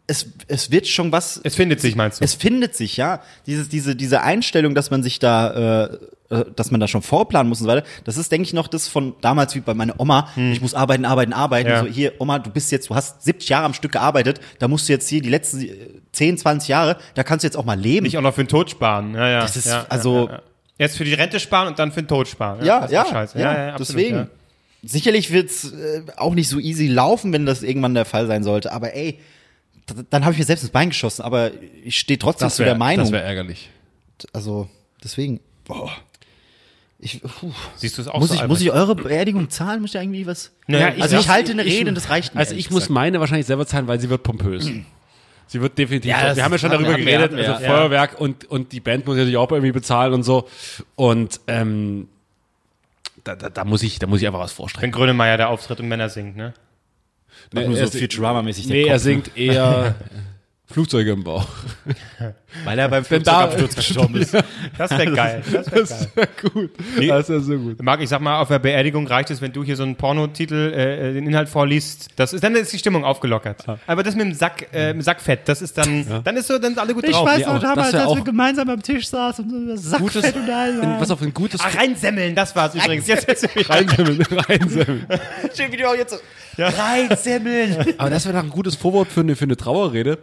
es, 0.09 0.27
es 0.47 0.71
wird 0.71 0.87
schon 0.87 1.11
was. 1.11 1.39
es 1.43 1.55
findet 1.55 1.79
sich, 1.81 1.95
meinst 1.95 2.19
du? 2.19 2.25
Es 2.25 2.33
findet 2.33 2.75
sich, 2.75 2.97
ja. 2.97 3.21
Dieses, 3.45 3.69
diese, 3.69 3.95
diese 3.95 4.21
Einstellung, 4.21 4.75
dass 4.75 4.91
man 4.91 5.03
sich 5.03 5.19
da, 5.19 5.87
äh, 6.29 6.35
äh, 6.35 6.45
dass 6.55 6.71
man 6.71 6.79
da 6.79 6.87
schon 6.87 7.01
vorplanen 7.01 7.47
muss 7.49 7.61
und 7.61 7.67
so 7.67 7.71
weiter, 7.71 7.85
das 8.03 8.17
ist, 8.17 8.31
denke 8.31 8.45
ich, 8.45 8.53
noch 8.53 8.67
das 8.67 8.87
von 8.87 9.13
damals 9.21 9.55
wie 9.55 9.59
bei 9.59 9.73
meiner 9.73 9.99
Oma. 9.99 10.29
Ich 10.35 10.61
muss 10.61 10.73
arbeiten, 10.73 11.05
arbeiten, 11.05 11.31
arbeiten. 11.33 11.69
Ja. 11.69 11.81
So, 11.81 11.85
hier, 11.87 12.13
Oma, 12.19 12.39
du 12.39 12.49
bist 12.49 12.71
jetzt, 12.71 12.89
du 12.89 12.95
hast 12.95 13.21
70 13.23 13.49
Jahre 13.49 13.65
am 13.65 13.73
Stück 13.73 13.91
gearbeitet, 13.93 14.41
da 14.59 14.67
musst 14.67 14.89
du 14.89 14.93
jetzt 14.93 15.07
hier 15.07 15.21
die 15.21 15.29
letzten 15.29 15.61
äh, 15.61 15.75
10, 16.11 16.37
20 16.39 16.67
Jahre, 16.67 16.97
da 17.15 17.23
kannst 17.23 17.43
du 17.43 17.47
jetzt 17.47 17.55
auch 17.57 17.65
mal 17.65 17.79
leben. 17.79 18.03
Nicht 18.05 18.17
auch 18.17 18.21
noch 18.21 18.33
für 18.35 18.43
den 18.43 18.49
Tod 18.49 18.69
sparen. 18.69 19.13
Ja, 19.13 19.29
ja. 19.29 19.41
Das 19.41 19.55
ist 19.55 19.67
ja, 19.67 19.85
also- 19.89 20.27
Ja. 20.29 20.41
Erst 20.81 20.95
für 20.95 21.03
die 21.03 21.13
Rente 21.13 21.41
sparen 21.41 21.67
und 21.67 21.77
dann 21.77 21.91
für 21.91 22.01
den 22.01 22.07
Tod 22.07 22.29
sparen. 22.29 22.63
Ja, 22.65 22.87
ja, 22.89 23.05
scheiße. 23.05 23.37
ja, 23.37 23.73
absolut, 23.73 23.79
deswegen. 23.89 24.29
Sicherlich 24.81 25.29
wird's 25.31 25.73
äh, 25.73 26.03
auch 26.15 26.33
nicht 26.33 26.47
so 26.47 26.57
easy 26.57 26.87
laufen, 26.87 27.33
wenn 27.33 27.45
das 27.45 27.63
irgendwann 27.63 27.93
der 27.95 28.05
Fall 28.05 28.27
sein 28.27 28.43
sollte. 28.45 28.71
Aber 28.71 28.93
ey, 28.95 29.19
dann 30.09 30.23
habe 30.23 30.33
ich 30.33 30.39
mir 30.39 30.45
selbst 30.45 30.63
ins 30.63 30.71
Bein 30.71 30.89
geschossen. 30.89 31.21
Aber 31.23 31.51
ich 31.83 31.97
stehe 31.99 32.19
trotzdem 32.19 32.49
zu 32.49 32.63
der 32.63 32.75
Meinung. 32.75 33.05
Das 33.05 33.11
wäre 33.11 33.23
ärgerlich. 33.23 33.69
also 34.33 34.69
deswegen. 35.03 35.39
Boah. 35.65 35.91
Ich, 37.01 37.21
puh. 37.21 37.51
Siehst 37.77 37.97
du 37.97 38.01
es 38.01 38.07
auch 38.09 38.19
muss, 38.19 38.29
so, 38.29 38.35
ich, 38.35 38.45
muss 38.47 38.59
ich 38.59 38.71
eure 38.71 38.93
Beerdigung 38.93 39.49
zahlen? 39.49 39.81
Muss 39.81 39.91
ich 39.95 40.01
irgendwie 40.01 40.27
was? 40.27 40.51
Nee, 40.67 40.79
Ja, 40.79 40.89
ich 40.93 41.01
also 41.01 41.17
ich 41.17 41.29
halte 41.29 41.53
eine 41.53 41.63
ich- 41.63 41.73
Rede 41.79 41.89
und 41.89 41.95
das 41.95 42.09
reicht 42.09 42.35
mir. 42.35 42.39
Also 42.41 42.55
ich 42.55 42.69
muss 42.71 42.81
gesagt. 42.81 42.91
meine 42.91 43.19
wahrscheinlich 43.21 43.47
selber 43.47 43.65
zahlen, 43.65 43.87
weil 43.87 43.99
sie 44.01 44.09
wird 44.09 44.23
pompös. 44.23 44.69
Sie 45.47 45.61
wird 45.61 45.77
definitiv. 45.77 46.11
Ja, 46.11 46.35
wir 46.35 46.43
haben 46.43 46.51
ja 46.51 46.57
schon 46.59 46.69
darüber 46.71 46.93
geredet, 46.95 47.31
wir, 47.35 47.49
also 47.49 47.63
ja. 47.63 47.69
Feuerwerk 47.69 48.19
und, 48.19 48.45
und 48.45 48.71
die 48.73 48.81
Band 48.81 49.05
muss 49.07 49.15
natürlich 49.15 49.37
auch 49.37 49.49
irgendwie 49.51 49.71
bezahlen 49.71 50.13
und 50.13 50.23
so. 50.23 50.47
Und 50.95 51.39
ähm, 51.47 52.07
da, 53.23 53.35
da, 53.35 53.49
da 53.49 53.63
muss 53.65 53.81
ich, 53.81 53.97
da 53.99 54.05
muss 54.05 54.21
ich 54.21 54.27
einfach 54.27 54.39
was 54.41 54.51
vorstrecken. 54.51 54.83
Wenn 54.87 54.91
Grönemeyer 54.91 55.37
da 55.37 55.47
auftritt 55.47 55.79
und 55.79 55.87
Männer 55.87 56.09
singt, 56.09 56.35
ne? 56.35 56.53
Macht 57.53 57.67
nur 57.67 57.75
so 57.87 57.97
Futurama-mäßig 57.97 58.67
Nee, 58.67 58.81
Kopf, 58.83 58.89
er 58.89 58.95
ne? 58.95 58.99
singt 58.99 59.37
eher 59.37 59.95
Flugzeuge 60.71 61.11
im 61.13 61.23
Bauch. 61.23 61.47
Weil 62.63 62.77
er 62.77 62.89
beim 62.89 63.03
Flugzeugabsturz 63.03 63.75
gestorben 63.75 64.15
ist. 64.17 64.35
Das 64.77 64.91
wäre 64.91 65.11
geil. 65.15 65.43
Das 65.51 65.71
wäre 66.15 66.27
gut. 66.53 66.71
Das 67.07 67.29
wäre 67.29 67.41
so 67.41 67.57
gut. 67.57 67.81
Marc, 67.81 68.01
ich 68.01 68.09
sag 68.09 68.21
mal, 68.21 68.39
auf 68.39 68.49
der 68.49 68.59
Beerdigung 68.59 69.07
reicht 69.07 69.31
es, 69.31 69.41
wenn 69.41 69.51
du 69.51 69.63
hier 69.63 69.75
so 69.75 69.81
einen 69.81 69.95
Pornotitel, 69.95 70.71
äh, 70.75 71.09
äh, 71.09 71.13
den 71.13 71.25
Inhalt 71.25 71.49
vorliest. 71.49 72.09
Das 72.15 72.33
ist, 72.33 72.43
dann 72.43 72.55
ist 72.55 72.71
die 72.71 72.77
Stimmung 72.77 73.03
aufgelockert. 73.03 73.65
Aber 73.87 74.03
das 74.03 74.15
mit 74.15 74.25
dem 74.27 74.33
Sack, 74.33 74.71
äh, 74.71 74.93
Sackfett, 75.01 75.41
das 75.45 75.63
ist 75.63 75.75
dann, 75.75 76.05
dann 76.23 76.37
ist 76.37 76.47
so, 76.47 76.53
dann 76.53 76.73
sind 76.73 76.79
alle 76.79 76.93
gut 76.93 77.11
drauf. 77.11 77.25
weiß 77.25 77.47
noch 77.47 77.59
damals, 77.59 77.93
als 77.95 78.15
wir 78.15 78.23
gemeinsam 78.23 78.69
am 78.69 78.81
Tisch 78.81 79.07
saßen 79.07 79.45
und 79.45 79.67
das 79.69 79.91
Gutes, 79.97 80.23
ein, 80.23 80.99
was 80.99 81.09
auf 81.09 81.21
ein 81.21 81.33
gutes 81.33 81.61
Ach, 81.63 81.75
reinsemmeln, 81.75 82.35
das 82.35 82.55
war's 82.55 82.75
übrigens. 82.75 83.07
Jetzt, 83.07 83.27
jetzt, 83.27 83.69
Reinsemmeln, 83.69 84.21
reinsemmeln. 84.21 85.05
Schön, 85.55 85.71
wie 85.71 85.77
du 85.77 85.89
auch 85.89 85.95
jetzt 85.95 86.11
so 86.11 86.63
reinsemmeln. 86.63 87.95
Aber 87.97 88.09
das 88.09 88.25
wäre 88.25 88.37
doch 88.37 88.43
ein 88.43 88.49
gutes 88.49 88.75
Vorwort 88.75 89.07
für 89.11 89.21
eine, 89.21 89.35
für 89.35 89.45
eine 89.45 89.57
Trauerrede. 89.57 90.19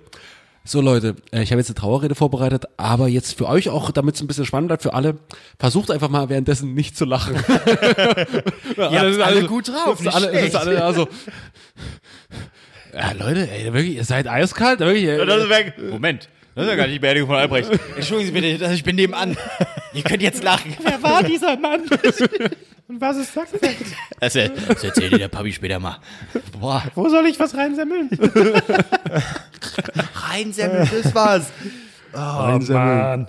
So 0.67 0.81
Leute, 0.81 1.15
äh, 1.31 1.43
ich 1.43 1.53
habe 1.53 1.61
jetzt 1.61 1.69
eine 1.71 1.77
Trauerrede 1.77 2.17
vorbereitet, 2.17 2.65
aber 2.77 3.07
jetzt 3.07 3.39
für 3.39 3.49
euch 3.49 3.69
auch, 3.69 3.93
damit 3.93 4.17
es 4.17 4.21
ein 4.21 4.27
bisschen 4.27 4.45
spannend 4.45 4.69
bleibt 4.69 4.83
für 4.83 4.95
alle, 4.95 5.17
versucht 5.61 5.93
einfach 5.93 6.09
mal 6.09 6.29
währenddessen 6.29 6.75
nicht 6.75 6.97
zu 6.97 7.05
lachen. 7.05 7.37
ja, 8.77 8.91
habt 8.91 9.21
alle 9.21 9.47
gut 9.47 9.69
drauf, 9.69 9.99
Sind 9.99 10.07
nicht 10.07 10.15
alle, 10.15 10.29
schlecht. 10.31 10.53
sind 10.53 10.57
alle 10.61 10.75
da 10.75 10.93
so. 10.93 11.09
Ja, 12.93 13.13
Leute, 13.13 13.51
ey, 13.51 13.71
wirklich, 13.75 13.97
ihr 13.97 14.05
seid 14.05 14.27
eiskalt, 14.27 14.81
wirklich. 14.81 15.05
Ey, 15.05 15.19
Moment. 15.91 16.31
Das 16.57 16.65
ist 16.65 16.71
ja 16.71 16.77
gar 16.77 16.85
nicht 16.85 16.95
die 16.95 17.01
Beerdigung 17.01 17.29
von 17.29 17.37
Albrecht. 17.37 17.71
Entschuldigen 17.97 18.35
Sie 18.35 18.41
bitte, 18.41 18.73
ich 18.73 18.83
bin 18.83 18.97
nebenan. 18.97 19.37
Ihr 19.93 20.03
könnt 20.03 20.23
jetzt 20.23 20.43
lachen. 20.43 20.75
Wer 20.83 21.03
war 21.03 21.23
dieser 21.23 21.55
Mann? 21.59 21.83
Und 22.89 22.99
was 22.99 23.19
ist 23.19 23.35
Sackfett? 23.35 23.77
Das, 24.21 24.33
das 24.33 24.83
erzählt 24.83 25.13
dir 25.13 25.19
der 25.19 25.29
Papi 25.29 25.53
später 25.53 25.79
mal. 25.79 25.99
Boah. 26.59 26.83
Wo 26.95 27.11
soll 27.11 27.27
ich 27.27 27.39
was 27.39 27.55
reinsemmeln? 27.55 28.09
Reinsemmeln, 30.15 30.89
das 31.03 31.15
war's. 31.15 31.51
Oh, 32.15 32.73
Mann. 32.73 33.29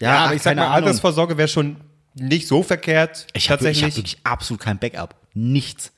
Ja, 0.00 0.24
aber 0.24 0.34
ich 0.34 0.40
sag 0.40 0.52
keine 0.52 0.62
mal, 0.62 0.66
Ahnung. 0.68 0.84
Altersvorsorge 0.84 1.36
wäre 1.36 1.48
schon 1.48 1.76
nicht 2.14 2.48
so 2.48 2.62
verkehrt. 2.62 3.26
Ich 3.34 3.50
habe 3.50 3.58
tatsächlich. 3.58 3.84
hab 3.84 3.96
wirklich 3.96 4.18
absolut 4.24 4.62
kein 4.62 4.78
Backup. 4.78 5.14
Nichts. 5.34 5.92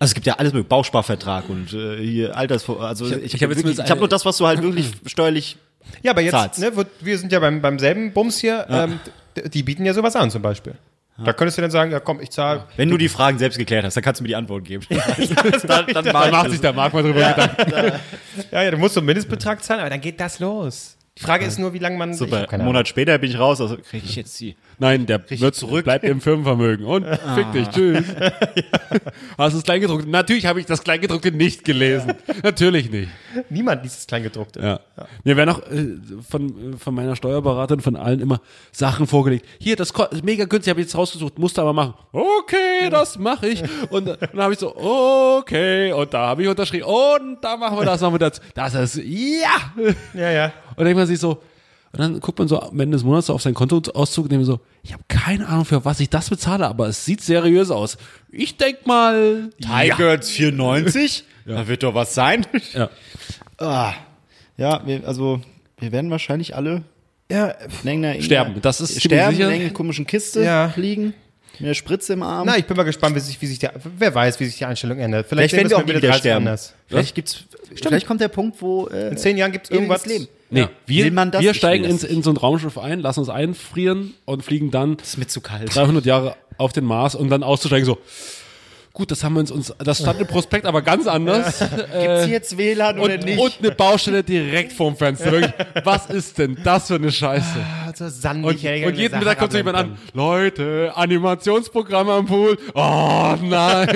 Also 0.00 0.10
es 0.10 0.14
gibt 0.14 0.26
ja 0.26 0.34
alles 0.34 0.52
mit 0.52 0.68
Bausparvertrag 0.68 1.48
und 1.48 1.72
äh, 1.72 1.96
hier 1.98 2.36
Altersvor... 2.36 2.80
Also 2.82 3.06
ich, 3.06 3.12
hab- 3.12 3.20
ich, 3.20 3.34
ich 3.34 3.42
hab 3.42 3.50
hab 3.50 3.88
habe 3.90 3.98
nur 4.00 4.08
das, 4.08 4.24
was 4.24 4.36
du 4.36 4.46
halt 4.46 4.62
wirklich 4.62 4.92
steuerlich... 5.06 5.56
ja, 6.02 6.12
aber 6.12 6.20
jetzt, 6.20 6.32
zahlst. 6.32 6.60
ne, 6.60 6.76
wird- 6.76 6.88
wir 7.00 7.18
sind 7.18 7.32
ja 7.32 7.40
beim, 7.40 7.60
beim 7.60 7.78
selben 7.80 8.12
Bums 8.12 8.38
hier, 8.38 8.66
ähm, 8.70 9.00
d- 9.36 9.48
die 9.48 9.62
bieten 9.64 9.84
ja 9.84 9.92
sowas 9.94 10.14
an 10.16 10.30
zum 10.30 10.42
Beispiel. 10.42 10.74
Da 11.24 11.32
könntest 11.32 11.58
du 11.58 11.62
dann 11.62 11.72
sagen, 11.72 11.90
ja 11.90 11.98
komm, 11.98 12.20
ich 12.20 12.30
zahle. 12.30 12.64
Wenn 12.76 12.88
du 12.90 12.96
die 12.96 13.08
Fragen 13.08 13.38
selbst 13.38 13.58
geklärt 13.58 13.84
hast, 13.84 13.96
dann 13.96 14.04
kannst 14.04 14.20
du 14.20 14.22
mir 14.22 14.28
die 14.28 14.36
Antworten 14.36 14.62
geben. 14.64 14.86
dann, 15.66 15.86
dann 15.88 16.04
da 16.04 16.12
mach 16.12 16.30
macht 16.30 16.46
ich 16.46 16.52
sich 16.52 16.60
der 16.60 16.72
Marc 16.72 16.94
mal 16.94 17.02
drüber 17.02 17.28
Gedanken. 17.30 17.98
Ja, 18.52 18.62
ja, 18.62 18.70
du 18.70 18.76
musst 18.76 18.94
so 18.94 19.00
einen 19.00 19.06
Mindestbetrag 19.06 19.64
zahlen, 19.64 19.80
aber 19.80 19.90
dann 19.90 20.00
geht 20.00 20.20
das 20.20 20.38
los. 20.38 20.96
Die 21.18 21.24
Frage 21.24 21.44
ist 21.44 21.58
nur, 21.58 21.72
wie 21.72 21.80
lange 21.80 21.98
man. 21.98 22.14
Super. 22.14 22.36
Einen 22.36 22.48
Ahnung. 22.48 22.66
Monat 22.66 22.86
später 22.86 23.18
bin 23.18 23.28
ich 23.28 23.38
raus, 23.38 23.60
also 23.60 23.76
kriege 23.76 24.06
ich 24.06 24.14
jetzt 24.14 24.38
die. 24.38 24.54
Nein, 24.78 25.04
der 25.04 25.28
wird 25.28 25.56
zurück. 25.56 25.82
bleibt 25.82 26.04
im 26.04 26.20
Firmenvermögen. 26.20 26.86
Und 26.86 27.04
fick 27.34 27.50
dich, 27.50 27.68
tschüss. 27.68 28.04
Hast 29.38 29.52
du 29.52 29.58
das 29.58 29.64
Kleingedruckte? 29.64 30.08
Natürlich 30.08 30.46
habe 30.46 30.60
ich 30.60 30.66
das 30.66 30.84
Kleingedruckte 30.84 31.32
nicht 31.32 31.64
gelesen. 31.64 32.14
Natürlich 32.44 32.88
nicht. 32.88 33.08
Niemand 33.50 33.82
liest 33.82 33.98
das 33.98 34.06
Kleingedruckte. 34.06 34.60
Ja. 34.60 34.80
Mir 35.24 35.36
werden 35.36 35.50
auch 35.50 35.58
äh, 35.62 35.96
von, 36.28 36.78
von 36.78 36.94
meiner 36.94 37.16
Steuerberaterin, 37.16 37.80
von 37.80 37.96
allen 37.96 38.20
immer 38.20 38.40
Sachen 38.70 39.08
vorgelegt. 39.08 39.44
Hier, 39.58 39.74
das 39.74 39.90
ist 39.90 40.24
mega 40.24 40.44
günstig, 40.44 40.70
habe 40.70 40.80
ich 40.80 40.86
jetzt 40.86 40.96
rausgesucht, 40.96 41.36
musst 41.36 41.58
du 41.58 41.62
aber 41.62 41.72
machen. 41.72 41.94
Okay, 42.12 42.90
das 42.90 43.18
mache 43.18 43.48
ich. 43.48 43.64
Und 43.90 44.06
äh, 44.06 44.16
dann 44.20 44.40
habe 44.40 44.52
ich 44.52 44.60
so, 44.60 44.76
okay, 44.76 45.92
und 45.92 46.14
da 46.14 46.28
habe 46.28 46.44
ich 46.44 46.48
unterschrieben. 46.48 46.84
Und 46.84 47.38
da 47.42 47.56
machen 47.56 47.76
wir 47.76 47.84
das 47.84 48.00
noch 48.00 48.12
mit 48.12 48.22
dazu. 48.22 48.40
Das 48.54 48.74
ist, 48.74 48.96
ja! 49.04 49.72
Ja, 50.14 50.30
ja. 50.30 50.52
Und 50.78 50.84
dann 50.84 50.86
denkt 50.86 50.98
man 50.98 51.06
sich 51.06 51.18
so, 51.18 51.42
und 51.90 52.00
dann 52.00 52.20
guckt 52.20 52.38
man 52.38 52.48
so 52.48 52.60
am 52.60 52.78
Ende 52.78 52.96
des 52.96 53.04
Monats 53.04 53.30
auf 53.30 53.40
seinen 53.40 53.54
Kontoauszug 53.54 54.24
und 54.24 54.32
denkt 54.32 54.44
so, 54.46 54.60
ich 54.82 54.92
habe 54.92 55.02
keine 55.08 55.46
Ahnung, 55.48 55.64
für 55.64 55.84
was 55.84 56.00
ich 56.00 56.10
das 56.10 56.28
bezahle, 56.30 56.66
aber 56.66 56.86
es 56.88 57.04
sieht 57.04 57.22
seriös 57.22 57.70
aus. 57.70 57.96
Ich 58.30 58.56
denk 58.58 58.86
mal, 58.86 59.50
Tigers 59.60 60.28
94? 60.30 61.24
Da 61.46 61.66
wird 61.66 61.82
doch 61.82 61.94
was 61.94 62.14
sein. 62.14 62.46
ja. 62.74 62.90
Ah. 63.60 63.92
Ja, 64.56 64.82
wir, 64.86 65.06
also 65.06 65.40
wir 65.80 65.90
werden 65.92 66.10
wahrscheinlich 66.12 66.54
alle 66.54 66.82
Ja, 67.30 67.54
irgendeiner, 67.84 68.20
Sterben, 68.22 68.60
das 68.60 68.80
ist 68.80 69.00
sterben 69.00 69.34
sicher. 69.34 69.46
in 69.46 69.50
irgendeiner 69.52 69.74
komischen 69.74 70.06
Kiste 70.06 70.42
Ja. 70.44 70.72
liegen 70.76 71.14
mit 71.58 71.68
der 71.68 71.74
Spritze 71.74 72.12
im 72.12 72.22
Arm. 72.22 72.46
na, 72.46 72.56
ich 72.56 72.66
bin 72.66 72.76
mal 72.76 72.84
gespannt, 72.84 73.16
wie 73.16 73.20
sich, 73.20 73.40
wie 73.42 73.46
sich 73.46 73.58
der, 73.58 73.72
wer 73.98 74.14
weiß, 74.14 74.38
wie 74.38 74.44
sich 74.44 74.58
die 74.58 74.64
Einstellung 74.64 74.98
ändert. 74.98 75.26
Vielleicht 75.28 75.50
sehen 75.50 75.58
werden 75.68 75.70
wir 75.70 75.76
es 75.78 75.82
auch 75.82 75.88
wieder 75.88 76.00
30 76.00 76.20
sterben. 76.20 76.46
anders. 76.46 76.74
Vielleicht 76.86 77.14
gibt's, 77.16 77.44
vielleicht 77.74 78.06
kommt 78.06 78.20
der 78.20 78.28
Punkt, 78.28 78.60
wo 78.62 78.86
äh, 78.88 79.08
In 79.08 79.16
zehn 79.16 79.36
Jahren 79.36 79.50
gibt 79.50 79.64
es 79.66 79.70
irgendwas. 79.72 80.06
Leben. 80.06 80.28
Nee, 80.50 80.68
wir, 80.86 81.10
das? 81.10 81.42
wir 81.42 81.50
Ich 81.50 81.56
steigen 81.56 81.84
ins, 81.84 82.02
das 82.02 82.10
in 82.10 82.22
so 82.22 82.30
ein 82.30 82.36
Raumschiff 82.36 82.78
ein, 82.78 83.00
lassen 83.00 83.20
uns 83.20 83.28
einfrieren 83.28 84.14
und 84.24 84.42
fliegen 84.42 84.70
dann 84.70 84.96
ist 84.96 85.18
mir 85.18 85.26
zu 85.26 85.40
kalt. 85.40 85.74
300 85.74 86.04
Jahre 86.06 86.36
auf 86.56 86.72
den 86.72 86.84
Mars 86.84 87.14
und 87.14 87.28
dann 87.28 87.42
auszusteigen 87.42 87.84
so, 87.84 87.98
gut, 88.92 89.10
das 89.10 89.22
haben 89.22 89.34
wir 89.34 89.40
uns, 89.40 89.50
uns 89.50 89.72
das 89.78 90.00
stand 90.00 90.20
im 90.20 90.26
Prospekt 90.26 90.66
aber 90.66 90.82
ganz 90.82 91.06
anders. 91.06 91.58
Gibt's 92.00 92.26
jetzt 92.28 92.58
WLAN 92.58 92.98
oder 92.98 93.14
Und, 93.14 93.24
nicht? 93.24 93.38
und 93.38 93.54
eine 93.60 93.70
Baustelle 93.70 94.24
direkt 94.24 94.72
vorm 94.72 94.96
Fenster. 94.96 95.30
Wirklich, 95.30 95.52
was 95.84 96.06
ist 96.06 96.38
denn 96.38 96.58
das 96.64 96.88
für 96.88 96.96
eine 96.96 97.12
Scheiße? 97.12 97.58
Also 97.86 98.08
sandig, 98.08 98.66
Und, 98.66 98.84
und 98.86 98.96
jeden 98.98 99.18
Mittag 99.18 99.38
kommt 99.38 99.52
so 99.52 99.58
jemand 99.58 99.76
an, 99.76 99.98
Leute, 100.14 100.92
Animationsprogramm 100.94 102.08
am 102.08 102.26
Pool. 102.26 102.58
Oh 102.74 103.34
nein, 103.42 103.88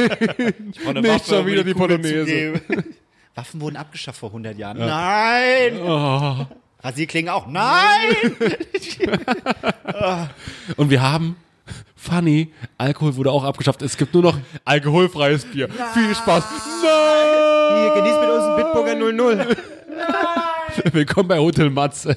nicht 1.01 1.27
schon 1.27 1.47
wieder 1.47 1.65
die 1.65 1.74
Polonaise. 1.74 2.61
Waffen 3.35 3.61
wurden 3.63 3.77
abgeschafft 3.77 4.19
vor 4.19 4.29
100 4.29 4.59
Jahren. 4.59 4.79
Nein! 4.79 6.47
Rasierklingen 6.81 7.33
auch. 7.33 7.47
Nein! 7.47 8.37
Und 10.77 10.91
wir 10.91 11.01
haben, 11.01 11.37
funny, 11.97 12.53
Alkohol 12.77 13.17
wurde 13.17 13.31
auch 13.31 13.45
abgeschafft. 13.45 13.81
Es 13.81 13.97
gibt 13.97 14.13
nur 14.13 14.23
noch 14.23 14.39
alkoholfreies 14.65 15.47
Bier. 15.47 15.69
Viel 15.95 16.15
Spaß. 16.15 16.45
Nein! 16.83 17.81
Hier, 17.81 17.95
genießt 17.95 18.21
mit 18.21 18.31
uns 18.31 18.45
ein 18.45 18.57
Bitburger 18.57 18.95
00. 18.97 19.57
Willkommen 20.93 21.29
bei 21.29 21.39
Hotel 21.39 21.71
Matze. 21.71 22.17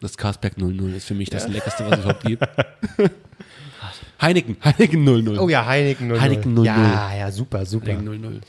Das 0.00 0.16
Carlsberg 0.16 0.58
00 0.58 0.94
ist 0.94 1.06
für 1.06 1.14
mich 1.14 1.30
das 1.30 1.46
Leckerste, 1.46 1.84
was 1.88 1.98
es 1.98 2.04
überhaupt 2.04 2.24
gibt. 2.24 2.42
Heineken, 4.20 4.56
Heineken 4.64 5.04
00. 5.04 5.38
Oh 5.38 5.48
ja, 5.48 5.64
Heineken 5.64 6.08
00. 6.08 6.20
Heineken 6.20 6.54
00. 6.54 6.66
Ja, 6.66 7.14
ja, 7.14 7.30
super, 7.30 7.64
super. 7.64 7.92
Heineken 7.92 8.20
00. 8.20 8.40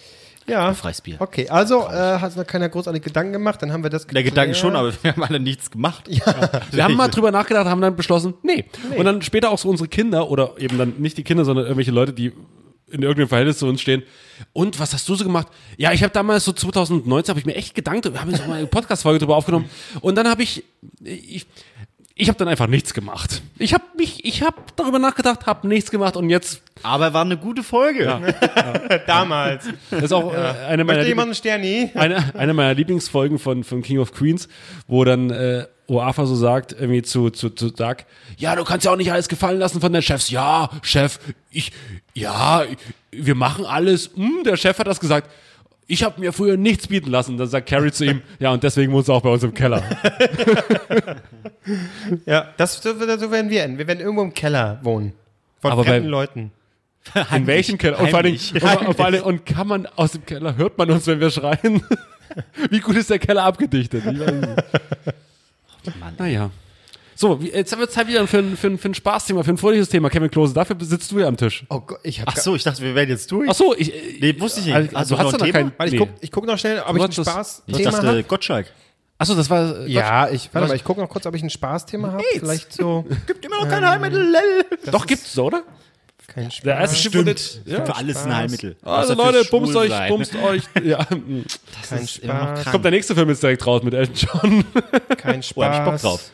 Ja. 0.50 0.74
Freies 0.74 1.02
Bier. 1.02 1.18
Okay, 1.20 1.48
also 1.50 1.88
äh, 1.88 2.20
hat 2.20 2.36
noch 2.36 2.46
keiner 2.46 2.70
großartig 2.70 3.04
Gedanken 3.04 3.34
gemacht, 3.34 3.62
dann 3.62 3.72
haben 3.72 3.84
wir 3.84 3.90
das 3.90 4.08
Der 4.08 4.24
Gedanke 4.24 4.56
schon, 4.56 4.76
aber 4.76 4.92
wir 5.02 5.12
haben 5.12 5.24
alle 5.24 5.40
nichts 5.40 5.72
gemacht. 5.72 6.10
Wir 6.72 6.84
haben 6.84 6.96
mal 6.96 7.08
drüber 7.08 7.32
nachgedacht, 7.32 7.66
haben 7.66 7.82
dann 7.82 7.96
beschlossen, 7.96 8.34
nee. 8.44 8.66
Und 8.96 9.06
dann 9.06 9.22
später 9.22 9.50
auch 9.52 9.58
so 9.58 9.70
unsere 9.70 9.88
Kinder 9.88 10.30
oder 10.30 10.56
eben 10.58 10.78
dann 10.78 10.94
nicht 10.98 11.18
die 11.18 11.24
Kinder, 11.24 11.46
sondern 11.46 11.66
irgendwelche 11.66 11.92
Leute, 11.92 12.14
die 12.14 12.34
in 12.92 13.02
irgendeinem 13.02 13.28
Verhältnis 13.28 13.60
zu 13.60 13.68
uns 13.68 13.82
stehen. 13.82 14.04
Und 14.54 14.80
was 14.80 14.94
hast 14.94 15.08
du 15.08 15.16
so 15.16 15.24
gemacht? 15.24 15.48
Ja, 15.78 15.92
ich 15.94 16.04
habe 16.04 16.14
damals 16.14 16.46
so 16.46 16.52
2019 16.52 17.30
habe 17.32 17.40
ich 17.40 17.46
mir 17.46 17.56
echt 17.56 17.76
Gedanken, 17.76 18.14
wir 18.14 18.22
haben 18.22 18.36
so 18.36 18.44
mal 18.46 18.58
eine 18.58 18.68
Podcast-Folge 18.68 19.20
drüber 19.20 19.36
aufgenommen. 19.36 19.70
Und 20.02 20.16
dann 20.16 20.28
habe 20.28 20.44
ich, 20.44 20.64
ich, 21.04 21.46
ich 22.20 22.28
habe 22.28 22.38
dann 22.38 22.50
einfach 22.50 22.68
nichts 22.68 22.94
gemacht. 22.94 23.42
Ich 23.58 23.74
habe 23.74 23.84
mich, 23.98 24.26
ich 24.26 24.44
habe 24.44 24.58
darüber 24.76 25.00
nachgedacht, 25.00 25.46
habe 25.46 25.68
nichts 25.70 25.90
gemacht 25.90 26.18
und 26.18 26.30
jetzt 26.30 26.62
Aber 26.84 27.14
war 27.14 27.22
eine 27.24 27.38
gute 27.38 27.64
Folge. 27.64 28.36
Damals. 29.08 29.66
das 29.90 30.04
ist 30.04 30.12
auch 30.12 30.34
äh, 30.34 30.38
eine 30.38 30.84
meiner 30.84 30.98
Möchte 31.00 31.08
jemand 31.08 31.30
Lieblings- 31.34 31.46
einen 31.48 31.62
Sterni? 31.62 31.92
eine, 31.96 32.36
eine 32.36 32.54
meiner 32.54 32.74
Lieblingsfolgen 32.74 33.40
von, 33.40 33.64
von 33.64 33.82
King 33.82 34.00
of 34.00 34.12
Queens, 34.12 34.50
wo 34.88 35.06
dann 35.06 35.30
äh, 35.30 35.66
Oafa 35.88 36.26
so 36.26 36.36
sagt, 36.36 36.74
irgendwie 36.74 37.02
zu, 37.04 37.30
zu, 37.30 37.50
zu 37.52 37.72
Doug, 37.72 37.96
ja, 38.38 38.56
du 38.56 38.66
kannst 38.66 38.86
ja 38.86 38.92
auch 38.92 38.98
nicht 38.98 39.12
alles 39.14 39.30
gefallen 39.30 39.58
lassen 39.58 39.80
von 39.80 39.94
den 39.94 40.02
Chefs. 40.02 40.30
Ja, 40.30 40.70
Chef, 40.82 41.20
ich, 41.50 41.72
ja, 42.14 42.64
wir 43.12 43.36
machen 43.36 43.66
alles. 43.66 44.12
Hm, 44.16 44.44
der 44.44 44.58
Chef 44.58 44.78
hat 44.78 44.88
das 44.88 45.00
gesagt. 45.00 45.30
Ich 45.92 46.04
habe 46.04 46.22
mir 46.22 46.32
früher 46.32 46.56
nichts 46.56 46.88
bieten 46.88 47.10
lassen. 47.10 47.38
Dann 47.38 47.48
sagt 47.48 47.68
Carrie 47.68 47.92
zu 47.92 48.06
ihm, 48.06 48.22
ja, 48.40 48.52
und 48.52 48.62
deswegen 48.62 48.94
wohnst 48.94 49.10
du 49.10 49.14
auch 49.14 49.24
bei 49.24 49.30
uns 49.30 49.44
im 49.44 49.54
Keller. 49.54 49.84
Ja, 52.26 52.48
das, 52.58 52.82
so, 52.82 52.94
so 52.94 53.32
werden 53.32 53.50
wir 53.52 53.64
enden. 53.64 53.78
Wir 53.78 53.86
werden 53.86 54.00
irgendwo 54.00 54.24
im 54.24 54.34
Keller 54.34 54.80
wohnen. 54.82 55.14
Von 55.62 55.72
Aber 55.72 55.84
fremden 55.84 56.10
Leuten. 56.10 56.52
In 57.36 57.46
welchem 57.46 57.78
Keller? 57.78 58.00
Und, 58.00 58.10
vor 58.10 58.20
allem, 58.20 58.36
Heimlich. 58.36 58.54
und, 58.56 58.88
und, 58.88 58.96
vor 58.96 59.06
allem, 59.06 59.24
und 59.24 59.46
kann 59.46 59.68
man 59.68 59.86
aus 59.96 60.14
dem 60.14 60.26
Keller, 60.26 60.58
hört 60.58 60.80
man 60.80 60.90
uns, 60.90 61.06
wenn 61.06 61.20
wir 61.20 61.30
schreien? 61.30 61.84
Wie 62.72 62.80
gut 62.80 62.96
ist 62.96 63.12
der 63.12 63.20
Keller 63.20 63.44
abgedichtet? 63.44 64.04
Ich 64.04 64.20
weiß 64.20 64.32
nicht. 64.32 66.00
Mann. 66.00 66.14
Naja. 66.18 66.50
So, 67.20 67.38
jetzt 67.42 67.78
wird 67.78 67.90
es 67.90 67.94
Zeit 67.96 68.08
wieder 68.08 68.26
für 68.28 68.38
ein, 68.38 68.56
für, 68.56 68.68
ein, 68.68 68.78
für 68.78 68.88
ein 68.88 68.94
Spaßthema, 68.94 69.44
für 69.44 69.50
ein 69.52 69.58
fröhliches 69.58 69.90
Thema. 69.90 70.10
Kevin 70.10 70.32
Klose, 70.32 70.54
dafür 70.54 70.78
sitzt 70.80 71.12
du 71.12 71.20
ja 71.20 71.28
am 71.28 71.36
Tisch. 71.36 71.66
Oh 71.70 71.82
Gott, 71.82 72.00
ich 72.04 72.22
hab 72.22 72.30
Ach 72.30 72.38
so, 72.38 72.56
ich 72.56 72.64
dachte, 72.64 72.82
wir 72.82 72.96
werden 72.96 73.10
jetzt 73.10 73.30
durch. 73.30 73.50
Ach 73.50 73.54
so, 73.54 73.76
ich. 73.76 73.92
Nee, 74.22 74.40
wusste 74.40 74.62
ich 74.62 74.68
nicht. 74.68 74.76
Also, 74.76 74.96
Also 74.96 75.16
du 75.16 75.22
hast 75.22 75.34
ein 75.34 75.40
noch 75.40 75.46
Thema? 75.46 75.52
kein. 75.60 75.72
Warte, 75.78 75.86
ich 75.96 76.00
nee. 76.00 76.08
guck, 76.08 76.10
ich 76.22 76.32
guck 76.32 76.46
noch 76.46 76.58
schnell, 76.58 76.80
ob 76.80 76.96
Du 76.96 76.96
ich 76.96 77.04
ein 77.04 77.12
das- 77.14 77.28
Spaßthema 77.30 77.78
Ich 77.78 77.84
dachte, 77.84 78.08
habe. 78.08 78.24
Gottschalk. 78.24 78.68
Achso, 79.18 79.36
das 79.36 79.50
war. 79.50 79.80
äh, 79.82 79.92
Ja, 79.92 80.30
ich, 80.30 80.50
warte 80.54 80.70
mal, 80.70 80.76
ich 80.78 80.84
gucke 80.86 81.02
noch 81.02 81.10
kurz, 81.10 81.26
ob 81.26 81.36
ich 81.36 81.44
ein 81.44 81.50
Spaßthema 81.50 82.14
habe. 82.14 82.24
Vielleicht 82.36 82.72
so. 82.72 83.04
Gibt 83.28 83.44
immer 83.46 83.58
noch 83.66 83.68
kein 83.68 83.86
Heilmittel. 83.86 84.24
lell. 84.32 84.66
Doch, 84.90 85.06
gibt's 85.06 85.34
so, 85.34 85.48
oder? 85.48 85.64
Kein 86.28 86.50
Spaß. 86.50 86.64
Der 86.64 86.78
erste 86.78 86.96
Schiff 86.96 87.14
wurde. 87.16 87.36
Ja. 87.66 87.84
Für 87.86 87.96
alles 87.98 88.24
ein 88.24 88.34
Heilmittel. 88.34 88.78
Also 88.82 89.14
Leute, 89.16 89.44
bumst 89.52 89.76
euch, 89.76 89.92
bumst 90.08 90.36
euch. 90.38 90.62
Ja. 90.86 91.04
kein 91.04 91.44
ist 92.02 92.20
immer 92.20 92.34
noch 92.34 92.40
Spaß. 92.44 92.62
krank. 92.62 92.72
Kommt 92.72 92.86
der 92.86 92.92
nächste 92.92 93.14
Film 93.14 93.28
jetzt 93.28 93.44
direkt 93.44 93.68
raus 93.68 93.84
mit 93.84 93.94
Elton 93.94 94.16
John. 94.16 94.64
Kein 95.18 95.44
Spaß. 95.44 95.58
Oh, 95.58 95.64
hab 95.66 95.74
ich 95.86 95.92
Bock 95.92 96.02
drauf. 96.02 96.32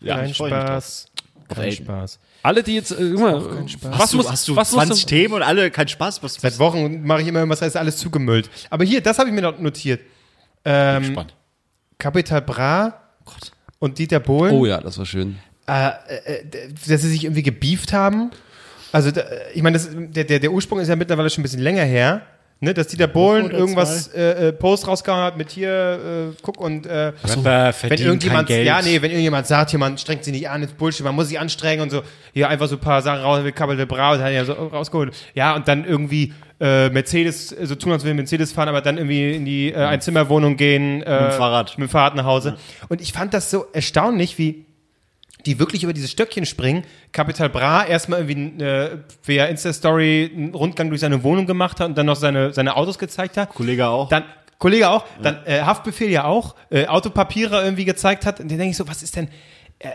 Ja, 0.00 0.16
kein 0.16 0.30
ich 0.30 0.36
Spaß. 0.36 1.06
Kein. 1.54 1.72
Spaß. 1.72 2.18
Alle, 2.42 2.62
die 2.62 2.74
jetzt. 2.74 2.90
Äh, 2.92 3.16
Spaß. 3.16 3.44
was 3.82 3.98
Hast 3.98 4.12
du, 4.12 4.16
muss, 4.18 4.30
hast 4.30 4.48
du 4.48 4.56
was 4.56 4.70
20 4.70 4.90
muss, 4.90 5.06
Themen 5.06 5.34
und 5.34 5.42
alle 5.42 5.70
kein 5.70 5.88
Spaß? 5.88 6.22
Was, 6.22 6.34
Seit 6.34 6.58
Wochen 6.58 7.02
mache 7.04 7.22
ich 7.22 7.28
immer 7.28 7.38
irgendwas, 7.40 7.60
da 7.60 7.66
ist 7.66 7.76
alles 7.76 7.96
zugemüllt. 7.96 8.50
Aber 8.70 8.84
hier, 8.84 9.00
das 9.00 9.18
habe 9.18 9.28
ich 9.28 9.34
mir 9.34 9.42
noch 9.42 9.58
notiert. 9.58 10.00
Ähm, 10.64 11.04
Spannend. 11.04 11.34
Capital 11.98 12.42
Bra 12.42 13.00
und 13.78 13.98
Dieter 13.98 14.20
Bohlen, 14.20 14.54
Oh 14.54 14.66
ja, 14.66 14.80
das 14.80 14.98
war 14.98 15.06
schön. 15.06 15.38
äh, 15.68 15.88
äh, 16.08 16.44
dass 16.88 17.02
sie 17.02 17.08
sich 17.08 17.24
irgendwie 17.24 17.42
gebieft 17.42 17.92
haben. 17.92 18.30
Also, 18.92 19.10
da, 19.10 19.24
ich 19.54 19.62
meine, 19.62 19.76
das- 19.78 19.88
der, 19.92 20.24
der, 20.24 20.38
der 20.40 20.52
Ursprung 20.52 20.78
ist 20.80 20.88
ja 20.88 20.96
mittlerweile 20.96 21.30
schon 21.30 21.42
ein 21.42 21.44
bisschen 21.44 21.60
länger 21.62 21.84
her. 21.84 22.22
Ne, 22.58 22.72
dass 22.72 22.86
Dieter 22.86 23.06
Bohlen 23.06 23.50
irgendwas 23.50 24.08
äh, 24.14 24.48
äh, 24.48 24.52
Post 24.52 24.88
rausgehauen 24.88 25.22
hat 25.22 25.36
mit 25.36 25.50
hier, 25.50 26.30
äh, 26.32 26.36
guck 26.40 26.58
und 26.58 26.86
äh, 26.86 27.12
Rapper 27.22 27.74
wenn 27.82 27.98
irgendjemand, 27.98 28.48
kein 28.48 28.56
Geld. 28.56 28.66
ja, 28.66 28.80
nee, 28.80 29.02
wenn 29.02 29.10
irgendjemand 29.10 29.46
sagt, 29.46 29.70
hier, 29.70 29.78
man 29.78 29.98
strengt 29.98 30.24
sich 30.24 30.32
nicht 30.32 30.48
an, 30.48 30.62
ist 30.62 30.78
Bullshit, 30.78 31.04
man 31.04 31.14
muss 31.14 31.28
sich 31.28 31.38
anstrengen 31.38 31.82
und 31.82 31.90
so, 31.90 32.00
hier 32.32 32.48
einfach 32.48 32.66
so 32.66 32.76
ein 32.76 32.80
paar 32.80 33.02
Sachen 33.02 33.20
raus, 33.20 33.44
wie 33.44 33.52
Kabel 33.52 33.76
de 33.76 33.84
Bra, 33.84 34.12
und 34.12 34.20
hat 34.20 34.28
er 34.28 34.32
ja 34.32 34.44
so 34.46 34.54
rausgeholt. 34.54 35.14
Ja, 35.34 35.54
und 35.54 35.68
dann 35.68 35.84
irgendwie 35.84 36.32
äh, 36.58 36.88
Mercedes, 36.88 37.48
so 37.48 37.74
tun, 37.74 37.92
als 37.92 38.04
würden 38.04 38.16
wir 38.16 38.22
Mercedes 38.22 38.52
fahren, 38.52 38.68
aber 38.68 38.80
dann 38.80 38.96
irgendwie 38.96 39.34
in 39.34 39.44
die 39.44 39.72
äh, 39.72 39.76
Einzimmerwohnung 39.76 40.56
gehen. 40.56 41.02
Äh, 41.02 41.12
Mit 41.12 41.32
dem 41.32 41.36
Fahrrad. 41.36 41.76
Mit 41.76 41.88
dem 41.88 41.90
Fahrrad 41.90 42.14
nach 42.14 42.24
Hause. 42.24 42.56
Und 42.88 43.02
ich 43.02 43.12
fand 43.12 43.34
das 43.34 43.50
so 43.50 43.66
erstaunlich, 43.74 44.38
wie 44.38 44.65
die 45.46 45.58
wirklich 45.58 45.84
über 45.84 45.92
dieses 45.92 46.10
Stöckchen 46.10 46.44
springen. 46.44 46.84
Capital 47.12 47.48
Bra 47.48 47.86
erstmal 47.86 48.28
irgendwie 48.28 48.62
äh, 48.64 48.98
via 49.24 49.46
Insta-Story 49.46 50.30
einen 50.34 50.54
Rundgang 50.54 50.88
durch 50.88 51.00
seine 51.00 51.22
Wohnung 51.22 51.46
gemacht 51.46 51.80
hat 51.80 51.88
und 51.88 51.96
dann 51.96 52.06
noch 52.06 52.16
seine, 52.16 52.52
seine 52.52 52.76
Autos 52.76 52.98
gezeigt 52.98 53.36
hat. 53.36 53.54
Kollege 53.54 53.86
auch. 53.86 54.08
Dann, 54.08 54.24
Kollege 54.58 54.88
auch, 54.90 55.04
dann 55.22 55.38
äh, 55.46 55.60
Haftbefehl 55.62 56.10
ja 56.10 56.24
auch, 56.24 56.54
äh, 56.70 56.86
Autopapiere 56.86 57.62
irgendwie 57.62 57.84
gezeigt 57.84 58.26
hat. 58.26 58.40
Und 58.40 58.50
dann 58.50 58.58
denke 58.58 58.72
ich 58.72 58.76
so, 58.76 58.88
was 58.88 59.02
ist 59.02 59.16
denn. 59.16 59.28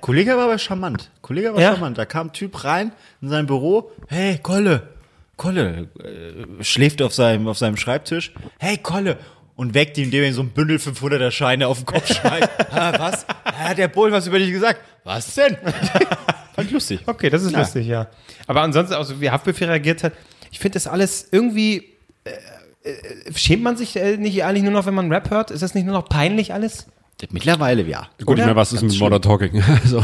Kollege 0.01 0.37
war 0.37 0.43
aber 0.45 0.59
charmant. 0.59 1.09
Kollege 1.21 1.53
war 1.53 1.59
Ja? 1.61 1.71
charmant. 1.71 1.97
Da 1.97 2.05
kam 2.05 2.27
ein 2.27 2.33
Typ 2.33 2.63
rein 2.63 2.91
in 3.21 3.29
sein 3.29 3.47
Büro. 3.47 3.91
Hey, 4.07 4.37
Kolle. 4.37 4.89
Kolle. 5.37 5.87
Äh, 5.99 6.63
schläft 6.63 7.01
auf 7.01 7.13
seinem, 7.15 7.47
auf 7.47 7.57
seinem 7.57 7.77
Schreibtisch. 7.77 8.31
Hey, 8.59 8.77
Kolle. 8.77 9.17
Und 9.61 9.75
weckt 9.75 9.95
ihm, 9.99 10.05
indem 10.05 10.23
er 10.23 10.29
ihm 10.29 10.33
so 10.33 10.41
ein 10.41 10.49
Bündel 10.49 10.77
500er 10.77 11.29
Scheine 11.29 11.67
auf 11.67 11.77
den 11.77 11.85
Kopf 11.85 12.11
schreit. 12.11 12.49
ah, 12.71 12.93
was? 12.97 13.27
Hat 13.45 13.77
der 13.77 13.89
Bohlen 13.89 14.11
was 14.11 14.25
über 14.25 14.39
dich 14.39 14.51
gesagt? 14.51 14.79
Was 15.03 15.35
denn? 15.35 15.55
Fand 16.55 16.67
ich 16.67 16.71
lustig. 16.71 17.01
Okay, 17.05 17.29
das 17.29 17.43
ist 17.43 17.51
Ja. 17.51 17.59
lustig, 17.59 17.85
ja. 17.85 18.07
Aber 18.47 18.61
ansonsten, 18.63 18.95
also 18.95 19.21
wie 19.21 19.29
Haftbefehl 19.29 19.67
reagiert 19.67 20.03
hat, 20.03 20.13
ich 20.49 20.57
finde 20.57 20.73
das 20.73 20.87
alles 20.87 21.27
irgendwie. 21.31 21.93
Äh, 22.23 22.89
äh, 22.89 23.33
schämt 23.35 23.61
man 23.61 23.77
sich 23.77 23.95
äh, 23.97 24.17
nicht 24.17 24.43
eigentlich 24.43 24.63
nur 24.63 24.73
noch, 24.73 24.87
wenn 24.87 24.95
man 24.95 25.11
Rap 25.13 25.29
hört? 25.29 25.51
Ist 25.51 25.61
das 25.61 25.75
nicht 25.75 25.85
nur 25.85 25.93
noch 25.93 26.09
peinlich 26.09 26.55
alles? 26.55 26.87
Mittlerweile, 27.29 27.83
ja. 27.83 28.07
Gut, 28.25 28.39
ich 28.39 28.43
meine, 28.43 28.55
was 28.55 28.73
ist 28.73 28.81
mit 28.81 28.97
Modern 28.99 29.21
Talking? 29.21 29.63
Also, 29.83 30.03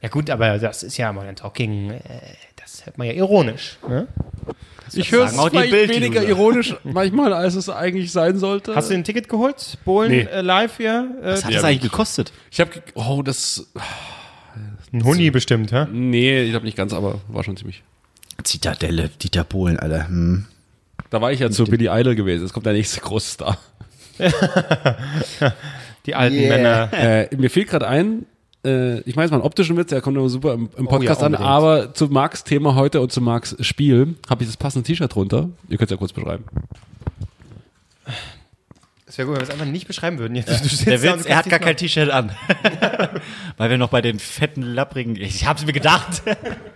Ja, 0.00 0.08
gut, 0.08 0.30
aber 0.30 0.58
das 0.58 0.84
ist 0.84 0.96
ja 0.96 1.12
Modern 1.12 1.34
Talking, 1.34 1.90
äh, 1.90 2.00
das 2.66 2.84
hört 2.84 2.98
man 2.98 3.06
ja 3.06 3.12
ironisch. 3.12 3.78
Ne? 3.88 4.08
ich 4.92 5.12
höre 5.12 5.26
es 5.26 5.32
vielleicht 5.40 5.72
weniger 5.88 6.22
ironisch 6.24 6.74
manchmal, 6.82 7.32
als 7.32 7.54
es 7.54 7.68
eigentlich 7.68 8.10
sein 8.10 8.38
sollte. 8.38 8.74
Hast 8.74 8.90
du 8.90 8.94
ein 8.94 9.04
Ticket 9.04 9.28
geholt? 9.28 9.78
Bohlen 9.84 10.10
Nee. 10.10 10.22
äh, 10.22 10.40
live 10.40 10.76
hier? 10.76 11.08
Äh, 11.22 11.26
Was 11.32 11.44
hat 11.44 11.54
das 11.54 11.62
eigentlich 11.64 11.82
gekostet? 11.82 12.32
ich 12.50 12.60
habe, 12.60 12.70
oh, 12.94 13.22
das, 13.22 13.68
ein 14.92 15.04
Huni 15.04 15.30
bestimmt, 15.30 15.70
hä? 15.72 15.86
nee, 15.92 16.42
ich 16.42 16.50
glaube 16.50 16.66
nicht 16.66 16.76
ganz, 16.76 16.92
aber 16.92 17.20
war 17.28 17.44
schon 17.44 17.56
ziemlich. 17.56 17.82
Zitadelle, 18.42 19.10
Dieter 19.10 19.44
Bohlen, 19.44 19.78
Alter. 19.78 20.08
Hm. 20.08 20.46
Da 21.10 21.20
war 21.20 21.30
ich 21.32 21.38
ja 21.40 21.50
zu 21.50 21.64
Billy 21.64 21.88
Idol 21.88 22.16
gewesen. 22.16 22.42
Jetzt 22.42 22.52
kommt 22.52 22.66
der 22.66 22.72
nächste 22.72 23.00
große 23.00 23.30
Star. 23.30 23.58
Die 26.06 26.14
alten 26.14 26.36
Yeah. 26.36 26.56
Männer. 26.56 26.88
Äh, 26.92 27.36
mir 27.36 27.50
fehlt 27.50 27.68
gerade 27.68 27.86
ein, 27.88 28.26
äh, 28.66 29.00
ich 29.00 29.16
meine, 29.16 29.26
es 29.26 29.32
war 29.32 29.38
ein 29.38 29.44
optischen 29.44 29.76
Witz, 29.76 29.90
der 29.90 30.00
kommt 30.00 30.16
immer 30.16 30.28
super 30.28 30.54
im, 30.54 30.68
im 30.76 30.86
Podcast 30.86 31.20
ja, 31.20 31.26
an, 31.26 31.34
aber 31.34 31.94
zu 31.94 32.08
Marks 32.08 32.44
Thema 32.44 32.74
heute 32.74 33.00
und 33.00 33.12
zu 33.12 33.20
Marks 33.20 33.56
Spiel 33.60 34.16
habe 34.28 34.42
ich 34.42 34.48
das 34.48 34.56
passende 34.56 34.86
T-Shirt 34.86 35.14
drunter. 35.14 35.48
Ihr 35.68 35.78
könnt 35.78 35.90
es 35.90 35.92
ja 35.92 35.96
kurz 35.96 36.12
beschreiben. 36.12 36.44
Das 39.06 39.16
wäre 39.18 39.28
gut, 39.28 39.36
wenn 39.36 39.46
wir 39.46 39.48
es 39.48 39.50
einfach 39.50 39.70
nicht 39.72 39.86
beschreiben 39.86 40.18
würden. 40.18 40.34
Jetzt, 40.34 40.48
Der 40.86 41.00
Witz, 41.00 41.24
er 41.24 41.36
hat 41.36 41.48
gar 41.48 41.58
kein 41.58 41.76
T-Shirt 41.76 42.10
an. 42.10 42.32
Weil 43.56 43.70
wir 43.70 43.78
noch 43.78 43.90
bei 43.90 44.02
den 44.02 44.18
fetten, 44.18 44.62
lapprigen, 44.62 45.16
ich 45.16 45.46
hab's 45.46 45.64
mir 45.64 45.72
gedacht. 45.72 46.22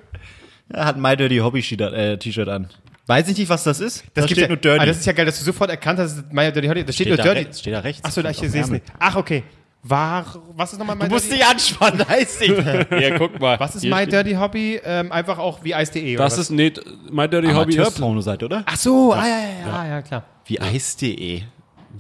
er 0.69 0.85
hat 0.85 0.97
ein 0.97 1.03
My 1.03 1.17
Dirty 1.17 1.39
Hobby 1.39 1.61
äh, 1.61 2.17
T-Shirt 2.17 2.49
an. 2.49 2.69
Weiß 3.07 3.29
ich 3.29 3.37
nicht, 3.37 3.49
was 3.49 3.65
das 3.65 3.81
ist. 3.81 4.05
Das 4.05 4.05
da 4.15 4.21
gibt 4.23 4.31
steht 4.33 4.43
ja, 4.43 4.49
nur 4.49 4.57
Dirty. 4.57 4.81
Ah, 4.81 4.87
das 4.87 4.99
ist 4.99 5.07
ja 5.07 5.13
geil, 5.13 5.27
dass 5.27 5.39
du 5.41 5.45
sofort 5.45 5.69
erkannt 5.69 5.99
hast, 5.99 6.17
dass 6.17 6.25
es 6.25 6.33
My 6.33 6.53
Dirty 6.53 6.69
Hobby. 6.69 6.85
Da 6.85 6.93
steht, 6.93 6.95
steht, 6.95 7.09
nur 7.09 7.17
da 7.17 7.25
Dirty. 7.25 7.39
rechts, 7.41 7.61
steht 7.61 7.75
da 7.75 7.81
rechts. 7.81 8.05
Achso, 8.05 8.23
da 8.23 8.31
ich 8.31 8.37
sehe 8.39 8.63
es 8.63 8.71
nicht. 8.71 8.85
Ach, 8.99 9.17
okay. 9.17 9.43
War, 9.83 10.27
was 10.57 10.73
ist 10.75 10.79
nochmal 10.79 10.95
My 10.95 11.05
Du 11.05 11.15
musst 11.15 11.25
Dirty 11.31 11.39
dich 11.39 11.47
anspannen, 11.47 12.07
heißt 12.07 12.41
nicht. 12.43 12.55
ja, 12.91 13.17
guck 13.19 13.41
mal. 13.41 13.59
Was 13.59 13.77
ist 13.77 13.81
Hier 13.83 13.91
My 13.95 14.03
steht- 14.03 14.13
Dirty 14.13 14.33
Hobby? 14.35 14.81
Ähm, 14.85 15.11
einfach 15.11 15.39
auch 15.39 15.65
wie 15.65 15.75
Eis.de. 15.75 16.17
oder 16.17 16.25
Das 16.25 16.35
was? 16.35 16.39
ist, 16.41 16.51
nee, 16.51 16.73
My 17.11 17.27
Dirty 17.29 17.49
Hobby 17.53 17.73
ist, 17.73 17.79
Amateur-Porno-Seite, 17.79 18.45
oder? 18.45 18.63
Ach 18.67 18.77
so, 18.77 19.15
ah, 19.15 19.27
ja, 19.27 19.39
ja, 19.39 19.67
ja, 19.67 19.87
ja, 19.87 20.03
klar. 20.03 20.25
Wie 20.45 20.61
Eis.de. 20.61 21.43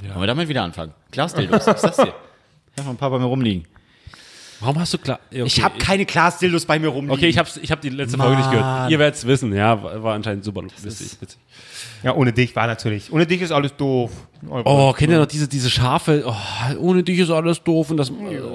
Wollen 0.02 0.20
wir 0.20 0.26
damit 0.26 0.48
wieder 0.48 0.62
anfangen? 0.62 0.92
Glasdildos, 1.10 1.66
ich 1.66 1.76
sag's 1.78 1.96
dir. 1.96 2.12
Ich 2.74 2.78
hab 2.78 2.84
noch 2.84 2.92
ein 2.92 2.96
paar 2.98 3.10
bei 3.10 3.18
mir 3.18 3.24
rumliegen. 3.24 3.66
Warum 4.60 4.78
hast 4.78 4.94
du 4.94 4.98
klar, 4.98 5.18
okay, 5.30 5.42
Ich 5.44 5.62
habe 5.62 5.78
keine 5.78 6.04
Glasdildos 6.04 6.64
bei 6.66 6.78
mir 6.78 6.88
rumliegen. 6.88 7.16
Okay, 7.16 7.28
ich 7.28 7.38
habe 7.38 7.48
ich 7.60 7.70
hab 7.70 7.80
die 7.80 7.88
letzte 7.88 8.16
Folge 8.18 8.36
nicht 8.36 8.50
gehört. 8.50 8.64
Mann. 8.64 8.90
Ihr 8.90 8.98
werdet 8.98 9.16
es 9.16 9.26
wissen, 9.26 9.54
ja, 9.54 9.82
war, 9.82 10.02
war 10.02 10.14
anscheinend 10.14 10.44
super 10.44 10.62
witzig. 10.62 11.16
witzig. 11.20 11.38
Ja, 12.02 12.14
ohne 12.14 12.32
dich 12.32 12.54
war 12.56 12.66
natürlich. 12.66 13.12
Ohne 13.12 13.26
dich 13.26 13.42
ist 13.42 13.52
alles 13.52 13.76
doof. 13.76 14.10
Oh, 14.48 14.92
kennt 14.92 15.12
ihr 15.12 15.18
noch 15.18 15.26
diese, 15.26 15.48
diese 15.48 15.68
Schafe, 15.68 16.24
oh, 16.26 16.34
ohne 16.78 17.02
dich 17.02 17.18
ist 17.18 17.30
alles 17.30 17.62
doof 17.62 17.90
und 17.90 17.96
das, 17.96 18.10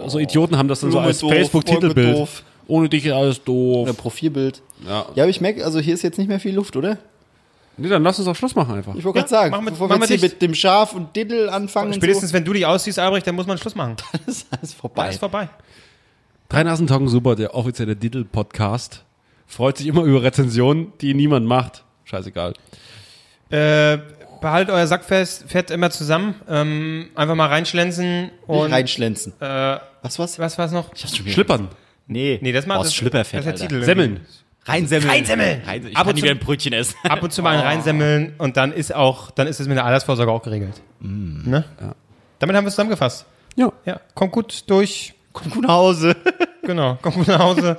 so 0.07 0.19
Idioten 0.19 0.57
haben 0.57 0.67
das 0.67 0.79
dann 0.79 0.91
so 0.91 0.97
Blume 0.97 1.07
als 1.07 1.19
doof, 1.19 1.31
Facebook-Titelbild. 1.31 2.27
Ohne 2.67 2.89
dich 2.89 3.05
ist 3.05 3.11
alles 3.13 3.43
doof. 3.43 3.83
Oder 3.83 3.93
Profilbild. 3.93 4.61
Ja. 4.87 5.05
Ja, 5.13 5.23
aber 5.23 5.29
ich 5.29 5.39
merke, 5.41 5.63
also 5.63 5.79
hier 5.79 5.93
ist 5.93 6.01
jetzt 6.01 6.17
nicht 6.17 6.27
mehr 6.27 6.39
viel 6.39 6.55
Luft, 6.55 6.75
oder? 6.75 6.97
Nee, 7.77 7.89
dann 7.89 8.03
lass 8.03 8.17
uns 8.19 8.27
auch 8.27 8.35
Schluss 8.35 8.55
machen 8.55 8.73
einfach. 8.73 8.95
Ich 8.95 9.03
wollte 9.03 9.19
Ja, 9.19 9.23
gerade 9.23 9.29
sagen, 9.29 9.51
machen 9.51 9.65
wir- 9.65 9.71
bevor 9.71 9.89
wir 9.89 9.97
jetzt 9.97 10.07
hier 10.07 10.19
mit 10.19 10.41
dem 10.41 10.55
Schaf 10.55 10.93
und 10.93 11.15
Diddle 11.15 11.51
anfangen 11.51 11.93
Spätestens, 11.93 12.31
wenn 12.31 12.45
du 12.45 12.53
dich 12.53 12.65
ausziehst, 12.65 12.97
Albrecht, 12.99 13.27
dann 13.27 13.35
muss 13.35 13.45
man 13.47 13.57
Schluss 13.57 13.75
machen. 13.75 13.97
so, 14.25 14.31
ist 14.31 14.47
alles 14.51 14.73
vorbei. 14.73 15.09
ist 15.09 15.19
vorbei. 15.19 15.49
Drei 16.55 16.63
Nasen 16.63 16.87
Talken 16.87 17.09
super, 17.09 17.35
der 17.35 17.53
offizielle 17.53 17.97
Diddle-Podcast. 17.97 19.03
freut 19.45 19.75
sich 19.77 19.87
immer 19.87 20.03
über 20.03 20.23
Rezensionen, 20.23 20.93
die 21.01 21.13
niemand 21.13 21.45
macht. 21.45 21.83
Scheißegal. 22.05 22.53
Äh, 23.49 23.97
behaltet 24.39 24.73
euer 24.73 24.87
Sackfest, 24.87 25.49
fährt 25.49 25.69
immer 25.69 25.91
zusammen. 25.91 26.35
Ähm, 26.47 27.09
einfach 27.13 27.35
mal 27.35 27.47
reinschlänzen 27.47 28.31
und. 28.47 28.71
Reinschlänzen. 28.71 29.33
Äh, 29.41 29.79
Was 30.01 30.17
was? 30.17 30.39
was 30.39 30.57
war's 30.57 30.71
noch? 30.71 30.95
Schlippern. 30.95 31.67
Nee, 32.07 32.39
Nee, 32.41 32.53
das 32.53 32.65
macht 32.65 32.85
das, 32.85 32.95
Schlüpperfett, 32.95 33.39
das 33.45 33.45
ist 33.47 33.59
der 33.59 33.63
Alter. 33.65 33.67
Titel. 33.75 33.83
Semmeln. 33.83 34.21
Reinsemmeln. 34.63 35.11
Reinsemmeln. 35.11 35.61
Rein, 35.65 35.87
ich 35.87 35.97
Ab 35.97 36.03
kann 36.03 36.07
und 36.07 36.15
nie 36.15 36.21
zu- 36.21 36.23
wieder 36.23 36.35
ein 36.35 36.39
Brötchen 36.39 36.71
essen. 36.71 36.95
Ab 37.03 37.21
und 37.21 37.33
zu 37.33 37.41
mal 37.43 37.57
ein 37.57 37.59
reinsemmeln 37.65 38.33
und 38.37 38.55
dann 38.55 38.71
ist 38.71 38.95
auch, 38.95 39.29
dann 39.31 39.47
ist 39.47 39.59
es 39.59 39.67
mit 39.67 39.75
der 39.75 39.83
Altersvorsorge 39.83 40.31
auch 40.31 40.41
geregelt. 40.41 40.81
Ne? 41.01 41.65
Damit 42.39 42.55
haben 42.55 42.63
wir 42.63 42.69
es 42.69 42.75
zusammengefasst. 42.75 43.25
Ja. 43.57 43.73
Ja, 43.85 43.99
kommt 44.13 44.31
gut 44.31 44.63
durch. 44.67 45.11
Komm 45.35 45.51
gut 45.51 45.63
nach 45.63 45.69
Hause. 45.69 46.15
Genau, 46.65 46.97
kommt 46.99 47.17
gut 47.17 47.27
nach 47.27 47.37
Hause. 47.37 47.77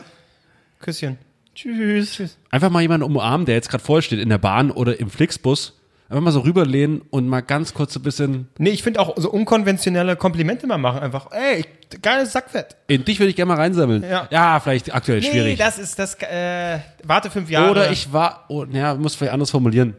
Küsschen. 0.79 1.19
Tschüss. 1.57 2.13
Tschüss. 2.13 2.39
Einfach 2.53 2.71
mal 2.71 2.83
jemanden 2.83 3.03
umarmen, 3.05 3.45
der 3.45 3.57
jetzt 3.57 3.69
gerade 3.69 3.83
voll 3.83 4.01
steht 4.01 4.21
in 4.21 4.29
der 4.29 4.39
Bahn 4.39 4.71
oder 4.71 5.01
im 5.01 5.11
Flixbus. 5.11 5.73
Einfach 6.09 6.23
mal 6.23 6.31
so 6.31 6.39
rüberlehnen 6.41 7.03
und 7.11 7.27
mal 7.27 7.41
ganz 7.41 7.75
kurz 7.75 7.95
so 7.95 7.99
ein 7.99 8.05
bisschen. 8.05 8.47
Nee, 8.59 8.71
ich 8.71 8.85
finde 8.85 9.01
auch 9.01 9.15
so 9.17 9.29
unkonventionelle 9.29 10.15
Komplimente 10.15 10.69
mal 10.69 10.79
machen. 10.79 11.01
Einfach, 11.01 11.33
ey, 11.33 11.65
geiles 12.01 12.31
Sackfett. 12.31 12.77
In 12.87 13.05
dich 13.05 13.19
würde 13.19 13.31
ich 13.31 13.35
gerne 13.35 13.49
mal 13.49 13.57
reinsammeln. 13.57 14.05
Ja. 14.31 14.61
vielleicht 14.61 14.95
aktuell 14.95 15.19
Nee, 15.19 15.31
schwierig. 15.33 15.59
das 15.59 15.79
ist 15.81 15.99
das, 15.99 16.15
äh, 16.23 16.79
warte 17.03 17.29
fünf 17.29 17.51
Jahre. 17.51 17.73
Oder 17.73 17.91
ich 17.91 18.13
war, 18.13 18.45
oh, 18.47 18.65
ja, 18.71 18.95
muss 18.95 19.17
vielleicht 19.17 19.33
anders 19.33 19.51
formulieren. 19.51 19.95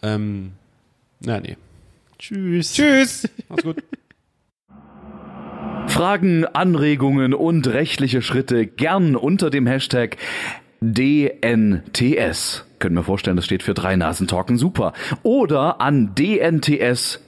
Ähm, 0.00 0.52
na, 1.18 1.40
nee. 1.40 1.56
Tschüss. 2.20 2.72
Tschüss. 2.74 3.28
Mach's 3.48 3.64
gut. 3.64 3.82
Fragen, 5.88 6.44
Anregungen 6.44 7.34
und 7.34 7.66
rechtliche 7.68 8.22
Schritte 8.22 8.66
gern 8.66 9.16
unter 9.16 9.50
dem 9.50 9.66
Hashtag 9.66 10.16
DNTS. 10.80 12.64
Können 12.78 12.96
wir 12.96 13.02
vorstellen, 13.02 13.36
das 13.36 13.46
steht 13.46 13.62
für 13.62 13.74
drei 13.74 13.96
Nasen 13.96 14.26
Talken 14.26 14.58
super. 14.58 14.92
Oder 15.22 15.80
an 15.80 16.14
dnts.gmx.net. 16.14 17.20